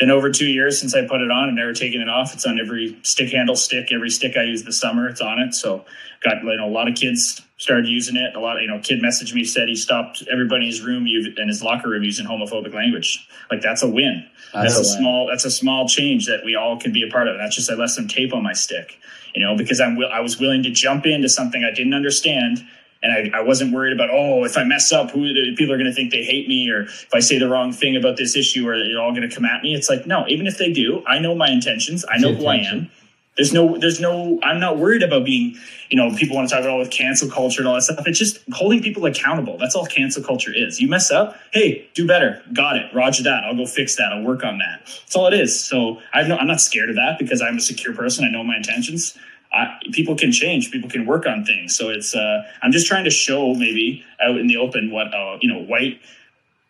been 0.00 0.10
over 0.10 0.30
two 0.30 0.46
years 0.46 0.80
since 0.80 0.94
I 0.94 1.06
put 1.06 1.20
it 1.20 1.30
on 1.30 1.50
I've 1.50 1.54
never 1.54 1.74
taken 1.74 2.00
it 2.00 2.08
off. 2.08 2.32
It's 2.32 2.46
on 2.46 2.58
every 2.58 2.98
stick 3.02 3.30
handle 3.30 3.54
stick, 3.54 3.92
every 3.92 4.10
stick 4.10 4.36
I 4.36 4.44
use 4.44 4.64
this 4.64 4.80
summer, 4.80 5.06
it's 5.06 5.20
on 5.20 5.38
it. 5.38 5.54
So 5.54 5.84
got 6.24 6.42
you 6.42 6.56
know 6.56 6.66
a 6.66 6.72
lot 6.72 6.88
of 6.88 6.94
kids 6.94 7.40
started 7.58 7.86
using 7.86 8.16
it. 8.16 8.34
A 8.34 8.40
lot 8.40 8.56
of 8.56 8.62
you 8.62 8.68
know 8.68 8.80
kid 8.80 9.00
messaged 9.02 9.34
me 9.34 9.44
said 9.44 9.68
he 9.68 9.76
stopped 9.76 10.24
everybody 10.32 10.64
in 10.64 10.70
his 10.70 10.80
room 10.80 11.06
in 11.06 11.46
his 11.46 11.62
locker 11.62 11.90
room 11.90 12.02
using 12.02 12.26
homophobic 12.26 12.74
language. 12.74 13.28
Like 13.50 13.60
that's 13.60 13.82
a 13.82 13.88
win. 13.88 14.26
That's, 14.54 14.74
that's 14.74 14.88
a, 14.88 14.92
win. 14.92 15.02
small 15.02 15.26
that's 15.28 15.44
a 15.44 15.50
small 15.50 15.86
change 15.86 16.26
that 16.26 16.44
we 16.44 16.56
all 16.56 16.80
can 16.80 16.92
be 16.92 17.06
a 17.06 17.12
part 17.12 17.28
of. 17.28 17.36
That's 17.38 17.54
just 17.54 17.70
I 17.70 17.74
left 17.74 17.92
some 17.92 18.08
tape 18.08 18.32
on 18.32 18.42
my 18.42 18.54
stick, 18.54 18.98
you 19.34 19.44
know, 19.44 19.54
because 19.54 19.80
I'm 19.80 19.98
I 20.10 20.20
was 20.20 20.40
willing 20.40 20.62
to 20.62 20.70
jump 20.70 21.04
into 21.04 21.28
something 21.28 21.62
I 21.62 21.74
didn't 21.74 21.94
understand 21.94 22.66
and 23.02 23.32
I, 23.34 23.38
I, 23.38 23.40
wasn't 23.42 23.72
worried 23.72 23.92
about 23.92 24.10
oh 24.12 24.44
if 24.44 24.56
I 24.58 24.64
mess 24.64 24.92
up 24.92 25.10
who 25.10 25.32
people 25.56 25.72
are 25.72 25.78
going 25.78 25.90
to 25.90 25.94
think 25.94 26.12
they 26.12 26.22
hate 26.22 26.48
me 26.48 26.70
or 26.70 26.82
if 26.82 27.14
I 27.14 27.20
say 27.20 27.38
the 27.38 27.48
wrong 27.48 27.72
thing 27.72 27.96
about 27.96 28.16
this 28.16 28.36
issue 28.36 28.68
or 28.68 28.78
they're 28.78 29.00
all 29.00 29.14
going 29.14 29.28
to 29.28 29.34
come 29.34 29.44
at 29.44 29.62
me. 29.62 29.74
It's 29.74 29.88
like 29.88 30.06
no, 30.06 30.26
even 30.28 30.46
if 30.46 30.58
they 30.58 30.72
do, 30.72 31.02
I 31.06 31.18
know 31.18 31.34
my 31.34 31.50
intentions. 31.50 32.04
I 32.10 32.18
know 32.18 32.34
who 32.34 32.46
I 32.46 32.56
am. 32.56 32.90
There's 33.36 33.54
no, 33.54 33.78
there's 33.78 34.00
no. 34.00 34.38
I'm 34.42 34.60
not 34.60 34.76
worried 34.76 35.02
about 35.02 35.24
being. 35.24 35.56
You 35.88 35.96
know, 35.96 36.14
people 36.14 36.36
want 36.36 36.48
to 36.48 36.54
talk 36.54 36.62
about 36.62 36.72
all 36.72 36.78
with 36.78 36.90
cancel 36.90 37.28
culture 37.28 37.62
and 37.62 37.68
all 37.68 37.74
that 37.74 37.82
stuff. 37.82 38.06
It's 38.06 38.18
just 38.18 38.38
holding 38.52 38.82
people 38.82 39.06
accountable. 39.06 39.56
That's 39.56 39.74
all 39.74 39.86
cancel 39.86 40.22
culture 40.22 40.52
is. 40.54 40.78
You 40.78 40.88
mess 40.88 41.10
up, 41.10 41.36
hey, 41.52 41.88
do 41.94 42.06
better. 42.06 42.42
Got 42.52 42.76
it. 42.76 42.94
Roger 42.94 43.22
that. 43.22 43.44
I'll 43.44 43.56
go 43.56 43.66
fix 43.66 43.96
that. 43.96 44.12
I'll 44.12 44.22
work 44.22 44.44
on 44.44 44.58
that. 44.58 44.82
That's 44.84 45.16
all 45.16 45.26
it 45.26 45.34
is. 45.34 45.58
So 45.58 46.00
I 46.12 46.22
know 46.22 46.36
I'm 46.36 46.48
not 46.48 46.60
scared 46.60 46.90
of 46.90 46.96
that 46.96 47.18
because 47.18 47.40
I'm 47.40 47.56
a 47.56 47.60
secure 47.60 47.94
person. 47.94 48.26
I 48.26 48.28
know 48.28 48.44
my 48.44 48.56
intentions. 48.56 49.16
I, 49.52 49.78
people 49.92 50.16
can 50.16 50.32
change, 50.32 50.70
people 50.70 50.88
can 50.88 51.06
work 51.06 51.26
on 51.26 51.44
things. 51.44 51.76
So 51.76 51.88
it's 51.88 52.14
uh, 52.14 52.42
I'm 52.62 52.72
just 52.72 52.86
trying 52.86 53.04
to 53.04 53.10
show 53.10 53.54
maybe 53.54 54.04
out 54.22 54.36
in 54.36 54.46
the 54.46 54.56
open 54.56 54.90
what 54.90 55.12
uh, 55.12 55.38
you 55.40 55.52
know 55.52 55.60
white 55.60 56.00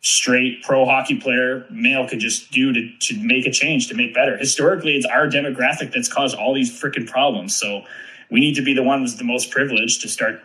straight 0.02 0.62
pro 0.62 0.86
hockey 0.86 1.20
player 1.20 1.66
male 1.70 2.08
could 2.08 2.20
just 2.20 2.50
do 2.50 2.72
to, 2.72 2.90
to 3.00 3.22
make 3.22 3.46
a 3.46 3.50
change 3.50 3.88
to 3.88 3.94
make 3.94 4.14
better. 4.14 4.36
Historically, 4.36 4.96
it's 4.96 5.04
our 5.04 5.26
demographic 5.26 5.92
that's 5.92 6.10
caused 6.10 6.34
all 6.34 6.54
these 6.54 6.70
freaking 6.70 7.06
problems. 7.06 7.54
So 7.54 7.82
we 8.30 8.40
need 8.40 8.54
to 8.54 8.62
be 8.62 8.72
the 8.72 8.82
ones 8.82 9.16
the 9.16 9.24
most 9.24 9.50
privileged 9.50 10.00
to 10.02 10.08
start 10.08 10.40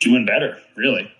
doing 0.00 0.26
better. 0.26 0.58
Really. 0.74 1.10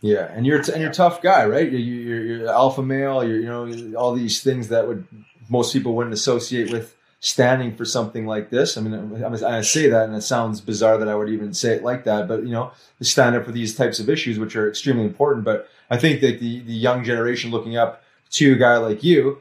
Yeah, 0.00 0.30
and 0.32 0.46
you're 0.46 0.58
and 0.58 0.80
you're 0.80 0.90
a 0.90 0.94
tough 0.94 1.20
guy, 1.22 1.44
right? 1.46 1.70
You're, 1.70 1.80
you're, 1.80 2.24
you're 2.24 2.48
alpha 2.48 2.82
male. 2.82 3.24
You're 3.24 3.40
you 3.40 3.46
know 3.46 3.98
all 3.98 4.14
these 4.14 4.42
things 4.42 4.68
that 4.68 4.86
would 4.86 5.06
most 5.48 5.72
people 5.72 5.94
wouldn't 5.96 6.14
associate 6.14 6.70
with 6.70 6.94
standing 7.20 7.74
for 7.74 7.84
something 7.84 8.26
like 8.26 8.50
this. 8.50 8.76
I 8.76 8.80
mean, 8.80 9.24
I 9.24 9.60
say 9.62 9.88
that 9.88 10.04
and 10.04 10.14
it 10.14 10.22
sounds 10.22 10.60
bizarre 10.60 10.98
that 10.98 11.08
I 11.08 11.14
would 11.16 11.28
even 11.28 11.52
say 11.52 11.74
it 11.74 11.82
like 11.82 12.04
that, 12.04 12.28
but 12.28 12.44
you 12.44 12.50
know, 12.50 12.70
to 12.98 13.04
stand 13.04 13.34
up 13.34 13.44
for 13.44 13.52
these 13.52 13.74
types 13.74 13.98
of 13.98 14.08
issues, 14.08 14.38
which 14.38 14.54
are 14.54 14.68
extremely 14.68 15.04
important. 15.04 15.44
But 15.44 15.68
I 15.90 15.96
think 15.96 16.20
that 16.20 16.38
the, 16.38 16.60
the 16.60 16.72
young 16.72 17.02
generation 17.02 17.50
looking 17.50 17.76
up 17.76 18.04
to 18.30 18.52
a 18.52 18.56
guy 18.56 18.76
like 18.76 19.02
you, 19.02 19.38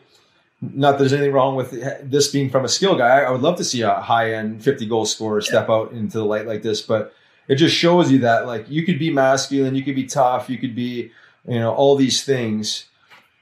not 0.60 0.94
that 0.94 1.00
there's 1.00 1.14
anything 1.14 1.34
wrong 1.34 1.56
with 1.56 1.72
this 2.10 2.30
being 2.32 2.50
from 2.50 2.66
a 2.66 2.70
skill 2.70 2.96
guy. 2.96 3.20
I 3.20 3.30
would 3.30 3.42
love 3.42 3.58
to 3.58 3.64
see 3.64 3.82
a 3.82 3.94
high 3.94 4.34
end 4.34 4.64
50 4.64 4.88
goal 4.88 5.06
scorer 5.06 5.42
step 5.42 5.70
out 5.70 5.92
into 5.92 6.18
the 6.18 6.26
light 6.26 6.48
like 6.48 6.64
this, 6.64 6.82
but 6.82 7.14
it 7.48 7.56
just 7.56 7.76
shows 7.76 8.12
you 8.12 8.20
that 8.20 8.48
like 8.48 8.68
you 8.68 8.84
could 8.84 8.98
be 8.98 9.12
masculine, 9.12 9.76
you 9.76 9.84
could 9.84 9.96
be 9.96 10.08
tough, 10.08 10.50
you 10.50 10.58
could 10.58 10.76
be, 10.76 11.12
you 11.48 11.60
know, 11.60 11.74
all 11.74 11.96
these 11.96 12.24
things 12.24 12.86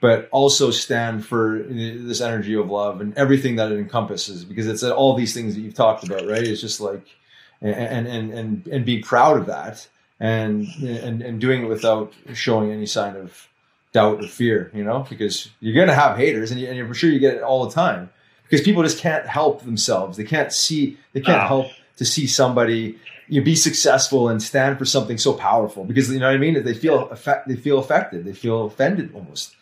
but 0.06 0.18
also 0.32 0.66
stand 0.72 1.16
for 1.30 1.42
uh, 1.64 1.68
this 2.10 2.22
energy 2.22 2.56
of 2.62 2.68
love 2.70 2.96
and 3.02 3.10
everything 3.24 3.54
that 3.56 3.72
it 3.72 3.80
encompasses 3.86 4.38
because 4.50 4.68
it's 4.72 4.84
uh, 4.84 4.92
all 5.00 5.14
these 5.16 5.34
things 5.34 5.50
that 5.56 5.62
you've 5.62 5.74
talked 5.86 6.04
about 6.08 6.24
right 6.34 6.46
it's 6.52 6.62
just 6.68 6.80
like 6.90 7.06
and 7.62 8.08
and 8.08 8.34
and 8.40 8.68
and 8.74 8.82
being 8.90 9.02
proud 9.14 9.36
of 9.42 9.46
that 9.56 9.88
and 10.20 10.68
and 11.06 11.22
and 11.28 11.36
doing 11.46 11.60
it 11.64 11.70
without 11.76 12.08
showing 12.34 12.68
any 12.72 12.86
sign 12.98 13.16
of 13.24 13.48
doubt 13.94 14.18
or 14.24 14.28
fear 14.28 14.60
you 14.74 14.84
know 14.84 15.00
because 15.10 15.36
you're 15.62 15.74
going 15.82 15.94
to 15.96 16.02
have 16.04 16.18
haters 16.18 16.52
and, 16.52 16.60
you, 16.60 16.68
and 16.68 16.76
you're 16.78 16.94
sure 16.94 17.10
you 17.10 17.20
get 17.28 17.36
it 17.40 17.44
all 17.44 17.66
the 17.66 17.74
time 17.84 18.10
because 18.44 18.62
people 18.62 18.84
just 18.84 19.00
can't 19.00 19.26
help 19.26 19.64
themselves. 19.64 20.18
They 20.18 20.24
can't 20.24 20.52
see. 20.54 20.98
They 21.14 21.22
can't 21.22 21.42
Wow. 21.44 21.48
help 21.48 21.68
to 21.98 22.06
see 22.06 22.28
somebody 22.28 22.98
you 23.28 23.42
know, 23.42 23.46
be 23.46 23.56
successful 23.56 24.30
and 24.30 24.42
stand 24.42 24.78
for 24.78 24.86
something 24.86 25.18
so 25.18 25.34
powerful 25.34 25.84
because 25.84 26.12
you 26.12 26.20
know 26.20 26.28
what 26.28 26.36
I 26.36 26.38
mean. 26.46 26.64
They 26.64 26.74
feel 26.74 27.10
affect, 27.10 27.48
They 27.48 27.56
feel 27.56 27.80
affected. 27.80 28.24
They 28.24 28.34
feel 28.34 28.66
offended 28.66 29.08
almost. 29.16 29.56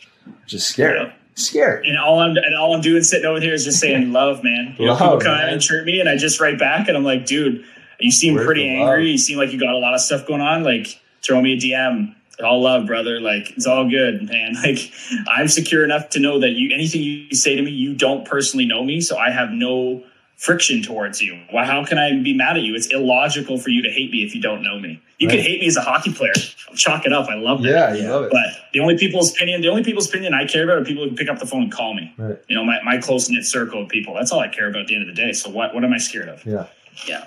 Just 0.45 0.70
scary. 0.70 1.00
Yeah. 1.00 1.14
Scary. 1.36 1.90
And 1.90 1.98
all 1.98 2.20
I'm 2.20 2.38
and 2.38 2.56
all 2.56 2.76
I'm 2.76 2.82
doing 2.82 3.02
sitting 3.04 3.26
over 3.26 3.40
here 3.41 3.54
is 3.54 3.64
just 3.66 3.80
saying 3.80 4.12
love, 4.14 4.44
man. 4.44 4.76
You 4.78 4.86
know, 4.86 4.91
Love, 4.94 5.00
people 5.00 5.20
come 5.20 5.38
man. 5.38 5.50
and 5.54 5.62
chirp 5.62 5.86
me, 5.86 6.00
and 6.00 6.08
I 6.08 6.16
just 6.18 6.40
write 6.40 6.60
back, 6.60 6.88
and 6.88 6.95
I'm 6.95 7.04
like, 7.04 7.26
dude, 7.26 7.64
you 8.00 8.12
seem 8.12 8.36
Where's 8.36 8.45
pretty 8.45 8.68
angry. 8.70 8.86
love? 8.86 9.08
You 9.12 9.18
seem 9.18 9.38
like 9.38 9.52
you 9.52 9.60
got 9.60 9.74
a 9.74 9.78
lot 9.80 9.94
of 9.94 10.02
stuff 10.02 10.28
going 10.28 10.41
on. 10.41 10.64
Like, 10.64 11.02
throw 11.24 11.41
me 11.41 11.54
a 11.54 11.58
DM. 11.58 12.14
All 12.44 12.62
love, 12.62 12.86
brother. 12.88 13.20
Like, 13.20 13.52
it's 13.52 13.66
all 13.68 13.90
good, 13.90 14.28
man. 14.30 14.54
Like, 14.64 14.91
I'm 15.28 15.48
secure 15.48 15.84
enough 15.84 16.10
to 16.12 16.20
know 16.20 16.40
that 16.40 16.50
you 16.52 16.74
anything 16.74 17.02
you 17.02 17.34
say 17.36 17.56
to 17.56 17.62
me, 17.62 17.72
you 17.72 17.94
don't 17.95 18.26
personally 18.26 18.66
know 18.66 18.84
me, 18.84 19.02
so 19.02 19.18
I 19.18 19.32
have 19.32 19.50
no 19.52 20.04
friction 20.38 20.82
towards 20.82 21.22
you. 21.22 21.40
Well, 21.54 21.64
how 21.66 21.86
can 21.86 21.98
I 21.98 22.12
be 22.22 22.34
mad 22.34 22.58
at 22.58 22.64
you? 22.64 22.76
It's 22.76 22.88
illogical 22.88 23.58
for 23.58 23.70
you 23.70 23.82
to 23.82 23.90
hate 23.90 24.12
me 24.12 24.24
if 24.24 24.36
you 24.36 24.42
don't 24.42 24.62
know 24.64 24.78
me. 24.80 25.02
You 25.20 25.28
can 25.30 25.38
Right. 25.38 25.46
hate 25.48 25.62
me 25.62 25.68
as 25.68 25.78
a 25.78 25.82
hockey 25.82 26.12
player. 26.12 26.34
I'll 26.70 26.76
chalk 26.76 27.06
it 27.06 27.14
up. 27.14 27.30
I 27.30 27.36
love 27.36 27.62
that. 27.64 27.70
Yeah, 27.70 27.94
you 27.94 28.10
love 28.10 28.26
it. 28.26 28.32
But 28.32 28.48
the 28.74 28.82
only 28.82 28.98
people's 28.98 29.32
opinion, 29.34 29.62
the 29.62 29.70
only 29.70 29.84
people's 29.84 30.10
opinion 30.10 30.34
I 30.34 30.46
care 30.46 30.64
about 30.66 30.80
are 30.80 30.84
people 30.86 31.08
who 31.08 31.16
pick 31.16 31.30
up 31.30 31.40
the 31.40 31.46
phone 31.46 31.64
and 31.64 31.72
call 31.72 31.94
me. 31.94 32.14
Right. 32.18 32.38
You 32.50 32.56
know, 32.56 32.66
my, 32.66 32.82
my 32.84 32.98
close 32.98 33.30
knit 33.30 33.46
circle 33.46 33.84
of 33.84 33.90
people. 33.90 34.16
That's 34.16 34.32
all 34.32 34.40
I 34.42 34.50
care 34.50 34.68
about 34.68 34.82
at 34.82 34.88
the 34.88 34.96
end 34.96 35.08
of 35.10 35.16
the 35.16 35.22
day. 35.22 35.32
So 35.32 35.50
what 35.50 35.74
what 35.74 35.84
am 35.86 35.94
I 35.94 35.98
scared 35.98 36.28
of? 36.28 36.46
Yeah. 36.46 36.66
Yeah. 37.08 37.26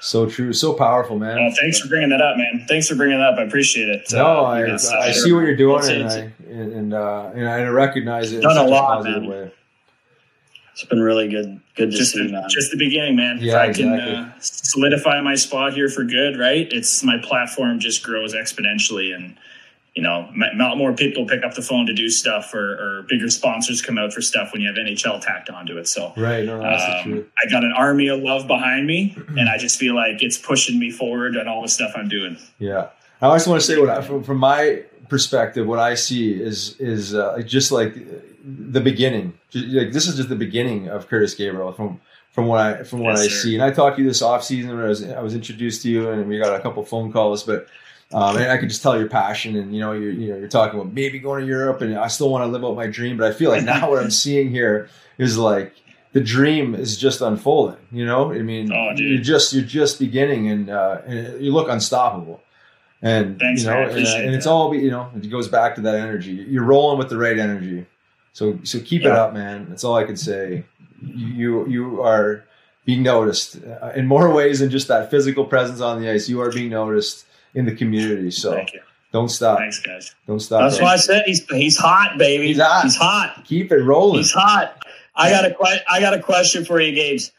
So 0.00 0.26
true. 0.28 0.52
So 0.52 0.74
powerful, 0.74 1.18
man. 1.18 1.36
Well, 1.36 1.54
thanks 1.58 1.80
for 1.80 1.88
bringing 1.88 2.10
that 2.10 2.20
up, 2.20 2.36
man. 2.36 2.64
Thanks 2.68 2.86
for 2.88 2.94
bringing 2.96 3.18
that 3.18 3.32
up. 3.32 3.38
I 3.38 3.42
appreciate 3.42 3.88
it. 3.88 4.06
No, 4.12 4.24
Uh, 4.26 4.42
I, 4.42 4.60
I 4.62 4.70
uh, 4.74 4.78
see 5.12 5.32
what 5.32 5.40
you're 5.40 5.56
doing, 5.56 5.78
it's- 5.78 5.88
and 5.88 6.02
it's- 6.02 6.16
I 6.16 6.52
and 6.52 6.72
and, 6.72 6.94
uh, 6.94 7.30
and 7.34 7.48
I 7.48 7.62
recognize 7.64 8.32
it 8.32 8.36
in 8.36 8.42
Done 8.42 8.56
a 8.58 8.62
lot, 8.68 9.02
man. 9.04 9.26
way. 9.26 9.50
It's 10.76 10.84
been 10.84 11.00
really 11.00 11.26
good. 11.26 11.58
Good 11.74 11.90
to 11.90 11.96
just 11.96 12.12
see, 12.12 12.26
the, 12.26 12.32
man. 12.32 12.44
just 12.50 12.70
the 12.70 12.76
beginning, 12.76 13.16
man. 13.16 13.38
Yeah, 13.40 13.62
if 13.64 13.70
I 13.70 13.72
can 13.72 13.94
exactly. 13.94 14.14
uh, 14.14 14.28
solidify 14.40 15.22
my 15.22 15.34
spot 15.34 15.72
here 15.72 15.88
for 15.88 16.04
good, 16.04 16.38
right? 16.38 16.68
It's 16.70 17.02
my 17.02 17.16
platform 17.16 17.80
just 17.80 18.02
grows 18.02 18.34
exponentially, 18.34 19.14
and 19.14 19.38
you 19.94 20.02
know, 20.02 20.28
m- 20.34 20.58
not 20.58 20.76
more 20.76 20.92
people 20.92 21.24
pick 21.24 21.42
up 21.44 21.54
the 21.54 21.62
phone 21.62 21.86
to 21.86 21.94
do 21.94 22.10
stuff, 22.10 22.52
or, 22.52 22.98
or 22.98 23.02
bigger 23.08 23.30
sponsors 23.30 23.80
come 23.80 23.96
out 23.96 24.12
for 24.12 24.20
stuff 24.20 24.52
when 24.52 24.60
you 24.60 24.68
have 24.68 24.76
NHL 24.76 25.18
tacked 25.22 25.48
onto 25.48 25.78
it. 25.78 25.88
So 25.88 26.12
Right. 26.14 26.44
No, 26.44 26.60
that's 26.60 26.84
the 26.84 26.96
Um, 26.98 27.02
truth. 27.04 27.26
I 27.42 27.50
got 27.50 27.64
an 27.64 27.72
army 27.74 28.08
of 28.08 28.20
love 28.20 28.46
behind 28.46 28.86
me, 28.86 29.16
and 29.38 29.48
I 29.48 29.56
just 29.56 29.78
feel 29.80 29.94
like 29.94 30.22
it's 30.22 30.36
pushing 30.36 30.78
me 30.78 30.90
forward 30.90 31.38
on 31.38 31.48
all 31.48 31.62
the 31.62 31.68
stuff 31.68 31.92
I'm 31.96 32.08
doing. 32.10 32.36
Yeah. 32.58 32.88
I 33.22 33.28
also 33.28 33.48
want 33.48 33.62
to 33.62 33.66
say 33.66 33.80
what 33.80 33.88
I, 33.88 34.02
from, 34.02 34.22
from 34.22 34.36
my 34.36 34.82
perspective, 35.08 35.66
what 35.66 35.78
I 35.78 35.94
see 35.94 36.34
is 36.34 36.76
is 36.78 37.14
uh, 37.14 37.40
just 37.46 37.72
like 37.72 37.96
the 38.46 38.80
beginning. 38.80 39.34
Like 39.54 39.92
this 39.92 40.06
is 40.06 40.16
just 40.16 40.28
the 40.28 40.36
beginning 40.36 40.88
of 40.88 41.08
Curtis 41.08 41.34
Gabriel 41.34 41.72
from 41.72 42.00
from 42.30 42.46
what 42.46 42.60
I 42.60 42.82
from 42.84 43.00
what 43.00 43.16
Yes, 43.16 43.20
I 43.20 43.28
sir. 43.28 43.34
see. 43.42 43.54
And 43.54 43.64
I 43.64 43.70
talked 43.70 43.96
to 43.96 44.02
you 44.02 44.08
this 44.08 44.22
off 44.22 44.44
season 44.44 44.70
when 44.76 44.84
I 44.84 44.88
was 44.88 45.02
I 45.04 45.20
was 45.20 45.34
introduced 45.34 45.82
to 45.82 45.90
you, 45.90 46.10
and 46.10 46.28
we 46.28 46.38
got 46.38 46.54
a 46.54 46.60
couple 46.60 46.84
phone 46.84 47.12
calls, 47.12 47.42
but. 47.42 47.66
Um, 48.12 48.36
and 48.36 48.52
I 48.52 48.56
could 48.56 48.68
just 48.68 48.84
tell 48.84 48.96
your 48.96 49.08
passion, 49.08 49.56
and 49.56 49.74
you 49.74 49.80
know, 49.80 49.90
you're 49.90 50.12
you 50.12 50.30
know, 50.30 50.38
you're 50.38 50.46
talking 50.46 50.78
about 50.78 50.92
maybe 50.92 51.18
going 51.18 51.40
to 51.40 51.46
Europe, 51.48 51.80
and 51.80 51.98
I 51.98 52.06
still 52.06 52.30
want 52.30 52.42
to 52.44 52.46
live 52.46 52.64
out 52.64 52.76
my 52.76 52.86
dream. 52.86 53.16
But 53.16 53.32
I 53.32 53.34
feel 53.34 53.50
like 53.50 53.64
now 53.74 53.90
what 53.90 54.00
I'm 54.00 54.12
seeing 54.12 54.48
here 54.48 54.88
is 55.18 55.36
like 55.36 55.74
the 56.12 56.20
dream 56.20 56.76
is 56.76 56.96
just 56.96 57.20
unfolding. 57.20 57.80
You 57.90 58.06
know, 58.06 58.32
I 58.32 58.42
mean, 58.42 58.72
Oh, 58.72 58.92
you're 58.94 59.20
just 59.20 59.52
you're 59.52 59.64
just 59.64 59.98
beginning, 59.98 60.48
and, 60.48 60.70
uh, 60.70 60.98
and 61.04 61.44
you 61.44 61.52
look 61.52 61.68
unstoppable. 61.68 62.40
And 63.02 63.40
Thanks, 63.40 63.62
you 63.64 63.70
know, 63.70 63.82
and, 63.82 63.98
and 63.98 64.34
it's 64.36 64.46
all 64.46 64.72
you 64.72 64.92
know. 64.92 65.10
It 65.16 65.28
goes 65.28 65.48
back 65.48 65.74
to 65.74 65.80
that 65.80 65.96
energy. 65.96 66.30
You're 66.30 66.62
rolling 66.62 66.98
with 66.98 67.08
the 67.08 67.18
right 67.18 67.36
energy. 67.36 67.86
So 68.36 68.58
so 68.64 68.80
keep 68.80 69.00
it 69.00 69.06
up, 69.12 69.32
man. 69.32 69.64
That's 69.70 69.82
all 69.82 69.96
I 69.96 70.04
can 70.04 70.14
say. 70.14 70.62
You 71.02 71.66
you 71.68 72.02
are 72.02 72.44
being 72.84 73.02
noticed 73.02 73.56
uh, 73.64 73.92
in 73.96 74.06
more 74.06 74.30
ways 74.30 74.60
than 74.60 74.68
just 74.68 74.88
that 74.88 75.10
physical 75.10 75.46
presence 75.46 75.80
on 75.80 76.02
the 76.02 76.10
ice. 76.10 76.28
You 76.28 76.42
are 76.42 76.52
being 76.52 76.68
noticed 76.68 77.24
in 77.54 77.64
the 77.64 77.74
community. 77.74 78.30
So 78.30 78.62
don't 79.10 79.30
stop. 79.30 79.56
Thanks, 79.56 79.80
guys. 79.80 80.14
Don't 80.26 80.40
stop. 80.40 80.68
That's 80.68 80.82
why 80.82 80.92
I 80.92 80.96
said 80.96 81.22
he's 81.24 81.46
he's 81.48 81.78
hot, 81.78 82.18
baby. 82.18 82.48
He's 82.48 82.58
hot. 82.60 82.82
He's 82.82 82.96
hot. 82.96 83.42
Keep 83.46 83.72
it 83.72 83.82
rolling. 83.82 84.18
He's 84.18 84.32
hot. 84.32 84.84
I 85.14 85.30
got 85.30 85.46
a 85.46 85.54
que- 85.54 85.84
I 85.88 86.00
got 86.00 86.12
a 86.12 86.20
question 86.20 86.66
for 86.66 86.78
you, 86.78 86.92
Gabes. 86.94 87.30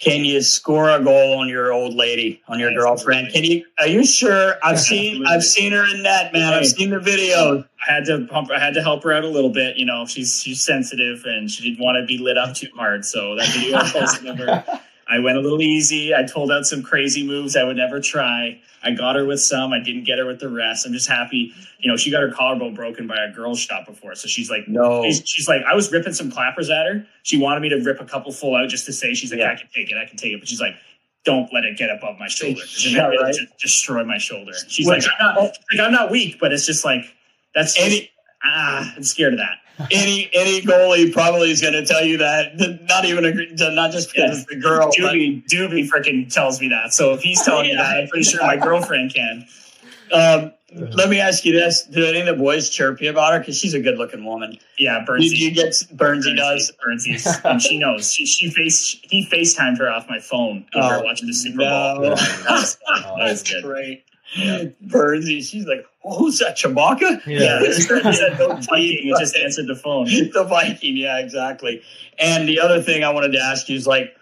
Can 0.00 0.24
you 0.24 0.40
score 0.40 0.88
a 0.88 0.98
goal 0.98 1.38
on 1.38 1.48
your 1.50 1.74
old 1.74 1.94
lady, 1.94 2.40
on 2.48 2.58
your 2.58 2.72
girlfriend? 2.72 3.34
Can 3.34 3.44
you? 3.44 3.66
Are 3.78 3.86
you 3.86 4.02
sure? 4.02 4.54
I've 4.64 4.80
seen 4.90 5.26
I've 5.26 5.44
seen 5.44 5.72
her 5.72 5.84
in 5.94 6.04
that 6.04 6.32
man. 6.32 6.54
I've 6.54 6.66
seen 6.66 6.88
the 6.88 6.98
video. 6.98 7.64
I 7.86 7.92
had 7.92 8.06
to 8.06 8.26
pump. 8.26 8.50
I 8.50 8.58
had 8.58 8.72
to 8.74 8.82
help 8.82 9.02
her 9.04 9.12
out 9.12 9.24
a 9.24 9.28
little 9.28 9.50
bit. 9.50 9.76
You 9.76 9.84
know, 9.84 10.06
she's 10.06 10.40
she's 10.42 10.62
sensitive 10.62 11.24
and 11.26 11.50
she 11.50 11.68
didn't 11.68 11.84
want 11.84 11.96
to 11.98 12.06
be 12.06 12.16
lit 12.16 12.38
up 12.38 12.54
too 12.54 12.68
hard. 12.74 13.04
So 13.04 13.36
that 13.36 13.48
video 13.48 13.78
of 14.30 14.38
her, 14.38 14.80
I 15.10 15.18
went 15.18 15.36
a 15.36 15.40
little 15.40 15.60
easy. 15.60 16.14
I 16.14 16.22
told 16.22 16.52
out 16.52 16.66
some 16.66 16.82
crazy 16.82 17.26
moves 17.26 17.56
I 17.56 17.64
would 17.64 17.76
never 17.76 18.00
try. 18.00 18.60
I 18.82 18.92
got 18.92 19.16
her 19.16 19.26
with 19.26 19.40
some. 19.40 19.72
I 19.72 19.80
didn't 19.80 20.04
get 20.04 20.18
her 20.18 20.24
with 20.26 20.38
the 20.40 20.48
rest. 20.48 20.86
I'm 20.86 20.92
just 20.92 21.08
happy. 21.08 21.52
You 21.80 21.90
know, 21.90 21.96
she 21.96 22.10
got 22.10 22.22
her 22.22 22.30
collarbone 22.30 22.74
broken 22.74 23.06
by 23.06 23.16
a 23.24 23.30
girl 23.32 23.54
shop 23.56 23.86
before, 23.86 24.14
so 24.14 24.28
she's 24.28 24.48
like, 24.50 24.68
No. 24.68 25.02
She's, 25.04 25.22
she's 25.28 25.48
like, 25.48 25.62
I 25.68 25.74
was 25.74 25.90
ripping 25.92 26.12
some 26.14 26.30
clappers 26.30 26.70
at 26.70 26.86
her. 26.86 27.06
She 27.24 27.36
wanted 27.38 27.60
me 27.60 27.68
to 27.70 27.76
rip 27.76 28.00
a 28.00 28.04
couple 28.04 28.32
full 28.32 28.54
out 28.56 28.68
just 28.68 28.86
to 28.86 28.92
say 28.92 29.12
she's 29.14 29.30
like, 29.32 29.40
Yeah. 29.40 29.52
I 29.52 29.56
can 29.56 29.68
take 29.74 29.90
it, 29.90 29.96
I 29.98 30.06
can 30.06 30.16
take 30.16 30.32
it. 30.32 30.38
But 30.40 30.48
she's 30.48 30.60
like, 30.60 30.74
don't 31.24 31.52
let 31.52 31.64
it 31.64 31.76
get 31.76 31.90
above 31.90 32.18
my 32.18 32.28
shoulder. 32.28 32.60
'cause 32.60 32.86
it 32.86 32.92
Yeah, 32.92 33.08
will 33.08 33.18
right. 33.18 33.34
just 33.34 33.58
destroy 33.58 34.04
my 34.04 34.16
shoulder. 34.18 34.52
She's 34.68 34.86
Which- 34.86 35.04
like, 35.06 35.12
I'm 35.20 35.34
not, 35.34 35.42
like, 35.42 35.80
I'm 35.80 35.92
not 35.92 36.10
weak, 36.10 36.38
but 36.40 36.52
it's 36.52 36.64
just 36.66 36.84
like 36.84 37.04
that's 37.54 37.78
Any- 37.78 38.10
ah, 38.44 38.94
I'm 38.96 39.02
scared 39.02 39.34
of 39.34 39.40
that. 39.40 39.58
Any 39.90 40.28
any 40.34 40.60
goalie 40.60 41.12
probably 41.12 41.50
is 41.50 41.60
going 41.62 41.72
to 41.72 41.84
tell 41.86 42.04
you 42.04 42.18
that. 42.18 42.52
Not 42.88 43.04
even 43.06 43.24
a, 43.24 43.70
not 43.74 43.92
just 43.92 44.12
because 44.12 44.40
it's 44.40 44.46
the 44.50 44.56
girl. 44.56 44.88
but- 44.88 44.94
Doobie 44.96 45.44
Doobie 45.48 45.88
freaking 45.88 46.30
tells 46.32 46.60
me 46.60 46.68
that. 46.68 46.92
So 46.92 47.14
if 47.14 47.22
he's 47.22 47.42
telling 47.42 47.66
you 47.70 47.76
that, 47.76 47.96
I'm 47.96 48.08
pretty 48.08 48.24
sure 48.24 48.40
my 48.46 48.56
girlfriend 48.56 49.14
can. 49.14 49.46
Um, 50.12 50.52
let 50.72 51.08
me 51.08 51.18
ask 51.18 51.44
you 51.44 51.52
this: 51.52 51.84
Do 51.84 52.04
any 52.04 52.20
of 52.20 52.26
the 52.26 52.34
boys 52.34 52.68
chirp 52.68 53.00
you 53.00 53.10
about 53.10 53.32
her? 53.32 53.38
Because 53.38 53.56
she's 53.58 53.74
a 53.74 53.80
good-looking 53.80 54.24
woman. 54.24 54.58
Yeah, 54.78 54.98
Did 55.00 55.08
Burnsy. 55.08 55.36
you 55.36 55.50
get 55.52 55.68
Burnsy 55.94 56.36
does? 56.36 56.72
Burnsy's, 56.84 57.26
and 57.44 57.62
she 57.62 57.78
knows. 57.78 58.12
She 58.12 58.26
she 58.26 58.50
face 58.50 58.96
he 59.02 59.26
FaceTimed 59.26 59.78
her 59.78 59.88
off 59.90 60.08
my 60.08 60.18
phone 60.20 60.66
when 60.74 60.84
Oh, 60.84 60.98
were 60.98 61.04
watching 61.04 61.26
the 61.26 61.32
Super 61.32 61.58
no. 61.58 61.94
Bowl. 62.00 62.10
That's, 62.16 62.76
Oh, 62.86 63.16
that's 63.18 63.42
That's 63.42 63.52
good. 63.52 63.62
great. 63.64 64.04
Burnsy, 64.36 65.42
she's 65.42 65.66
like, 65.66 65.84
oh, 66.04 66.18
"Who's 66.18 66.38
that, 66.38 66.56
Chewbacca?" 66.56 67.26
Yeah, 67.26 67.60
he 67.64 67.72
said 67.72 68.38
no 68.38 68.60
fighting. 68.62 68.98
He 69.02 69.14
just 69.18 69.36
answered 69.36 69.66
the 69.66 69.74
phone. 69.74 70.04
the 70.32 70.44
Viking. 70.48 70.96
Yeah, 70.96 71.18
exactly. 71.18 71.82
And 72.18 72.48
the 72.48 72.60
other 72.60 72.80
thing 72.82 73.02
I 73.02 73.10
wanted 73.10 73.32
to 73.32 73.40
ask 73.40 73.68
you 73.68 73.76
is 73.76 73.86
like 73.86 74.14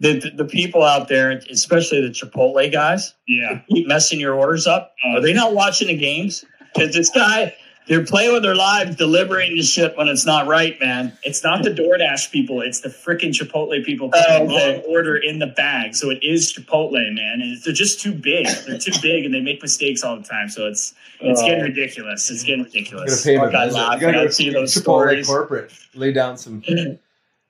the 0.00 0.18
the, 0.18 0.30
the 0.30 0.44
people 0.44 0.82
out 0.82 1.08
there, 1.08 1.30
especially 1.50 2.00
the 2.00 2.08
Chipotle 2.12 2.70
guys, 2.72 3.14
Yeah. 3.28 3.60
keep 3.68 3.86
messing 3.86 4.18
your 4.18 4.34
orders 4.34 4.66
up. 4.66 4.94
Oh. 5.04 5.18
Are 5.18 5.20
they 5.20 5.32
not 5.32 5.54
watching 5.54 5.88
the 5.88 5.96
games? 5.96 6.44
Because 6.74 6.94
this 6.94 7.10
guy, 7.10 7.54
they're 7.90 8.04
playing 8.06 8.32
with 8.32 8.44
their 8.44 8.54
lives, 8.54 8.94
delivering 8.94 9.56
the 9.56 9.62
shit 9.64 9.96
when 9.96 10.06
it's 10.06 10.24
not 10.24 10.46
right, 10.46 10.78
man. 10.78 11.12
It's 11.24 11.42
not 11.42 11.64
the 11.64 11.70
DoorDash 11.70 12.30
people. 12.30 12.60
It's 12.60 12.82
the 12.82 12.88
freaking 12.88 13.32
Chipotle 13.32 13.84
people 13.84 14.10
Oh, 14.14 14.18
putting 14.28 14.46
the 14.46 14.54
okay. 14.54 14.72
wrong 14.76 14.82
order 14.88 15.16
in 15.16 15.40
the 15.40 15.48
bag. 15.48 15.96
So 15.96 16.08
it 16.08 16.22
is 16.22 16.52
Chipotle, 16.52 16.92
man. 17.12 17.40
And 17.42 17.60
they're 17.64 17.74
just 17.74 18.00
too 18.00 18.12
big. 18.12 18.46
They're 18.64 18.78
too 18.78 18.92
big, 19.02 19.24
and 19.24 19.34
they 19.34 19.40
make 19.40 19.60
mistakes 19.60 20.04
all 20.04 20.16
the 20.16 20.22
time. 20.22 20.48
So 20.48 20.68
it's 20.68 20.94
it's 21.20 21.42
Oh. 21.42 21.46
getting 21.46 21.64
ridiculous. 21.64 22.30
It's 22.30 22.44
getting 22.44 22.60
You 22.60 22.64
gotta 22.66 22.78
ridiculous. 22.78 23.24
pay 23.24 23.34
him 23.34 23.40
a 23.42 23.50
Fuck, 23.50 23.54
I 23.56 23.94
You 23.96 24.00
gotta 24.00 24.12
go 24.12 24.28
see 24.28 24.44
to 24.46 24.52
those 24.52 24.72
Chipotle 24.72 24.82
stories. 24.82 25.26
corporate. 25.26 25.72
Lay 25.96 26.12
down 26.12 26.38
some. 26.38 26.62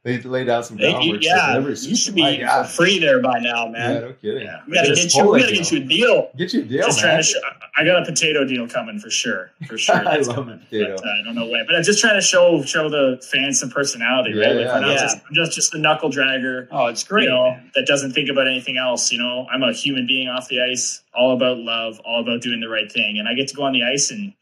They 0.03 0.19
laid 0.19 0.49
out 0.49 0.65
some 0.65 0.79
They- 0.79 0.93
groundwork. 0.93 1.23
yeah, 1.23 1.53
delivery 1.53 1.77
you 1.81 1.95
should 1.95 2.15
be 2.15 2.23
My 2.23 2.31
eating 2.33 2.47
God. 2.47 2.67
for 2.67 2.73
free 2.73 2.99
there 2.99 3.21
by 3.21 3.39
now, 3.39 3.67
man. 3.67 3.75
Yeah, 3.75 3.89
man. 3.93 4.01
no 4.01 4.13
kidding. 4.15 4.43
Yeah. 4.45 4.61
We 4.67 4.73
gotta 4.75 4.89
Just 4.89 5.03
get 5.15 5.15
you. 5.23 5.31
We 5.31 5.41
gotta 5.41 5.53
get 5.55 5.71
you 5.73 5.79
a 5.79 5.81
deal. 5.85 6.31
Get 6.39 6.55
you 6.55 6.61
a 6.61 6.65
deal, 6.65 6.87
Just 6.87 6.99
man. 7.03 7.05
trying 7.11 7.19
to. 7.19 7.23
Show, 7.29 7.39
I 7.77 7.85
got 7.85 8.03
a 8.03 8.05
potato 8.07 8.45
deal 8.47 8.67
coming 8.67 8.99
for 8.99 9.11
sure. 9.11 9.51
For 9.69 9.77
sure. 9.85 9.97
I 9.97 10.17
love 10.17 10.35
coming. 10.35 10.59
potato. 10.59 10.97
But, 10.97 11.05
uh, 11.05 11.09
I 11.21 11.23
don't 11.25 11.35
know 11.35 11.47
when. 11.47 11.67
But 11.67 11.77
I'm 11.77 11.83
just 11.83 12.01
trying 12.01 12.15
to 12.15 12.23
show 12.23 12.63
show 12.63 12.89
the 12.89 13.23
fans 13.31 13.61
some 13.61 13.69
personality, 13.69 14.31
Yeah, 14.39 14.47
right? 14.47 14.57
Like, 14.57 14.65
yeah, 14.65 14.75
we're 14.75 14.81
not 14.81 14.89
yeah. 14.89 15.01
just, 15.03 15.17
I'm 15.29 15.35
just 15.35 15.53
just 15.53 15.73
the 15.73 15.79
knuckle 15.79 16.11
dragger. 16.11 16.67
Oh, 16.71 16.87
it's 16.87 17.05
great. 17.05 17.25
you 17.25 17.29
know, 17.31 17.59
that 17.75 17.87
doesn't 17.87 18.13
think 18.13 18.31
about 18.31 18.47
anything 18.49 18.79
else. 18.79 19.13
You 19.13 19.19
know, 19.19 19.47
I'm 19.53 19.63
a 19.63 19.73
human 19.75 20.07
being 20.07 20.29
off 20.29 20.49
the 20.49 20.63
ice, 20.63 21.03
all 21.15 21.35
about 21.35 21.59
love, 21.59 22.01
all 22.07 22.23
about 22.23 22.41
doing 22.41 22.61
the 22.61 22.71
right 22.71 22.91
thing, 22.91 23.19
and 23.19 23.29
I 23.29 23.35
get 23.35 23.49
to 23.49 23.55
go 23.55 23.65
on 23.65 23.75
the 23.75 23.83
ice 23.85 24.11
and 24.11 24.33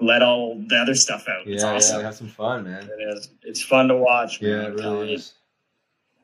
let 0.00 0.22
all 0.22 0.62
the 0.68 0.76
other 0.76 0.94
stuff 0.94 1.26
out. 1.28 1.46
it's 1.46 1.62
Yeah, 1.62 1.74
awesome. 1.74 2.00
yeah, 2.00 2.06
have 2.06 2.16
some 2.16 2.28
fun, 2.28 2.64
man. 2.64 2.82
It 2.84 3.16
is. 3.16 3.30
It's 3.42 3.62
fun 3.62 3.88
to 3.88 3.96
watch. 3.96 4.40
Man, 4.42 4.50
Yeah, 4.50 4.66
it 4.68 4.74
really 4.74 5.14
is. 5.14 5.34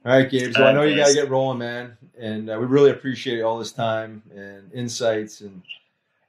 All 0.04 0.12
right, 0.12 0.28
Gabe. 0.28 0.52
So 0.52 0.62
All 0.62 0.68
I 0.68 0.72
know 0.72 0.82
you 0.82 0.96
got 0.96 1.08
to 1.08 1.14
get 1.14 1.30
rolling, 1.30 1.58
man, 1.58 1.96
and 2.18 2.50
uh, 2.50 2.58
we 2.58 2.66
really 2.66 2.90
appreciate 2.90 3.42
all 3.42 3.58
this 3.58 3.72
time 3.72 4.22
and 4.34 4.72
insights 4.72 5.40
and 5.42 5.62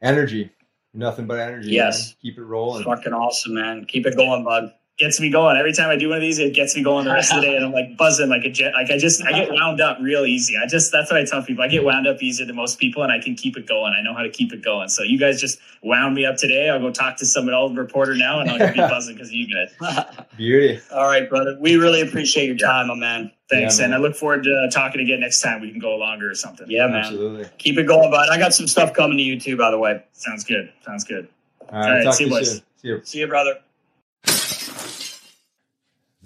energy. 0.01 0.51
Nothing 0.93 1.25
but 1.25 1.39
energy. 1.39 1.71
Yes. 1.71 2.09
man. 2.09 2.15
keep 2.21 2.37
it 2.37 2.43
rolling. 2.43 2.83
Fucking 2.83 3.13
awesome, 3.13 3.55
man. 3.55 3.85
Keep 3.85 4.05
it 4.05 4.15
going, 4.15 4.43
bud. 4.43 4.73
Gets 4.97 5.19
me 5.19 5.29
going. 5.29 5.57
Every 5.57 5.73
time 5.73 5.89
I 5.89 5.95
do 5.95 6.09
one 6.09 6.17
of 6.17 6.21
these, 6.21 6.39
it 6.39 6.53
gets 6.53 6.75
me 6.75 6.83
going 6.83 7.05
the 7.05 7.11
rest 7.11 7.33
of 7.33 7.41
the 7.41 7.47
day, 7.47 7.55
and 7.55 7.65
I'm 7.65 7.71
like 7.71 7.97
buzzing 7.97 8.29
like 8.29 8.43
a 8.43 8.49
jet. 8.49 8.73
Like 8.73 8.91
I 8.91 8.97
just 8.97 9.23
I 9.25 9.31
get 9.31 9.51
wound 9.51 9.81
up 9.81 9.97
real 10.01 10.25
easy. 10.25 10.55
I 10.57 10.67
just 10.67 10.91
that's 10.91 11.11
what 11.11 11.19
I 11.19 11.25
tell 11.25 11.43
people. 11.43 11.63
I 11.63 11.67
get 11.67 11.83
wound 11.83 12.07
up 12.07 12.21
easier 12.21 12.45
than 12.45 12.55
most 12.55 12.79
people, 12.79 13.03
and 13.03 13.11
I 13.11 13.19
can 13.19 13.35
keep 13.35 13.57
it 13.57 13.67
going. 13.67 13.93
I 13.97 14.01
know 14.03 14.13
how 14.13 14.23
to 14.23 14.29
keep 14.29 14.53
it 14.53 14.63
going. 14.63 14.89
So 14.89 15.03
you 15.03 15.17
guys 15.17 15.41
just 15.41 15.59
wound 15.81 16.15
me 16.15 16.25
up 16.25 16.37
today. 16.37 16.69
I'll 16.69 16.79
go 16.79 16.91
talk 16.91 17.17
to 17.17 17.25
some 17.25 17.49
old 17.49 17.77
reporter 17.77 18.15
now, 18.15 18.39
and 18.39 18.49
I'll 18.49 18.73
be 18.73 18.77
buzzing 18.79 19.15
because 19.15 19.29
of 19.29 19.33
you 19.33 19.47
guys. 19.53 20.05
Beauty. 20.37 20.79
All 20.91 21.07
right, 21.07 21.27
brother. 21.27 21.57
We 21.59 21.75
really 21.75 22.01
appreciate 22.01 22.47
your 22.47 22.57
time, 22.57 22.87
my 22.87 22.95
man. 22.95 23.31
Thanks, 23.49 23.79
Yeah, 23.79 23.85
and. 23.85 23.95
I 23.95 23.97
look 23.97 24.15
forward 24.15 24.43
to 24.43 24.67
uh, 24.67 24.71
talking 24.71 25.01
again 25.01 25.19
next 25.19 25.41
time. 25.41 25.61
We 25.61 25.69
can 25.69 25.79
go 25.79 25.95
longer 25.95 26.29
or 26.29 26.35
something. 26.35 26.67
Yeah, 26.69 26.87
man. 26.87 26.97
Absolutely. 26.97 27.45
Keep 27.57 27.77
it 27.77 27.83
going, 27.87 28.09
bud. 28.09 28.29
I 28.29 28.37
got 28.37 28.53
some 28.53 28.67
stuff 28.67 28.93
coming 28.93 29.17
to 29.17 29.23
you 29.23 29.39
too, 29.39 29.57
by 29.57 29.71
the 29.71 29.77
way. 29.77 30.03
sounds 30.13 30.43
good. 30.43 30.71
Sounds 30.85 31.03
good. 31.03 31.27
All 31.69 31.79
right. 31.79 31.87
All 31.87 31.95
right, 31.95 32.03
talk 32.03 32.13
see 32.13 32.25
to 32.25 32.29
you 32.29 32.35
you 32.35 32.41
boys. 32.41 32.61
See 32.77 32.87
you. 32.87 33.01
See 33.03 33.19
you, 33.19 33.27
brother. 33.27 33.59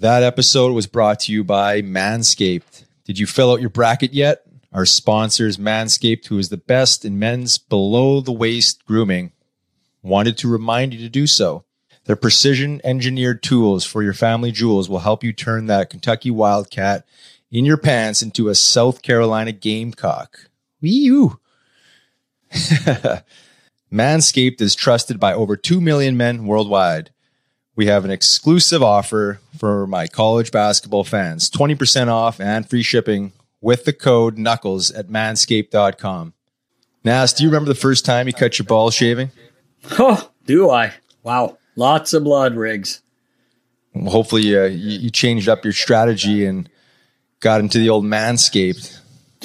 That 0.00 0.22
episode 0.22 0.74
was 0.74 0.86
brought 0.86 1.18
to 1.20 1.32
you 1.32 1.42
by 1.42 1.82
Manscaped. 1.82 2.84
Did 3.04 3.18
you 3.18 3.26
fill 3.26 3.50
out 3.50 3.60
your 3.60 3.68
bracket 3.68 4.14
yet? 4.14 4.42
Our 4.72 4.86
sponsors, 4.86 5.56
Manscaped, 5.56 6.28
who 6.28 6.38
is 6.38 6.50
the 6.50 6.56
best 6.56 7.04
in 7.04 7.18
men's 7.18 7.58
below 7.58 8.20
the 8.20 8.30
waist 8.30 8.84
grooming, 8.84 9.32
wanted 10.00 10.38
to 10.38 10.48
remind 10.48 10.94
you 10.94 11.00
to 11.00 11.08
do 11.08 11.26
so. 11.26 11.64
Their 12.04 12.14
precision 12.14 12.80
engineered 12.84 13.42
tools 13.42 13.84
for 13.84 14.04
your 14.04 14.14
family 14.14 14.52
jewels 14.52 14.88
will 14.88 15.00
help 15.00 15.24
you 15.24 15.32
turn 15.32 15.66
that 15.66 15.90
Kentucky 15.90 16.30
Wildcat 16.30 17.04
in 17.50 17.64
your 17.64 17.76
pants 17.76 18.22
into 18.22 18.48
a 18.48 18.54
South 18.54 19.02
Carolina 19.02 19.50
Gamecock. 19.50 20.48
Wee 20.80 21.10
Manscaped 23.92 24.60
is 24.60 24.76
trusted 24.76 25.18
by 25.18 25.34
over 25.34 25.56
2 25.56 25.80
million 25.80 26.16
men 26.16 26.46
worldwide. 26.46 27.10
We 27.78 27.86
have 27.86 28.04
an 28.04 28.10
exclusive 28.10 28.82
offer 28.82 29.38
for 29.56 29.86
my 29.86 30.08
college 30.08 30.50
basketball 30.50 31.04
fans 31.04 31.48
20% 31.48 32.08
off 32.08 32.40
and 32.40 32.68
free 32.68 32.82
shipping 32.82 33.30
with 33.60 33.84
the 33.84 33.92
code 33.92 34.36
Knuckles 34.36 34.90
at 34.90 35.06
manscaped.com. 35.06 36.32
Nas, 37.04 37.32
do 37.32 37.44
you 37.44 37.48
remember 37.48 37.68
the 37.68 37.78
first 37.78 38.04
time 38.04 38.26
you 38.26 38.32
cut 38.32 38.58
your 38.58 38.66
balls 38.66 38.94
shaving? 38.94 39.30
Oh, 39.92 40.28
do 40.44 40.68
I? 40.68 40.92
Wow. 41.22 41.58
Lots 41.76 42.14
of 42.14 42.24
blood 42.24 42.56
rigs. 42.56 43.00
Well, 43.94 44.10
hopefully, 44.10 44.58
uh, 44.58 44.64
you, 44.64 44.98
you 44.98 45.10
changed 45.10 45.48
up 45.48 45.62
your 45.62 45.72
strategy 45.72 46.44
and 46.44 46.68
got 47.38 47.60
into 47.60 47.78
the 47.78 47.90
old 47.90 48.04
Manscaped. 48.04 48.98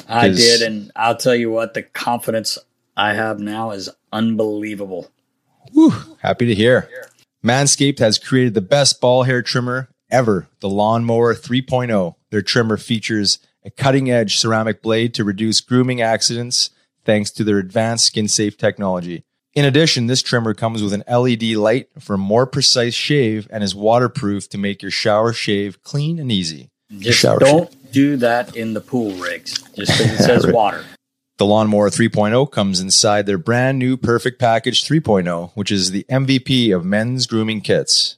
I 0.10 0.30
did, 0.30 0.64
and 0.64 0.92
I'll 0.96 1.18
tell 1.18 1.36
you 1.36 1.52
what, 1.52 1.76
the 1.76 1.84
confidence 1.84 2.58
I 2.98 3.14
have 3.14 3.40
now 3.40 3.70
is 3.70 3.92
unbelievable. 4.12 5.12
Whew, 5.72 5.94
happy 6.20 6.48
to 6.48 6.56
hear. 6.56 6.90
Manscaped 7.44 8.00
has 8.00 8.18
created 8.20 8.54
the 8.54 8.62
best 8.62 9.02
ball 9.02 9.24
hair 9.24 9.42
trimmer 9.42 9.90
ever, 10.10 10.48
the 10.62 10.70
Lawnmower 10.70 11.34
3.0. 11.36 12.16
Their 12.30 12.42
trimmer 12.42 12.78
features 12.78 13.40
a 13.66 13.70
cutting 13.70 14.10
edge 14.10 14.38
ceramic 14.38 14.82
blade 14.82 15.14
to 15.16 15.24
reduce 15.24 15.60
grooming 15.62 16.02
accidents 16.02 16.70
thanks 17.06 17.32
to 17.32 17.44
their 17.44 17.58
advanced 17.60 18.06
skin 18.06 18.28
safe 18.28 18.58
technology. 18.58 19.24
In 19.54 19.66
addition, 19.66 20.08
this 20.08 20.22
trimmer 20.24 20.54
comes 20.54 20.82
with 20.82 20.94
an 20.94 21.04
LED 21.08 21.44
light 21.58 21.90
for 22.00 22.14
a 22.16 22.18
more 22.18 22.48
precise 22.48 22.94
shave 22.94 23.48
and 23.52 23.64
is 23.64 23.76
waterproof 23.76 24.50
to 24.50 24.58
make 24.58 24.82
your 24.82 24.90
shower 24.92 25.32
shave 25.34 25.84
clean 25.84 26.20
and 26.20 26.32
easy. 26.32 26.70
Just 26.98 27.20
Shower 27.20 27.40
don't 27.40 27.92
do 27.92 28.18
that 28.18 28.56
in 28.56 28.74
the 28.74 28.82
pool 28.82 29.12
rigs, 29.14 29.62
just 29.76 29.98
because 29.98 30.20
it 30.20 30.24
says 30.24 30.46
Right. 30.46 30.54
water. 30.56 30.86
The 31.38 31.48
Lawnmower 31.48 31.90
3.0 31.90 32.52
comes 32.52 32.80
inside 32.80 33.26
their 33.26 33.40
brand 33.40 33.80
new 33.80 33.98
Perfect 33.98 34.40
Package 34.40 34.84
3.0, 34.84 35.52
which 35.56 35.72
is 35.72 35.90
the 35.90 36.06
MVP 36.08 36.76
of 36.76 36.86
men's 36.86 37.26
grooming 37.26 37.62
kits. 37.62 38.18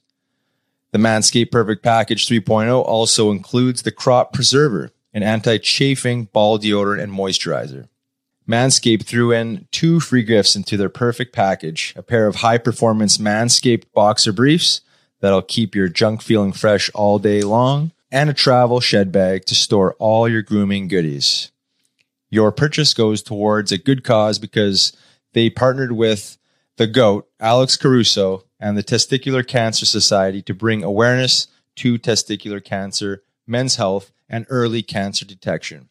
The 0.92 0.98
Manscaped 0.98 1.50
Perfect 1.50 1.82
Package 1.82 2.28
3.0 2.28 2.84
also 2.84 3.30
includes 3.30 3.82
the 3.82 3.90
Crop 3.90 4.34
Preserver, 4.34 4.92
an 5.14 5.22
anti 5.22 5.56
chafing 5.56 6.24
ball 6.26 6.58
deodorant 6.58 7.02
and 7.02 7.10
moisturizer. 7.10 7.88
Manscaped 8.46 9.04
threw 9.04 9.32
in 9.32 9.66
two 9.72 9.98
free 9.98 10.22
gifts 10.22 10.54
into 10.54 10.76
their 10.76 10.90
perfect 10.90 11.34
package 11.34 11.94
a 11.96 12.02
pair 12.02 12.26
of 12.26 12.36
high 12.36 12.58
performance 12.58 13.16
Manscaped 13.16 13.84
boxer 13.94 14.32
briefs 14.32 14.82
that'll 15.20 15.40
keep 15.40 15.74
your 15.74 15.88
junk 15.88 16.20
feeling 16.20 16.52
fresh 16.52 16.90
all 16.94 17.18
day 17.18 17.40
long, 17.40 17.92
and 18.12 18.28
a 18.28 18.34
travel 18.34 18.78
shed 18.78 19.10
bag 19.10 19.46
to 19.46 19.54
store 19.54 19.94
all 19.94 20.28
your 20.28 20.42
grooming 20.42 20.86
goodies 20.86 21.50
your 22.36 22.52
purchase 22.52 22.92
goes 22.92 23.22
towards 23.22 23.72
a 23.72 23.78
good 23.78 24.04
cause 24.04 24.38
because 24.38 24.94
they 25.32 25.48
partnered 25.48 25.92
with 25.92 26.36
the 26.76 26.86
GOAT, 26.86 27.26
Alex 27.40 27.78
Caruso, 27.78 28.44
and 28.60 28.76
the 28.76 28.84
Testicular 28.84 29.44
Cancer 29.44 29.86
Society 29.86 30.42
to 30.42 30.52
bring 30.52 30.84
awareness 30.84 31.48
to 31.76 31.98
testicular 31.98 32.62
cancer, 32.62 33.22
men's 33.46 33.76
health, 33.76 34.12
and 34.28 34.44
early 34.50 34.82
cancer 34.82 35.24
detection. 35.24 35.88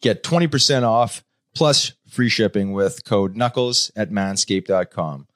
Get 0.00 0.22
20% 0.22 0.84
off 0.84 1.24
plus 1.52 1.94
free 2.06 2.28
shipping 2.28 2.72
with 2.72 3.04
code 3.04 3.36
Knuckles 3.36 3.90
at 3.96 4.10
manscaped.com. 4.10 5.26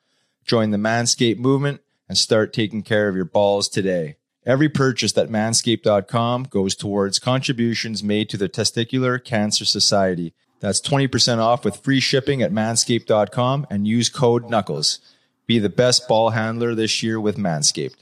Join 0.44 0.70
the 0.70 0.78
Manscaped 0.78 1.38
movement 1.38 1.80
and 2.08 2.16
start 2.16 2.52
taking 2.52 2.82
care 2.82 3.08
of 3.08 3.16
your 3.16 3.24
balls 3.24 3.68
today. 3.68 4.14
Every 4.46 4.68
purchase 4.68 5.16
at 5.18 5.28
manscaped.com 5.28 6.44
goes 6.44 6.76
towards 6.76 7.18
contributions 7.18 8.04
made 8.04 8.28
to 8.30 8.36
the 8.36 8.48
Testicular 8.48 9.22
Cancer 9.22 9.64
Society. 9.64 10.34
That's 10.62 10.80
20% 10.80 11.38
off 11.38 11.64
with 11.64 11.78
free 11.78 11.98
shipping 11.98 12.40
at 12.40 12.52
manscaped.com 12.52 13.66
and 13.68 13.86
use 13.86 14.08
code 14.08 14.48
Knuckles. 14.48 15.00
Be 15.46 15.58
the 15.58 15.68
best 15.68 16.06
ball 16.06 16.30
handler 16.30 16.74
this 16.76 17.02
year 17.02 17.20
with 17.20 17.36
Manscaped. 17.36 17.96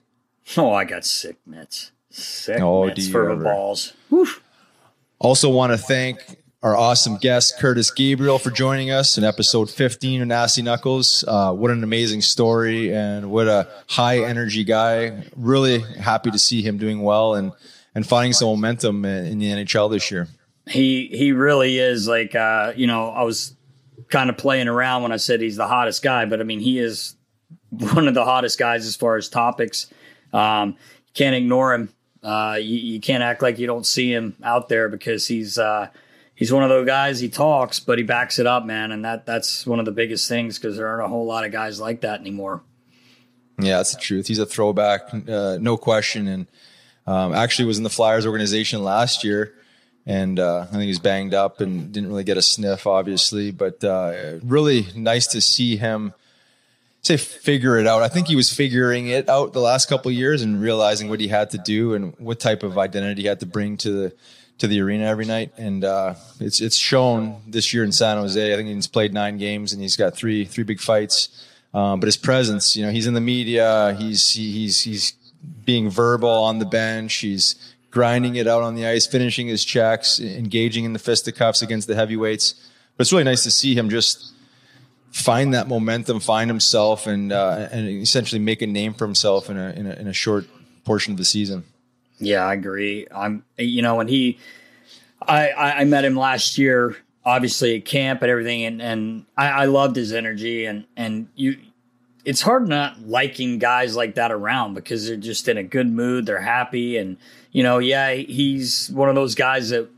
Oh, 0.59 0.71
I 0.71 0.85
got 0.85 1.07
sick 1.07 1.37
mitts. 1.47 1.91
Sick 2.11 2.61
Oh, 2.61 2.85
mitts 2.85 3.09
for 3.09 3.35
the 3.35 3.43
balls. 3.43 3.95
Also, 5.19 5.49
want 5.49 5.73
to 5.73 5.79
thank 5.79 6.19
our 6.63 6.77
awesome 6.77 7.17
guest, 7.17 7.59
Curtis 7.59 7.91
Gabriel, 7.91 8.39
for 8.39 8.51
joining 8.51 8.91
us 8.91 9.17
in 9.17 9.25
episode 9.25 9.71
15 9.71 10.21
of 10.21 10.29
Nasty 10.29 10.61
Knuckles. 10.61 11.25
Uh, 11.27 11.55
what 11.55 11.71
an 11.71 11.83
amazing 11.83 12.21
story 12.21 12.93
and 12.93 13.31
what 13.31 13.49
a 13.49 13.69
high 13.89 14.19
energy 14.23 14.65
guy. 14.65 15.25
Really 15.35 15.81
happy 15.81 16.31
to 16.31 16.39
see 16.39 16.61
him 16.61 16.77
doing 16.77 17.01
well 17.01 17.35
and, 17.37 17.53
and 17.95 18.07
finding 18.07 18.35
some 18.35 18.49
momentum 18.49 19.07
in, 19.07 19.25
in 19.27 19.39
the 19.39 19.47
NHL 19.47 19.91
this 19.91 20.11
year. 20.11 20.29
He 20.71 21.09
he 21.13 21.33
really 21.33 21.79
is 21.79 22.07
like 22.09 22.35
uh, 22.35 22.73
you 22.77 22.87
know, 22.87 23.11
I 23.11 23.23
was 23.23 23.55
kind 24.09 24.31
of 24.31 24.37
playing 24.37 24.69
around 24.69 25.03
when 25.03 25.13
I 25.13 25.17
said 25.17 25.41
he's 25.41 25.57
the 25.57 25.67
hottest 25.67 26.03
guy, 26.03 26.25
but 26.25 26.41
I 26.41 26.45
mean 26.45 26.61
he 26.61 26.79
is 26.79 27.15
one 27.71 28.09
of 28.09 28.15
the 28.15 28.25
hottest 28.25 28.59
guys 28.59 28.87
as 28.87 28.97
far 28.97 29.17
as 29.17 29.29
topics. 29.29 29.87
Um, 30.33 30.71
you 30.71 31.13
can't 31.15 31.37
ignore 31.37 31.75
him. 31.75 31.93
Uh, 32.23 32.59
you, 32.61 32.77
you 32.77 33.01
can't 33.01 33.23
act 33.23 33.43
like 33.43 33.59
you 33.59 33.67
don't 33.67 33.87
see 33.87 34.13
him 34.13 34.37
out 34.43 34.69
there 34.69 34.89
because 34.89 35.27
he's 35.27 35.59
uh, 35.59 35.89
he's 36.35 36.53
one 36.53 36.63
of 36.63 36.69
those 36.69 36.87
guys. 36.87 37.21
He 37.21 37.29
talks, 37.29 37.81
but 37.81 37.99
he 37.99 38.05
backs 38.05 38.39
it 38.39 38.47
up, 38.47 38.65
man, 38.65 38.93
and 38.93 39.05
that 39.05 39.27
that's 39.27 39.67
one 39.67 39.79
of 39.79 39.85
the 39.85 39.93
biggest 39.93 40.29
things 40.29 40.59
because 40.59 40.77
there 40.77 40.89
aren't 40.89 41.05
a 41.05 41.09
whole 41.09 41.27
lot 41.27 41.45
of 41.45 41.53
guys 41.53 41.81
like 41.81 42.03
that 42.03 42.21
anymore. 42.21 42.63
Yeah, 43.59 43.77
that's 43.77 43.95
the 43.95 44.01
truth. 44.01 44.27
He's 44.27 44.39
a 44.39 44.47
throwback, 44.47 45.13
uh, 45.29 45.59
no 45.61 45.77
question. 45.77 46.29
And 46.29 46.47
um, 47.07 47.35
actually 47.35 47.67
was 47.67 47.79
in 47.79 47.85
the 47.85 47.91
Flyers 47.91 48.27
organization 48.27 48.83
last 48.83 49.25
year. 49.25 49.55
And 50.07 50.41
uh, 50.41 50.63
I 50.63 50.67
think 50.67 50.85
he's 50.85 50.99
banged 50.99 51.35
up 51.35 51.61
and 51.61 51.93
didn't 51.93 52.09
really 52.09 52.25
get 52.25 52.37
a 52.37 52.43
sniff, 52.43 52.87
obviously. 52.87 53.51
But 53.51 53.85
uh, 53.85 54.39
really 54.43 54.87
nice 54.97 55.27
to 55.29 55.41
see 55.41 55.77
him 55.77 56.15
say 57.03 57.17
figure 57.17 57.79
it 57.79 57.87
out. 57.87 58.03
I 58.03 58.09
think 58.09 58.29
he 58.29 58.37
was 58.37 58.53
figuring 58.53 59.09
it 59.09 59.29
out 59.29 59.53
the 59.53 59.61
last 59.61 59.89
couple 59.89 60.11
years 60.11 60.43
and 60.43 60.61
realizing 60.61 61.09
what 61.09 61.21
he 61.21 61.29
had 61.29 61.51
to 61.51 61.59
do 61.59 61.95
and 61.95 62.15
what 62.19 62.41
type 62.41 62.63
of 62.63 62.79
identity 62.79 63.23
he 63.23 63.29
had 63.29 63.41
to 63.41 63.47
bring 63.47 63.77
to 63.79 63.91
the 63.93 64.13
to 64.59 64.67
the 64.67 64.81
arena 64.81 65.05
every 65.05 65.25
night. 65.25 65.53
And 65.57 65.85
uh, 65.85 66.15
it's 66.39 66.61
it's 66.61 66.77
shown 66.77 67.41
this 67.47 67.73
year 67.73 67.85
in 67.85 67.93
San 67.93 68.19
Jose. 68.19 68.53
I 68.53 68.57
think 68.57 68.69
he's 68.69 68.87
played 68.87 69.13
nine 69.13 69.39
games 69.39 69.73
and 69.73 69.81
he's 69.81 69.97
got 69.97 70.15
three 70.15 70.45
three 70.45 70.65
big 70.65 70.81
fights. 70.81 71.47
Um, 71.73 72.01
but 72.01 72.07
his 72.07 72.17
presence, 72.17 72.77
you 72.77 72.85
know, 72.85 72.91
he's 72.91 73.07
in 73.07 73.15
the 73.15 73.21
media. 73.21 73.97
He's 73.99 74.31
he, 74.31 74.51
he's 74.53 74.81
he's 74.81 75.15
being 75.65 75.89
verbal 75.89 76.29
on 76.29 76.59
the 76.59 76.67
bench. 76.67 77.15
He's 77.15 77.55
grinding 77.91 78.37
it 78.37 78.47
out 78.47 78.63
on 78.63 78.75
the 78.75 78.87
ice, 78.87 79.07
finishing 79.07 79.49
his 79.49 79.65
checks, 79.65 80.21
engaging 80.21 80.85
in 80.85 80.93
the 80.93 80.99
fisticuffs 80.99 81.63
against 81.63 81.89
the 81.89 81.95
heavyweights. 81.95 82.55
But 82.97 83.03
it's 83.03 83.13
really 83.13 83.25
nice 83.25 83.43
to 83.45 83.51
see 83.51 83.75
him 83.75 83.91
just 83.91 84.33
find 85.11 85.55
that 85.55 85.69
momentum, 85.69 86.21
find 86.21 86.49
himself, 86.49 87.07
and 87.07 87.33
uh, 87.33 87.69
and 87.73 87.89
essentially 87.89 88.41
make 88.41 88.63
a 88.63 88.67
name 88.67 88.95
for 88.95 89.07
himself 89.07 89.51
in 89.51 89.57
a, 89.57 89.71
in 89.71 89.87
a 89.87 89.93
in 89.95 90.07
a 90.07 90.13
short 90.13 90.47
portion 90.85 91.13
of 91.13 91.19
the 91.19 91.25
season. 91.25 91.65
Yeah, 92.19 92.45
I 92.45 92.55
agree. 92.55 93.07
I'm, 93.15 93.45
you 93.57 93.81
know, 93.81 93.95
when 93.95 94.07
he, 94.07 94.39
I, 95.27 95.53
I, 95.53 95.85
met 95.85 96.05
him 96.05 96.17
last 96.17 96.59
year, 96.59 96.95
obviously 97.25 97.77
at 97.77 97.87
camp 97.87 98.21
and 98.21 98.31
everything, 98.31 98.65
and 98.65 98.83
and 98.83 99.27
I, 99.37 99.49
I 99.49 99.65
loved 99.65 99.97
his 99.97 100.13
energy, 100.13 100.67
and 100.67 100.85
and 100.97 101.29
you, 101.35 101.57
it's 102.25 102.43
hard 102.43 102.69
not 102.69 103.01
liking 103.07 103.59
guys 103.59 103.97
like 103.97 104.17
that 104.17 104.31
around 104.31 104.75
because 104.75 105.07
they're 105.07 105.17
just 105.17 105.49
in 105.49 105.57
a 105.57 105.63
good 105.63 105.91
mood, 105.91 106.27
they're 106.27 106.41
happy, 106.41 106.97
and 106.97 107.17
you 107.53 107.63
know, 107.63 107.79
yeah, 107.79 108.13
he's 108.13 108.91
one 108.91 109.09
of 109.09 109.15
those 109.15 109.35
guys 109.35 109.71
that 109.71 109.89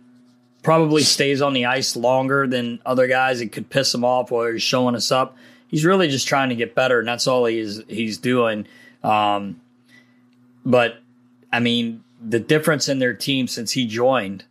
probably 0.62 1.02
stays 1.02 1.42
on 1.42 1.52
the 1.52 1.66
ice 1.66 1.96
longer 1.96 2.46
than 2.46 2.80
other 2.86 3.06
guys. 3.06 3.40
It 3.40 3.52
could 3.52 3.68
piss 3.68 3.94
him 3.94 4.04
off 4.04 4.30
while 4.30 4.50
he's 4.50 4.62
showing 4.62 4.94
us 4.94 5.10
up. 5.10 5.36
He's 5.68 5.84
really 5.84 6.08
just 6.08 6.28
trying 6.28 6.50
to 6.50 6.54
get 6.54 6.74
better, 6.74 6.98
and 6.98 7.08
that's 7.08 7.26
all 7.26 7.46
he 7.46 7.58
is 7.58 7.82
he's 7.88 8.18
doing. 8.18 8.66
Um, 9.02 9.60
but 10.64 11.00
I 11.52 11.60
mean, 11.60 12.04
the 12.20 12.40
difference 12.40 12.88
in 12.88 12.98
their 12.98 13.14
team 13.14 13.48
since 13.48 13.72
he 13.72 13.86
joined 13.86 14.44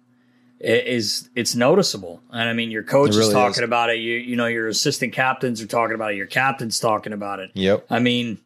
is 0.63 1.29
it's 1.35 1.55
noticeable. 1.55 2.21
And 2.29 2.47
I 2.47 2.53
mean, 2.53 2.71
your 2.71 2.83
coach 2.83 3.11
really 3.11 3.27
is 3.27 3.33
talking 3.33 3.63
is. 3.63 3.67
about 3.67 3.89
it. 3.89 3.97
You 3.97 4.15
you 4.17 4.35
know, 4.35 4.47
your 4.47 4.67
assistant 4.67 5.13
captains 5.13 5.61
are 5.61 5.67
talking 5.67 5.95
about 5.95 6.13
it. 6.13 6.17
Your 6.17 6.27
captain's 6.27 6.79
talking 6.79 7.13
about 7.13 7.39
it. 7.39 7.51
Yep. 7.53 7.87
I 7.89 7.99
mean, 7.99 8.39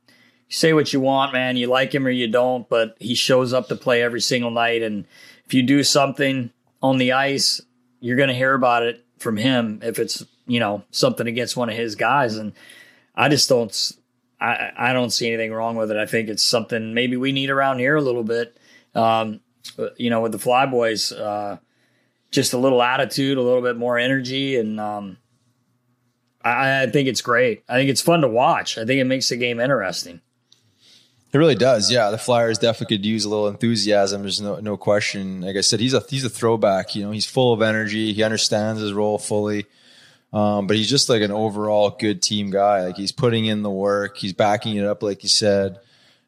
say 0.50 0.74
what 0.74 0.94
you 0.94 1.00
want, 1.00 1.34
man. 1.34 1.58
You 1.58 1.68
like 1.68 1.94
him 1.94 2.08
or 2.08 2.12
you 2.12 2.28
don't, 2.28 2.68
but 2.70 2.96
he 3.00 3.16
shows 3.16 3.54
up 3.54 3.68
to 3.68 3.76
play 3.76 4.02
every 4.02 4.22
single 4.22 4.52
night. 4.52 4.82
And 4.82 5.06
if 5.46 5.54
you 5.54 5.64
do 5.64 5.84
something 5.84 6.52
on 6.82 6.98
the 6.98 7.12
ice, 7.12 7.62
you're 8.00 8.18
going 8.18 8.30
to 8.30 8.36
hear 8.36 8.54
about 8.54 8.84
it 8.84 9.06
from 9.20 9.38
him 9.38 9.80
if 9.84 10.00
it's 10.00 10.24
you 10.48 10.60
know 10.60 10.84
something 10.92 11.28
against 11.28 11.58
one 11.58 11.70
of 11.70 11.76
his 11.76 11.96
guys. 11.96 12.38
And 12.38 12.54
I 13.16 13.30
just 13.30 13.50
don't. 13.50 13.92
I, 14.40 14.72
I 14.78 14.94
don't 14.94 15.12
see 15.12 15.28
anything 15.28 15.54
wrong 15.54 15.78
with 15.78 15.92
it. 15.92 15.98
I 15.98 16.06
think 16.06 16.28
it's 16.28 16.44
something 16.44 16.94
maybe 16.94 17.16
we 17.16 17.32
need 17.32 17.50
around 17.50 17.80
here 17.80 17.96
a 17.96 18.02
little 18.02 18.24
bit. 18.24 18.58
Um, 18.94 19.40
you 19.98 20.10
know, 20.10 20.22
with 20.22 20.34
the 20.34 20.38
Flyboys, 20.38 21.18
uh, 21.18 21.58
just 22.36 22.54
a 22.54 22.58
little 22.58 22.84
attitude, 22.84 23.38
a 23.38 23.42
little 23.42 23.62
bit 23.62 23.78
more 23.78 23.98
energy, 23.98 24.58
and 24.58 24.80
um, 24.80 25.18
I, 26.44 26.84
I 26.84 26.88
think 26.88 27.08
it's 27.08 27.22
great. 27.22 27.64
I 27.68 27.76
think 27.76 27.90
it's 27.90 28.02
fun 28.02 28.22
to 28.22 28.28
watch. 28.28 28.78
I 28.78 28.86
think 28.86 29.02
it 29.02 29.06
makes 29.06 29.30
the 29.30 29.38
game 29.38 29.60
interesting. 29.60 30.22
It 31.34 31.38
really 31.38 31.56
does. 31.56 31.92
Yeah, 31.92 32.12
the 32.12 32.18
Flyers 32.18 32.60
definitely 32.60 32.96
could 32.98 33.06
use 33.06 33.26
a 33.26 33.30
little 33.30 33.48
enthusiasm. 33.48 34.22
There's 34.22 34.40
no 34.40 34.60
no 34.60 34.78
question. 34.78 35.42
Like 35.42 35.58
I 35.58 35.62
said, 35.62 35.82
he's 35.82 35.94
a 35.94 36.02
he's 36.10 36.24
a 36.24 36.30
throwback. 36.30 36.96
You 36.96 37.04
know, 37.04 37.12
he's 37.12 37.26
full 37.26 37.52
of 37.52 37.62
energy. 37.62 38.14
He 38.14 38.24
understands 38.24 38.80
his 38.80 38.94
role 38.94 39.18
fully. 39.18 39.66
Um, 40.32 40.68
but 40.68 40.76
he's 40.76 40.90
just 40.90 41.10
like 41.10 41.22
an 41.22 41.32
overall 41.32 41.90
good 41.90 42.22
team 42.22 42.52
guy. 42.52 42.86
Like 42.86 42.96
he's 42.96 43.12
putting 43.12 43.46
in 43.46 43.64
the 43.64 43.70
work. 43.70 44.18
He's 44.18 44.34
backing 44.34 44.76
it 44.76 44.86
up, 44.86 45.02
like 45.04 45.24
you 45.24 45.30
said. 45.30 45.80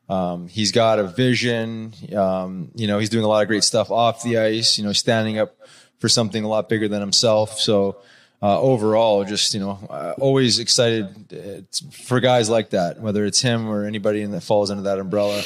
Um, 0.10 0.48
he's 0.48 0.72
got 0.72 1.00
a 1.00 1.04
vision. 1.04 1.94
Um, 2.16 2.72
you 2.76 2.88
know, 2.88 3.00
he's 3.00 3.10
doing 3.10 3.26
a 3.26 3.28
lot 3.28 3.42
of 3.42 3.48
great 3.48 3.64
stuff 3.64 3.92
off 3.92 4.24
the 4.24 4.38
ice. 4.38 4.78
You 4.78 4.86
know, 4.86 4.94
standing 4.94 5.40
up 5.40 5.56
for 6.00 6.10
something 6.10 6.44
a 6.44 6.48
lot 6.48 6.70
bigger 6.70 6.88
than 6.88 7.02
himself. 7.02 7.60
So 7.60 7.98
uh, 8.42 8.60
overall, 8.60 9.24
just 9.24 9.54
you 9.54 9.60
know, 9.60 9.80
uh, 9.90 10.14
always 10.20 10.60
excited 10.60 11.34
uh, 11.34 11.88
for 11.92 12.20
guys 12.20 12.50
like 12.50 12.70
that, 12.72 13.00
whether 13.00 13.26
it's 13.26 13.42
him 13.42 13.68
or 13.68 13.86
anybody 13.86 14.24
that 14.24 14.42
falls 14.42 14.70
under 14.70 14.84
that 14.84 15.00
umbrella. 15.00 15.44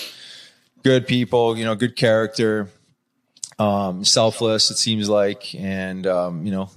Good 0.83 1.07
people, 1.07 1.57
you 1.57 1.63
know, 1.63 1.75
good 1.75 1.95
character, 1.95 2.67
um, 3.59 4.03
selfless. 4.03 4.71
It 4.71 4.77
seems 4.77 5.07
like, 5.07 5.55
and 5.55 6.05
um, 6.07 6.45
you 6.45 6.51
know, 6.51 6.69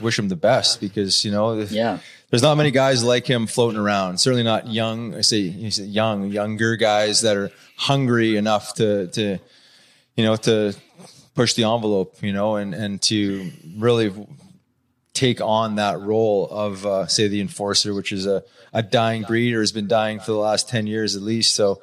wish 0.00 0.18
him 0.18 0.28
the 0.28 0.36
best 0.36 0.80
because 0.80 1.24
you 1.24 1.32
know, 1.32 1.54
yeah, 1.62 1.98
there's 2.30 2.42
not 2.42 2.56
many 2.56 2.70
guys 2.70 3.02
like 3.02 3.26
him 3.26 3.46
floating 3.46 3.80
around. 3.80 4.18
Certainly 4.18 4.44
not 4.44 4.68
young. 4.68 5.14
I 5.14 5.22
say, 5.22 5.38
young, 5.38 6.30
younger 6.30 6.76
guys 6.76 7.22
that 7.22 7.36
are 7.36 7.50
hungry 7.76 8.36
enough 8.36 8.74
to 8.74 9.08
to 9.08 9.38
you 10.16 10.24
know 10.24 10.36
to 10.36 10.74
push 11.36 11.54
the 11.54 11.64
envelope, 11.64 12.16
you 12.22 12.32
know, 12.32 12.56
and 12.56 12.74
and 12.74 13.00
to 13.02 13.52
really 13.76 14.12
take 15.12 15.40
on 15.40 15.76
that 15.76 16.00
role 16.00 16.48
of 16.50 16.84
uh, 16.84 17.06
say 17.06 17.28
the 17.28 17.40
enforcer, 17.40 17.94
which 17.94 18.10
is 18.10 18.26
a, 18.26 18.42
a 18.72 18.82
dying 18.82 19.22
breed 19.22 19.54
or 19.54 19.60
has 19.60 19.72
been 19.72 19.86
dying 19.86 20.18
for 20.18 20.32
the 20.32 20.38
last 20.38 20.68
ten 20.68 20.86
years 20.86 21.14
at 21.14 21.22
least. 21.22 21.54
So 21.54 21.80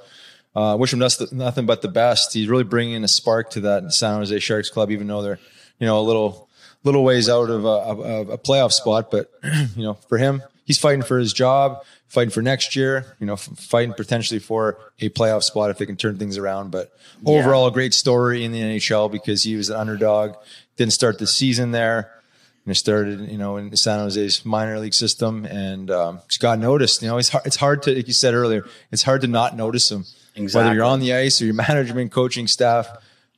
uh, 0.55 0.75
wish 0.77 0.91
him 0.91 0.99
nothing 0.99 1.65
but 1.65 1.81
the 1.81 1.87
best. 1.87 2.33
He's 2.33 2.49
really 2.49 2.63
bringing 2.63 3.03
a 3.03 3.07
spark 3.07 3.51
to 3.51 3.61
that 3.61 3.93
San 3.93 4.17
Jose 4.17 4.39
Sharks 4.39 4.69
club, 4.69 4.91
even 4.91 5.07
though 5.07 5.21
they're 5.21 5.39
you 5.79 5.87
know 5.87 5.99
a 5.99 6.01
little 6.01 6.49
little 6.83 7.03
ways 7.03 7.29
out 7.29 7.49
of 7.49 7.63
a, 7.63 7.67
of 7.67 8.29
a 8.29 8.37
playoff 8.37 8.73
spot. 8.73 9.09
But 9.09 9.31
you 9.75 9.83
know, 9.83 9.93
for 9.93 10.17
him, 10.17 10.43
he's 10.65 10.77
fighting 10.77 11.03
for 11.03 11.19
his 11.19 11.33
job 11.33 11.83
fighting 12.13 12.29
for 12.29 12.43
next 12.43 12.75
year, 12.75 13.15
you 13.19 13.25
know, 13.25 13.35
fighting 13.35 13.91
potentially 13.91 14.39
for 14.39 14.77
a 14.99 15.09
playoff 15.09 15.41
spot 15.41 15.71
if 15.71 15.79
they 15.79 15.85
can 15.87 15.95
turn 15.95 16.15
things 16.19 16.37
around. 16.37 16.69
But 16.69 16.95
overall, 17.25 17.65
a 17.65 17.71
great 17.71 17.91
story 17.91 18.45
in 18.45 18.51
the 18.51 18.61
NHL 18.61 19.11
because 19.11 19.41
he 19.41 19.55
was 19.55 19.71
an 19.71 19.77
underdog. 19.77 20.35
Didn't 20.77 20.93
start 20.93 21.17
the 21.17 21.25
season 21.25 21.71
there. 21.71 22.11
Know, 22.67 22.73
started, 22.73 23.31
you 23.31 23.37
know, 23.37 23.57
in 23.57 23.75
San 23.75 23.99
Jose's 23.99 24.45
minor 24.45 24.79
league 24.79 24.93
system 24.93 25.43
and 25.45 25.89
um, 25.89 26.21
just 26.29 26.39
got 26.39 26.59
noticed. 26.59 27.01
You 27.01 27.09
know, 27.09 27.17
it's 27.17 27.29
hard, 27.29 27.45
it's 27.47 27.55
hard 27.55 27.81
to, 27.83 27.95
like 27.95 28.07
you 28.07 28.13
said 28.13 28.35
earlier, 28.35 28.63
it's 28.91 29.03
hard 29.03 29.21
to 29.21 29.27
not 29.27 29.57
notice 29.57 29.91
him. 29.91 30.05
Exactly. 30.35 30.67
Whether 30.67 30.75
you're 30.75 30.85
on 30.85 30.99
the 30.99 31.13
ice 31.13 31.41
or 31.41 31.45
your 31.45 31.53
management, 31.67 32.11
coaching 32.11 32.45
staff, 32.47 32.87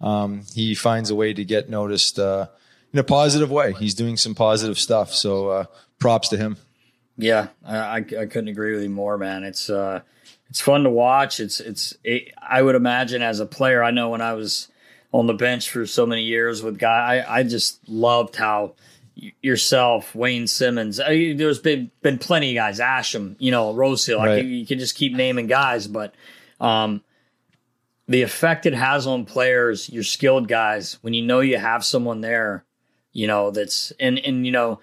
um, 0.01 0.43
he 0.53 0.75
finds 0.75 1.09
a 1.09 1.15
way 1.15 1.33
to 1.33 1.45
get 1.45 1.69
noticed 1.69 2.19
uh, 2.19 2.47
in 2.91 2.99
a 2.99 3.03
positive 3.03 3.49
way. 3.49 3.71
He's 3.71 3.95
doing 3.95 4.17
some 4.17 4.35
positive 4.35 4.77
stuff. 4.77 5.13
So 5.13 5.49
uh, 5.49 5.65
props 5.97 6.27
to 6.29 6.37
him. 6.37 6.57
Yeah, 7.17 7.47
I, 7.65 7.97
I 7.97 8.01
couldn't 8.01 8.49
agree 8.49 8.73
with 8.73 8.83
you 8.83 8.89
more, 8.89 9.17
man. 9.17 9.43
It's 9.43 9.69
uh, 9.69 10.01
it's 10.49 10.61
fun 10.61 10.83
to 10.83 10.89
watch. 10.89 11.39
It's 11.39 11.59
it's 11.59 11.95
it, 12.03 12.33
I 12.41 12.61
would 12.61 12.75
imagine 12.75 13.21
as 13.21 13.39
a 13.39 13.45
player, 13.45 13.83
I 13.83 13.91
know 13.91 14.09
when 14.09 14.21
I 14.21 14.33
was 14.33 14.67
on 15.11 15.27
the 15.27 15.33
bench 15.33 15.69
for 15.69 15.85
so 15.85 16.05
many 16.05 16.23
years 16.23 16.61
with 16.61 16.77
guy, 16.77 17.23
I, 17.25 17.39
I 17.39 17.43
just 17.43 17.87
loved 17.87 18.35
how 18.35 18.73
yourself, 19.41 20.13
Wayne 20.13 20.47
Simmonds. 20.47 20.99
I, 20.99 21.33
there's 21.33 21.59
been 21.59 21.89
been 22.01 22.17
plenty 22.17 22.51
of 22.51 22.61
guys, 22.61 22.79
Asham, 22.79 23.35
you 23.39 23.51
know, 23.51 23.73
Rosehill. 23.73 24.19
Right. 24.19 24.43
you, 24.43 24.49
you 24.49 24.65
can 24.65 24.79
just 24.79 24.95
keep 24.95 25.13
naming 25.13 25.47
guys, 25.47 25.87
but 25.87 26.13
um, 26.59 27.01
the 28.07 28.21
effect 28.21 28.65
it 28.65 28.73
has 28.73 29.07
on 29.07 29.25
players, 29.25 29.89
your 29.89 30.03
skilled 30.03 30.47
guys, 30.47 30.97
when 31.01 31.13
you 31.13 31.25
know 31.25 31.39
you 31.39 31.57
have 31.57 31.85
someone 31.85 32.21
there, 32.21 32.65
you 33.13 33.27
know 33.27 33.51
that's 33.51 33.91
and 33.99 34.19
and 34.19 34.45
you 34.45 34.51
know 34.51 34.79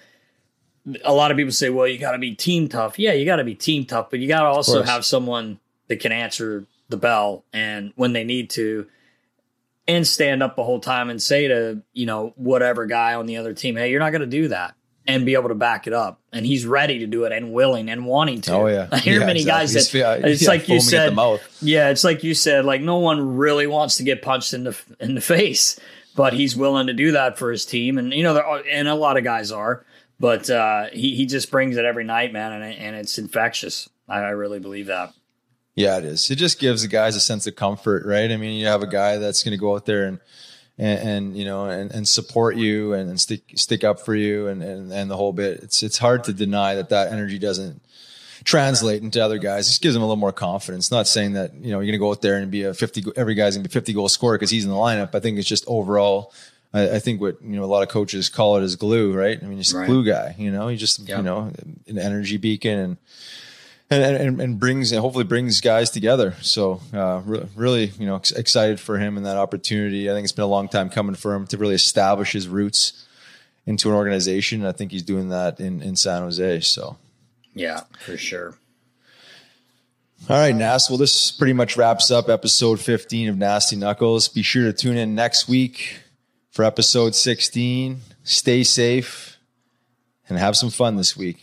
a 1.05 1.13
lot 1.13 1.31
of 1.31 1.37
people 1.37 1.53
say, 1.53 1.71
well, 1.71 1.87
you 1.87 1.99
got 1.99 2.13
to 2.13 2.19
be 2.19 2.35
team 2.35 2.69
tough. 2.69 2.99
Yeah, 2.99 3.13
you 3.13 3.25
got 3.25 3.37
to 3.37 3.45
be 3.45 3.55
team 3.55 3.85
tough, 3.85 4.11
but 4.11 4.21
you 4.21 4.29
got 4.29 4.43
to 4.43 4.49
also 4.49 4.83
have 4.83 5.05
someone 5.05 5.61
that 5.89 6.01
can 6.01 6.13
answer 6.13 6.67
the 6.89 6.97
bell 6.97 7.45
and 7.53 7.93
when 7.97 8.13
they 8.13 8.25
need 8.25 8.51
to 8.51 8.87
and 9.89 10.07
stand 10.07 10.43
up 10.43 10.57
the 10.57 10.63
whole 10.63 10.81
time 10.81 11.11
and 11.11 11.21
say 11.21 11.49
to, 11.49 11.83
you 11.93 12.07
know, 12.07 12.33
whatever 12.37 12.87
guy 12.87 13.15
on 13.15 13.27
the 13.27 13.37
other 13.37 13.53
team, 13.53 13.77
hey, 13.77 13.91
you're 13.91 14.01
not 14.01 14.11
going 14.11 14.21
to 14.21 14.27
do 14.27 14.49
that 14.49 14.75
and 15.07 15.27
be 15.27 15.35
able 15.35 15.49
to 15.49 15.55
back 15.55 15.87
it 15.87 15.93
up. 15.93 16.21
And 16.33 16.47
he's 16.47 16.65
ready 16.65 17.01
to 17.01 17.07
do 17.07 17.25
it 17.25 17.33
and 17.33 17.53
willing 17.53 17.91
and 17.91 18.07
wanting 18.07 18.41
to. 18.43 18.53
Oh, 18.53 18.67
yeah. 18.67 18.89
I 18.93 18.99
hear 18.99 19.21
yeah, 19.21 19.27
many 19.27 19.41
exactly. 19.41 19.61
guys 19.61 19.91
that 19.91 20.29
it's 20.29 20.43
yeah, 20.43 20.49
like 20.49 20.69
you 20.69 20.81
said, 20.81 21.17
yeah, 21.61 21.89
it's 21.89 22.05
like 22.05 22.23
you 22.23 22.35
said, 22.35 22.65
like 22.65 22.81
no 22.81 22.99
one 22.99 23.37
really 23.37 23.67
wants 23.67 23.97
to 23.97 24.05
get 24.05 24.23
punched 24.23 24.55
in 24.55 24.65
the, 24.65 24.79
in 25.01 25.15
the 25.17 25.21
face, 25.21 25.81
but 26.15 26.33
he's 26.33 26.55
willing 26.55 26.87
to 26.87 26.93
do 26.93 27.13
that 27.13 27.39
for 27.39 27.51
his 27.51 27.65
team. 27.65 27.99
And, 27.99 28.13
you 28.13 28.23
know, 28.23 28.35
there 28.35 28.47
are, 28.47 28.63
and 28.71 28.87
a 28.87 28.95
lot 28.95 29.17
of 29.17 29.25
guys 29.25 29.51
are. 29.51 29.85
But 30.23 30.49
uh, 30.49 30.87
he 30.93 31.17
he 31.17 31.27
just 31.27 31.51
brings 31.51 31.77
it 31.77 31.85
every 31.85 32.05
night, 32.05 32.33
man, 32.33 32.53
and 32.53 32.63
and 32.63 32.95
it's 32.95 33.19
infectious. 33.19 33.91
I, 34.09 34.19
I 34.19 34.29
really 34.29 34.61
believe 34.61 34.87
that. 34.87 35.13
Yeah, 35.75 35.99
it 35.99 36.05
is. 36.05 36.31
It 36.31 36.37
just 36.37 36.61
gives 36.61 36.83
the 36.83 36.89
guys 36.89 37.17
a 37.17 37.21
sense 37.21 37.49
of 37.49 37.57
comfort, 37.57 38.07
right? 38.07 38.31
I 38.31 38.37
mean, 38.37 38.57
you 38.57 38.69
have 38.69 38.85
a 38.85 38.87
guy 38.87 39.17
that's 39.17 39.43
going 39.43 39.51
to 39.51 39.59
go 39.59 39.75
out 39.75 39.85
there 39.85 40.07
and 40.07 40.21
and, 40.79 41.09
and, 41.09 41.37
you 41.37 41.45
know 41.45 41.65
and, 41.65 41.91
and 41.91 42.09
support 42.09 42.55
you 42.55 42.93
and, 42.93 43.11
and, 43.11 43.21
stick 43.21 43.43
stick 43.57 43.83
up 43.83 43.99
for 43.99 44.15
you 44.15 44.47
and, 44.47 44.63
and 44.63 44.93
and 44.93 45.11
the 45.11 45.17
whole 45.17 45.33
bit. 45.33 45.59
It's 45.61 45.83
it's 45.83 45.99
hard 45.99 46.23
to 46.25 46.33
deny 46.33 46.77
that 46.77 46.91
that 46.91 47.11
energy 47.11 47.41
doesn't 47.41 47.83
translate 48.45 49.03
into 49.03 49.21
other 49.21 49.39
guys. 49.39 49.67
It 49.67 49.71
just 49.71 49.83
gives 49.83 49.95
them 49.95 50.05
a 50.05 50.07
little 50.07 50.15
more 50.15 50.31
confidence. 50.31 50.93
Not 50.93 51.09
saying 51.09 51.33
that 51.33 51.53
you 51.53 51.73
know 51.73 51.81
you're 51.81 51.87
going 51.87 51.93
to 51.95 51.99
go 51.99 52.13
out 52.13 52.23
there 52.23 52.37
and 52.37 52.49
be 52.49 52.63
a 52.63 52.75
fifty 52.75 53.03
every 53.17 53.35
guy's 53.35 53.57
going 53.57 53.65
to 53.65 53.69
be 53.69 53.73
fifty 53.73 53.93
goal 53.93 54.09
scorer 54.09 54.37
because 54.37 54.51
he's 54.51 54.63
in 54.65 54.71
the 54.71 54.77
lineup. 54.77 55.17
I 55.17 55.19
think 55.19 55.41
it's 55.41 55.49
just 55.49 55.65
overall 55.67 56.33
I, 56.75 56.97
I, 56.97 56.99
think 56.99 57.21
what 57.21 57.43
you 57.43 57.57
know 57.57 57.65
a 57.65 57.67
lot 57.67 57.83
of 57.83 57.89
coaches 57.89 58.29
call 58.29 58.57
it 58.57 58.65
is 58.65 58.77
glue, 58.77 59.13
right? 59.13 59.39
I 59.41 59.47
mean, 59.47 59.59
he's 59.59 59.75
right. 59.75 59.85
a 59.85 59.87
glue 59.87 60.05
guy. 60.05 60.35
You 60.39 60.51
know, 60.51 60.69
he 60.69 60.77
just 60.77 61.01
yep. 61.01 61.19
you 61.19 61.23
know 61.23 61.53
an 61.87 61.99
energy 61.99 62.37
beacon 62.37 62.79
and. 62.79 62.97
And, 63.91 64.17
and, 64.17 64.41
and 64.41 64.59
brings 64.59 64.91
and 64.91 65.03
hopefully 65.03 65.25
brings 65.25 65.61
guys 65.61 65.91
together. 65.91 66.35
So 66.41 66.81
uh, 66.95 67.21
re- 67.27 67.47
really, 67.55 67.93
you 67.99 68.07
know, 68.07 68.17
ex- 68.17 68.33
excited 68.33 68.81
for 68.81 68.97
him 68.97 69.19
and 69.19 69.27
that 69.27 69.37
opportunity. 69.37 70.11
I 70.11 70.15
think 70.15 70.25
it's 70.25 70.33
been 70.33 70.45
a 70.45 70.49
long 70.49 70.71
time 70.71 70.89
coming 70.89 71.15
for 71.15 71.35
him 71.35 71.47
to 71.49 71.59
really 71.59 71.75
establish 71.75 72.33
his 72.33 72.49
roots 72.49 73.07
into 73.67 73.91
an 73.91 73.95
organization. 73.95 74.65
I 74.65 74.73
think 74.73 74.93
he's 74.93 75.03
doing 75.03 75.29
that 75.29 75.61
in, 75.61 75.83
in 75.83 75.95
San 75.97 76.23
Jose. 76.23 76.61
So, 76.61 76.97
yeah, 77.55 77.83
for 77.99 78.17
sure. 78.17 78.55
All 80.31 80.39
right, 80.39 80.55
Nas. 80.55 80.89
Well, 80.89 80.97
this 80.97 81.31
pretty 81.31 81.53
much 81.53 81.77
wraps 81.77 82.11
up 82.11 82.31
episode 82.31 82.81
15 82.81 83.29
of 83.29 83.37
Nasty 83.37 83.77
Knuckles. 83.77 84.27
Be 84.27 84.43
sure 84.43 84.65
to 84.65 84.73
tune 84.73 84.97
in 84.97 85.15
next 85.15 85.49
week 85.49 86.02
for 86.53 86.65
episode 86.65 87.15
16. 87.15 88.01
Stay 88.23 88.63
safe 88.63 89.39
and 90.29 90.39
have 90.39 90.57
some 90.57 90.71
fun 90.71 90.97
this 90.97 91.17
week. 91.17 91.43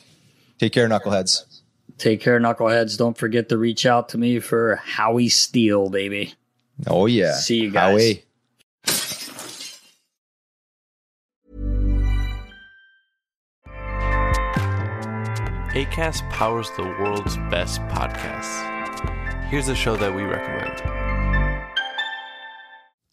Take 0.60 0.72
care, 0.72 0.88
knuckleheads. 0.88 1.62
Take 1.98 2.22
care, 2.22 2.40
knuckleheads. 2.40 2.98
Don't 2.98 3.18
forget 3.18 3.50
to 3.50 3.58
reach 3.58 3.86
out 3.86 4.10
to 4.10 4.18
me 4.18 4.40
for 4.40 4.78
Howie 4.78 5.28
Steele, 5.28 5.90
baby. 5.90 6.36
Oh, 6.88 7.08
yeah. 7.08 7.34
See 7.34 7.58
you 7.58 7.72
guys. 7.72 7.92
Howie. 7.92 8.24
ACAST 15.74 16.30
powers 16.32 16.70
the 16.78 16.84
world's 16.84 17.38
best 17.50 17.80
podcasts. 17.82 18.66
Here's 19.50 19.68
a 19.68 19.76
show 19.76 19.96
that 19.98 20.14
we 20.14 20.24
recommend. 20.24 20.99